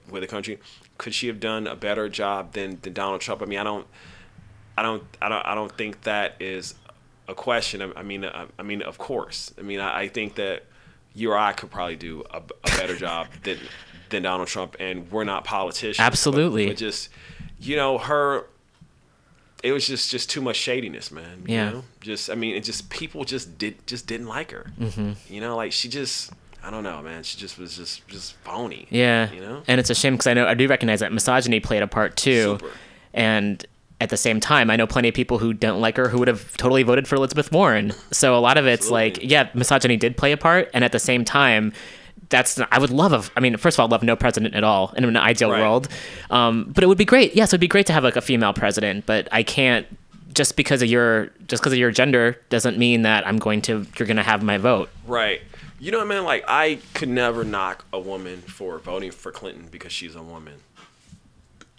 with 0.08 0.22
the 0.22 0.28
country. 0.28 0.60
Could 0.98 1.14
she 1.14 1.26
have 1.26 1.40
done 1.40 1.66
a 1.66 1.74
better 1.74 2.08
job 2.08 2.52
than, 2.52 2.78
than 2.82 2.92
Donald 2.92 3.20
Trump? 3.20 3.42
I 3.42 3.46
mean, 3.46 3.58
I 3.58 3.64
don't, 3.64 3.86
I 4.78 4.82
don't, 4.82 5.02
I 5.20 5.28
don't, 5.28 5.46
I 5.46 5.54
don't 5.56 5.76
think 5.76 6.02
that 6.02 6.36
is 6.38 6.74
a 7.28 7.34
question. 7.34 7.82
I, 7.82 7.92
I 7.96 8.02
mean, 8.02 8.24
I, 8.24 8.46
I 8.58 8.62
mean, 8.62 8.82
of 8.82 8.98
course. 8.98 9.52
I 9.58 9.62
mean, 9.62 9.80
I, 9.80 10.00
I 10.00 10.08
think 10.08 10.34
that 10.36 10.64
you 11.14 11.30
or 11.32 11.38
I 11.38 11.52
could 11.52 11.70
probably 11.70 11.96
do 11.96 12.24
a, 12.30 12.38
a 12.38 12.68
better 12.76 12.96
job 12.96 13.28
than 13.44 13.58
than 14.10 14.22
Donald 14.24 14.48
Trump, 14.48 14.76
and 14.80 15.10
we're 15.10 15.24
not 15.24 15.44
politicians. 15.44 16.00
Absolutely. 16.00 16.66
but 16.68 16.76
just 16.76 17.08
you 17.60 17.76
know 17.76 17.96
her 17.98 18.46
it 19.62 19.70
was 19.72 19.86
just 19.86 20.10
just 20.10 20.28
too 20.28 20.40
much 20.40 20.56
shadiness 20.56 21.12
man 21.12 21.44
you 21.46 21.54
Yeah. 21.54 21.70
know? 21.70 21.84
just 22.00 22.28
i 22.28 22.34
mean 22.34 22.56
it 22.56 22.64
just 22.64 22.90
people 22.90 23.22
just 23.24 23.56
did 23.58 23.86
just 23.86 24.08
didn't 24.08 24.26
like 24.26 24.50
her 24.50 24.72
Mm-hmm. 24.80 25.12
you 25.32 25.40
know 25.40 25.54
like 25.54 25.70
she 25.70 25.88
just 25.88 26.32
i 26.64 26.70
don't 26.70 26.82
know 26.82 27.00
man 27.02 27.22
she 27.22 27.38
just 27.38 27.56
was 27.58 27.76
just 27.76 28.04
just 28.08 28.34
phony 28.38 28.88
Yeah. 28.90 29.30
you 29.30 29.40
know 29.40 29.62
And 29.68 29.78
it's 29.78 29.88
a 29.90 29.94
shame 29.94 30.14
because 30.14 30.26
I 30.26 30.34
know 30.34 30.46
I 30.48 30.54
do 30.54 30.66
recognize 30.66 30.98
that 31.00 31.12
misogyny 31.12 31.60
played 31.60 31.82
a 31.84 31.86
part 31.86 32.16
too. 32.16 32.58
Super. 32.58 32.70
And 33.14 33.64
at 34.02 34.10
the 34.10 34.16
same 34.16 34.40
time, 34.40 34.68
I 34.68 34.74
know 34.74 34.86
plenty 34.86 35.08
of 35.08 35.14
people 35.14 35.38
who 35.38 35.52
don't 35.52 35.80
like 35.80 35.96
her 35.96 36.08
who 36.08 36.18
would 36.18 36.26
have 36.28 36.56
totally 36.56 36.82
voted 36.82 37.06
for 37.06 37.14
Elizabeth 37.14 37.52
Warren. 37.52 37.92
So 38.10 38.36
a 38.36 38.40
lot 38.40 38.58
of 38.58 38.66
it's 38.66 38.90
like, 38.90 39.20
yeah, 39.22 39.48
misogyny 39.54 39.96
did 39.96 40.16
play 40.16 40.32
a 40.32 40.36
part, 40.36 40.68
and 40.74 40.84
at 40.84 40.92
the 40.92 40.98
same 40.98 41.24
time. 41.24 41.72
That's 42.28 42.58
I 42.70 42.78
would 42.78 42.88
love 42.88 43.12
a, 43.12 43.22
I 43.36 43.40
mean 43.40 43.58
first 43.58 43.76
of 43.76 43.80
all 43.80 43.86
I'd 43.88 43.90
love 43.90 44.02
no 44.02 44.16
president 44.16 44.54
at 44.54 44.64
all 44.64 44.94
in 44.96 45.04
an 45.04 45.18
ideal 45.18 45.50
world, 45.50 45.88
um, 46.30 46.72
but 46.74 46.82
it 46.82 46.86
would 46.86 46.96
be 46.96 47.04
great 47.04 47.34
yes 47.34 47.52
it 47.52 47.56
would 47.56 47.60
be 47.60 47.68
great 47.68 47.84
to 47.86 47.92
have 47.92 48.04
like 48.04 48.16
a 48.16 48.22
female 48.22 48.54
president 48.54 49.04
but 49.04 49.28
I 49.32 49.42
can't 49.42 49.86
just 50.32 50.56
because 50.56 50.80
of 50.80 50.88
your 50.88 51.26
just 51.46 51.62
because 51.62 51.74
of 51.74 51.78
your 51.78 51.90
gender 51.90 52.40
doesn't 52.48 52.78
mean 52.78 53.02
that 53.02 53.26
I'm 53.26 53.36
going 53.36 53.60
to 53.62 53.86
you're 53.98 54.06
going 54.06 54.16
to 54.16 54.22
have 54.22 54.42
my 54.42 54.56
vote 54.56 54.88
right 55.06 55.42
you 55.78 55.90
know 55.90 55.98
what 55.98 56.10
I 56.10 56.14
mean? 56.14 56.24
like 56.24 56.44
i 56.48 56.78
could 56.94 57.10
never 57.10 57.44
knock 57.44 57.84
a 57.92 58.00
woman 58.00 58.40
for 58.40 58.78
voting 58.78 59.10
for 59.10 59.30
clinton 59.30 59.68
because 59.70 59.92
she's 59.92 60.16
a 60.16 60.22
woman 60.22 60.54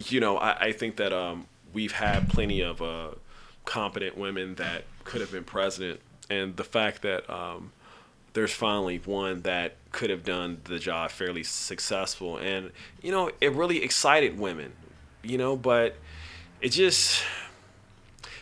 you 0.05 0.19
know 0.19 0.37
i, 0.37 0.67
I 0.67 0.71
think 0.71 0.97
that 0.97 1.13
um, 1.13 1.47
we've 1.73 1.93
had 1.93 2.29
plenty 2.29 2.61
of 2.61 2.81
uh, 2.81 3.09
competent 3.65 4.17
women 4.17 4.55
that 4.55 4.83
could 5.03 5.21
have 5.21 5.31
been 5.31 5.43
president 5.43 5.99
and 6.29 6.55
the 6.55 6.63
fact 6.63 7.01
that 7.01 7.29
um, 7.29 7.71
there's 8.33 8.51
finally 8.53 8.97
one 8.97 9.41
that 9.41 9.75
could 9.91 10.09
have 10.09 10.23
done 10.23 10.59
the 10.63 10.79
job 10.79 11.11
fairly 11.11 11.43
successful, 11.43 12.37
and 12.37 12.71
you 13.01 13.11
know, 13.11 13.29
it 13.41 13.51
really 13.51 13.83
excited 13.83 14.39
women, 14.39 14.71
you 15.21 15.37
know, 15.37 15.55
but 15.55 15.95
it 16.61 16.69
just, 16.69 17.21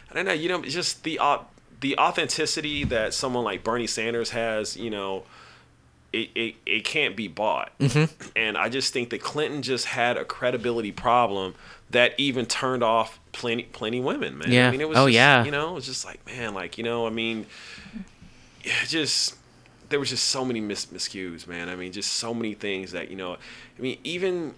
I 0.10 0.14
don't 0.14 0.26
know, 0.26 0.32
you 0.34 0.48
know, 0.48 0.62
it's 0.62 0.74
just 0.74 1.04
the 1.04 1.20
au- 1.20 1.46
the 1.82 1.98
authenticity 1.98 2.84
that 2.86 3.14
someone 3.14 3.44
like 3.44 3.64
Bernie 3.64 3.88
Sanders 3.88 4.30
has, 4.32 4.78
you 4.78 4.90
know. 4.90 5.24
It, 6.14 6.30
it, 6.36 6.56
it 6.66 6.84
can't 6.84 7.16
be 7.16 7.30
bought. 7.30 7.72
Mhm. 7.80 8.12
And 8.36 8.58
I 8.58 8.68
just 8.68 8.92
think 8.92 9.12
that 9.12 9.22
Clinton 9.22 9.62
just 9.62 9.86
had 9.86 10.18
a 10.18 10.26
credibility 10.26 10.92
problem 10.92 11.56
that 11.92 12.14
even 12.18 12.46
turned 12.46 12.84
off 12.84 13.20
plenty 13.32 13.64
plenty 13.64 14.00
women, 14.00 14.38
man. 14.38 14.52
Yeah. 14.52 14.68
I 14.68 14.72
mean, 14.72 14.82
it 14.82 14.90
was 14.90 14.98
Oh, 14.98 15.06
just, 15.08 15.16
yeah. 15.16 15.44
you 15.44 15.52
know, 15.52 15.70
it 15.72 15.74
was 15.76 15.86
just 15.86 16.04
like, 16.06 16.26
man, 16.26 16.54
like, 16.54 16.78
you 16.78 16.84
know, 16.84 17.06
I 17.08 17.10
mean, 17.10 17.46
yeah, 18.64 18.74
just 18.88 19.36
there 19.90 20.00
was 20.00 20.10
just 20.10 20.26
so 20.30 20.46
many 20.46 20.62
mis- 20.62 20.86
miscues, 20.88 21.48
man. 21.48 21.68
I 21.70 21.76
mean, 21.76 21.92
just 21.92 22.14
so 22.14 22.34
many 22.34 22.54
things 22.54 22.92
that, 22.94 23.10
you 23.10 23.18
know, 23.18 23.34
I 23.34 23.82
mean, 23.82 23.98
even 24.04 24.54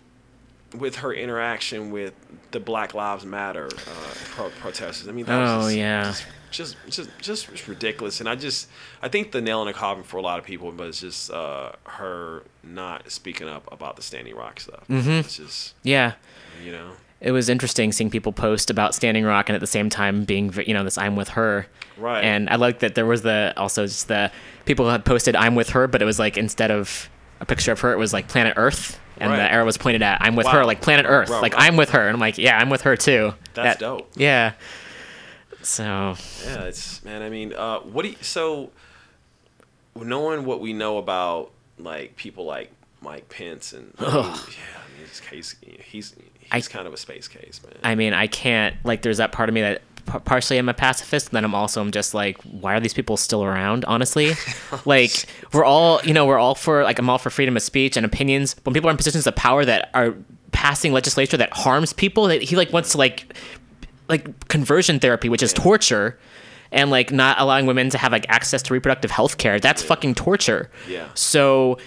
with 0.78 0.98
her 0.98 1.14
interaction 1.14 1.92
with 1.92 2.14
the 2.52 2.60
Black 2.60 2.94
Lives 2.94 3.26
Matter 3.26 3.68
uh, 3.68 4.14
pro- 4.32 4.50
protesters. 4.50 5.08
I 5.08 5.12
mean, 5.12 5.26
that 5.26 5.40
Oh, 5.40 5.58
was 5.58 5.66
just, 5.68 5.78
yeah. 5.78 6.04
just, 6.52 6.76
just, 6.90 7.10
just, 7.22 7.52
just, 7.52 7.68
ridiculous. 7.68 8.20
And 8.20 8.28
I 8.28 8.36
just, 8.36 8.70
I 9.02 9.08
think 9.08 9.32
the 9.32 9.42
nail 9.42 9.62
in 9.62 9.68
the 9.68 9.74
coffin 9.74 10.04
for 10.04 10.18
a 10.18 10.22
lot 10.22 10.40
of 10.40 10.46
people 10.46 10.72
was 10.72 11.00
just 11.00 11.30
uh, 11.32 11.74
her 11.86 12.44
not 12.64 13.12
speaking 13.12 13.48
up 13.48 13.72
about 13.72 13.98
the 13.98 14.02
Standing 14.02 14.36
Rock 14.36 14.60
stuff. 14.60 14.84
Mm-hmm. 14.90 15.10
It's 15.12 15.38
just, 15.38 15.76
Yeah. 15.84 16.14
you 16.64 16.72
know. 16.72 16.92
It 17.24 17.32
was 17.32 17.48
interesting 17.50 17.92
seeing 17.94 18.10
people 18.10 18.32
post 18.34 18.70
about 18.70 18.94
Standing 18.94 19.24
Rock 19.24 19.48
and 19.50 19.56
at 19.56 19.60
the 19.62 19.68
same 19.68 19.90
time 19.90 20.26
being, 20.26 20.54
you 20.68 20.74
know, 20.74 20.84
this 20.84 20.98
"I'm 20.98 21.16
with 21.16 21.30
her." 21.30 21.66
Right. 21.98 22.22
And 22.24 22.50
I 22.50 22.56
like 22.58 22.80
that 22.80 22.96
there 22.96 23.06
was 23.06 23.22
the 23.24 23.54
also 23.58 23.86
just 23.88 24.08
the 24.10 24.30
people 24.66 24.90
had 24.90 25.06
posted 25.06 25.36
"I'm 25.36 25.56
with 25.56 25.70
her," 25.70 25.88
but 25.88 26.02
it 26.02 26.06
was 26.06 26.20
like 26.20 26.38
instead 26.38 26.70
of 26.70 27.10
a 27.40 27.46
picture 27.46 27.72
of 27.72 27.80
her, 27.80 27.94
it 27.94 27.98
was 27.98 28.12
like 28.14 28.28
Planet 28.28 28.54
Earth, 28.58 29.00
and 29.18 29.32
Right. 29.32 29.38
the 29.38 29.52
arrow 29.52 29.66
was 29.66 29.78
pointed 29.78 30.02
at 30.04 30.18
"I'm 30.22 30.36
with 30.36 30.46
Wow. 30.46 30.52
her," 30.52 30.66
like 30.66 30.82
Planet 30.82 31.06
Earth, 31.08 31.30
Wow, 31.30 31.42
like. 31.42 31.54
I'm 31.58 31.78
with 31.78 31.92
her, 31.92 32.02
and 32.08 32.14
I'm 32.14 32.20
like, 32.20 32.38
yeah, 32.38 32.58
I'm 32.58 32.70
with 32.70 32.82
her 32.82 32.96
too. 32.98 33.34
That's 33.54 33.78
That- 33.78 33.80
dope. 33.80 34.12
Yeah. 34.16 34.52
So 35.62 36.16
Yeah, 36.46 36.64
it's 36.64 37.04
man. 37.06 37.22
I 37.22 37.30
mean, 37.30 37.54
uh, 37.54 37.80
what 37.80 38.04
do 38.04 38.10
you, 38.10 38.18
so 38.22 38.72
knowing 39.96 40.44
what 40.46 40.60
we 40.60 40.74
know 40.74 40.98
about 40.98 41.52
like 41.78 42.16
people 42.18 42.46
like 42.46 42.72
Mike 43.02 43.30
Pence 43.30 43.72
and 43.74 43.94
I 44.00 44.04
mean, 44.04 44.24
yeah, 44.24 44.32
His 45.10 45.20
case, 45.20 45.56
he's 45.84 46.16
I- 46.52 46.62
kind 46.62 46.88
of 46.88 46.94
a 46.94 46.98
space 46.98 47.28
case, 47.28 47.62
man. 47.64 47.74
I 47.84 47.96
mean, 47.96 48.14
I 48.14 48.28
can't 48.28 48.76
like. 48.84 49.02
There's 49.02 49.18
that 49.18 49.32
part 49.32 49.50
of 49.50 49.56
me 49.56 49.62
that 49.62 49.82
p- 50.12 50.20
partially 50.20 50.58
I'm 50.58 50.70
a 50.70 50.74
pacifist, 50.74 51.28
and 51.30 51.36
then 51.38 51.46
I'm 51.46 51.56
also 51.56 51.82
I'm 51.82 51.92
just 51.92 52.14
like, 52.14 52.42
why 52.44 52.76
are 52.76 52.80
these 52.80 52.94
people 52.94 53.18
still 53.18 53.44
around? 53.44 53.86
Honestly, 53.86 54.34
like 54.86 55.26
we're 55.52 55.66
all 55.66 56.00
you 56.04 56.14
know 56.14 56.26
we're 56.26 56.40
all 56.40 56.56
for 56.56 56.84
like 56.84 57.00
I'm 57.00 57.10
all 57.10 57.18
for 57.18 57.30
freedom 57.30 57.56
of 57.58 57.64
speech 57.64 57.98
and 57.98 58.06
opinions. 58.06 58.56
When 58.64 58.74
people 58.74 58.90
are 58.90 58.92
in 58.92 58.98
positions 58.98 59.26
of 59.28 59.36
power 59.36 59.66
that 59.66 59.90
are 59.94 60.16
passing 60.52 60.94
legislature 60.94 61.38
that 61.38 61.52
harms 61.54 61.94
people, 61.94 62.26
that 62.28 62.42
he 62.44 62.56
like 62.56 62.72
wants 62.72 62.92
to 62.92 62.98
like 62.98 63.34
like 64.10 64.48
conversion 64.50 65.00
therapy, 65.00 65.30
which 65.30 65.44
is 65.44 65.54
torture. 65.54 66.20
And 66.76 66.90
like 66.90 67.12
not 67.12 67.40
allowing 67.40 67.68
women 67.68 67.92
to 67.92 68.00
have 68.00 68.12
like 68.12 68.26
access 68.30 68.64
to 68.64 68.74
reproductive 68.74 69.12
health 69.12 69.38
care. 69.38 69.60
That's 69.60 69.84
fucking 69.84 70.16
torture. 70.16 70.72
Yeah. 70.90 71.08
So 71.14 71.78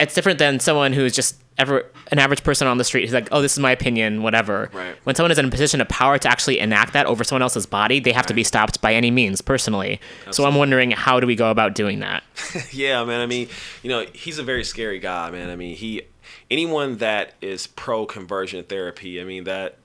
it's 0.00 0.14
different 0.14 0.38
than 0.38 0.58
someone 0.58 0.94
who's 0.94 1.14
just 1.14 1.36
ever 1.58 1.84
an 2.12 2.18
average 2.18 2.44
person 2.44 2.68
on 2.68 2.78
the 2.78 2.84
street 2.84 3.02
who's 3.02 3.12
like, 3.12 3.28
oh, 3.32 3.42
this 3.42 3.52
is 3.52 3.58
my 3.58 3.72
opinion, 3.72 4.22
whatever. 4.22 4.70
Right. 4.72 4.94
When 5.04 5.14
someone 5.14 5.30
is 5.32 5.38
in 5.38 5.44
a 5.46 5.50
position 5.50 5.80
of 5.80 5.88
power 5.88 6.18
to 6.18 6.28
actually 6.28 6.60
enact 6.60 6.92
that 6.92 7.06
over 7.06 7.24
someone 7.24 7.42
else's 7.42 7.66
body, 7.66 8.00
they 8.00 8.12
have 8.12 8.26
to 8.26 8.34
be 8.34 8.44
stopped 8.44 8.80
by 8.80 8.94
any 8.94 9.10
means, 9.10 9.40
personally. 9.40 10.00
So 10.30 10.44
I'm 10.44 10.54
wondering, 10.54 10.92
how 10.92 11.20
do 11.20 11.26
we 11.26 11.34
go 11.34 11.50
about 11.50 11.74
doing 11.74 11.98
that? 12.00 12.22
yeah, 12.72 13.04
man. 13.04 13.20
I 13.20 13.26
mean, 13.26 13.48
you 13.82 13.90
know, 13.90 14.06
he's 14.12 14.38
a 14.38 14.42
very 14.44 14.64
scary 14.64 15.00
guy, 15.00 15.30
man. 15.30 15.50
I 15.50 15.56
mean, 15.56 15.76
he 15.76 16.02
anyone 16.50 16.98
that 16.98 17.34
is 17.40 17.66
pro 17.66 18.06
conversion 18.06 18.64
therapy. 18.64 19.20
I 19.20 19.24
mean 19.24 19.44
that 19.44 19.76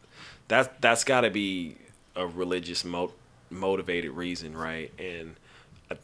that 0.47 0.81
that's 0.81 1.03
got 1.03 1.21
to 1.21 1.29
be 1.29 1.77
a 2.15 2.27
religious 2.27 2.85
mo- 2.85 3.13
motivated 3.49 4.11
reason, 4.11 4.55
right? 4.55 4.91
And 4.99 5.35
I, 5.89 5.97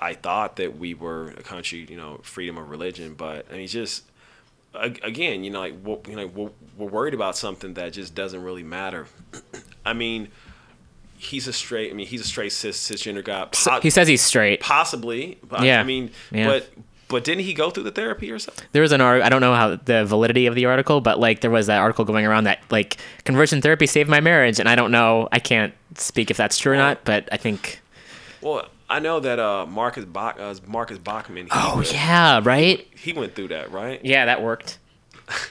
I 0.00 0.14
thought 0.14 0.56
that 0.56 0.78
we 0.78 0.94
were 0.94 1.28
a 1.30 1.42
country, 1.42 1.86
you 1.88 1.96
know, 1.96 2.20
freedom 2.22 2.58
of 2.58 2.70
religion, 2.70 3.14
but 3.14 3.46
I 3.50 3.56
mean, 3.56 3.66
just 3.66 4.04
again, 4.74 5.44
you 5.44 5.50
know, 5.50 5.60
like 5.60 5.74
we're, 5.82 5.98
you 6.08 6.16
know, 6.16 6.26
we're, 6.26 6.50
we're 6.76 6.88
worried 6.88 7.14
about 7.14 7.36
something 7.36 7.74
that 7.74 7.92
just 7.92 8.14
doesn't 8.14 8.42
really 8.42 8.62
matter. 8.62 9.06
I 9.84 9.92
mean. 9.92 10.28
He's 11.16 11.46
a 11.46 11.52
straight. 11.52 11.88
I 11.92 11.94
mean, 11.94 12.08
he's 12.08 12.20
a 12.20 12.24
straight 12.24 12.50
cis 12.50 12.76
cisgender 12.76 13.22
guy. 13.24 13.46
Po- 13.52 13.78
he 13.80 13.90
says 13.90 14.08
he's 14.08 14.22
straight. 14.22 14.58
Possibly. 14.58 15.38
But 15.48 15.62
Yeah. 15.62 15.78
I 15.78 15.84
mean, 15.84 16.10
Yeah. 16.32 16.48
but 16.48 16.68
but 17.06 17.22
didn't 17.22 17.44
he 17.44 17.54
go 17.54 17.70
through 17.70 17.84
the 17.84 17.92
therapy 17.92 18.32
or 18.32 18.40
something? 18.40 18.66
There 18.72 18.82
was 18.82 18.90
an 18.90 19.00
article, 19.00 19.24
I 19.24 19.28
don't 19.28 19.40
know 19.40 19.54
how 19.54 19.76
the 19.76 20.04
validity 20.04 20.46
of 20.46 20.56
the 20.56 20.64
article, 20.64 21.00
but 21.00 21.20
like 21.20 21.40
there 21.40 21.50
was 21.50 21.68
that 21.68 21.78
article 21.78 22.04
going 22.04 22.26
around 22.26 22.44
that 22.44 22.58
like 22.70 22.96
conversion 23.24 23.62
therapy 23.62 23.86
saved 23.86 24.10
my 24.10 24.18
marriage. 24.18 24.58
And 24.58 24.68
I 24.68 24.74
don't 24.74 24.90
know, 24.90 25.28
I 25.30 25.38
can't 25.38 25.72
speak 25.96 26.28
if 26.32 26.36
that's 26.36 26.58
true 26.58 26.72
or 26.72 26.76
not, 26.76 27.04
but 27.04 27.28
I 27.30 27.36
think, 27.36 27.80
Well, 28.40 28.66
I 28.92 28.98
know 28.98 29.20
that 29.20 29.38
uh, 29.38 29.64
Marcus 29.66 30.04
Bach, 30.04 30.36
uh, 30.38 30.54
Marcus 30.66 30.98
Bachmann. 30.98 31.46
He 31.46 31.50
oh, 31.52 31.82
yeah, 31.90 32.40
right? 32.44 32.86
He 32.94 33.12
went 33.14 33.34
through 33.34 33.48
that, 33.48 33.72
right? 33.72 34.00
Yeah, 34.04 34.26
that 34.26 34.42
worked. 34.42 34.78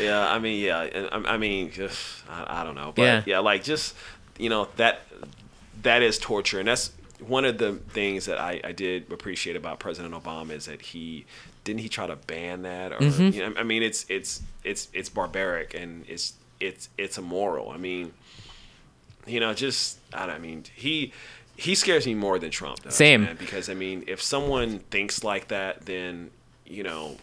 Yeah, 0.00 0.26
I 0.26 0.38
mean, 0.38 0.64
yeah, 0.64 0.78
I, 1.12 1.34
I 1.34 1.36
mean, 1.36 1.70
just, 1.70 2.22
I, 2.30 2.60
I 2.60 2.64
don't 2.64 2.74
know, 2.74 2.92
but 2.96 3.02
Yeah. 3.02 3.22
yeah. 3.26 3.38
like 3.40 3.62
just 3.62 3.94
you 4.38 4.48
know 4.48 4.68
that 4.76 5.02
that 5.82 6.02
is 6.02 6.18
torture, 6.18 6.58
and 6.60 6.68
that's 6.68 6.92
one 7.20 7.44
of 7.44 7.58
the 7.58 7.74
things 7.90 8.24
that 8.26 8.38
I, 8.40 8.60
I 8.64 8.72
did 8.72 9.12
appreciate 9.12 9.56
about 9.56 9.80
President 9.80 10.14
Obama 10.14 10.52
is 10.52 10.66
that 10.66 10.80
he 10.80 11.26
didn't 11.64 11.80
he 11.80 11.88
try 11.88 12.06
to 12.06 12.16
ban 12.16 12.62
that 12.62 12.92
or 12.92 12.98
Mhm. 12.98 13.34
you 13.34 13.40
know 13.46 13.52
I 13.58 13.64
mean 13.64 13.82
it's 13.82 14.06
it's 14.08 14.40
it's 14.64 14.88
it's 14.94 15.08
barbaric 15.10 15.74
and 15.74 16.04
it's 16.08 16.34
it's 16.60 16.88
it's 16.96 17.18
immoral. 17.18 17.70
I 17.70 17.76
mean, 17.76 18.12
you 19.26 19.40
know, 19.40 19.52
just 19.52 19.98
I, 20.14 20.26
don't, 20.26 20.36
I 20.36 20.38
mean 20.38 20.64
he. 20.74 21.12
He 21.60 21.74
scares 21.74 22.06
me 22.06 22.14
more 22.14 22.38
than 22.38 22.50
Trump 22.50 22.84
does. 22.84 22.94
Same. 22.94 23.24
man, 23.24 23.36
because 23.36 23.68
I 23.68 23.74
mean, 23.74 24.04
if 24.06 24.22
someone 24.22 24.78
thinks 24.90 25.24
like 25.24 25.48
that, 25.48 25.86
then 25.86 26.30
you 26.64 26.84
know, 26.84 27.16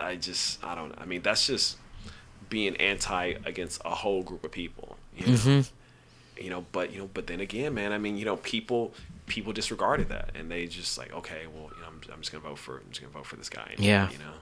I 0.00 0.16
just 0.16 0.64
I 0.64 0.74
don't 0.74 0.94
I 0.98 1.04
mean 1.04 1.20
that's 1.20 1.46
just 1.46 1.76
being 2.48 2.74
anti 2.76 3.34
against 3.44 3.82
a 3.84 3.90
whole 3.90 4.22
group 4.22 4.44
of 4.44 4.50
people. 4.50 4.96
You 5.14 5.26
know? 5.26 5.32
Mhm. 5.34 5.70
You 6.38 6.48
know, 6.48 6.64
but 6.72 6.90
you 6.90 7.00
know, 7.00 7.10
but 7.12 7.26
then 7.26 7.40
again, 7.40 7.74
man, 7.74 7.92
I 7.92 7.98
mean, 7.98 8.16
you 8.16 8.24
know, 8.24 8.36
people 8.36 8.94
people 9.26 9.52
disregarded 9.52 10.08
that 10.08 10.30
and 10.34 10.50
they 10.50 10.66
just 10.66 10.96
like, 10.96 11.12
okay, 11.12 11.42
well, 11.54 11.70
you 11.76 11.82
know, 11.82 11.88
I'm, 11.88 12.00
I'm 12.14 12.20
just 12.20 12.32
gonna 12.32 12.42
vote 12.42 12.58
for 12.58 12.78
I'm 12.78 12.84
just 12.90 13.02
gonna 13.02 13.12
vote 13.12 13.26
for 13.26 13.36
this 13.36 13.50
guy. 13.50 13.74
Yeah. 13.76 14.10
You 14.10 14.18
know. 14.18 14.34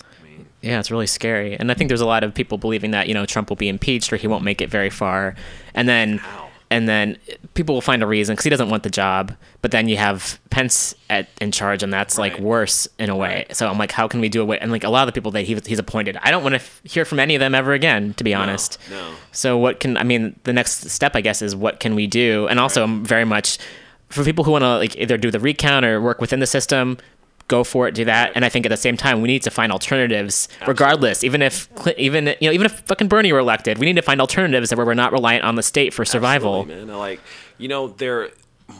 I 0.00 0.24
mean, 0.26 0.46
Yeah, 0.62 0.80
it's 0.80 0.90
really 0.90 1.06
scary. 1.06 1.54
And 1.54 1.70
I 1.70 1.74
think 1.74 1.88
there's 1.88 2.00
a 2.00 2.06
lot 2.06 2.24
of 2.24 2.32
people 2.32 2.56
believing 2.56 2.92
that, 2.92 3.08
you 3.08 3.14
know, 3.14 3.26
Trump 3.26 3.50
will 3.50 3.56
be 3.56 3.68
impeached 3.68 4.10
or 4.10 4.16
he 4.16 4.26
won't 4.26 4.42
make 4.42 4.62
it 4.62 4.70
very 4.70 4.88
far. 4.90 5.36
And 5.74 5.86
then 5.86 6.22
and 6.74 6.88
then 6.88 7.16
people 7.54 7.72
will 7.76 7.86
find 7.90 8.02
a 8.02 8.06
reason 8.16 8.34
cuz 8.36 8.44
he 8.44 8.50
doesn't 8.50 8.70
want 8.72 8.82
the 8.82 8.90
job, 9.02 9.32
but 9.62 9.70
then 9.70 9.84
you 9.90 9.96
have 9.96 10.38
Pence 10.50 10.94
at 11.08 11.24
in 11.40 11.50
charge 11.58 11.82
and 11.84 11.92
that's 11.92 12.16
like 12.24 12.34
worse 12.38 12.88
in 12.98 13.08
a 13.10 13.16
way. 13.24 13.46
So 13.52 13.62
I'm 13.70 13.78
like 13.84 13.92
how 13.98 14.06
can 14.08 14.20
we 14.24 14.28
do 14.28 14.40
away 14.42 14.58
and 14.62 14.70
like 14.76 14.84
a 14.84 14.92
lot 14.96 15.02
of 15.04 15.08
the 15.10 15.16
people 15.18 15.32
that 15.32 15.42
he, 15.48 15.54
he's 15.72 15.78
appointed, 15.86 16.14
I 16.26 16.30
don't 16.32 16.42
want 16.46 16.54
to 16.58 16.62
f- 16.66 16.80
hear 16.94 17.04
from 17.04 17.18
any 17.20 17.34
of 17.36 17.40
them 17.40 17.54
ever 17.54 17.72
again, 17.80 18.14
to 18.14 18.24
be 18.24 18.34
honest. 18.34 18.78
no. 18.90 19.14
So 19.32 19.56
what 19.64 19.74
can 19.80 19.96
I 19.96 20.04
mean? 20.04 20.22
The 20.44 20.52
next 20.52 20.90
step, 20.90 21.12
I 21.16 21.20
guess, 21.20 21.42
is 21.42 21.54
what 21.64 21.80
can 21.80 21.94
we 21.94 22.06
do? 22.06 22.46
And 22.50 22.58
also, 22.60 22.82
I'm 22.84 23.04
very 23.04 23.24
much 23.24 23.58
for 24.08 24.22
people 24.24 24.44
who 24.44 24.52
want 24.52 24.62
to 24.62 24.76
like 24.84 24.94
either 24.96 25.16
do 25.16 25.30
the 25.30 25.40
recount 25.40 25.84
or 25.84 26.00
work 26.00 26.20
within 26.20 26.40
the 26.40 26.46
system. 26.46 26.98
Go 27.48 27.62
for 27.62 27.86
it, 27.86 27.94
do 27.94 28.06
that. 28.06 28.32
And 28.34 28.44
I 28.44 28.48
think 28.48 28.64
at 28.64 28.70
the 28.70 28.76
same 28.76 28.96
time, 28.96 29.20
we 29.20 29.28
need 29.28 29.42
to 29.42 29.50
find 29.50 29.70
alternatives, 29.70 30.48
regardless. 30.66 31.22
Even 31.22 31.42
if 31.42 31.68
even 31.98 32.28
you 32.40 32.48
know 32.48 32.52
even 32.52 32.64
if 32.64 32.80
fucking 32.80 33.08
Bernie 33.08 33.32
were 33.32 33.38
elected, 33.38 33.76
we 33.78 33.84
need 33.86 33.96
to 33.96 34.02
find 34.02 34.20
alternatives 34.20 34.74
where 34.74 34.86
we're 34.86 34.94
not 34.94 35.12
reliant 35.12 35.44
on 35.44 35.54
the 35.54 35.62
state 35.62 35.92
for 35.92 36.04
survival. 36.06 36.60
Absolutely, 36.62 36.86
man. 36.86 36.96
Like, 36.98 37.20
you 37.58 37.68
know, 37.68 37.88
there 37.88 38.30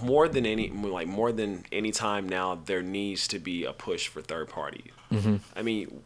more 0.02 0.28
than 0.28 0.46
any 0.46 0.70
like 0.70 1.06
more 1.06 1.30
than 1.30 1.64
any 1.72 1.92
time 1.92 2.26
now, 2.26 2.54
there 2.64 2.82
needs 2.82 3.28
to 3.28 3.38
be 3.38 3.64
a 3.64 3.72
push 3.74 4.08
for 4.08 4.22
third 4.22 4.48
party. 4.48 4.92
Mhm. 5.12 5.40
I 5.54 5.60
mean, 5.60 6.02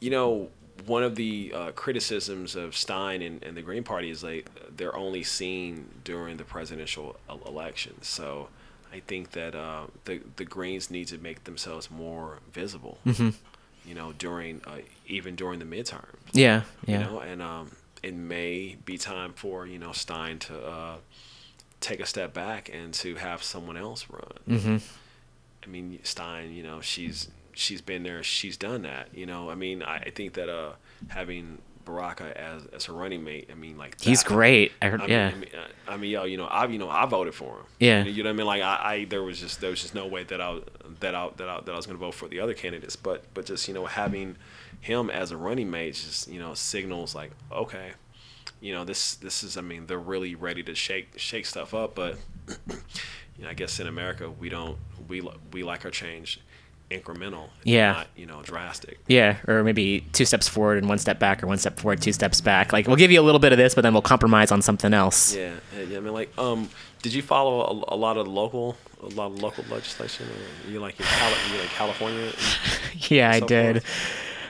you 0.00 0.10
know, 0.10 0.48
one 0.86 1.04
of 1.04 1.14
the 1.14 1.52
uh, 1.54 1.70
criticisms 1.72 2.56
of 2.56 2.76
Stein 2.76 3.22
and, 3.22 3.42
and 3.44 3.56
the 3.56 3.62
Green 3.62 3.84
Party 3.84 4.10
is 4.10 4.24
like 4.24 4.48
they're 4.76 4.96
only 4.96 5.22
seen 5.22 5.86
during 6.02 6.38
the 6.38 6.44
presidential 6.44 7.16
el- 7.28 7.40
elections. 7.46 8.08
So 8.08 8.48
I 8.92 9.00
think 9.00 9.32
that 9.32 9.54
uh, 9.54 9.86
the 10.04 10.20
the 10.36 10.44
Greens 10.44 10.90
need 10.90 11.08
to 11.08 11.18
make 11.18 11.44
themselves 11.44 11.90
more 11.90 12.38
visible. 12.52 12.98
Mhm. 13.06 13.34
You 13.86 13.94
know, 13.94 14.12
during 14.12 14.60
uh, 14.66 14.78
even 15.06 15.34
during 15.36 15.58
the 15.60 15.64
midterm. 15.64 16.04
Yeah, 16.32 16.62
yeah. 16.86 16.98
You 16.98 17.04
know, 17.04 17.20
and 17.20 17.40
um, 17.42 17.70
it 18.02 18.14
may 18.14 18.76
be 18.84 18.98
time 18.98 19.32
for 19.34 19.66
you 19.66 19.78
know 19.78 19.92
Stein 19.92 20.38
to 20.40 20.54
uh, 20.66 20.96
take 21.80 22.00
a 22.00 22.06
step 22.06 22.34
back 22.34 22.70
and 22.72 22.92
to 22.94 23.14
have 23.16 23.42
someone 23.42 23.76
else 23.76 24.06
run. 24.10 24.58
Mhm. 24.58 24.82
I 25.64 25.66
mean, 25.66 25.98
Stein, 26.02 26.52
you 26.52 26.62
know, 26.62 26.80
she's 26.80 27.28
she's 27.54 27.80
been 27.80 28.02
there, 28.02 28.22
she's 28.22 28.56
done 28.56 28.82
that. 28.82 29.08
You 29.14 29.26
know, 29.26 29.50
I 29.50 29.54
mean, 29.54 29.82
I, 29.82 29.96
I 29.98 30.10
think 30.10 30.34
that 30.34 30.48
uh, 30.48 30.72
having 31.08 31.58
Baraka 31.88 32.36
as 32.38 32.66
as 32.66 32.84
her 32.84 32.92
running 32.92 33.24
mate. 33.24 33.48
I 33.50 33.54
mean, 33.54 33.76
like 33.78 34.00
He's 34.00 34.22
great. 34.22 34.72
I 34.82 34.88
heard- 34.88 35.00
mean, 35.00 35.08
yeah. 35.10 35.32
I 35.34 35.38
mean, 35.38 35.50
uh, 35.54 35.90
I 35.92 35.96
mean, 35.96 36.10
yo, 36.10 36.24
you 36.24 36.36
know, 36.36 36.44
I 36.46 36.66
you 36.66 36.78
know 36.78 36.88
I 36.90 37.06
voted 37.06 37.34
for 37.34 37.56
him. 37.58 37.64
Yeah. 37.80 38.04
You 38.04 38.22
know 38.22 38.28
what 38.28 38.34
I 38.34 38.36
mean? 38.36 38.46
Like 38.46 38.62
I, 38.62 38.94
I 38.94 39.04
there 39.06 39.22
was 39.22 39.40
just 39.40 39.60
there 39.60 39.70
was 39.70 39.80
just 39.82 39.94
no 39.94 40.06
way 40.06 40.24
that 40.24 40.40
I 40.40 40.58
that 41.00 41.14
I 41.14 41.30
that 41.36 41.48
I, 41.48 41.60
that 41.60 41.72
I 41.72 41.76
was 41.76 41.86
going 41.86 41.98
to 41.98 42.04
vote 42.04 42.14
for 42.14 42.28
the 42.28 42.40
other 42.40 42.54
candidates. 42.54 42.96
But 42.96 43.24
but 43.34 43.46
just 43.46 43.66
you 43.68 43.74
know 43.74 43.86
having 43.86 44.36
him 44.80 45.10
as 45.10 45.32
a 45.32 45.36
running 45.36 45.70
mate 45.70 45.94
just 45.94 46.28
you 46.28 46.38
know 46.38 46.54
signals 46.54 47.14
like 47.14 47.30
okay, 47.50 47.92
you 48.60 48.72
know 48.74 48.84
this 48.84 49.14
this 49.16 49.42
is 49.42 49.56
I 49.56 49.62
mean 49.62 49.86
they're 49.86 49.98
really 49.98 50.34
ready 50.34 50.62
to 50.64 50.74
shake 50.74 51.08
shake 51.16 51.46
stuff 51.46 51.74
up. 51.74 51.94
But 51.94 52.18
you 52.68 53.44
know 53.44 53.48
I 53.48 53.54
guess 53.54 53.80
in 53.80 53.86
America 53.86 54.30
we 54.30 54.48
don't 54.48 54.76
we 55.08 55.22
we 55.52 55.62
like 55.62 55.84
our 55.84 55.90
change 55.90 56.40
incremental. 56.90 57.48
Yeah. 57.64 57.92
Not, 57.92 58.06
you 58.16 58.26
know 58.26 58.42
drastic. 58.42 58.98
Yeah, 59.06 59.36
or 59.46 59.62
maybe 59.64 60.00
two 60.12 60.24
steps 60.24 60.48
forward 60.48 60.78
and 60.78 60.88
one 60.88 60.98
step 60.98 61.18
back, 61.18 61.42
or 61.42 61.46
one 61.46 61.58
step 61.58 61.78
forward, 61.78 62.00
two 62.00 62.12
steps 62.12 62.40
back. 62.40 62.72
Like 62.72 62.86
we'll 62.86 62.96
give 62.96 63.10
you 63.10 63.20
a 63.20 63.22
little 63.22 63.38
bit 63.38 63.52
of 63.52 63.58
this, 63.58 63.74
but 63.74 63.82
then 63.82 63.92
we'll 63.92 64.02
compromise 64.02 64.50
on 64.50 64.62
something 64.62 64.94
else. 64.94 65.34
Yeah, 65.34 65.54
yeah. 65.88 65.98
I 65.98 66.00
mean, 66.00 66.12
like, 66.12 66.36
um, 66.38 66.68
did 67.02 67.12
you 67.14 67.22
follow 67.22 67.84
a, 67.88 67.94
a 67.94 67.96
lot 67.96 68.16
of 68.16 68.26
local, 68.26 68.76
a 69.02 69.06
lot 69.06 69.26
of 69.26 69.42
local 69.42 69.64
legislation? 69.70 70.26
Or 70.26 70.70
you 70.70 70.80
like 70.80 70.98
in 70.98 71.06
Cali- 71.06 71.34
you 71.52 71.60
like 71.60 71.70
California? 71.70 72.32
Yeah, 73.10 73.30
I 73.30 73.40
did. 73.40 73.82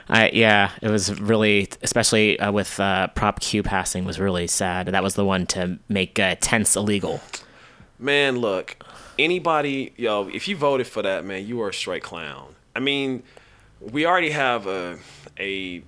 I 0.09 0.31
yeah, 0.33 0.71
it 0.81 0.89
was 0.89 1.21
really, 1.21 1.69
especially 1.83 2.41
uh, 2.41 2.51
with 2.51 2.81
uh, 2.81 3.09
Prop 3.09 3.41
Q 3.41 3.63
passing, 3.63 4.05
was 4.05 4.19
really 4.19 4.47
sad. 4.47 4.87
That 4.87 5.03
was 5.03 5.15
the 5.15 5.25
one 5.25 5.47
to 5.49 5.79
make 5.89 6.19
uh, 6.19 6.37
tents 6.41 6.77
illegal. 6.77 7.21
Man, 7.99 8.39
look, 8.39 8.83
anybody, 9.19 9.93
yo, 9.97 10.29
if 10.29 10.49
you 10.49 10.57
voted 10.57 10.87
for 10.87 11.03
that, 11.03 11.25
man, 11.25 11.47
you 11.47 11.61
are 11.63 11.69
a 11.71 11.75
straight 11.75 12.03
clown. 12.03 12.55
I 12.75 12.81
mean, 12.81 13.23
we 13.81 14.07
already 14.07 14.31
have 14.31 14.67
a 14.67 14.99
a 15.39 15.83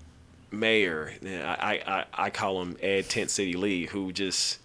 mayor. 0.50 1.12
I 1.24 1.80
I, 1.86 2.04
I, 2.26 2.30
call 2.30 2.60
him 2.62 2.76
Ed 2.82 3.08
Tent 3.08 3.30
City 3.30 3.54
Lee, 3.54 3.86
who 3.86 4.12
just 4.12 4.58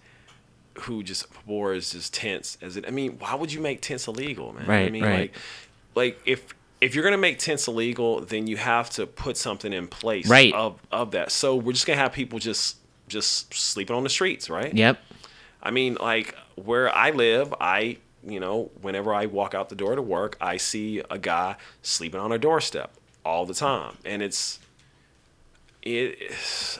who 0.80 1.02
just 1.02 1.26
wears 1.46 1.92
just 1.92 2.14
tents 2.14 2.58
as 2.60 2.76
it. 2.76 2.84
I 2.86 2.90
mean, 2.90 3.18
why 3.18 3.34
would 3.34 3.52
you 3.52 3.60
make 3.60 3.80
tents 3.80 4.08
illegal, 4.08 4.52
man? 4.52 4.66
Right, 4.66 4.86
I 4.86 4.90
mean, 4.90 5.04
right. 5.04 5.18
like, 5.20 5.34
like 5.94 6.20
if 6.26 6.54
if 6.80 6.94
you're 6.94 7.04
gonna 7.04 7.16
make 7.18 7.38
tents 7.38 7.68
illegal, 7.68 8.20
then 8.20 8.46
you 8.46 8.56
have 8.56 8.90
to 8.90 9.06
put 9.06 9.36
something 9.36 9.72
in 9.72 9.88
place 9.88 10.28
Right. 10.28 10.52
of 10.52 10.80
of 10.92 11.12
that. 11.12 11.32
So 11.32 11.56
we're 11.56 11.72
just 11.72 11.86
gonna 11.86 11.98
have 11.98 12.12
people 12.12 12.38
just 12.38 12.76
just 13.08 13.54
sleeping 13.54 13.94
on 13.96 14.02
the 14.02 14.08
streets, 14.08 14.50
right? 14.50 14.74
Yep. 14.74 14.98
I 15.62 15.70
mean, 15.70 15.96
like 16.00 16.34
where 16.56 16.94
I 16.94 17.10
live, 17.10 17.54
I, 17.60 17.98
you 18.26 18.40
know, 18.40 18.70
whenever 18.82 19.14
I 19.14 19.26
walk 19.26 19.54
out 19.54 19.68
the 19.68 19.74
door 19.74 19.94
to 19.94 20.02
work, 20.02 20.36
I 20.40 20.56
see 20.56 21.02
a 21.10 21.18
guy 21.18 21.56
sleeping 21.82 22.20
on 22.20 22.32
a 22.32 22.38
doorstep 22.38 22.92
all 23.24 23.46
the 23.46 23.54
time, 23.54 23.96
and 24.04 24.22
it's, 24.22 24.58
it, 25.82 26.32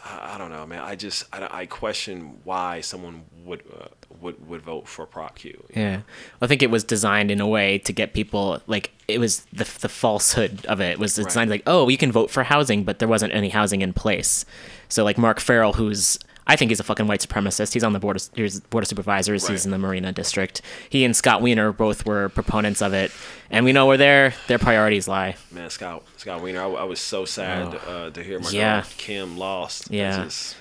I 0.05 0.37
don't 0.39 0.51
know, 0.51 0.67
man. 0.67 0.81
I 0.81 0.97
just, 0.97 1.25
I, 1.33 1.61
I 1.61 1.67
question 1.67 2.39
why 2.45 2.81
someone 2.81 3.25
would, 3.45 3.63
uh, 3.73 3.87
would, 4.21 4.49
would 4.49 4.63
vote 4.63 4.89
for 4.89 5.07
Prop 5.07 5.37
Q. 5.37 5.65
Yeah, 5.75 6.01
I 6.43 6.47
think 6.47 6.63
it 6.63 6.71
was 6.71 6.83
designed 6.83 7.31
in 7.31 7.41
a 7.41 7.47
way 7.47 7.79
to 7.79 7.93
get 7.93 8.13
people 8.13 8.61
like 8.67 8.91
it 9.09 9.21
was 9.21 9.45
the 9.53 9.65
the 9.81 9.89
falsehood 9.89 10.67
of 10.67 10.81
it 10.81 10.99
was 10.99 11.15
designed 11.15 11.51
like 11.51 11.63
oh 11.67 11.89
you 11.89 11.97
can 11.97 12.11
vote 12.11 12.31
for 12.31 12.43
housing, 12.43 12.83
but 12.83 12.99
there 12.99 13.09
wasn't 13.09 13.33
any 13.33 13.51
housing 13.51 13.83
in 13.83 13.93
place. 13.93 14.45
So 14.89 15.05
like 15.05 15.19
Mark 15.19 15.39
Farrell, 15.39 15.75
who's 15.75 16.19
I 16.47 16.55
think 16.57 16.71
he's 16.71 16.79
a 16.79 16.85
fucking 16.85 17.07
white 17.09 17.21
supremacist. 17.21 17.73
He's 17.73 17.83
on 17.83 17.93
the 17.93 17.99
board 17.99 18.17
of 18.17 18.29
he's 18.35 18.61
board 18.61 18.85
of 18.85 18.89
supervisors. 18.89 19.49
He's 19.49 19.65
in 19.65 19.73
the 19.73 19.79
Marina 19.79 20.13
district. 20.13 20.63
He 20.89 21.05
and 21.05 21.15
Scott 21.17 21.43
Wiener 21.43 21.73
both 21.73 22.07
were 22.07 22.29
proponents 22.29 22.81
of 22.83 22.93
it, 22.95 23.11
and 23.51 23.65
we 23.65 23.73
know 23.73 23.87
where 23.87 23.97
their 23.97 24.33
their 24.47 24.59
priorities 24.59 25.09
lie. 25.09 25.37
Man, 25.51 25.71
Scott, 25.71 26.05
Scott 26.17 26.43
Wiener, 26.43 26.61
I, 26.63 26.67
I 26.69 26.85
was 26.85 27.01
so 27.01 27.25
sad 27.25 27.75
uh, 27.89 28.11
to 28.11 28.23
hear 28.23 28.39
my 28.39 28.51
Yeah. 28.51 28.81
girl 28.83 28.91
Kim 28.97 29.37
lost. 29.37 29.91
Yeah. 29.91 30.25
just- 30.25 30.57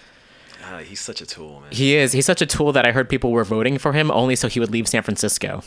ah, 0.63 0.79
he's 0.79 0.99
such 1.01 1.21
a 1.21 1.25
tool, 1.27 1.59
man. 1.61 1.69
He 1.71 1.95
is. 1.95 2.13
He's 2.13 2.25
such 2.25 2.41
a 2.41 2.45
tool 2.47 2.71
that 2.71 2.85
I 2.87 2.91
heard 2.91 3.07
people 3.07 3.31
were 3.31 3.43
voting 3.43 3.77
for 3.77 3.93
him 3.93 4.09
only 4.09 4.35
so 4.35 4.47
he 4.47 4.59
would 4.59 4.71
leave 4.71 4.87
San 4.87 5.03
Francisco. 5.03 5.61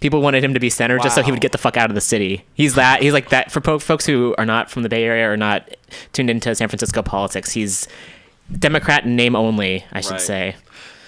People 0.00 0.20
wanted 0.20 0.42
him 0.42 0.52
to 0.54 0.58
be 0.58 0.68
senator 0.68 0.98
just 0.98 1.14
so 1.14 1.22
he 1.22 1.30
would 1.30 1.40
get 1.40 1.52
the 1.52 1.58
fuck 1.58 1.76
out 1.76 1.88
of 1.88 1.94
the 1.94 2.00
city. 2.00 2.44
He's 2.54 2.74
that. 2.74 3.02
He's 3.02 3.12
like 3.12 3.28
that 3.28 3.52
for 3.52 3.60
po- 3.60 3.78
folks 3.78 4.04
who 4.04 4.34
are 4.36 4.44
not 4.44 4.68
from 4.68 4.82
the 4.82 4.88
Bay 4.88 5.04
Area 5.04 5.30
or 5.30 5.36
not 5.36 5.70
tuned 6.12 6.28
into 6.28 6.52
San 6.56 6.66
Francisco 6.66 7.02
politics. 7.02 7.52
He's 7.52 7.86
Democrat 8.50 9.04
in 9.04 9.16
name 9.16 9.34
only, 9.36 9.84
I 9.92 10.00
should 10.00 10.12
Right. 10.12 10.20
say. 10.20 10.56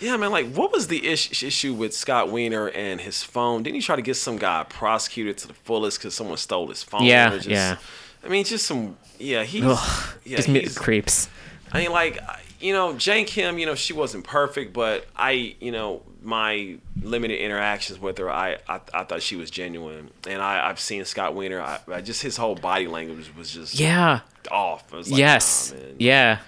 Yeah, 0.01 0.17
man. 0.17 0.31
Like, 0.33 0.53
what 0.53 0.73
was 0.73 0.89
the 0.89 1.07
ish- 1.07 1.43
issue 1.43 1.73
with 1.73 1.95
Scott 1.95 2.31
Wiener 2.31 2.69
and 2.69 3.01
his 3.01 3.23
phone? 3.23 3.63
Didn't 3.63 3.77
he 3.77 3.81
try 3.83 3.97
to 3.97 4.03
get 4.03 4.17
some 4.17 4.37
guy 4.37 4.65
prosecuted 4.69 5.39
to 5.39 5.49
the 5.49 5.55
fullest 5.55 5.99
because 5.99 6.15
someone 6.15 6.37
stole 6.37 6.69
his 6.69 6.83
phone? 6.83 7.05
Yeah, 7.05 7.31
just- 7.31 7.47
yeah. 7.49 7.77
I 8.25 8.29
mean, 8.29 8.45
just 8.45 8.67
some. 8.67 8.97
Yeah, 9.19 9.45
he's. 9.45 9.65
Ugh, 9.65 10.15
yeah, 10.25 10.41
me 10.51 10.61
he's- 10.61 10.77
creeps. 10.77 11.29
I 11.73 11.79
mean, 11.83 11.93
like, 11.93 12.19
you 12.61 12.73
know, 12.73 12.95
Jane 12.95 13.27
Kim. 13.27 13.59
You 13.59 13.67
know, 13.67 13.75
she 13.75 13.93
wasn't 13.93 14.25
perfect, 14.25 14.73
but 14.73 15.07
I, 15.17 15.55
you 15.61 15.71
know, 15.73 16.03
my 16.23 16.77
limited 17.03 17.39
interactions 17.43 17.99
with 17.99 18.17
her, 18.19 18.31
I, 18.31 18.57
I, 18.69 18.81
I 18.95 19.05
thought 19.05 19.23
she 19.23 19.37
was 19.37 19.51
genuine, 19.51 20.11
and 20.29 20.41
I, 20.41 20.69
I've 20.69 20.81
seen 20.81 21.05
Scott 21.05 21.35
Wiener. 21.35 21.61
I, 21.61 21.79
I 21.93 22.01
just 22.01 22.23
his 22.23 22.37
whole 22.37 22.55
body 22.55 22.87
language 22.87 23.31
was 23.37 23.51
just 23.53 23.79
Yeah. 23.79 24.21
off. 24.51 24.91
Like, 24.93 25.07
yes. 25.09 25.73
nah, 25.77 25.81
yeah. 25.99 26.39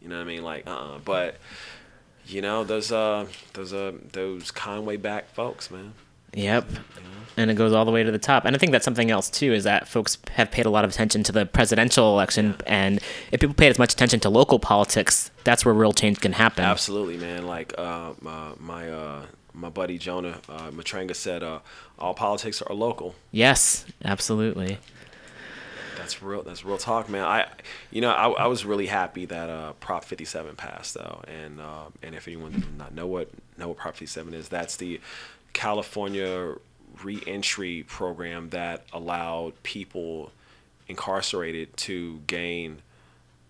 You 0.00 0.08
know 0.08 0.16
what 0.16 0.22
I 0.22 0.24
mean? 0.24 0.42
Like, 0.42 0.66
uh, 0.66 0.70
uh 0.70 0.98
but 1.04 1.36
you 2.26 2.42
know, 2.42 2.64
those 2.64 2.92
uh, 2.92 3.26
those 3.54 3.72
uh, 3.72 3.92
those 4.12 4.50
Conway 4.50 4.96
back 4.96 5.30
folks, 5.30 5.70
man. 5.70 5.94
Yep. 6.34 6.68
And 7.36 7.50
it 7.50 7.54
goes 7.54 7.72
all 7.72 7.84
the 7.84 7.90
way 7.90 8.02
to 8.02 8.10
the 8.10 8.18
top. 8.18 8.44
And 8.44 8.54
I 8.54 8.58
think 8.58 8.72
that's 8.72 8.84
something 8.84 9.10
else 9.10 9.30
too 9.30 9.52
is 9.52 9.64
that 9.64 9.88
folks 9.88 10.18
have 10.32 10.50
paid 10.50 10.66
a 10.66 10.70
lot 10.70 10.84
of 10.84 10.90
attention 10.90 11.22
to 11.24 11.32
the 11.32 11.46
presidential 11.46 12.12
election 12.12 12.56
and 12.66 13.00
if 13.32 13.40
people 13.40 13.54
paid 13.54 13.70
as 13.70 13.78
much 13.78 13.92
attention 13.92 14.20
to 14.20 14.30
local 14.30 14.58
politics, 14.58 15.30
that's 15.44 15.64
where 15.64 15.74
real 15.74 15.92
change 15.92 16.20
can 16.20 16.32
happen. 16.32 16.64
Absolutely, 16.64 17.16
man. 17.16 17.46
Like 17.46 17.74
uh, 17.78 18.12
my 18.20 18.52
my 18.58 18.90
uh, 18.90 19.26
my 19.52 19.68
buddy 19.68 19.98
Jonah 19.98 20.40
uh, 20.48 20.70
Matranga 20.70 21.14
said, 21.14 21.42
uh, 21.42 21.60
all 21.98 22.14
politics 22.14 22.62
are 22.62 22.74
local. 22.74 23.14
Yes, 23.30 23.84
absolutely. 24.04 24.78
That's 26.10 26.22
real. 26.22 26.42
That's 26.42 26.64
real 26.64 26.76
talk, 26.76 27.08
man. 27.08 27.22
I, 27.22 27.46
you 27.92 28.00
know, 28.00 28.10
I, 28.10 28.30
I 28.30 28.46
was 28.48 28.64
really 28.64 28.86
happy 28.86 29.26
that 29.26 29.48
uh, 29.48 29.74
Prop 29.74 30.02
57 30.04 30.56
passed, 30.56 30.94
though. 30.94 31.22
And 31.28 31.60
uh, 31.60 31.84
and 32.02 32.16
if 32.16 32.26
anyone 32.26 32.52
does 32.52 32.64
not 32.76 32.92
know 32.92 33.06
what 33.06 33.30
know 33.56 33.68
what 33.68 33.76
Prop 33.76 33.94
57 33.94 34.34
is, 34.34 34.48
that's 34.48 34.76
the 34.76 35.00
California 35.52 36.54
reentry 37.04 37.84
program 37.86 38.50
that 38.50 38.84
allowed 38.92 39.62
people 39.62 40.32
incarcerated 40.88 41.76
to 41.76 42.20
gain 42.26 42.82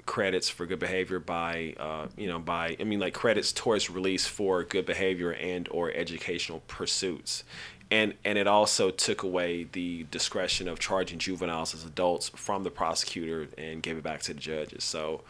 credits 0.05 0.51
for 0.51 0.66
good 0.66 0.78
behavior 0.78 1.19
by 1.19 1.74
uh, 1.78 2.09
you 2.19 2.27
know 2.27 2.39
by 2.39 2.77
I 2.78 2.85
mean 2.85 3.01
like 3.01 3.15
credits 3.15 3.53
towards 3.53 3.89
release 3.89 4.27
for 4.27 4.65
good 4.65 4.85
behavior 4.85 5.32
and 5.32 5.66
or 5.70 5.91
educational 5.93 6.62
pursuits 6.69 7.45
and 7.91 8.15
and 8.25 8.39
it 8.39 8.47
also 8.47 8.91
took 8.91 9.23
away 9.23 9.67
the 9.73 10.07
discretion 10.11 10.69
of 10.69 10.79
charging 10.79 11.19
juveniles 11.19 11.75
as 11.75 11.85
adults 11.85 12.29
from 12.31 12.62
the 12.65 12.71
prosecutor 12.71 13.49
and 13.59 13.83
gave 13.83 13.97
it 13.97 14.03
back 14.03 14.21
to 14.23 14.35
the 14.35 14.41
judges 14.41 14.85
so 14.85 15.23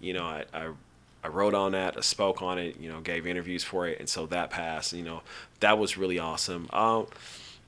you 0.00 0.12
know 0.12 0.24
I, 0.24 0.44
I 0.52 0.70
I 1.22 1.28
wrote 1.28 1.54
on 1.54 1.72
that, 1.72 1.96
I 1.96 2.00
spoke 2.00 2.42
on 2.42 2.58
it, 2.58 2.78
you 2.78 2.88
know, 2.88 3.00
gave 3.00 3.26
interviews 3.26 3.64
for 3.64 3.88
it, 3.88 3.98
and 3.98 4.08
so 4.08 4.26
that 4.26 4.50
passed. 4.50 4.92
You 4.92 5.02
know, 5.02 5.22
that 5.58 5.76
was 5.76 5.98
really 5.98 6.18
awesome. 6.18 6.68
Um, 6.72 7.06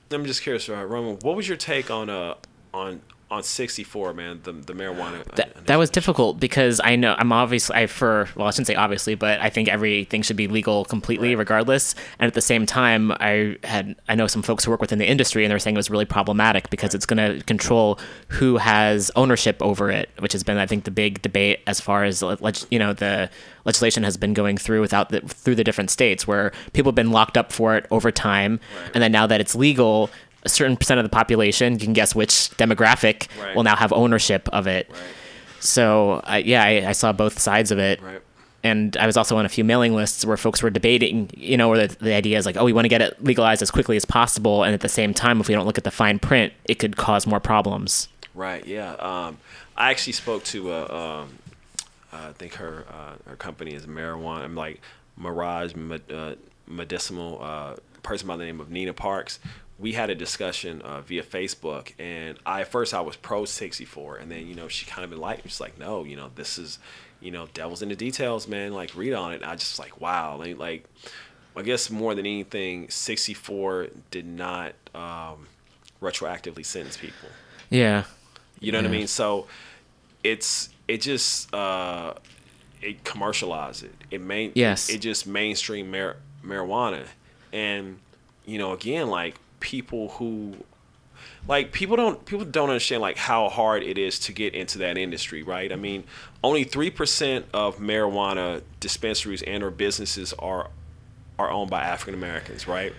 I'm 0.09 0.25
just 0.25 0.41
curious, 0.41 0.69
uh, 0.69 0.85
Roman, 0.85 1.17
what 1.21 1.35
was 1.35 1.47
your 1.47 1.57
take 1.57 1.91
on 1.91 2.09
uh 2.09 2.35
on 2.73 3.01
on 3.31 3.43
64, 3.43 4.13
man, 4.13 4.41
the 4.43 4.51
the 4.51 4.73
marijuana? 4.73 5.21
Uh, 5.21 5.35
that, 5.35 5.65
that 5.67 5.75
was 5.77 5.89
difficult 5.89 6.39
because 6.39 6.81
I 6.83 6.95
know 6.97 7.15
I'm 7.17 7.31
obviously 7.31 7.75
I 7.75 7.87
for 7.87 8.27
well 8.35 8.47
I 8.47 8.51
shouldn't 8.51 8.67
say 8.67 8.75
obviously 8.75 9.15
but 9.15 9.39
I 9.39 9.49
think 9.49 9.69
everything 9.69 10.21
should 10.21 10.35
be 10.35 10.47
legal 10.47 10.85
completely 10.85 11.35
regardless. 11.35 11.95
And 12.19 12.27
at 12.27 12.33
the 12.33 12.41
same 12.41 12.65
time 12.65 13.11
I 13.13 13.57
had 13.63 13.95
I 14.09 14.15
know 14.15 14.27
some 14.27 14.41
folks 14.41 14.65
who 14.65 14.71
work 14.71 14.81
within 14.81 14.99
the 14.99 15.07
industry 15.07 15.45
and 15.45 15.51
they're 15.51 15.59
saying 15.59 15.75
it 15.75 15.79
was 15.79 15.89
really 15.89 16.05
problematic 16.05 16.69
because 16.69 16.93
it's 16.93 17.05
going 17.05 17.17
to 17.17 17.43
control 17.45 17.99
who 18.27 18.57
has 18.57 19.09
ownership 19.15 19.61
over 19.61 19.89
it 19.89 20.09
which 20.19 20.33
has 20.33 20.43
been 20.43 20.57
I 20.57 20.65
think 20.65 20.83
the 20.83 20.91
big 20.91 21.21
debate 21.21 21.61
as 21.65 21.79
far 21.79 22.03
as 22.03 22.21
you 22.69 22.77
know 22.77 22.93
the 22.93 23.29
legislation 23.65 24.03
has 24.03 24.17
been 24.17 24.33
going 24.33 24.57
through 24.57 24.81
without 24.81 25.09
the, 25.09 25.21
through 25.21 25.55
the 25.55 25.63
different 25.63 25.89
states 25.89 26.27
where 26.27 26.51
people 26.73 26.89
have 26.89 26.95
been 26.95 27.11
locked 27.11 27.37
up 27.37 27.51
for 27.51 27.75
it 27.75 27.85
over 27.91 28.11
time. 28.11 28.59
And 28.93 29.03
then 29.03 29.11
now 29.11 29.27
that 29.27 29.41
it's 29.41 29.55
legal 29.55 30.09
a 30.43 30.49
certain 30.49 30.75
percent 30.77 30.99
of 30.99 31.03
the 31.03 31.09
population, 31.09 31.73
you 31.73 31.79
can 31.79 31.93
guess 31.93 32.15
which 32.15 32.31
demographic, 32.57 33.27
Right. 33.39 33.55
will 33.55 33.63
now 33.63 33.75
have 33.75 33.93
ownership 33.93 34.49
of 34.51 34.67
it. 34.67 34.89
So, 35.59 36.21
I 36.23 36.39
yeah, 36.39 36.63
I, 36.63 36.89
I 36.89 36.91
saw 36.93 37.11
both 37.13 37.39
sides 37.39 37.71
of 37.71 37.79
it. 37.79 38.01
Right. 38.01 38.21
And 38.63 38.95
I 38.97 39.07
was 39.07 39.17
also 39.17 39.37
on 39.37 39.45
a 39.45 39.49
few 39.49 39.63
mailing 39.63 39.95
lists 39.95 40.23
where 40.23 40.37
folks 40.37 40.61
were 40.61 40.69
debating, 40.69 41.31
you 41.35 41.57
know, 41.57 41.67
where 41.69 41.87
the, 41.87 41.95
the 41.95 42.13
idea 42.13 42.37
is 42.37 42.45
like, 42.45 42.57
oh, 42.57 42.63
we 42.65 42.73
want 42.73 42.85
to 42.85 42.89
get 42.89 43.01
it 43.01 43.23
legalized 43.23 43.63
as 43.63 43.71
quickly 43.71 43.97
as 43.97 44.05
possible. 44.05 44.63
And 44.63 44.73
at 44.75 44.81
the 44.81 44.89
same 44.89 45.15
time, 45.15 45.39
if 45.41 45.47
we 45.47 45.55
don't 45.55 45.65
look 45.65 45.79
at 45.79 45.83
the 45.83 45.89
fine 45.91 46.19
print, 46.19 46.53
it 46.65 46.75
could 46.75 46.95
cause 46.95 47.25
more 47.25 47.39
problems. 47.39 48.07
Right. 48.35 48.65
Yeah. 48.67 48.91
Um, 48.93 49.39
I 49.75 49.89
actually 49.89 50.13
spoke 50.13 50.43
to 50.45 50.71
uh, 50.71 51.21
um, 51.23 51.37
I 52.13 52.33
think 52.33 52.53
her 52.55 52.85
uh, 52.91 53.29
her 53.29 53.35
company 53.35 53.73
is 53.73 53.87
marijuana. 53.87 54.43
I'm 54.43 54.55
like 54.55 54.79
Mirage 55.17 55.73
Med- 55.75 56.11
uh, 56.11 56.35
Medicinal 56.67 57.39
uh, 57.41 57.75
person 58.03 58.27
by 58.27 58.37
the 58.37 58.45
name 58.45 58.59
of 58.59 58.69
Nina 58.69 58.93
Parks. 58.93 59.39
We 59.81 59.93
had 59.93 60.11
a 60.11 60.15
discussion 60.15 60.81
uh, 60.83 61.01
via 61.01 61.23
Facebook, 61.23 61.93
and 61.97 62.37
I 62.45 62.61
at 62.61 62.67
first 62.67 62.93
I 62.93 63.01
was 63.01 63.15
pro 63.15 63.45
64, 63.45 64.17
and 64.17 64.31
then 64.31 64.45
you 64.47 64.53
know 64.53 64.67
she 64.67 64.85
kind 64.85 65.03
of 65.03 65.11
enlightened. 65.11 65.49
She's 65.49 65.59
like, 65.59 65.79
no, 65.79 66.03
you 66.03 66.15
know 66.15 66.29
this 66.35 66.59
is, 66.59 66.77
you 67.19 67.31
know, 67.31 67.47
devil's 67.55 67.81
in 67.81 67.89
the 67.89 67.95
details, 67.95 68.47
man. 68.47 68.73
Like 68.73 68.95
read 68.95 69.13
on 69.13 69.33
it. 69.33 69.41
And 69.41 69.45
I 69.45 69.55
just 69.55 69.79
like 69.79 69.99
wow, 69.99 70.37
like, 70.37 70.59
like 70.59 70.85
I 71.57 71.63
guess 71.63 71.89
more 71.89 72.13
than 72.13 72.27
anything, 72.27 72.89
64 72.89 73.87
did 74.11 74.25
not 74.25 74.73
um, 74.93 75.47
retroactively 76.01 76.65
sentence 76.65 76.95
people. 76.95 77.29
Yeah. 77.69 78.03
You 78.59 78.71
know 78.71 78.77
what 78.77 78.85
I 78.85 78.89
mean? 78.89 79.07
So 79.07 79.47
it's 80.23 80.69
it 80.87 81.01
just 81.01 81.51
uh, 81.55 82.13
it 82.83 83.03
commercialized 83.03 83.83
it. 83.83 83.95
It 84.11 84.21
main 84.21 84.51
Yes. 84.53 84.89
It, 84.89 84.99
just 84.99 85.25
mainstream 85.25 85.89
mar- 85.89 86.17
marijuana, 86.45 87.05
and 87.51 87.97
you 88.45 88.59
know 88.59 88.73
again 88.73 89.09
like 89.09 89.37
people 89.61 90.09
who 90.09 90.55
like 91.47 91.71
people 91.71 91.95
don't 91.95 92.23
people 92.25 92.45
don't 92.45 92.69
understand 92.69 93.01
like 93.01 93.17
how 93.17 93.47
hard 93.49 93.83
it 93.83 93.97
is 93.97 94.19
to 94.19 94.33
get 94.33 94.53
into 94.53 94.79
that 94.79 94.97
industry, 94.97 95.41
right? 95.43 95.71
I 95.71 95.75
mean, 95.75 96.03
only 96.43 96.63
three 96.65 96.89
percent 96.91 97.45
of 97.53 97.77
marijuana 97.77 98.61
dispensaries 98.79 99.41
and 99.43 99.63
or 99.63 99.69
businesses 99.71 100.33
are 100.33 100.69
are 101.39 101.49
owned 101.49 101.69
by 101.69 101.81
African 101.83 102.13
Americans, 102.13 102.67
right? 102.67 102.93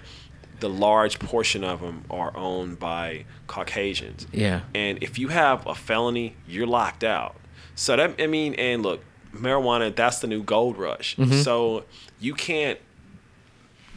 The 0.60 0.68
large 0.68 1.18
portion 1.18 1.64
of 1.64 1.80
them 1.80 2.04
are 2.10 2.36
owned 2.36 2.78
by 2.78 3.24
Caucasians. 3.48 4.26
Yeah. 4.32 4.60
And 4.74 5.02
if 5.02 5.18
you 5.18 5.28
have 5.28 5.66
a 5.66 5.74
felony, 5.74 6.36
you're 6.48 6.66
locked 6.66 7.04
out. 7.04 7.36
So 7.74 7.96
that 7.96 8.20
I 8.20 8.26
mean, 8.26 8.54
and 8.54 8.82
look, 8.82 9.04
marijuana 9.34 9.94
that's 9.94 10.20
the 10.20 10.26
new 10.28 10.42
gold 10.42 10.76
rush. 10.78 11.16
Mhm. 11.16 11.42
So 11.42 11.84
you 12.20 12.34
can't 12.34 12.78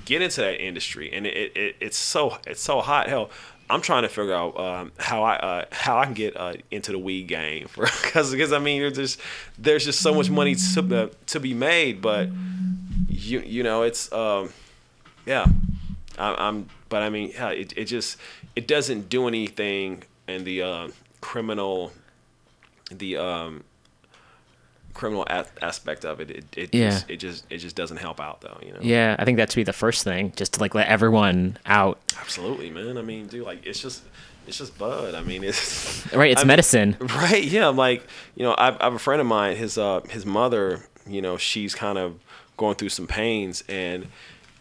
get 0.05 0.21
into 0.21 0.41
that 0.41 0.63
industry, 0.63 1.11
and 1.11 1.25
it, 1.27 1.55
it 1.55 1.75
it's 1.79 1.97
so 1.97 2.37
it's 2.47 2.61
so 2.61 2.81
hot. 2.81 3.07
Hell, 3.07 3.29
I'm 3.69 3.81
trying 3.81 4.03
to 4.03 4.09
figure 4.09 4.33
out 4.33 4.57
um, 4.59 4.91
how 4.97 5.23
I 5.23 5.35
uh, 5.35 5.65
how 5.71 5.97
I 5.97 6.05
can 6.05 6.13
get 6.13 6.37
uh, 6.37 6.53
into 6.71 6.91
the 6.91 6.99
weed 6.99 7.27
game 7.27 7.67
because 7.75 8.31
because 8.31 8.53
I 8.53 8.59
mean 8.59 8.81
there's 8.81 8.95
just 8.95 9.19
there's 9.57 9.85
just 9.85 10.01
so 10.01 10.13
much 10.13 10.29
money 10.29 10.55
to 10.55 11.11
to 11.25 11.39
be 11.39 11.53
made, 11.53 12.01
but 12.01 12.29
you 13.09 13.39
you 13.39 13.63
know 13.63 13.81
it's 13.81 14.11
um 14.11 14.49
yeah 15.25 15.45
I, 16.17 16.47
I'm 16.47 16.69
but 16.89 17.01
I 17.01 17.09
mean 17.09 17.31
yeah, 17.33 17.49
it 17.49 17.73
it 17.75 17.85
just 17.85 18.17
it 18.55 18.67
doesn't 18.67 19.09
do 19.09 19.27
anything 19.27 20.03
in 20.27 20.43
the 20.43 20.61
uh, 20.61 20.87
criminal 21.21 21.91
the 22.91 23.17
um 23.17 23.63
criminal 24.95 25.23
a- 25.29 25.45
aspect 25.61 26.03
of 26.05 26.19
it 26.19 26.31
it 26.31 26.45
it, 26.57 26.73
Yeah. 26.73 26.89
just, 26.89 27.09
it 27.11 27.17
just 27.17 27.45
it 27.51 27.57
just 27.59 27.75
doesn't 27.75 27.97
help 27.97 28.19
out 28.19 28.41
though 28.41 28.57
you 28.65 28.71
know 28.73 28.79
Yeah, 28.81 29.15
I 29.19 29.25
think 29.25 29.37
that 29.37 29.51
should 29.51 29.57
be 29.57 29.63
the 29.63 29.73
first 29.73 30.03
thing, 30.03 30.33
just 30.35 30.53
to 30.53 30.59
like 30.59 30.73
let 30.73 30.87
everyone 30.87 31.57
out. 31.67 31.99
Absolutely, 32.19 32.71
man. 32.71 32.97
I 32.97 33.03
mean, 33.03 33.27
dude, 33.27 33.45
like 33.45 33.65
it's 33.67 33.79
just 33.79 34.01
it's 34.47 34.57
just 34.57 34.77
bud. 34.77 35.13
I 35.15 35.21
mean, 35.21 35.43
it's 35.43 36.11
Right, 36.13 36.31
it's 36.31 36.41
I 36.41 36.43
mean- 36.43 36.47
medicine. 36.47 36.97
Right? 37.01 37.43
Yeah. 37.43 37.67
I'm 37.69 37.77
like, 37.77 38.05
you 38.35 38.43
know, 38.43 38.53
I, 38.53 38.69
I 38.79 38.83
have 38.85 38.93
a 38.95 38.99
friend 38.99 39.21
of 39.21 39.27
mine. 39.27 39.55
His 39.57 39.77
uh 39.77 40.01
his 40.09 40.25
mother, 40.25 40.85
you 41.07 41.21
know, 41.21 41.37
she's 41.37 41.75
kind 41.75 41.97
of 41.97 42.19
going 42.57 42.75
through 42.75 42.89
some 42.89 43.05
pains, 43.07 43.63
and 43.67 44.07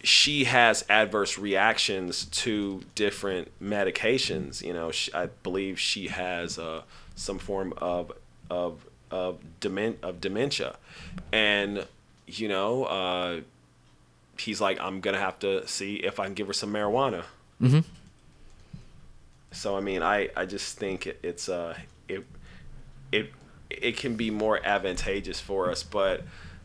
she 0.02 0.44
has 0.44 0.84
adverse 0.90 1.38
reactions 1.38 2.24
to 2.26 2.82
different 2.94 3.48
medications. 3.62 4.62
You 4.62 4.72
know, 4.72 4.90
she, 4.90 5.12
I 5.14 5.26
believe 5.42 5.78
she 5.78 6.08
has 6.08 6.58
uh 6.58 6.82
some 7.14 7.38
form 7.38 7.72
of 7.78 8.10
of 8.50 8.84
of 9.10 9.38
demen- 9.60 9.96
of 10.02 10.20
dementia, 10.20 10.76
and 11.32 11.86
you 12.26 12.48
know, 12.48 12.84
uh, 12.84 13.40
he's 14.38 14.60
like, 14.60 14.80
I'm 14.80 15.00
gonna 15.00 15.18
have 15.18 15.38
to 15.40 15.66
see 15.68 15.96
if 15.96 16.18
I 16.18 16.24
can 16.24 16.34
give 16.34 16.46
her 16.46 16.52
some 16.52 16.72
marijuana. 16.72 17.24
hmm 17.60 17.80
So 19.52 19.76
I 19.76 19.80
mean, 19.80 20.02
I 20.02 20.28
I 20.36 20.46
just 20.46 20.78
think 20.78 21.06
it, 21.06 21.20
it's 21.22 21.48
uh 21.48 21.76
it 22.08 22.24
it 23.12 23.32
it 23.70 23.96
can 23.96 24.16
be 24.16 24.30
more 24.30 24.60
advantageous 24.64 25.40
for 25.40 25.70
us, 25.70 25.82
but 25.82 26.22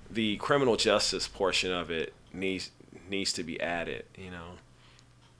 the 0.09 0.37
criminal 0.37 0.75
justice 0.75 1.27
portion 1.27 1.71
of 1.71 1.91
it 1.91 2.13
needs 2.33 2.71
needs 3.09 3.33
to 3.33 3.43
be 3.43 3.59
added. 3.61 4.05
You 4.17 4.31
know, 4.31 4.51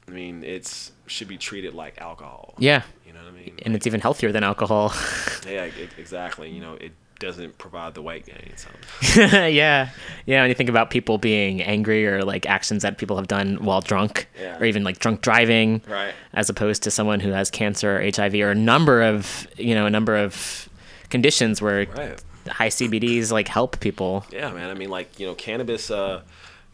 I 0.07 0.11
mean, 0.11 0.43
it's 0.43 0.91
should 1.07 1.27
be 1.27 1.37
treated 1.37 1.73
like 1.73 1.99
alcohol. 1.99 2.53
Yeah. 2.59 2.83
You 3.09 3.15
know 3.15 3.21
what 3.23 3.29
I 3.29 3.31
mean? 3.31 3.57
And 3.65 3.75
it's 3.75 3.87
even 3.87 4.01
healthier 4.01 4.31
than 4.31 4.43
alcohol. 4.43 4.93
Yeah, 5.47 5.65
e- 5.65 5.89
exactly. 5.97 6.51
You 6.51 6.61
know, 6.61 6.73
it 6.75 6.91
doesn't 7.17 7.57
provide 7.57 7.95
the 7.95 8.03
weight 8.03 8.27
gain. 8.27 8.53
So. 8.55 8.69
yeah. 9.47 9.89
Yeah, 10.27 10.41
when 10.41 10.49
you 10.49 10.53
think 10.53 10.69
about 10.69 10.91
people 10.91 11.17
being 11.17 11.63
angry 11.63 12.05
or 12.05 12.23
like 12.23 12.45
actions 12.45 12.83
that 12.83 12.99
people 12.99 13.15
have 13.17 13.27
done 13.27 13.55
while 13.63 13.81
drunk 13.81 14.27
Yeah. 14.39 14.59
or 14.59 14.65
even 14.65 14.83
like 14.83 14.99
drunk 14.99 15.21
driving 15.21 15.81
Right. 15.87 16.13
as 16.33 16.51
opposed 16.51 16.83
to 16.83 16.91
someone 16.91 17.19
who 17.19 17.31
has 17.31 17.49
cancer 17.49 17.97
or 17.97 18.01
HIV 18.15 18.35
or 18.35 18.51
a 18.51 18.55
number 18.55 19.01
of, 19.01 19.47
you 19.57 19.73
know, 19.73 19.87
a 19.87 19.89
number 19.89 20.15
of 20.15 20.69
conditions 21.09 21.63
where 21.63 21.87
Right. 21.87 22.21
high 22.47 22.69
CBDs 22.69 23.31
like 23.31 23.47
help 23.47 23.79
people. 23.79 24.23
Yeah, 24.31 24.51
man. 24.51 24.69
I 24.69 24.75
mean, 24.75 24.89
like 24.89 25.19
you 25.19 25.25
know, 25.25 25.33
cannabis. 25.33 25.89
Uh, 25.89 26.21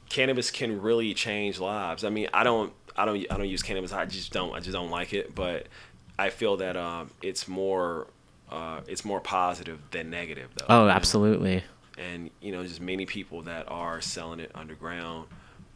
cannabis 0.09 0.51
can 0.51 0.81
really 0.81 1.13
change 1.13 1.59
lives. 1.59 2.03
I 2.03 2.09
mean, 2.09 2.27
I 2.33 2.43
don't, 2.43 2.73
I 2.97 3.05
don't, 3.05 3.25
I 3.31 3.37
don't 3.37 3.47
use 3.49 3.63
cannabis. 3.63 3.93
I 3.93 4.05
just 4.05 4.33
don't, 4.33 4.53
I 4.53 4.59
just 4.59 4.73
don't 4.73 4.91
like 4.91 5.13
it. 5.13 5.33
But 5.33 5.67
I 6.17 6.29
feel 6.29 6.57
that 6.57 6.77
um, 6.77 7.09
it's 7.21 7.47
more, 7.47 8.07
uh, 8.49 8.81
it's 8.87 9.03
more 9.03 9.19
positive 9.19 9.79
than 9.91 10.09
negative, 10.09 10.49
though. 10.57 10.65
Oh, 10.69 10.87
absolutely. 10.87 11.63
And 11.97 12.29
you 12.41 12.51
know, 12.51 12.63
just 12.63 12.81
many 12.81 13.05
people 13.05 13.43
that 13.43 13.69
are 13.69 14.01
selling 14.01 14.39
it 14.39 14.51
underground 14.53 15.27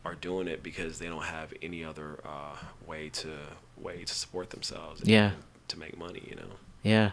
are 0.05 0.15
doing 0.15 0.47
it 0.47 0.63
because 0.63 0.99
they 0.99 1.07
don't 1.07 1.23
have 1.23 1.53
any 1.61 1.83
other 1.83 2.19
uh, 2.25 2.55
way 2.87 3.09
to 3.09 3.29
way 3.77 4.03
to 4.03 4.13
support 4.13 4.49
themselves. 4.49 5.01
and 5.01 5.09
Yeah. 5.09 5.31
To 5.69 5.79
make 5.79 5.97
money, 5.97 6.23
you 6.27 6.35
know. 6.35 6.51
Yeah. 6.83 7.11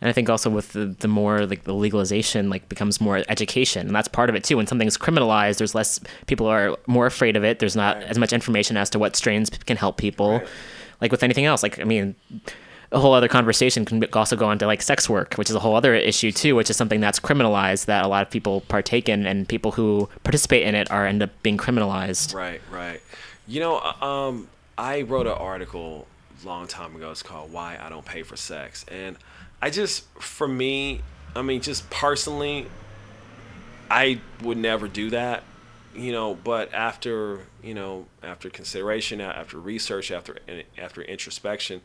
And 0.00 0.10
I 0.10 0.12
think 0.12 0.28
also 0.28 0.50
with 0.50 0.72
the, 0.72 0.86
the 0.86 1.08
more 1.08 1.46
like 1.46 1.64
the 1.64 1.72
legalization 1.72 2.50
like 2.50 2.68
becomes 2.68 3.00
more 3.00 3.22
education 3.28 3.86
and 3.86 3.96
that's 3.96 4.08
part 4.08 4.28
of 4.28 4.36
it 4.36 4.44
too. 4.44 4.56
When 4.56 4.66
something's 4.66 4.98
criminalized, 4.98 5.58
there's 5.58 5.74
less 5.74 6.00
people 6.26 6.46
are 6.46 6.76
more 6.86 7.06
afraid 7.06 7.36
of 7.36 7.44
it. 7.44 7.60
There's 7.60 7.76
not 7.76 7.98
as 8.02 8.18
much 8.18 8.32
information 8.32 8.76
as 8.76 8.90
to 8.90 8.98
what 8.98 9.16
strains 9.16 9.48
can 9.50 9.76
help 9.76 9.96
people. 9.96 10.42
Like 11.00 11.12
with 11.12 11.22
anything 11.22 11.44
else, 11.44 11.62
like 11.62 11.78
I 11.78 11.84
mean, 11.84 12.14
a 12.92 12.98
whole 13.00 13.12
other 13.12 13.28
conversation 13.28 13.84
can 13.84 14.04
also 14.12 14.36
go 14.36 14.50
into 14.50 14.66
like 14.66 14.82
sex 14.82 15.08
work, 15.08 15.34
which 15.34 15.50
is 15.50 15.56
a 15.56 15.58
whole 15.58 15.76
other 15.76 15.94
issue 15.94 16.32
too, 16.32 16.54
which 16.54 16.70
is 16.70 16.76
something 16.76 17.00
that's 17.00 17.20
criminalized 17.20 17.86
that 17.86 18.04
a 18.04 18.08
lot 18.08 18.22
of 18.22 18.30
people 18.30 18.62
partake 18.62 19.08
in, 19.08 19.26
and 19.26 19.48
people 19.48 19.72
who 19.72 20.08
participate 20.22 20.62
in 20.62 20.74
it 20.74 20.90
are 20.90 21.06
end 21.06 21.22
up 21.22 21.30
being 21.42 21.56
criminalized. 21.56 22.34
Right, 22.34 22.60
right. 22.70 23.00
You 23.46 23.60
know, 23.60 23.78
uh, 23.78 24.04
um, 24.04 24.48
I 24.78 25.02
wrote 25.02 25.26
an 25.26 25.32
article 25.34 26.06
long 26.44 26.66
time 26.66 26.94
ago. 26.94 27.10
It's 27.10 27.22
called 27.22 27.52
"Why 27.52 27.78
I 27.80 27.88
Don't 27.88 28.04
Pay 28.04 28.22
for 28.22 28.36
Sex," 28.36 28.84
and 28.90 29.16
I 29.60 29.70
just, 29.70 30.04
for 30.20 30.46
me, 30.46 31.00
I 31.34 31.42
mean, 31.42 31.60
just 31.60 31.88
personally, 31.90 32.66
I 33.90 34.20
would 34.42 34.58
never 34.58 34.88
do 34.88 35.10
that. 35.10 35.42
You 35.96 36.12
know, 36.12 36.34
but 36.34 36.72
after 36.74 37.40
you 37.62 37.74
know, 37.74 38.06
after 38.22 38.50
consideration, 38.50 39.20
after 39.20 39.58
research, 39.58 40.10
after 40.10 40.38
after 40.78 41.02
introspection, 41.02 41.80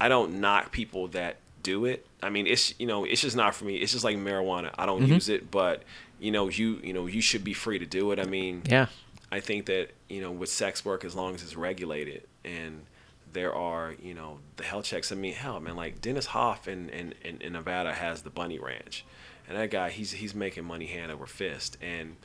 I 0.00 0.08
don't 0.08 0.40
knock 0.40 0.72
people 0.72 1.08
that 1.08 1.36
do 1.62 1.84
it. 1.84 2.04
I 2.22 2.28
mean, 2.30 2.46
it's 2.46 2.78
you 2.80 2.86
know, 2.86 3.04
it's 3.04 3.20
just 3.20 3.36
not 3.36 3.54
for 3.54 3.64
me. 3.64 3.76
It's 3.76 3.92
just 3.92 4.04
like 4.04 4.16
marijuana. 4.16 4.70
I 4.76 4.86
don't 4.86 5.02
Mhm. 5.04 5.08
use 5.14 5.28
it, 5.28 5.50
but 5.50 5.82
you 6.18 6.30
know, 6.32 6.48
you 6.48 6.80
you 6.82 6.92
know, 6.92 7.06
you 7.06 7.20
should 7.20 7.44
be 7.44 7.52
free 7.54 7.78
to 7.78 7.86
do 7.86 8.10
it. 8.12 8.18
I 8.18 8.24
mean, 8.24 8.62
Yeah. 8.68 8.86
I 9.30 9.40
think 9.40 9.66
that 9.66 9.90
you 10.08 10.20
know 10.20 10.30
with 10.30 10.48
sex 10.50 10.84
work, 10.84 11.04
as 11.04 11.14
long 11.14 11.34
as 11.34 11.42
it's 11.42 11.56
regulated 11.56 12.24
and 12.44 12.84
there 13.32 13.54
are 13.54 13.94
you 14.02 14.12
know 14.12 14.40
the 14.56 14.64
health 14.64 14.84
checks. 14.84 15.10
I 15.12 15.14
mean, 15.14 15.32
hell, 15.34 15.58
man, 15.60 15.76
like 15.76 16.00
Dennis 16.00 16.26
Hof 16.26 16.66
in 16.68 16.88
in, 16.90 17.14
in, 17.24 17.40
in 17.40 17.52
Nevada 17.54 17.94
has 17.94 18.22
the 18.22 18.30
Bunny 18.30 18.58
Ranch, 18.58 19.04
and 19.48 19.56
that 19.56 19.70
guy 19.70 19.88
he's 19.90 20.12
he's 20.12 20.34
making 20.34 20.64
money 20.64 20.86
hand 20.86 21.10
over 21.12 21.26
fist, 21.26 21.78
and 21.80 22.16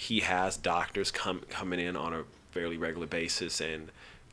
he 0.00 0.20
has 0.20 0.56
doctors 0.56 1.10
come 1.10 1.40
coming 1.50 1.80
in 1.80 1.96
on 1.96 2.14
a 2.14 2.22
fairly 2.52 2.78
regular 2.78 3.08
basis 3.08 3.60
and 3.60 3.90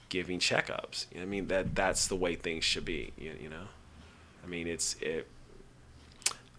giving 0.09 0.37
checkups. 0.37 1.07
You 1.11 1.17
know 1.17 1.23
I 1.23 1.25
mean 1.25 1.47
that 1.47 1.73
that's 1.73 2.05
the 2.05 2.15
way 2.15 2.35
things 2.35 2.63
should 2.63 2.85
be. 2.85 3.13
You, 3.17 3.33
you 3.41 3.49
know, 3.49 3.65
I 4.43 4.47
mean 4.47 4.67
it's 4.67 4.95
it. 5.01 5.27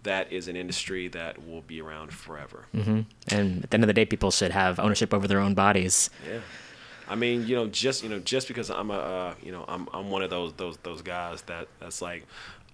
That 0.03 0.33
is 0.33 0.49
an 0.49 0.57
industry 0.57 1.07
that 1.09 1.47
will 1.47 1.63
be 1.63 1.81
around 1.81 2.13
forever. 2.13 2.67
hmm 2.73 3.03
And 3.29 3.63
at 3.63 3.71
the 3.71 3.75
end 3.77 3.85
of 3.85 3.89
the 3.89 3.93
day, 3.93 4.05
people 4.05 4.33
should 4.33 4.51
have 4.51 4.81
ownership 4.81 5.15
over 5.15 5.29
their 5.29 5.41
own 5.41 5.55
bodies. 5.55 6.11
Yeah. 6.29 6.41
I 7.09 7.15
mean, 7.15 7.47
you 7.47 7.55
know, 7.55 7.69
just 7.69 8.03
you 8.03 8.09
know, 8.09 8.19
just 8.19 8.49
because 8.49 8.71
I'm 8.71 8.91
a, 8.91 8.99
uh, 8.99 9.35
you 9.41 9.53
know, 9.53 9.65
I'm 9.69 9.89
I'm 9.93 10.11
one 10.11 10.23
of 10.23 10.31
those 10.31 10.53
those 10.55 10.77
those 10.79 11.03
guys 11.03 11.43
that 11.43 11.69
that's 11.79 12.03
like, 12.03 12.27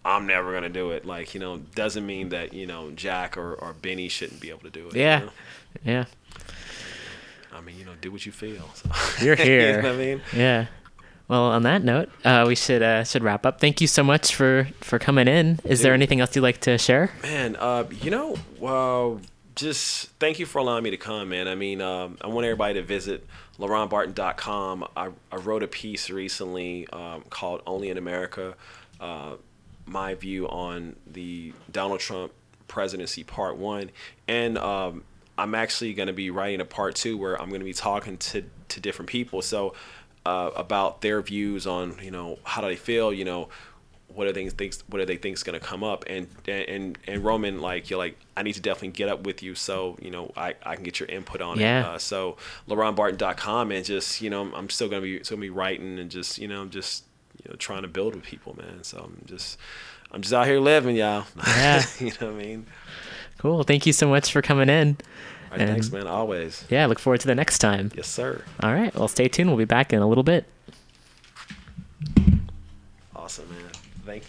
I'm 0.04 0.26
never 0.26 0.52
gonna 0.52 0.68
do 0.68 0.90
it. 0.90 1.04
Like 1.04 1.34
you 1.34 1.40
know, 1.40 1.58
doesn't 1.58 2.04
mean 2.04 2.30
that 2.30 2.52
you 2.52 2.66
know 2.66 2.90
Jack 2.90 3.36
or, 3.36 3.54
or 3.54 3.72
Benny 3.72 4.08
shouldn't 4.08 4.40
be 4.40 4.50
able 4.50 4.60
to 4.60 4.70
do 4.70 4.88
it. 4.88 4.96
Yeah, 4.96 5.20
you 5.20 5.26
know? 5.26 5.32
yeah. 5.84 6.04
I 7.52 7.60
mean, 7.60 7.78
you 7.78 7.84
know, 7.84 7.92
do 8.00 8.10
what 8.10 8.24
you 8.24 8.32
feel. 8.32 8.68
So. 8.74 9.24
You're 9.24 9.36
here. 9.36 9.76
you 9.76 9.82
know 9.82 9.92
I 9.92 9.96
mean, 9.96 10.22
yeah. 10.34 10.66
Well, 11.28 11.44
on 11.44 11.62
that 11.62 11.82
note, 11.82 12.10
uh, 12.24 12.44
we 12.46 12.54
should 12.54 12.82
uh, 12.82 13.04
should 13.04 13.22
wrap 13.22 13.46
up. 13.46 13.60
Thank 13.60 13.80
you 13.80 13.86
so 13.86 14.02
much 14.02 14.34
for 14.34 14.68
for 14.80 14.98
coming 14.98 15.28
in. 15.28 15.60
Is 15.64 15.78
Dude, 15.78 15.86
there 15.86 15.94
anything 15.94 16.20
else 16.20 16.34
you'd 16.34 16.42
like 16.42 16.60
to 16.62 16.76
share? 16.78 17.10
Man, 17.22 17.56
uh, 17.56 17.84
you 18.02 18.10
know, 18.10 18.36
well, 18.58 19.20
just 19.54 20.10
thank 20.18 20.38
you 20.38 20.46
for 20.46 20.58
allowing 20.58 20.82
me 20.82 20.90
to 20.90 20.96
come, 20.96 21.28
man. 21.28 21.46
I 21.48 21.54
mean, 21.54 21.80
um, 21.80 22.18
I 22.20 22.26
want 22.26 22.44
everybody 22.44 22.74
to 22.74 22.82
visit 22.82 23.26
LaronBarton.com. 23.58 24.88
I, 24.96 25.10
I 25.30 25.36
wrote 25.36 25.62
a 25.62 25.68
piece 25.68 26.10
recently 26.10 26.88
um, 26.88 27.22
called 27.30 27.62
"Only 27.66 27.90
in 27.90 27.98
America." 27.98 28.54
Uh, 29.00 29.36
my 29.86 30.14
view 30.14 30.48
on 30.48 30.96
the 31.06 31.52
Donald 31.70 32.00
Trump 32.00 32.32
presidency 32.68 33.24
part 33.24 33.56
one. 33.56 33.90
And 34.28 34.59
um, 34.59 35.04
I'm 35.36 35.54
actually 35.54 35.94
going 35.94 36.06
to 36.06 36.12
be 36.12 36.30
writing 36.30 36.60
a 36.60 36.64
part 36.64 36.94
two 36.94 37.18
where 37.18 37.40
I'm 37.40 37.48
going 37.48 37.60
to 37.60 37.66
be 37.66 37.72
talking 37.72 38.16
to, 38.18 38.44
to 38.68 38.80
different 38.80 39.09
people. 39.09 39.42
So, 39.42 39.74
uh, 40.24 40.50
about 40.54 41.00
their 41.00 41.20
views 41.20 41.66
on, 41.66 41.96
you 42.00 42.12
know, 42.12 42.38
how 42.44 42.60
do 42.60 42.68
they 42.68 42.76
feel, 42.76 43.12
you 43.12 43.24
know, 43.24 43.48
what 44.14 44.26
are 44.26 44.32
things 44.32 44.52
thinks 44.52 44.82
what 44.88 44.98
do 44.98 45.06
they 45.06 45.16
think's 45.16 45.42
going 45.42 45.59
to 45.59 45.64
come 45.64 45.82
up 45.82 46.04
and 46.06 46.28
and 46.46 46.98
and 47.06 47.24
roman 47.24 47.60
like 47.60 47.88
you're 47.88 47.98
like 47.98 48.18
i 48.36 48.42
need 48.42 48.52
to 48.52 48.60
definitely 48.60 48.88
get 48.88 49.09
up 49.09 49.24
with 49.24 49.42
you 49.42 49.54
so 49.54 49.96
you 50.00 50.10
know 50.10 50.30
i, 50.36 50.54
I 50.62 50.74
can 50.74 50.84
get 50.84 51.00
your 51.00 51.09
input 51.09 51.40
on 51.40 51.59
yeah. 51.59 51.80
it 51.80 51.86
uh, 51.86 51.98
so 51.98 52.36
laronbarton.com 52.68 53.72
and 53.72 53.84
just 53.84 54.20
you 54.20 54.30
know 54.30 54.52
i'm 54.54 54.68
still 54.70 54.88
going 54.88 55.02
to 55.02 55.18
be 55.18 55.24
still 55.24 55.36
gonna 55.36 55.46
be 55.46 55.50
writing 55.50 55.98
and 55.98 56.10
just 56.10 56.38
you 56.38 56.48
know 56.48 56.66
just 56.66 57.04
you 57.44 57.51
know, 57.51 57.56
trying 57.56 57.82
to 57.82 57.89
build 57.89 58.14
with 58.14 58.24
people, 58.24 58.56
man. 58.56 58.82
So 58.82 58.98
I'm 58.98 59.23
just 59.27 59.59
I'm 60.10 60.23
just 60.23 60.35
out 60.35 60.47
here 60.47 60.60
living, 60.60 60.97
y'all. 60.97 61.24
Yeah. 61.47 61.82
you 61.98 62.06
know 62.20 62.32
what 62.32 62.40
I 62.43 62.44
mean? 62.44 62.66
Cool. 63.39 63.62
Thank 63.64 63.86
you 63.86 63.93
so 63.93 64.09
much 64.09 64.32
for 64.32 64.43
coming 64.43 64.69
in. 64.69 64.97
Right, 65.51 65.60
and 65.60 65.70
thanks, 65.70 65.90
man. 65.90 66.06
Always. 66.06 66.64
Yeah, 66.70 66.86
look 66.86 66.98
forward 66.98 67.20
to 67.20 67.27
the 67.27 67.35
next 67.35 67.59
time. 67.59 67.90
Yes, 67.94 68.09
sir. 68.09 68.43
All 68.62 68.73
right. 68.73 68.94
Well, 68.94 69.09
stay 69.09 69.28
tuned. 69.28 69.51
We'll 69.51 69.59
be 69.59 69.64
back 69.64 69.93
in 69.93 70.01
a 70.01 70.09
little 70.09 70.24
bit. 70.24 70.47
Awesome, 73.14 73.48
man. 73.51 73.70
Thank 74.06 74.23
you. 74.23 74.28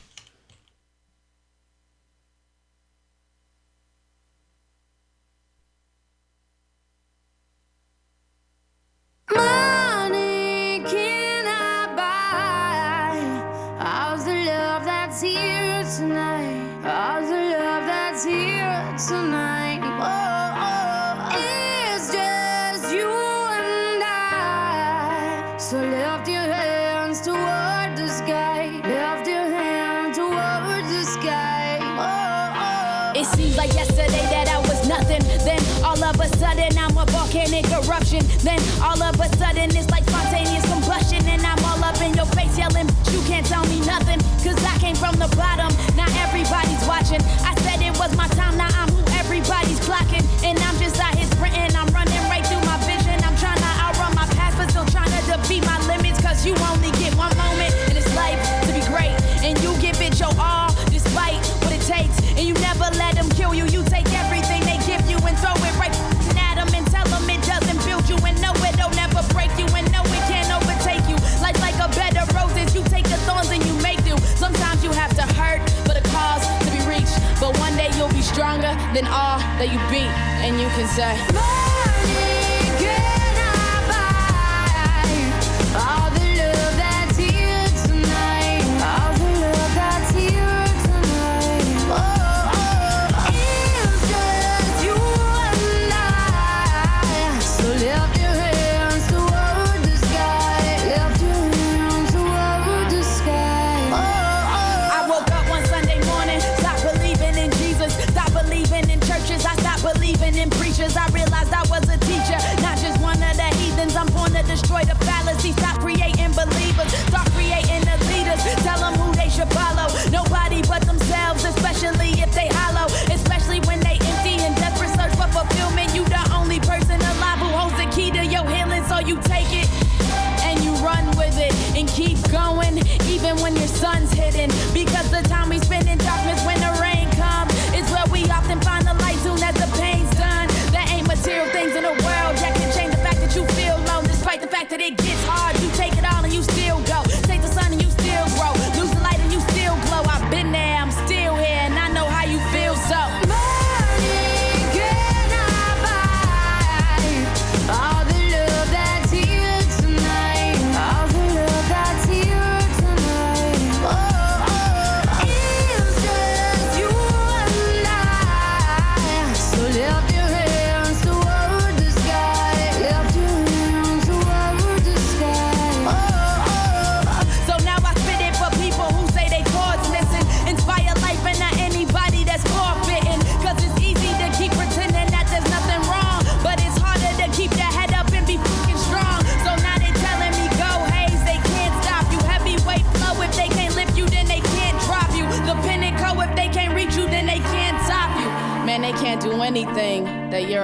that 79.59 79.71
you 79.71 79.80
beat 79.89 80.13
and 80.43 80.59
you 80.59 80.67
can 80.69 80.88
say. 80.88 81.52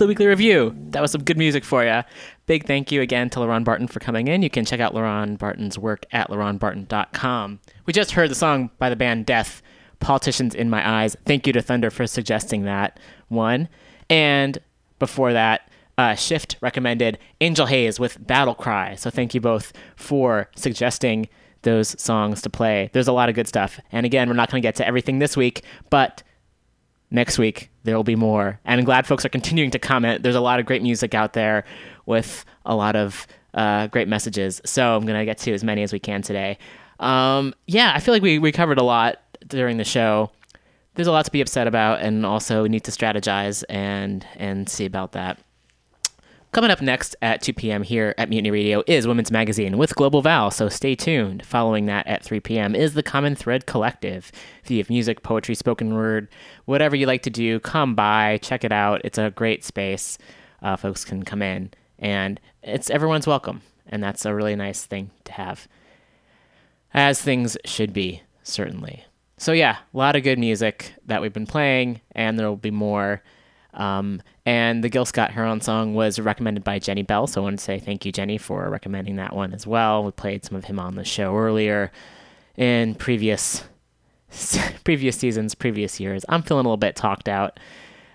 the 0.00 0.08
weekly 0.08 0.26
review. 0.26 0.74
That 0.90 1.02
was 1.02 1.12
some 1.12 1.22
good 1.22 1.38
music 1.38 1.64
for 1.64 1.84
you. 1.84 2.02
Big 2.46 2.66
thank 2.66 2.90
you 2.90 3.00
again 3.00 3.30
to 3.30 3.38
LaRon 3.38 3.64
Barton 3.64 3.86
for 3.86 4.00
coming 4.00 4.26
in. 4.26 4.42
You 4.42 4.50
can 4.50 4.64
check 4.64 4.80
out 4.80 4.94
LaRon 4.94 5.38
Barton's 5.38 5.78
work 5.78 6.04
at 6.10 6.28
laronbarton.com. 6.30 7.60
We 7.86 7.92
just 7.92 8.12
heard 8.12 8.30
the 8.30 8.34
song 8.34 8.70
by 8.78 8.90
the 8.90 8.96
band 8.96 9.26
Death, 9.26 9.62
Politicians 10.00 10.54
in 10.54 10.70
My 10.70 11.02
Eyes. 11.02 11.16
Thank 11.26 11.46
you 11.46 11.52
to 11.52 11.62
Thunder 11.62 11.90
for 11.90 12.06
suggesting 12.06 12.64
that 12.64 12.98
one. 13.28 13.68
And 14.08 14.58
before 14.98 15.32
that, 15.32 15.70
uh, 15.98 16.14
Shift 16.14 16.56
recommended 16.60 17.18
Angel 17.40 17.66
Haze 17.66 18.00
with 18.00 18.26
Battle 18.26 18.54
Cry. 18.54 18.94
So 18.94 19.10
thank 19.10 19.34
you 19.34 19.40
both 19.40 19.72
for 19.96 20.48
suggesting 20.56 21.28
those 21.62 22.00
songs 22.00 22.40
to 22.42 22.50
play. 22.50 22.88
There's 22.94 23.08
a 23.08 23.12
lot 23.12 23.28
of 23.28 23.34
good 23.34 23.46
stuff. 23.46 23.78
And 23.92 24.06
again, 24.06 24.28
we're 24.28 24.34
not 24.34 24.50
going 24.50 24.62
to 24.62 24.66
get 24.66 24.76
to 24.76 24.86
everything 24.86 25.18
this 25.18 25.36
week, 25.36 25.62
but 25.90 26.22
next 27.10 27.38
week 27.38 27.69
there 27.84 27.96
will 27.96 28.04
be 28.04 28.16
more. 28.16 28.60
And 28.64 28.78
I'm 28.78 28.84
glad 28.84 29.06
folks 29.06 29.24
are 29.24 29.30
continuing 29.30 29.70
to 29.70 29.78
comment. 29.78 30.22
There's 30.22 30.34
a 30.34 30.40
lot 30.40 30.60
of 30.60 30.66
great 30.66 30.82
music 30.82 31.14
out 31.14 31.32
there 31.32 31.64
with 32.06 32.44
a 32.66 32.74
lot 32.74 32.96
of 32.96 33.26
uh, 33.54 33.86
great 33.88 34.08
messages. 34.08 34.60
So 34.64 34.96
I'm 34.96 35.06
going 35.06 35.18
to 35.18 35.24
get 35.24 35.38
to 35.38 35.52
as 35.52 35.64
many 35.64 35.82
as 35.82 35.92
we 35.92 35.98
can 35.98 36.22
today. 36.22 36.58
Um, 36.98 37.54
yeah, 37.66 37.92
I 37.94 38.00
feel 38.00 38.12
like 38.14 38.22
we, 38.22 38.38
we 38.38 38.52
covered 38.52 38.78
a 38.78 38.82
lot 38.82 39.20
during 39.46 39.78
the 39.78 39.84
show. 39.84 40.30
There's 40.94 41.06
a 41.06 41.12
lot 41.12 41.24
to 41.24 41.30
be 41.30 41.40
upset 41.40 41.66
about, 41.66 42.00
and 42.00 42.26
also 42.26 42.64
we 42.64 42.68
need 42.68 42.84
to 42.84 42.90
strategize 42.90 43.64
and 43.68 44.26
and 44.36 44.68
see 44.68 44.84
about 44.84 45.12
that. 45.12 45.38
Coming 46.52 46.72
up 46.72 46.82
next 46.82 47.14
at 47.22 47.42
2 47.42 47.52
p.m. 47.52 47.84
here 47.84 48.12
at 48.18 48.28
Mutiny 48.28 48.50
Radio 48.50 48.82
is 48.88 49.06
Women's 49.06 49.30
Magazine 49.30 49.78
with 49.78 49.94
Global 49.94 50.20
Val, 50.20 50.50
so 50.50 50.68
stay 50.68 50.96
tuned. 50.96 51.46
Following 51.46 51.86
that 51.86 52.08
at 52.08 52.24
3 52.24 52.40
p.m. 52.40 52.74
is 52.74 52.94
the 52.94 53.04
Common 53.04 53.36
Thread 53.36 53.66
Collective. 53.66 54.32
If 54.64 54.68
you 54.68 54.78
have 54.78 54.90
music, 54.90 55.22
poetry, 55.22 55.54
spoken 55.54 55.94
word, 55.94 56.26
whatever 56.64 56.96
you 56.96 57.06
like 57.06 57.22
to 57.22 57.30
do, 57.30 57.60
come 57.60 57.94
by, 57.94 58.40
check 58.42 58.64
it 58.64 58.72
out. 58.72 59.00
It's 59.04 59.16
a 59.16 59.30
great 59.30 59.62
space. 59.62 60.18
Uh, 60.60 60.74
folks 60.74 61.04
can 61.04 61.22
come 61.22 61.40
in, 61.40 61.70
and 62.00 62.40
it's 62.64 62.90
everyone's 62.90 63.28
welcome, 63.28 63.62
and 63.86 64.02
that's 64.02 64.26
a 64.26 64.34
really 64.34 64.56
nice 64.56 64.84
thing 64.84 65.12
to 65.26 65.32
have, 65.34 65.68
as 66.92 67.22
things 67.22 67.56
should 67.64 67.92
be, 67.92 68.22
certainly. 68.42 69.04
So 69.36 69.52
yeah, 69.52 69.76
a 69.94 69.96
lot 69.96 70.16
of 70.16 70.24
good 70.24 70.40
music 70.40 70.94
that 71.06 71.22
we've 71.22 71.32
been 71.32 71.46
playing, 71.46 72.00
and 72.10 72.36
there 72.36 72.48
will 72.48 72.56
be 72.56 72.72
more. 72.72 73.22
Um, 73.74 74.22
and 74.44 74.82
the 74.82 74.88
Gil 74.88 75.04
Scott 75.04 75.30
Heron 75.30 75.60
song 75.60 75.94
was 75.94 76.18
recommended 76.18 76.64
by 76.64 76.78
Jenny 76.78 77.02
Bell, 77.02 77.26
so 77.26 77.40
I 77.40 77.44
want 77.44 77.58
to 77.58 77.64
say 77.64 77.78
thank 77.78 78.04
you, 78.04 78.12
Jenny, 78.12 78.38
for 78.38 78.68
recommending 78.68 79.16
that 79.16 79.34
one 79.34 79.52
as 79.52 79.66
well. 79.66 80.04
We 80.04 80.10
played 80.10 80.44
some 80.44 80.56
of 80.56 80.64
him 80.64 80.78
on 80.78 80.96
the 80.96 81.04
show 81.04 81.36
earlier 81.36 81.92
in 82.56 82.94
previous 82.96 83.64
previous 84.84 85.16
seasons, 85.16 85.54
previous 85.54 86.00
years. 86.00 86.24
I'm 86.28 86.42
feeling 86.42 86.66
a 86.66 86.68
little 86.68 86.76
bit 86.76 86.96
talked 86.96 87.28
out. 87.28 87.58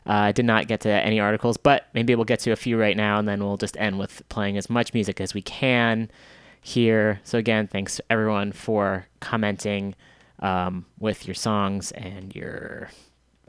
I 0.05 0.29
uh, 0.29 0.31
did 0.33 0.45
not 0.45 0.67
get 0.67 0.81
to 0.81 0.89
any 0.89 1.19
articles, 1.19 1.57
but 1.57 1.87
maybe 1.95 2.13
we'll 2.13 2.25
get 2.25 2.39
to 2.41 2.51
a 2.51 2.55
few 2.55 2.77
right 2.79 2.95
now, 2.95 3.17
and 3.17 3.27
then 3.27 3.43
we'll 3.43 3.57
just 3.57 3.75
end 3.77 3.97
with 3.97 4.21
playing 4.29 4.55
as 4.55 4.69
much 4.69 4.93
music 4.93 5.19
as 5.19 5.33
we 5.33 5.41
can 5.41 6.11
here. 6.61 7.19
So 7.23 7.39
again, 7.39 7.67
thanks 7.67 7.99
everyone 8.09 8.51
for 8.51 9.07
commenting 9.19 9.95
um, 10.39 10.85
with 10.99 11.25
your 11.27 11.33
songs 11.33 11.91
and 11.93 12.35
your 12.35 12.89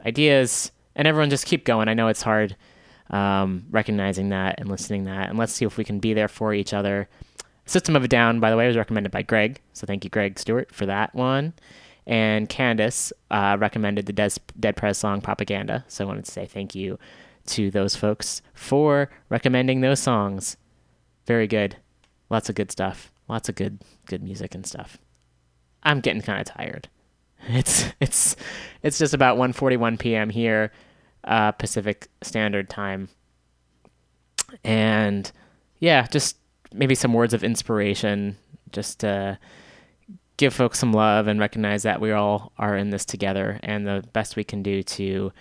ideas 0.05 0.71
and 0.97 1.07
everyone 1.07 1.29
just 1.29 1.45
keep 1.45 1.63
going. 1.63 1.87
I 1.87 1.93
know 1.93 2.09
it's 2.09 2.23
hard 2.23 2.57
um, 3.11 3.65
recognizing 3.69 4.29
that 4.29 4.59
and 4.59 4.67
listening 4.67 5.05
to 5.05 5.11
that, 5.11 5.29
and 5.29 5.37
let's 5.37 5.53
see 5.53 5.63
if 5.63 5.77
we 5.77 5.85
can 5.85 5.99
be 5.99 6.13
there 6.13 6.27
for 6.27 6.53
each 6.53 6.73
other. 6.73 7.07
System 7.65 7.95
of 7.95 8.03
a 8.03 8.07
Down, 8.07 8.39
by 8.39 8.49
the 8.49 8.57
way, 8.57 8.67
was 8.67 8.75
recommended 8.75 9.11
by 9.11 9.21
Greg, 9.21 9.61
so 9.73 9.85
thank 9.87 10.03
you, 10.03 10.09
Greg 10.09 10.37
Stewart, 10.37 10.73
for 10.73 10.85
that 10.85 11.15
one. 11.15 11.53
And 12.05 12.49
Candace 12.49 13.13
uh, 13.31 13.57
recommended 13.59 14.05
the 14.05 14.13
Des- 14.13 14.41
Dead 14.59 14.75
Prez 14.75 14.97
song 14.97 15.21
Propaganda, 15.21 15.85
so 15.87 16.03
I 16.03 16.07
wanted 16.07 16.25
to 16.25 16.31
say 16.31 16.45
thank 16.45 16.73
you 16.73 16.97
to 17.47 17.69
those 17.71 17.95
folks 17.95 18.41
for 18.53 19.09
recommending 19.29 19.81
those 19.81 19.99
songs. 19.99 20.57
Very 21.25 21.47
good, 21.47 21.77
lots 22.29 22.49
of 22.49 22.55
good 22.55 22.71
stuff, 22.71 23.11
lots 23.27 23.47
of 23.49 23.55
good 23.55 23.81
good 24.05 24.23
music 24.23 24.55
and 24.55 24.65
stuff. 24.65 24.97
I'm 25.83 25.99
getting 26.01 26.21
kind 26.21 26.39
of 26.39 26.47
tired. 26.47 26.89
It's 27.49 27.93
it's 27.99 28.35
it's 28.81 28.97
just 28.97 29.13
about 29.13 29.37
1:41 29.37 29.99
p.m. 29.99 30.29
here 30.29 30.71
uh, 31.27 31.51
Pacific 31.51 32.07
Standard 32.21 32.69
Time. 32.69 33.09
And 34.63 35.31
yeah, 35.79 36.07
just 36.07 36.37
maybe 36.73 36.95
some 36.95 37.13
words 37.13 37.33
of 37.33 37.43
inspiration, 37.43 38.37
just 38.71 39.01
to 39.01 39.37
give 40.37 40.53
folks 40.53 40.79
some 40.79 40.93
love 40.93 41.27
and 41.27 41.39
recognize 41.39 41.83
that 41.83 41.99
we 41.99 42.11
all 42.11 42.51
are 42.57 42.77
in 42.77 42.89
this 42.89 43.05
together, 43.05 43.59
and 43.63 43.85
the 43.85 44.03
best 44.13 44.35
we 44.35 44.43
can 44.43 44.63
do 44.63 44.81
to 44.83 45.31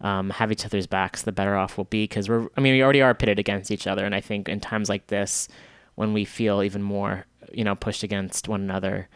um, 0.00 0.30
have 0.30 0.50
each 0.50 0.64
other's 0.64 0.86
backs, 0.86 1.22
the 1.22 1.32
better 1.32 1.56
off 1.56 1.76
we'll 1.76 1.84
be. 1.84 2.04
Because 2.04 2.28
we're, 2.28 2.48
I 2.56 2.60
mean, 2.60 2.74
we 2.74 2.82
already 2.82 3.02
are 3.02 3.14
pitted 3.14 3.38
against 3.38 3.70
each 3.70 3.86
other, 3.86 4.04
and 4.04 4.14
I 4.14 4.20
think 4.20 4.48
in 4.48 4.60
times 4.60 4.88
like 4.88 5.08
this, 5.08 5.48
when 5.94 6.12
we 6.12 6.24
feel 6.24 6.62
even 6.62 6.82
more, 6.82 7.26
you 7.52 7.64
know, 7.64 7.74
pushed 7.74 8.02
against 8.02 8.48
one 8.48 8.62
another, 8.62 9.08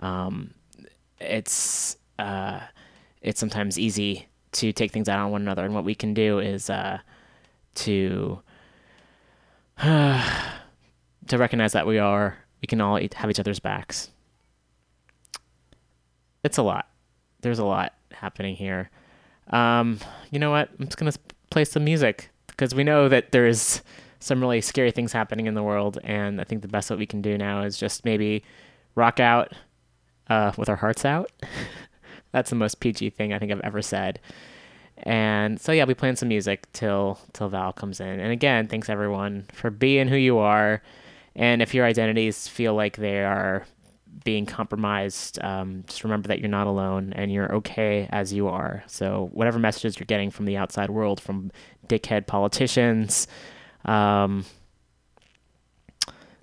um, 0.00 0.52
it's 1.20 1.96
uh, 2.18 2.60
it's 3.22 3.40
sometimes 3.40 3.78
easy 3.78 4.27
to 4.52 4.72
take 4.72 4.92
things 4.92 5.08
out 5.08 5.18
on 5.18 5.30
one 5.30 5.42
another. 5.42 5.64
And 5.64 5.74
what 5.74 5.84
we 5.84 5.94
can 5.94 6.14
do 6.14 6.38
is 6.38 6.70
uh, 6.70 6.98
to 7.76 8.40
to 9.82 10.22
recognize 11.32 11.72
that 11.72 11.86
we 11.86 11.98
are 11.98 12.38
we 12.60 12.66
can 12.66 12.80
all 12.80 12.98
have 13.16 13.30
each 13.30 13.40
other's 13.40 13.60
backs. 13.60 14.10
It's 16.42 16.58
a 16.58 16.62
lot. 16.62 16.88
There's 17.40 17.58
a 17.58 17.64
lot 17.64 17.94
happening 18.12 18.56
here. 18.56 18.90
Um, 19.50 20.00
you 20.30 20.38
know 20.38 20.50
what? 20.50 20.70
I'm 20.78 20.86
just 20.86 20.96
gonna 20.96 21.12
play 21.50 21.64
some 21.64 21.84
music 21.84 22.30
because 22.48 22.74
we 22.74 22.84
know 22.84 23.08
that 23.08 23.32
there's 23.32 23.82
some 24.20 24.40
really 24.40 24.60
scary 24.60 24.90
things 24.90 25.12
happening 25.12 25.46
in 25.46 25.54
the 25.54 25.62
world, 25.62 25.98
and 26.02 26.40
I 26.40 26.44
think 26.44 26.62
the 26.62 26.68
best 26.68 26.88
that 26.88 26.98
we 26.98 27.06
can 27.06 27.22
do 27.22 27.38
now 27.38 27.62
is 27.62 27.78
just 27.78 28.04
maybe 28.04 28.42
rock 28.96 29.20
out 29.20 29.52
uh, 30.28 30.52
with 30.56 30.68
our 30.68 30.76
hearts 30.76 31.04
out. 31.04 31.30
That's 32.32 32.50
the 32.50 32.56
most 32.56 32.80
PG 32.80 33.10
thing 33.10 33.32
I 33.32 33.38
think 33.38 33.52
I've 33.52 33.60
ever 33.60 33.82
said. 33.82 34.20
And 35.02 35.60
so 35.60 35.72
yeah, 35.72 35.84
we 35.84 35.94
playing 35.94 36.16
some 36.16 36.28
music 36.28 36.70
till 36.72 37.18
till 37.32 37.48
Val 37.48 37.72
comes 37.72 38.00
in. 38.00 38.20
And 38.20 38.32
again, 38.32 38.66
thanks 38.66 38.88
everyone 38.88 39.46
for 39.52 39.70
being 39.70 40.08
who 40.08 40.16
you 40.16 40.38
are. 40.38 40.82
And 41.36 41.62
if 41.62 41.72
your 41.72 41.86
identities 41.86 42.48
feel 42.48 42.74
like 42.74 42.96
they 42.96 43.24
are 43.24 43.64
being 44.24 44.44
compromised, 44.44 45.38
um, 45.42 45.84
just 45.86 46.02
remember 46.02 46.28
that 46.28 46.40
you're 46.40 46.48
not 46.48 46.66
alone 46.66 47.12
and 47.14 47.32
you're 47.32 47.52
okay 47.56 48.08
as 48.10 48.32
you 48.32 48.48
are. 48.48 48.82
So 48.88 49.30
whatever 49.32 49.58
messages 49.60 49.98
you're 49.98 50.06
getting 50.06 50.30
from 50.30 50.46
the 50.46 50.56
outside 50.56 50.90
world, 50.90 51.20
from 51.20 51.52
dickhead 51.86 52.26
politicians, 52.26 53.28
um, 53.84 54.44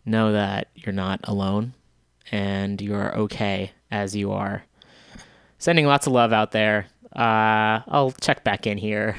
know 0.06 0.32
that 0.32 0.70
you're 0.76 0.94
not 0.94 1.20
alone 1.26 1.74
and 2.32 2.82
you're 2.82 3.16
okay 3.18 3.72
as 3.92 4.16
you 4.16 4.32
are 4.32 4.64
sending 5.58 5.86
lots 5.86 6.08
of 6.08 6.14
love 6.14 6.34
out 6.34 6.52
there. 6.52 6.88
Uh, 7.16 7.82
I'll 7.88 8.12
check 8.22 8.44
back 8.44 8.68
in 8.68 8.78
here 8.78 9.18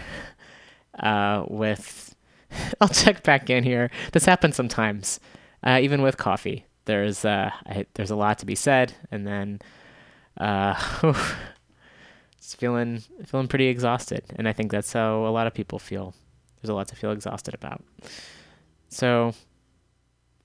uh, 0.98 1.44
with. 1.48 2.14
I'll 2.80 2.88
check 2.88 3.22
back 3.22 3.50
in 3.50 3.64
here. 3.64 3.90
This 4.12 4.24
happens 4.24 4.56
sometimes, 4.56 5.20
uh, 5.62 5.78
even 5.82 6.02
with 6.02 6.16
coffee. 6.16 6.66
There's 6.84 7.24
uh, 7.24 7.50
I, 7.66 7.86
there's 7.94 8.10
a 8.10 8.16
lot 8.16 8.38
to 8.38 8.46
be 8.46 8.54
said, 8.54 8.94
and 9.10 9.26
then 9.26 9.60
uh, 10.38 10.74
it's 12.38 12.54
feeling 12.54 13.02
feeling 13.24 13.48
pretty 13.48 13.66
exhausted, 13.66 14.24
and 14.36 14.48
I 14.48 14.52
think 14.52 14.70
that's 14.70 14.92
how 14.92 15.26
a 15.26 15.30
lot 15.30 15.46
of 15.46 15.54
people 15.54 15.78
feel. 15.78 16.14
There's 16.60 16.70
a 16.70 16.74
lot 16.74 16.88
to 16.88 16.96
feel 16.96 17.12
exhausted 17.12 17.54
about. 17.54 17.82
So 18.88 19.34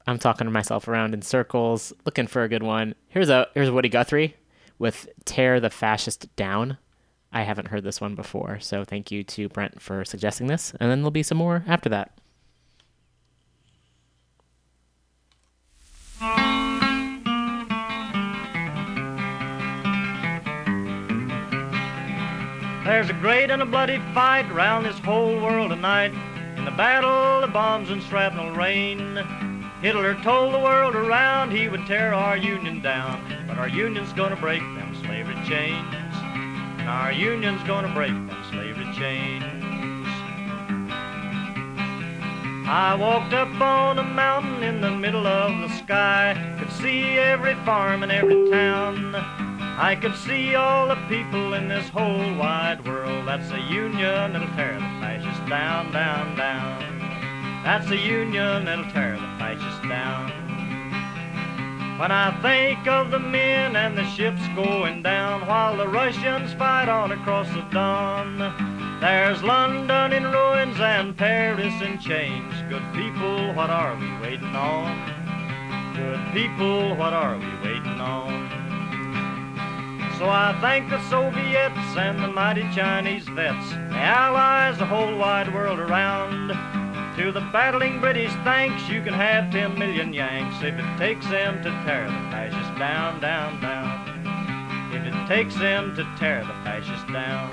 I'm 0.07 0.19
talking 0.19 0.45
to 0.45 0.51
myself 0.51 0.88
around 0.88 1.13
in 1.13 1.22
circles, 1.22 1.93
looking 2.05 2.27
for 2.27 2.43
a 2.43 2.49
good 2.49 2.63
one. 2.63 2.95
Here's 3.09 3.30
a 3.30 3.47
here's 3.53 3.69
Woody 3.69 3.89
Guthrie 3.89 4.35
with 4.82 5.08
Tear 5.26 5.60
the 5.60 5.70
Fascist 5.70 6.36
Down. 6.36 6.80
I 7.32 7.44
haven't 7.44 7.68
heard 7.68 7.84
this 7.84 8.02
one 8.02 8.16
before, 8.16 8.60
so 8.60 8.84
thank 8.84 9.12
you 9.12 9.24
to 9.26 9.48
Brent 9.48 9.80
for 9.80 10.03
suggesting 10.03 10.48
this. 10.48 10.74
And 10.80 10.90
then 10.90 10.99
there'll 10.99 11.12
be 11.12 11.22
some 11.22 11.38
more 11.38 11.64
after 11.68 11.88
that. 11.90 12.18
There's 22.84 23.10
a 23.10 23.14
great 23.22 23.52
and 23.52 23.62
a 23.62 23.66
bloody 23.66 23.99
fight 24.16 24.49
around 24.52 24.84
this 24.84 24.98
whole 24.99 25.40
world 25.40 25.70
tonight. 25.70 26.12
In 26.58 26.66
the 26.66 26.72
battle, 26.72 27.41
the 27.41 27.53
bombs 27.53 27.91
and 27.91 28.02
shrapnel 28.02 28.56
rain. 28.56 29.51
Hitler 29.82 30.14
told 30.22 30.53
the 30.53 30.60
world 30.60 30.95
around 30.95 31.49
he 31.49 31.68
would 31.68 31.88
tear 31.88 32.14
our 32.14 32.38
union 32.38 32.82
down. 32.82 33.20
But 33.48 33.58
our 33.58 33.68
union's 33.68 34.14
gonna 34.14 34.36
break 34.36 34.62
them 34.62 34.95
slavery 35.03 35.34
chains. 35.48 35.95
And 36.78 36.88
our 36.88 37.12
union's 37.12 37.64
gonna 37.64 37.91
break 37.91 38.12
them 38.12 38.44
slavery 38.52 38.94
chains. 38.94 39.44
I 42.68 42.94
walked 42.94 43.34
up 43.34 43.60
on 43.60 43.98
a 43.98 44.03
mountain 44.03 44.62
in 44.62 44.82
the 44.82 44.91
middle 44.91 45.26
of 45.26 45.68
the 45.68 45.76
sky. 45.78 46.38
Could 46.60 46.72
see 46.72 47.18
every 47.18 47.56
farm 47.66 48.03
and 48.03 48.12
every 48.12 48.52
town. 48.52 49.16
I 49.16 49.98
could 49.99 50.16
see 50.16 50.53
all 50.53 50.90
the 50.90 50.95
people 51.10 51.56
in 51.56 51.68
this 51.68 51.90
whole 51.90 52.36
wide 52.36 52.86
world. 52.86 53.28
That's 53.28 53.49
the 53.49 53.60
union 53.60 54.34
that'll 54.34 54.48
tear 54.56 54.76
the 54.76 54.80
fascists 55.02 55.49
down, 55.49 55.91
down, 55.91 56.38
down. 56.38 57.01
That's 57.64 57.88
the 57.88 57.98
union 57.98 58.66
that'll 58.66 58.92
tear 58.92 59.14
the 59.14 59.28
fascists 59.38 59.88
down. 59.88 60.32
When 62.00 62.12
I 62.12 62.32
think 62.42 62.88
of 62.88 63.12
the 63.12 63.20
men 63.20 63.76
and 63.76 63.96
the 63.96 64.06
ships 64.06 64.42
going 64.56 65.04
down 65.04 65.46
while 65.46 65.78
the 65.78 65.88
Russians 65.88 66.54
fight 66.54 66.90
on 66.90 67.12
across 67.12 67.48
the 67.54 67.62
Don, 67.72 68.40
there's 69.00 69.44
London 69.44 70.12
in 70.12 70.24
ruins 70.24 70.80
and 70.80 71.16
Paris 71.16 71.80
in 71.84 72.00
chains. 72.00 72.52
Good 72.68 72.82
people, 72.96 73.54
what 73.54 73.70
are 73.70 73.96
we 73.96 74.12
waiting 74.20 74.56
on? 74.56 75.96
Good 75.96 76.20
people, 76.34 76.96
what 76.96 77.14
are 77.14 77.38
we 77.38 77.46
waiting 77.64 78.02
on? 78.02 78.50
So 80.18 80.28
I 80.28 80.58
thank 80.62 80.90
the 80.90 81.00
Soviets 81.12 81.96
and 81.96 82.18
the 82.24 82.28
mighty 82.28 82.64
Chinese 82.74 83.28
vets, 83.28 83.70
the 83.70 83.98
Allies, 83.98 84.80
the 84.80 84.86
whole 84.88 85.16
wide 85.16 85.54
world 85.54 85.78
around. 85.78 86.81
To 87.18 87.30
the 87.32 87.42
battling 87.52 88.00
British, 88.00 88.32
thanks, 88.46 88.88
you 88.88 89.02
can 89.04 89.14
have 89.14 89.52
10 89.52 89.78
million 89.78 90.14
Yanks 90.14 90.64
if 90.64 90.76
it 90.80 90.98
takes 90.98 91.28
them 91.28 91.62
to 91.62 91.70
tear 91.84 92.06
the 92.06 92.32
fascists 92.32 92.80
down, 92.80 93.20
down, 93.20 93.60
down. 93.60 94.92
If 94.94 95.06
it 95.06 95.28
takes 95.28 95.54
them 95.56 95.94
to 95.98 96.08
tear 96.18 96.46
the 96.46 96.54
fascists 96.64 97.12
down. 97.12 97.52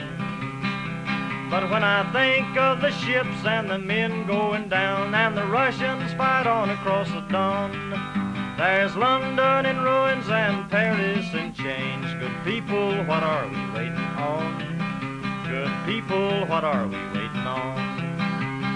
But 1.50 1.70
when 1.70 1.82
I 1.82 2.04
think 2.12 2.56
of 2.56 2.80
the 2.80 2.92
ships 2.92 3.44
and 3.44 3.68
the 3.68 3.78
men 3.78 4.28
going 4.28 4.68
down 4.68 5.12
and 5.14 5.36
the 5.36 5.46
Russians 5.46 6.12
fight 6.12 6.46
on 6.46 6.70
across 6.70 7.10
the 7.10 7.22
Don, 7.22 7.90
there's 8.56 8.94
London 8.94 9.66
in 9.66 9.80
ruins 9.82 10.28
and 10.28 10.70
Paris 10.70 11.34
in 11.34 11.52
chains. 11.52 12.06
Good 12.20 12.44
people, 12.44 13.02
what 13.04 13.24
are 13.24 13.48
we 13.48 13.70
waiting 13.72 14.08
on? 14.18 15.46
Good 15.48 15.72
people, 15.84 16.46
what 16.46 16.62
are 16.62 16.86
we 16.86 16.96
waiting 16.96 17.46
on? 17.46 17.87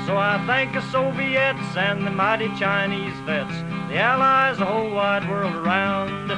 So 0.07 0.16
I 0.16 0.43
thank 0.47 0.73
the 0.73 0.83
Soviets 0.91 1.77
and 1.77 2.05
the 2.05 2.11
mighty 2.11 2.49
Chinese 2.59 3.15
vets, 3.20 3.55
the 3.89 3.99
Allies, 3.99 4.59
the 4.59 4.65
whole 4.65 4.91
wide 4.91 5.29
world 5.29 5.55
around. 5.55 6.29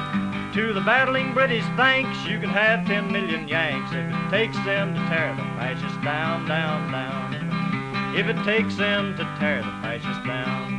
To 0.53 0.71
the 0.71 0.81
battling 0.81 1.33
British, 1.33 1.65
thanks, 1.75 2.25
you 2.25 2.39
can 2.39 2.49
have 2.49 2.85
10 2.85 3.11
million 3.11 3.47
Yanks 3.47 3.91
if 3.91 4.05
it 4.05 4.29
takes 4.29 4.55
them 4.65 4.93
to 4.93 4.99
tear 5.09 5.35
the 5.35 5.41
fascists 5.57 5.97
down, 6.03 6.47
down, 6.47 6.91
down. 6.91 8.15
If 8.15 8.27
it 8.27 8.41
takes 8.43 8.77
them 8.77 9.17
to 9.17 9.23
tear 9.39 9.63
the 9.63 9.71
fascists 9.81 10.25
down. 10.25 10.74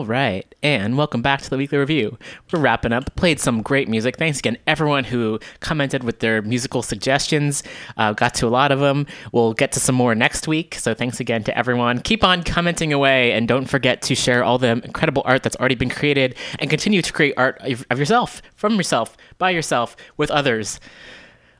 All 0.00 0.06
right, 0.06 0.54
and 0.62 0.96
welcome 0.96 1.20
back 1.20 1.42
to 1.42 1.50
the 1.50 1.58
weekly 1.58 1.76
review. 1.76 2.16
We're 2.50 2.60
wrapping 2.60 2.94
up. 2.94 3.14
Played 3.16 3.38
some 3.38 3.60
great 3.60 3.86
music. 3.86 4.16
Thanks 4.16 4.38
again, 4.38 4.56
everyone 4.66 5.04
who 5.04 5.38
commented 5.60 6.04
with 6.04 6.20
their 6.20 6.40
musical 6.40 6.82
suggestions. 6.82 7.62
Uh, 7.98 8.14
got 8.14 8.32
to 8.36 8.46
a 8.46 8.48
lot 8.48 8.72
of 8.72 8.80
them. 8.80 9.06
We'll 9.30 9.52
get 9.52 9.72
to 9.72 9.78
some 9.78 9.94
more 9.94 10.14
next 10.14 10.48
week. 10.48 10.76
So 10.76 10.94
thanks 10.94 11.20
again 11.20 11.44
to 11.44 11.58
everyone. 11.58 12.00
Keep 12.00 12.24
on 12.24 12.44
commenting 12.44 12.94
away, 12.94 13.32
and 13.32 13.46
don't 13.46 13.66
forget 13.66 14.00
to 14.00 14.14
share 14.14 14.42
all 14.42 14.56
the 14.56 14.68
incredible 14.68 15.20
art 15.26 15.42
that's 15.42 15.56
already 15.56 15.74
been 15.74 15.90
created, 15.90 16.34
and 16.60 16.70
continue 16.70 17.02
to 17.02 17.12
create 17.12 17.34
art 17.36 17.60
of 17.60 17.84
of 17.90 17.98
yourself, 17.98 18.40
from 18.54 18.76
yourself, 18.76 19.18
by 19.36 19.50
yourself, 19.50 19.96
with 20.16 20.30
others 20.30 20.80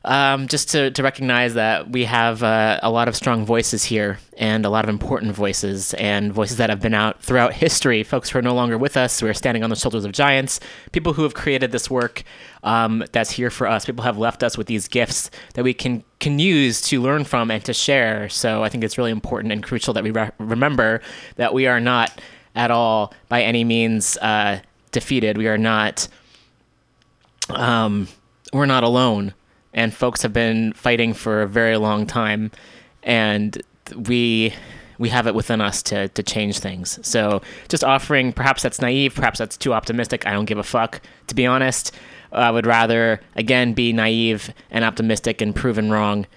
um, 0.03 0.47
just 0.47 0.69
to, 0.69 0.89
to 0.91 1.03
recognize 1.03 1.53
that 1.53 1.91
we 1.91 2.05
have 2.05 2.41
uh, 2.41 2.79
a 2.81 2.89
lot 2.89 3.07
of 3.07 3.15
strong 3.15 3.45
voices 3.45 3.83
here 3.83 4.17
and 4.35 4.65
a 4.65 4.69
lot 4.69 4.83
of 4.83 4.89
important 4.89 5.33
voices 5.33 5.93
and 5.95 6.33
voices 6.33 6.57
that 6.57 6.71
have 6.71 6.81
been 6.81 6.95
out 6.95 7.21
throughout 7.21 7.53
history. 7.53 8.03
Folks 8.03 8.29
who 8.29 8.39
are 8.39 8.41
no 8.41 8.55
longer 8.55 8.77
with 8.79 8.97
us, 8.97 9.19
who 9.19 9.27
are 9.27 9.33
standing 9.33 9.63
on 9.63 9.69
the 9.69 9.75
shoulders 9.75 10.03
of 10.03 10.11
giants, 10.11 10.59
people 10.91 11.13
who 11.13 11.21
have 11.21 11.35
created 11.35 11.71
this 11.71 11.89
work 11.89 12.23
um, 12.63 13.03
that's 13.11 13.31
here 13.31 13.51
for 13.51 13.67
us. 13.67 13.85
People 13.85 14.03
have 14.03 14.17
left 14.17 14.41
us 14.41 14.57
with 14.57 14.65
these 14.65 14.87
gifts 14.87 15.29
that 15.53 15.63
we 15.63 15.73
can 15.73 16.03
can 16.19 16.39
use 16.39 16.81
to 16.81 17.01
learn 17.01 17.23
from 17.23 17.51
and 17.51 17.63
to 17.65 17.73
share. 17.73 18.27
So 18.29 18.63
I 18.63 18.69
think 18.69 18.83
it's 18.83 18.97
really 18.97 19.11
important 19.11 19.53
and 19.53 19.63
crucial 19.63 19.93
that 19.93 20.03
we 20.03 20.11
re- 20.11 20.31
remember 20.39 21.01
that 21.35 21.53
we 21.53 21.67
are 21.67 21.79
not 21.79 22.19
at 22.55 22.71
all 22.71 23.13
by 23.29 23.43
any 23.43 23.63
means 23.63 24.17
uh, 24.17 24.61
defeated. 24.91 25.37
We 25.37 25.47
are 25.47 25.57
not. 25.59 26.07
Um, 27.49 28.07
we're 28.53 28.65
not 28.65 28.83
alone 28.83 29.33
and 29.73 29.93
folks 29.93 30.21
have 30.21 30.33
been 30.33 30.73
fighting 30.73 31.13
for 31.13 31.41
a 31.41 31.47
very 31.47 31.77
long 31.77 32.05
time 32.05 32.51
and 33.03 33.61
we 33.95 34.53
we 34.97 35.09
have 35.09 35.25
it 35.25 35.33
within 35.33 35.61
us 35.61 35.81
to 35.83 36.07
to 36.09 36.23
change 36.23 36.59
things. 36.59 36.99
So 37.01 37.41
just 37.69 37.83
offering 37.83 38.33
perhaps 38.33 38.61
that's 38.61 38.81
naive 38.81 39.15
perhaps 39.15 39.39
that's 39.39 39.57
too 39.57 39.73
optimistic 39.73 40.27
i 40.27 40.31
don't 40.31 40.45
give 40.45 40.57
a 40.57 40.63
fuck 40.63 41.01
to 41.27 41.35
be 41.35 41.45
honest. 41.45 41.91
I 42.33 42.49
would 42.49 42.65
rather 42.65 43.19
again 43.35 43.73
be 43.73 43.91
naive 43.91 44.53
and 44.69 44.85
optimistic 44.85 45.41
and 45.41 45.55
proven 45.55 45.91
wrong 45.91 46.27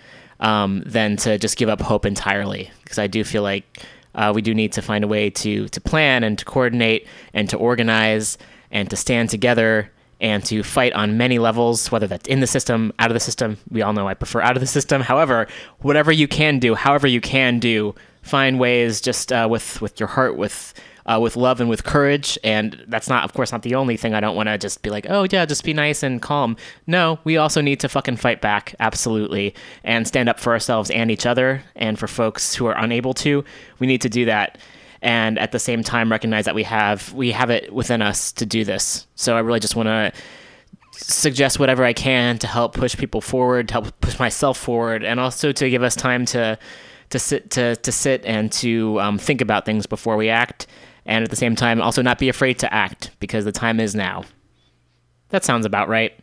um, 0.40 0.82
than 0.84 1.16
to 1.18 1.38
just 1.38 1.56
give 1.56 1.68
up 1.68 1.80
hope 1.80 2.04
entirely 2.04 2.70
because 2.82 2.98
i 2.98 3.06
do 3.06 3.22
feel 3.22 3.42
like 3.42 3.84
uh, 4.14 4.32
we 4.34 4.42
do 4.42 4.54
need 4.54 4.72
to 4.72 4.82
find 4.82 5.04
a 5.04 5.08
way 5.08 5.30
to 5.30 5.68
to 5.68 5.80
plan 5.80 6.24
and 6.24 6.38
to 6.38 6.44
coordinate 6.44 7.06
and 7.32 7.48
to 7.50 7.56
organize 7.56 8.38
and 8.70 8.90
to 8.90 8.96
stand 8.96 9.30
together 9.30 9.90
and 10.24 10.42
to 10.42 10.62
fight 10.62 10.94
on 10.94 11.18
many 11.18 11.38
levels, 11.38 11.92
whether 11.92 12.06
that's 12.06 12.26
in 12.26 12.40
the 12.40 12.46
system, 12.46 12.94
out 12.98 13.10
of 13.10 13.14
the 13.14 13.20
system. 13.20 13.58
We 13.70 13.82
all 13.82 13.92
know 13.92 14.08
I 14.08 14.14
prefer 14.14 14.40
out 14.40 14.56
of 14.56 14.62
the 14.62 14.66
system. 14.66 15.02
However, 15.02 15.46
whatever 15.80 16.10
you 16.10 16.26
can 16.26 16.58
do, 16.58 16.74
however 16.74 17.06
you 17.06 17.20
can 17.20 17.58
do, 17.58 17.94
find 18.22 18.58
ways 18.58 19.02
just 19.02 19.30
uh, 19.30 19.46
with 19.50 19.82
with 19.82 20.00
your 20.00 20.06
heart, 20.06 20.38
with 20.38 20.72
uh, 21.04 21.18
with 21.20 21.36
love 21.36 21.60
and 21.60 21.68
with 21.68 21.84
courage. 21.84 22.38
And 22.42 22.82
that's 22.88 23.06
not, 23.06 23.22
of 23.24 23.34
course, 23.34 23.52
not 23.52 23.60
the 23.60 23.74
only 23.74 23.98
thing. 23.98 24.14
I 24.14 24.20
don't 24.20 24.34
want 24.34 24.48
to 24.48 24.56
just 24.56 24.80
be 24.80 24.88
like, 24.88 25.06
oh 25.10 25.26
yeah, 25.30 25.44
just 25.44 25.62
be 25.62 25.74
nice 25.74 26.02
and 26.02 26.22
calm. 26.22 26.56
No, 26.86 27.18
we 27.24 27.36
also 27.36 27.60
need 27.60 27.80
to 27.80 27.90
fucking 27.90 28.16
fight 28.16 28.40
back, 28.40 28.74
absolutely, 28.80 29.54
and 29.84 30.08
stand 30.08 30.30
up 30.30 30.40
for 30.40 30.54
ourselves 30.54 30.90
and 30.90 31.10
each 31.10 31.26
other. 31.26 31.62
And 31.76 31.98
for 31.98 32.08
folks 32.08 32.54
who 32.54 32.64
are 32.64 32.78
unable 32.78 33.12
to, 33.14 33.44
we 33.78 33.86
need 33.86 34.00
to 34.00 34.08
do 34.08 34.24
that 34.24 34.56
and 35.04 35.38
at 35.38 35.52
the 35.52 35.58
same 35.58 35.82
time 35.82 36.10
recognize 36.10 36.46
that 36.46 36.54
we 36.54 36.62
have 36.64 37.12
we 37.12 37.30
have 37.30 37.50
it 37.50 37.72
within 37.72 38.02
us 38.02 38.32
to 38.32 38.46
do 38.46 38.64
this. 38.64 39.06
So 39.14 39.36
I 39.36 39.40
really 39.40 39.60
just 39.60 39.76
want 39.76 39.86
to 39.86 40.12
suggest 40.92 41.60
whatever 41.60 41.84
I 41.84 41.92
can 41.92 42.38
to 42.38 42.46
help 42.46 42.74
push 42.74 42.96
people 42.96 43.20
forward, 43.20 43.68
to 43.68 43.74
help 43.74 44.00
push 44.00 44.18
myself 44.18 44.56
forward, 44.56 45.04
and 45.04 45.20
also 45.20 45.52
to 45.52 45.70
give 45.70 45.82
us 45.82 45.94
time 45.94 46.24
to 46.26 46.58
to 47.10 47.18
sit 47.18 47.50
to 47.50 47.76
to 47.76 47.92
sit 47.92 48.24
and 48.24 48.50
to 48.52 48.98
um, 49.00 49.18
think 49.18 49.42
about 49.42 49.66
things 49.66 49.86
before 49.86 50.16
we 50.16 50.30
act, 50.30 50.66
and 51.04 51.22
at 51.22 51.30
the 51.30 51.36
same 51.36 51.54
time 51.54 51.82
also 51.82 52.00
not 52.00 52.18
be 52.18 52.30
afraid 52.30 52.58
to 52.60 52.72
act 52.72 53.10
because 53.20 53.44
the 53.44 53.52
time 53.52 53.78
is 53.78 53.94
now. 53.94 54.24
That 55.28 55.44
sounds 55.44 55.66
about 55.66 55.88
right. 55.88 56.18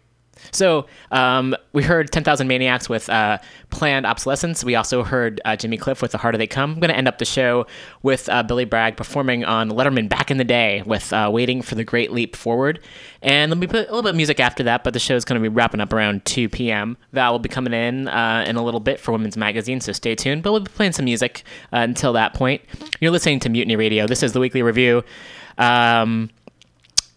So 0.52 0.88
um, 1.12 1.56
we 1.74 1.84
heard 1.84 2.12
10,000 2.12 2.48
Maniacs 2.48 2.90
with 2.90 3.10
uh, 3.10 3.38
Planned 3.70 4.06
Obsolescence. 4.06 4.64
We 4.64 4.76
also 4.76 5.04
heard 5.04 5.40
uh, 5.46 5.56
Jimmy 5.56 5.78
Cliff 5.78 6.02
with 6.02 6.12
The 6.12 6.18
Harder 6.18 6.38
They 6.38 6.48
Come. 6.48 6.72
I'm 6.72 6.80
going 6.80 6.90
to 6.90 6.98
end 6.98 7.08
up 7.08 7.20
the 7.20 7.26
show 7.26 7.68
with 8.02 8.28
uh, 8.30 8.44
Billy 8.44 8.66
Bragg 8.66 8.98
performing 8.98 9.46
on 9.46 9.70
Letterman 9.70 10.10
back 10.10 10.32
in 10.32 10.38
the 10.38 10.44
day 10.44 10.82
with 10.86 11.14
uh, 11.14 11.30
Waiting 11.32 11.62
for 11.62 11.76
the 11.76 11.84
Great 11.84 12.12
Leap 12.12 12.36
Forward. 12.36 12.80
And 13.22 13.52
let 13.52 13.58
me 13.58 13.68
put 13.68 13.88
a 13.88 13.90
little 13.90 14.02
bit 14.02 14.10
of 14.12 14.16
music 14.16 14.40
after 14.40 14.64
that, 14.64 14.84
but 14.84 14.94
the 14.94 15.00
show 15.00 15.16
is 15.16 15.26
going 15.26 15.42
to 15.42 15.50
be 15.50 15.54
wrapping 15.54 15.80
up 15.80 15.94
around 15.94 16.26
2 16.26 16.50
p.m. 16.50 16.98
Val 17.14 17.34
will 17.34 17.40
be 17.40 17.50
coming 17.50 17.74
in 17.74 18.08
uh, 18.08 18.44
in 18.48 18.56
a 18.56 18.64
little 18.64 18.80
bit 18.80 19.00
for 19.00 19.12
Women's 19.12 19.38
Magazine, 19.38 19.80
so 19.82 19.92
stay 19.92 20.16
tuned. 20.16 20.44
But 20.44 20.52
we'll 20.52 20.62
be 20.62 20.72
playing 20.72 20.94
some 20.94 21.06
music 21.06 21.44
uh, 21.72 21.78
until 21.78 22.14
that 22.14 22.34
point. 22.34 22.62
You're 23.00 23.12
listening 23.12 23.40
to 23.42 23.50
Mutiny 23.50 23.76
Radio. 23.76 24.08
This 24.08 24.24
is 24.24 24.34
the 24.34 24.40
weekly 24.40 24.62
review. 24.62 25.04
Um, 25.58 26.30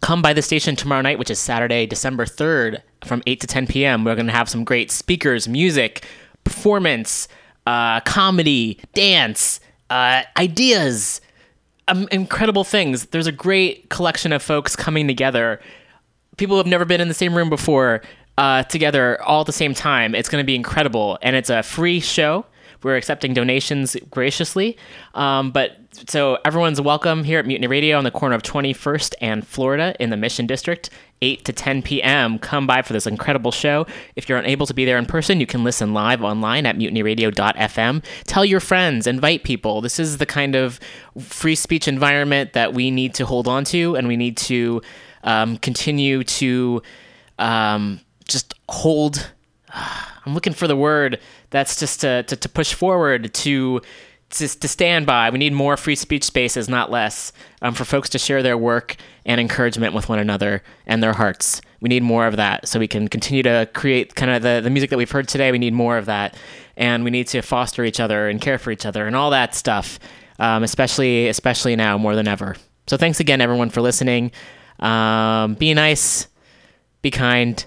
come 0.00 0.20
by 0.20 0.34
the 0.34 0.42
station 0.42 0.76
tomorrow 0.76 1.00
night, 1.00 1.18
which 1.18 1.30
is 1.30 1.38
Saturday, 1.38 1.86
December 1.86 2.26
3rd, 2.26 2.82
from 3.04 3.22
8 3.26 3.40
to 3.40 3.46
10 3.46 3.66
p.m. 3.66 4.04
We're 4.04 4.14
going 4.14 4.26
to 4.26 4.32
have 4.32 4.48
some 4.48 4.64
great 4.64 4.90
speakers, 4.90 5.48
music, 5.48 6.04
performance, 6.44 7.28
uh, 7.66 8.00
comedy, 8.00 8.78
dance, 8.94 9.60
uh, 9.90 10.22
ideas, 10.36 11.20
um, 11.88 12.08
incredible 12.10 12.64
things. 12.64 13.06
There's 13.06 13.26
a 13.26 13.32
great 13.32 13.88
collection 13.90 14.32
of 14.32 14.42
folks 14.42 14.76
coming 14.76 15.06
together. 15.06 15.60
People 16.36 16.56
who 16.56 16.58
have 16.58 16.66
never 16.66 16.84
been 16.84 17.00
in 17.00 17.08
the 17.08 17.14
same 17.14 17.34
room 17.34 17.48
before, 17.48 18.02
uh, 18.38 18.64
together 18.64 19.22
all 19.22 19.40
at 19.40 19.46
the 19.46 19.52
same 19.52 19.74
time. 19.74 20.14
It's 20.14 20.28
going 20.28 20.42
to 20.42 20.46
be 20.46 20.56
incredible. 20.56 21.18
And 21.22 21.36
it's 21.36 21.50
a 21.50 21.62
free 21.62 22.00
show. 22.00 22.46
We're 22.82 22.96
accepting 22.96 23.32
donations 23.32 23.96
graciously. 24.10 24.76
Um, 25.14 25.50
but 25.50 25.83
so 26.08 26.38
everyone's 26.44 26.80
welcome 26.80 27.24
here 27.24 27.38
at 27.38 27.46
Mutiny 27.46 27.66
Radio 27.66 27.96
on 27.96 28.04
the 28.04 28.10
corner 28.10 28.34
of 28.34 28.42
21st 28.42 29.14
and 29.20 29.46
Florida 29.46 29.94
in 30.00 30.10
the 30.10 30.16
Mission 30.16 30.46
District, 30.46 30.90
8 31.22 31.44
to 31.44 31.52
10 31.52 31.82
p.m. 31.82 32.38
Come 32.38 32.66
by 32.66 32.82
for 32.82 32.92
this 32.92 33.06
incredible 33.06 33.52
show. 33.52 33.86
If 34.16 34.28
you're 34.28 34.38
unable 34.38 34.66
to 34.66 34.74
be 34.74 34.84
there 34.84 34.98
in 34.98 35.06
person, 35.06 35.40
you 35.40 35.46
can 35.46 35.62
listen 35.62 35.94
live 35.94 36.22
online 36.22 36.66
at 36.66 36.76
mutinyradio.fm. 36.76 38.04
Tell 38.24 38.44
your 38.44 38.60
friends, 38.60 39.06
invite 39.06 39.44
people. 39.44 39.80
This 39.80 40.00
is 40.00 40.18
the 40.18 40.26
kind 40.26 40.56
of 40.56 40.80
free 41.20 41.54
speech 41.54 41.86
environment 41.86 42.54
that 42.54 42.74
we 42.74 42.90
need 42.90 43.14
to 43.14 43.24
hold 43.24 43.46
on 43.46 43.64
to, 43.66 43.94
and 43.94 44.08
we 44.08 44.16
need 44.16 44.36
to 44.38 44.82
um, 45.22 45.58
continue 45.58 46.24
to 46.24 46.82
um, 47.38 48.00
just 48.26 48.54
hold. 48.68 49.30
I'm 50.26 50.32
looking 50.32 50.54
for 50.54 50.66
the 50.66 50.76
word 50.76 51.20
that's 51.50 51.78
just 51.78 52.00
to, 52.00 52.22
to, 52.24 52.36
to 52.36 52.48
push 52.48 52.72
forward 52.72 53.32
to, 53.34 53.82
to 54.30 54.48
to 54.48 54.68
stand 54.68 55.06
by. 55.06 55.30
We 55.30 55.38
need 55.38 55.52
more 55.52 55.76
free 55.76 55.96
speech 55.96 56.24
spaces, 56.24 56.68
not 56.68 56.90
less, 56.90 57.32
um, 57.62 57.74
for 57.74 57.84
folks 57.84 58.08
to 58.10 58.18
share 58.18 58.42
their 58.42 58.58
work 58.58 58.96
and 59.24 59.40
encouragement 59.40 59.94
with 59.94 60.08
one 60.08 60.18
another 60.18 60.62
and 60.86 61.02
their 61.02 61.12
hearts. 61.12 61.60
We 61.80 61.88
need 61.88 62.02
more 62.02 62.26
of 62.26 62.36
that 62.36 62.66
so 62.66 62.78
we 62.78 62.88
can 62.88 63.08
continue 63.08 63.42
to 63.42 63.68
create 63.74 64.14
kind 64.14 64.30
of 64.30 64.42
the, 64.42 64.60
the 64.62 64.70
music 64.70 64.90
that 64.90 64.96
we've 64.96 65.10
heard 65.10 65.28
today. 65.28 65.52
We 65.52 65.58
need 65.58 65.74
more 65.74 65.98
of 65.98 66.06
that. 66.06 66.36
And 66.76 67.04
we 67.04 67.10
need 67.10 67.26
to 67.28 67.42
foster 67.42 67.84
each 67.84 68.00
other 68.00 68.28
and 68.28 68.40
care 68.40 68.58
for 68.58 68.70
each 68.70 68.86
other 68.86 69.06
and 69.06 69.14
all 69.14 69.30
that 69.30 69.54
stuff, 69.54 69.98
um, 70.38 70.62
especially 70.62 71.28
especially 71.28 71.76
now 71.76 71.98
more 71.98 72.16
than 72.16 72.26
ever. 72.26 72.56
So 72.86 72.96
thanks 72.96 73.20
again, 73.20 73.40
everyone, 73.40 73.70
for 73.70 73.80
listening. 73.80 74.32
Um, 74.80 75.54
be 75.54 75.72
nice, 75.72 76.26
be 77.02 77.10
kind, 77.10 77.64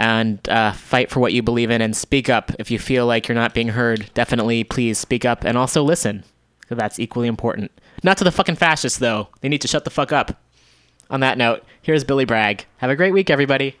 and 0.00 0.48
uh, 0.48 0.72
fight 0.72 1.10
for 1.10 1.20
what 1.20 1.34
you 1.34 1.42
believe 1.42 1.70
in 1.70 1.82
and 1.82 1.94
speak 1.94 2.30
up 2.30 2.50
if 2.58 2.70
you 2.70 2.78
feel 2.78 3.04
like 3.06 3.28
you're 3.28 3.34
not 3.34 3.52
being 3.52 3.68
heard. 3.68 4.10
Definitely, 4.14 4.64
please 4.64 4.98
speak 4.98 5.26
up 5.26 5.44
and 5.44 5.58
also 5.58 5.82
listen, 5.82 6.24
because 6.62 6.78
that's 6.78 6.98
equally 6.98 7.28
important. 7.28 7.70
Not 8.02 8.16
to 8.16 8.24
the 8.24 8.32
fucking 8.32 8.56
fascists, 8.56 8.98
though. 8.98 9.28
They 9.42 9.50
need 9.50 9.60
to 9.60 9.68
shut 9.68 9.84
the 9.84 9.90
fuck 9.90 10.10
up. 10.10 10.40
On 11.10 11.20
that 11.20 11.36
note, 11.36 11.64
here's 11.82 12.02
Billy 12.02 12.24
Bragg. 12.24 12.64
Have 12.78 12.88
a 12.88 12.96
great 12.96 13.12
week, 13.12 13.28
everybody. 13.28 13.76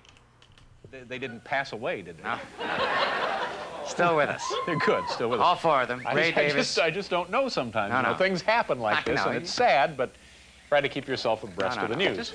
They, 0.90 1.00
they 1.08 1.18
didn't 1.18 1.42
pass 1.42 1.72
away, 1.72 2.02
did 2.02 2.18
they? 2.18 2.22
No. 2.24 2.38
Still 3.86 4.16
with 4.16 4.28
us. 4.28 4.44
They're 4.66 4.76
good. 4.76 5.08
Still 5.08 5.30
with 5.30 5.40
us. 5.40 5.44
All 5.46 5.56
four 5.56 5.80
of 5.82 5.88
them. 5.88 6.02
I 6.06 6.14
Ray 6.14 6.28
just, 6.28 6.38
I 6.38 6.42
Davis. 6.42 6.54
just, 6.74 6.78
I 6.78 6.90
just 6.90 7.10
don't 7.10 7.30
know 7.30 7.48
sometimes. 7.48 7.92
No, 7.92 7.96
you 7.98 8.02
know, 8.02 8.12
no. 8.12 8.18
things 8.18 8.42
happen 8.42 8.78
like 8.78 8.98
I 9.08 9.12
this, 9.12 9.24
know. 9.24 9.30
and 9.30 9.36
it's 9.38 9.50
sad, 9.50 9.96
but 9.96 10.12
try 10.68 10.80
to 10.82 10.88
keep 10.88 11.08
yourself 11.08 11.42
abreast 11.44 11.76
No, 11.76 11.86
no, 11.86 11.92
of 11.92 11.98
the 11.98 12.04
no. 12.04 12.12
news. 12.14 12.34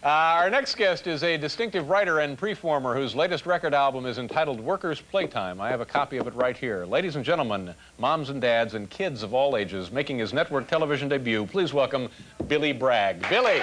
Uh, 0.00 0.06
our 0.06 0.48
next 0.48 0.76
guest 0.76 1.08
is 1.08 1.24
a 1.24 1.36
distinctive 1.36 1.88
writer 1.88 2.20
and 2.20 2.38
performer 2.38 2.94
whose 2.94 3.16
latest 3.16 3.46
record 3.46 3.74
album 3.74 4.06
is 4.06 4.18
entitled 4.18 4.60
Workers' 4.60 5.00
Playtime. 5.00 5.60
I 5.60 5.70
have 5.70 5.80
a 5.80 5.84
copy 5.84 6.18
of 6.18 6.28
it 6.28 6.34
right 6.36 6.56
here. 6.56 6.86
Ladies 6.86 7.16
and 7.16 7.24
gentlemen, 7.24 7.74
moms 7.98 8.30
and 8.30 8.40
dads 8.40 8.74
and 8.74 8.88
kids 8.88 9.24
of 9.24 9.34
all 9.34 9.56
ages, 9.56 9.90
making 9.90 10.20
his 10.20 10.32
network 10.32 10.68
television 10.68 11.08
debut, 11.08 11.46
please 11.46 11.72
welcome 11.72 12.08
Billy 12.46 12.72
Bragg. 12.72 13.28
Billy! 13.28 13.60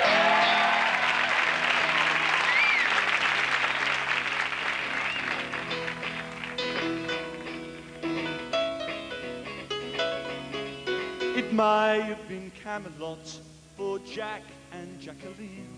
It 11.38 11.54
may 11.54 12.02
have 12.02 12.28
been 12.28 12.52
Camelot 12.62 13.40
for 13.78 14.00
Jack 14.00 14.42
and 14.74 15.00
Jacqueline, 15.00 15.75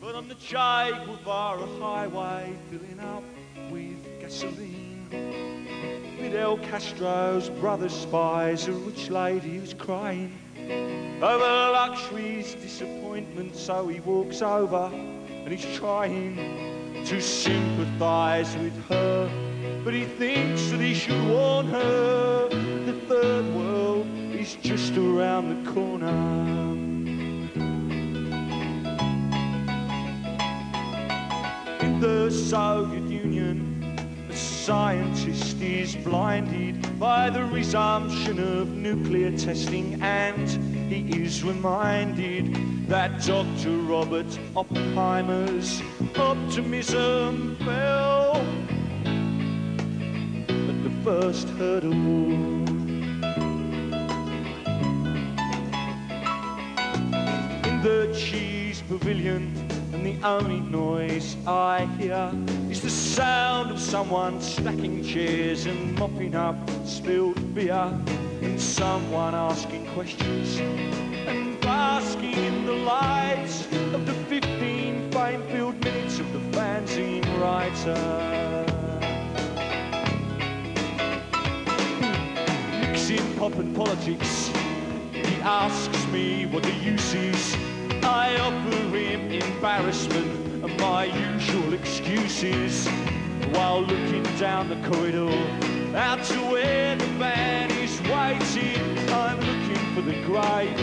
but 0.00 0.14
on 0.14 0.28
the 0.28 0.34
Che 0.36 0.92
Guevara 1.04 1.66
highway, 1.78 2.54
filling 2.70 3.00
up 3.00 3.22
with 3.70 4.20
gasoline. 4.20 5.06
Fidel 6.18 6.56
Castro's 6.58 7.50
brother 7.50 7.88
spies 7.88 8.66
a 8.68 8.72
rich 8.72 9.10
lady 9.10 9.58
who's 9.58 9.74
crying 9.74 10.32
over 11.22 11.70
luxury's 11.72 12.54
disappointment. 12.54 13.54
So 13.54 13.88
he 13.88 14.00
walks 14.00 14.40
over 14.40 14.90
and 14.92 15.48
he's 15.48 15.76
trying 15.76 16.36
to 17.04 17.20
sympathize 17.20 18.56
with 18.56 18.84
her. 18.86 19.82
But 19.84 19.92
he 19.92 20.04
thinks 20.04 20.70
that 20.70 20.80
he 20.80 20.94
should 20.94 21.28
warn 21.28 21.66
her 21.66 22.48
the 22.48 22.94
third 23.06 23.54
world 23.54 24.06
is 24.32 24.54
just 24.56 24.96
around 24.96 25.64
the 25.64 25.70
corner. 25.72 26.99
The 32.00 32.30
Soviet 32.30 33.10
Union, 33.10 33.94
The 34.26 34.34
scientist 34.34 35.60
is 35.60 35.94
blinded 35.96 36.98
by 36.98 37.28
the 37.28 37.44
resumption 37.44 38.38
of 38.38 38.70
nuclear 38.70 39.36
testing, 39.36 40.00
and 40.00 40.48
he 40.90 41.22
is 41.22 41.44
reminded 41.44 42.56
that 42.88 43.22
Dr. 43.22 43.76
Robert 43.82 44.38
Oppenheimer's 44.56 45.82
optimism 46.16 47.56
fell 47.56 48.36
at 50.38 50.82
the 50.82 50.92
first 51.04 51.50
hurdle. 51.50 51.92
in 57.68 57.82
the 57.82 58.10
cheese 58.18 58.82
pavilion, 58.88 59.59
and 60.00 60.22
the 60.22 60.26
only 60.26 60.60
noise 60.60 61.36
I 61.46 61.84
hear 61.98 62.32
is 62.70 62.80
the 62.80 62.88
sound 62.88 63.70
of 63.70 63.78
someone 63.78 64.40
stacking 64.40 65.04
chairs 65.04 65.66
and 65.66 65.94
mopping 65.98 66.34
up 66.34 66.56
spilled 66.86 67.54
beer, 67.54 67.92
and 68.40 68.58
someone 68.58 69.34
asking 69.34 69.86
questions 69.88 70.58
and 70.58 71.60
basking 71.60 72.32
in 72.32 72.64
the 72.64 72.72
lights 72.72 73.66
of 73.92 74.06
the 74.06 74.14
15 74.30 75.10
fame-filled 75.10 75.84
minutes 75.84 76.18
of 76.18 76.32
the 76.32 76.38
fanzine 76.56 77.26
writer. 77.38 78.64
Mixing 82.80 83.34
pop 83.36 83.54
and 83.56 83.76
politics, 83.76 84.48
he 85.12 85.34
asks 85.42 86.06
me 86.06 86.46
what 86.46 86.62
the 86.62 86.72
use 86.72 87.12
is. 87.12 87.69
I 88.10 88.36
offer 88.40 88.96
him 88.96 89.30
embarrassment 89.30 90.64
and 90.64 90.80
my 90.80 91.04
usual 91.04 91.74
excuses 91.74 92.88
while 93.54 93.82
looking 93.82 94.24
down 94.36 94.68
the 94.68 94.80
corridor 94.88 95.30
out 95.94 96.24
to 96.24 96.38
where 96.50 96.96
the 96.96 97.06
van 97.20 97.70
is 97.70 98.00
waiting. 98.02 98.98
I'm 99.10 99.38
looking 99.38 99.94
for 99.94 100.02
the 100.02 100.20
grey 100.24 100.74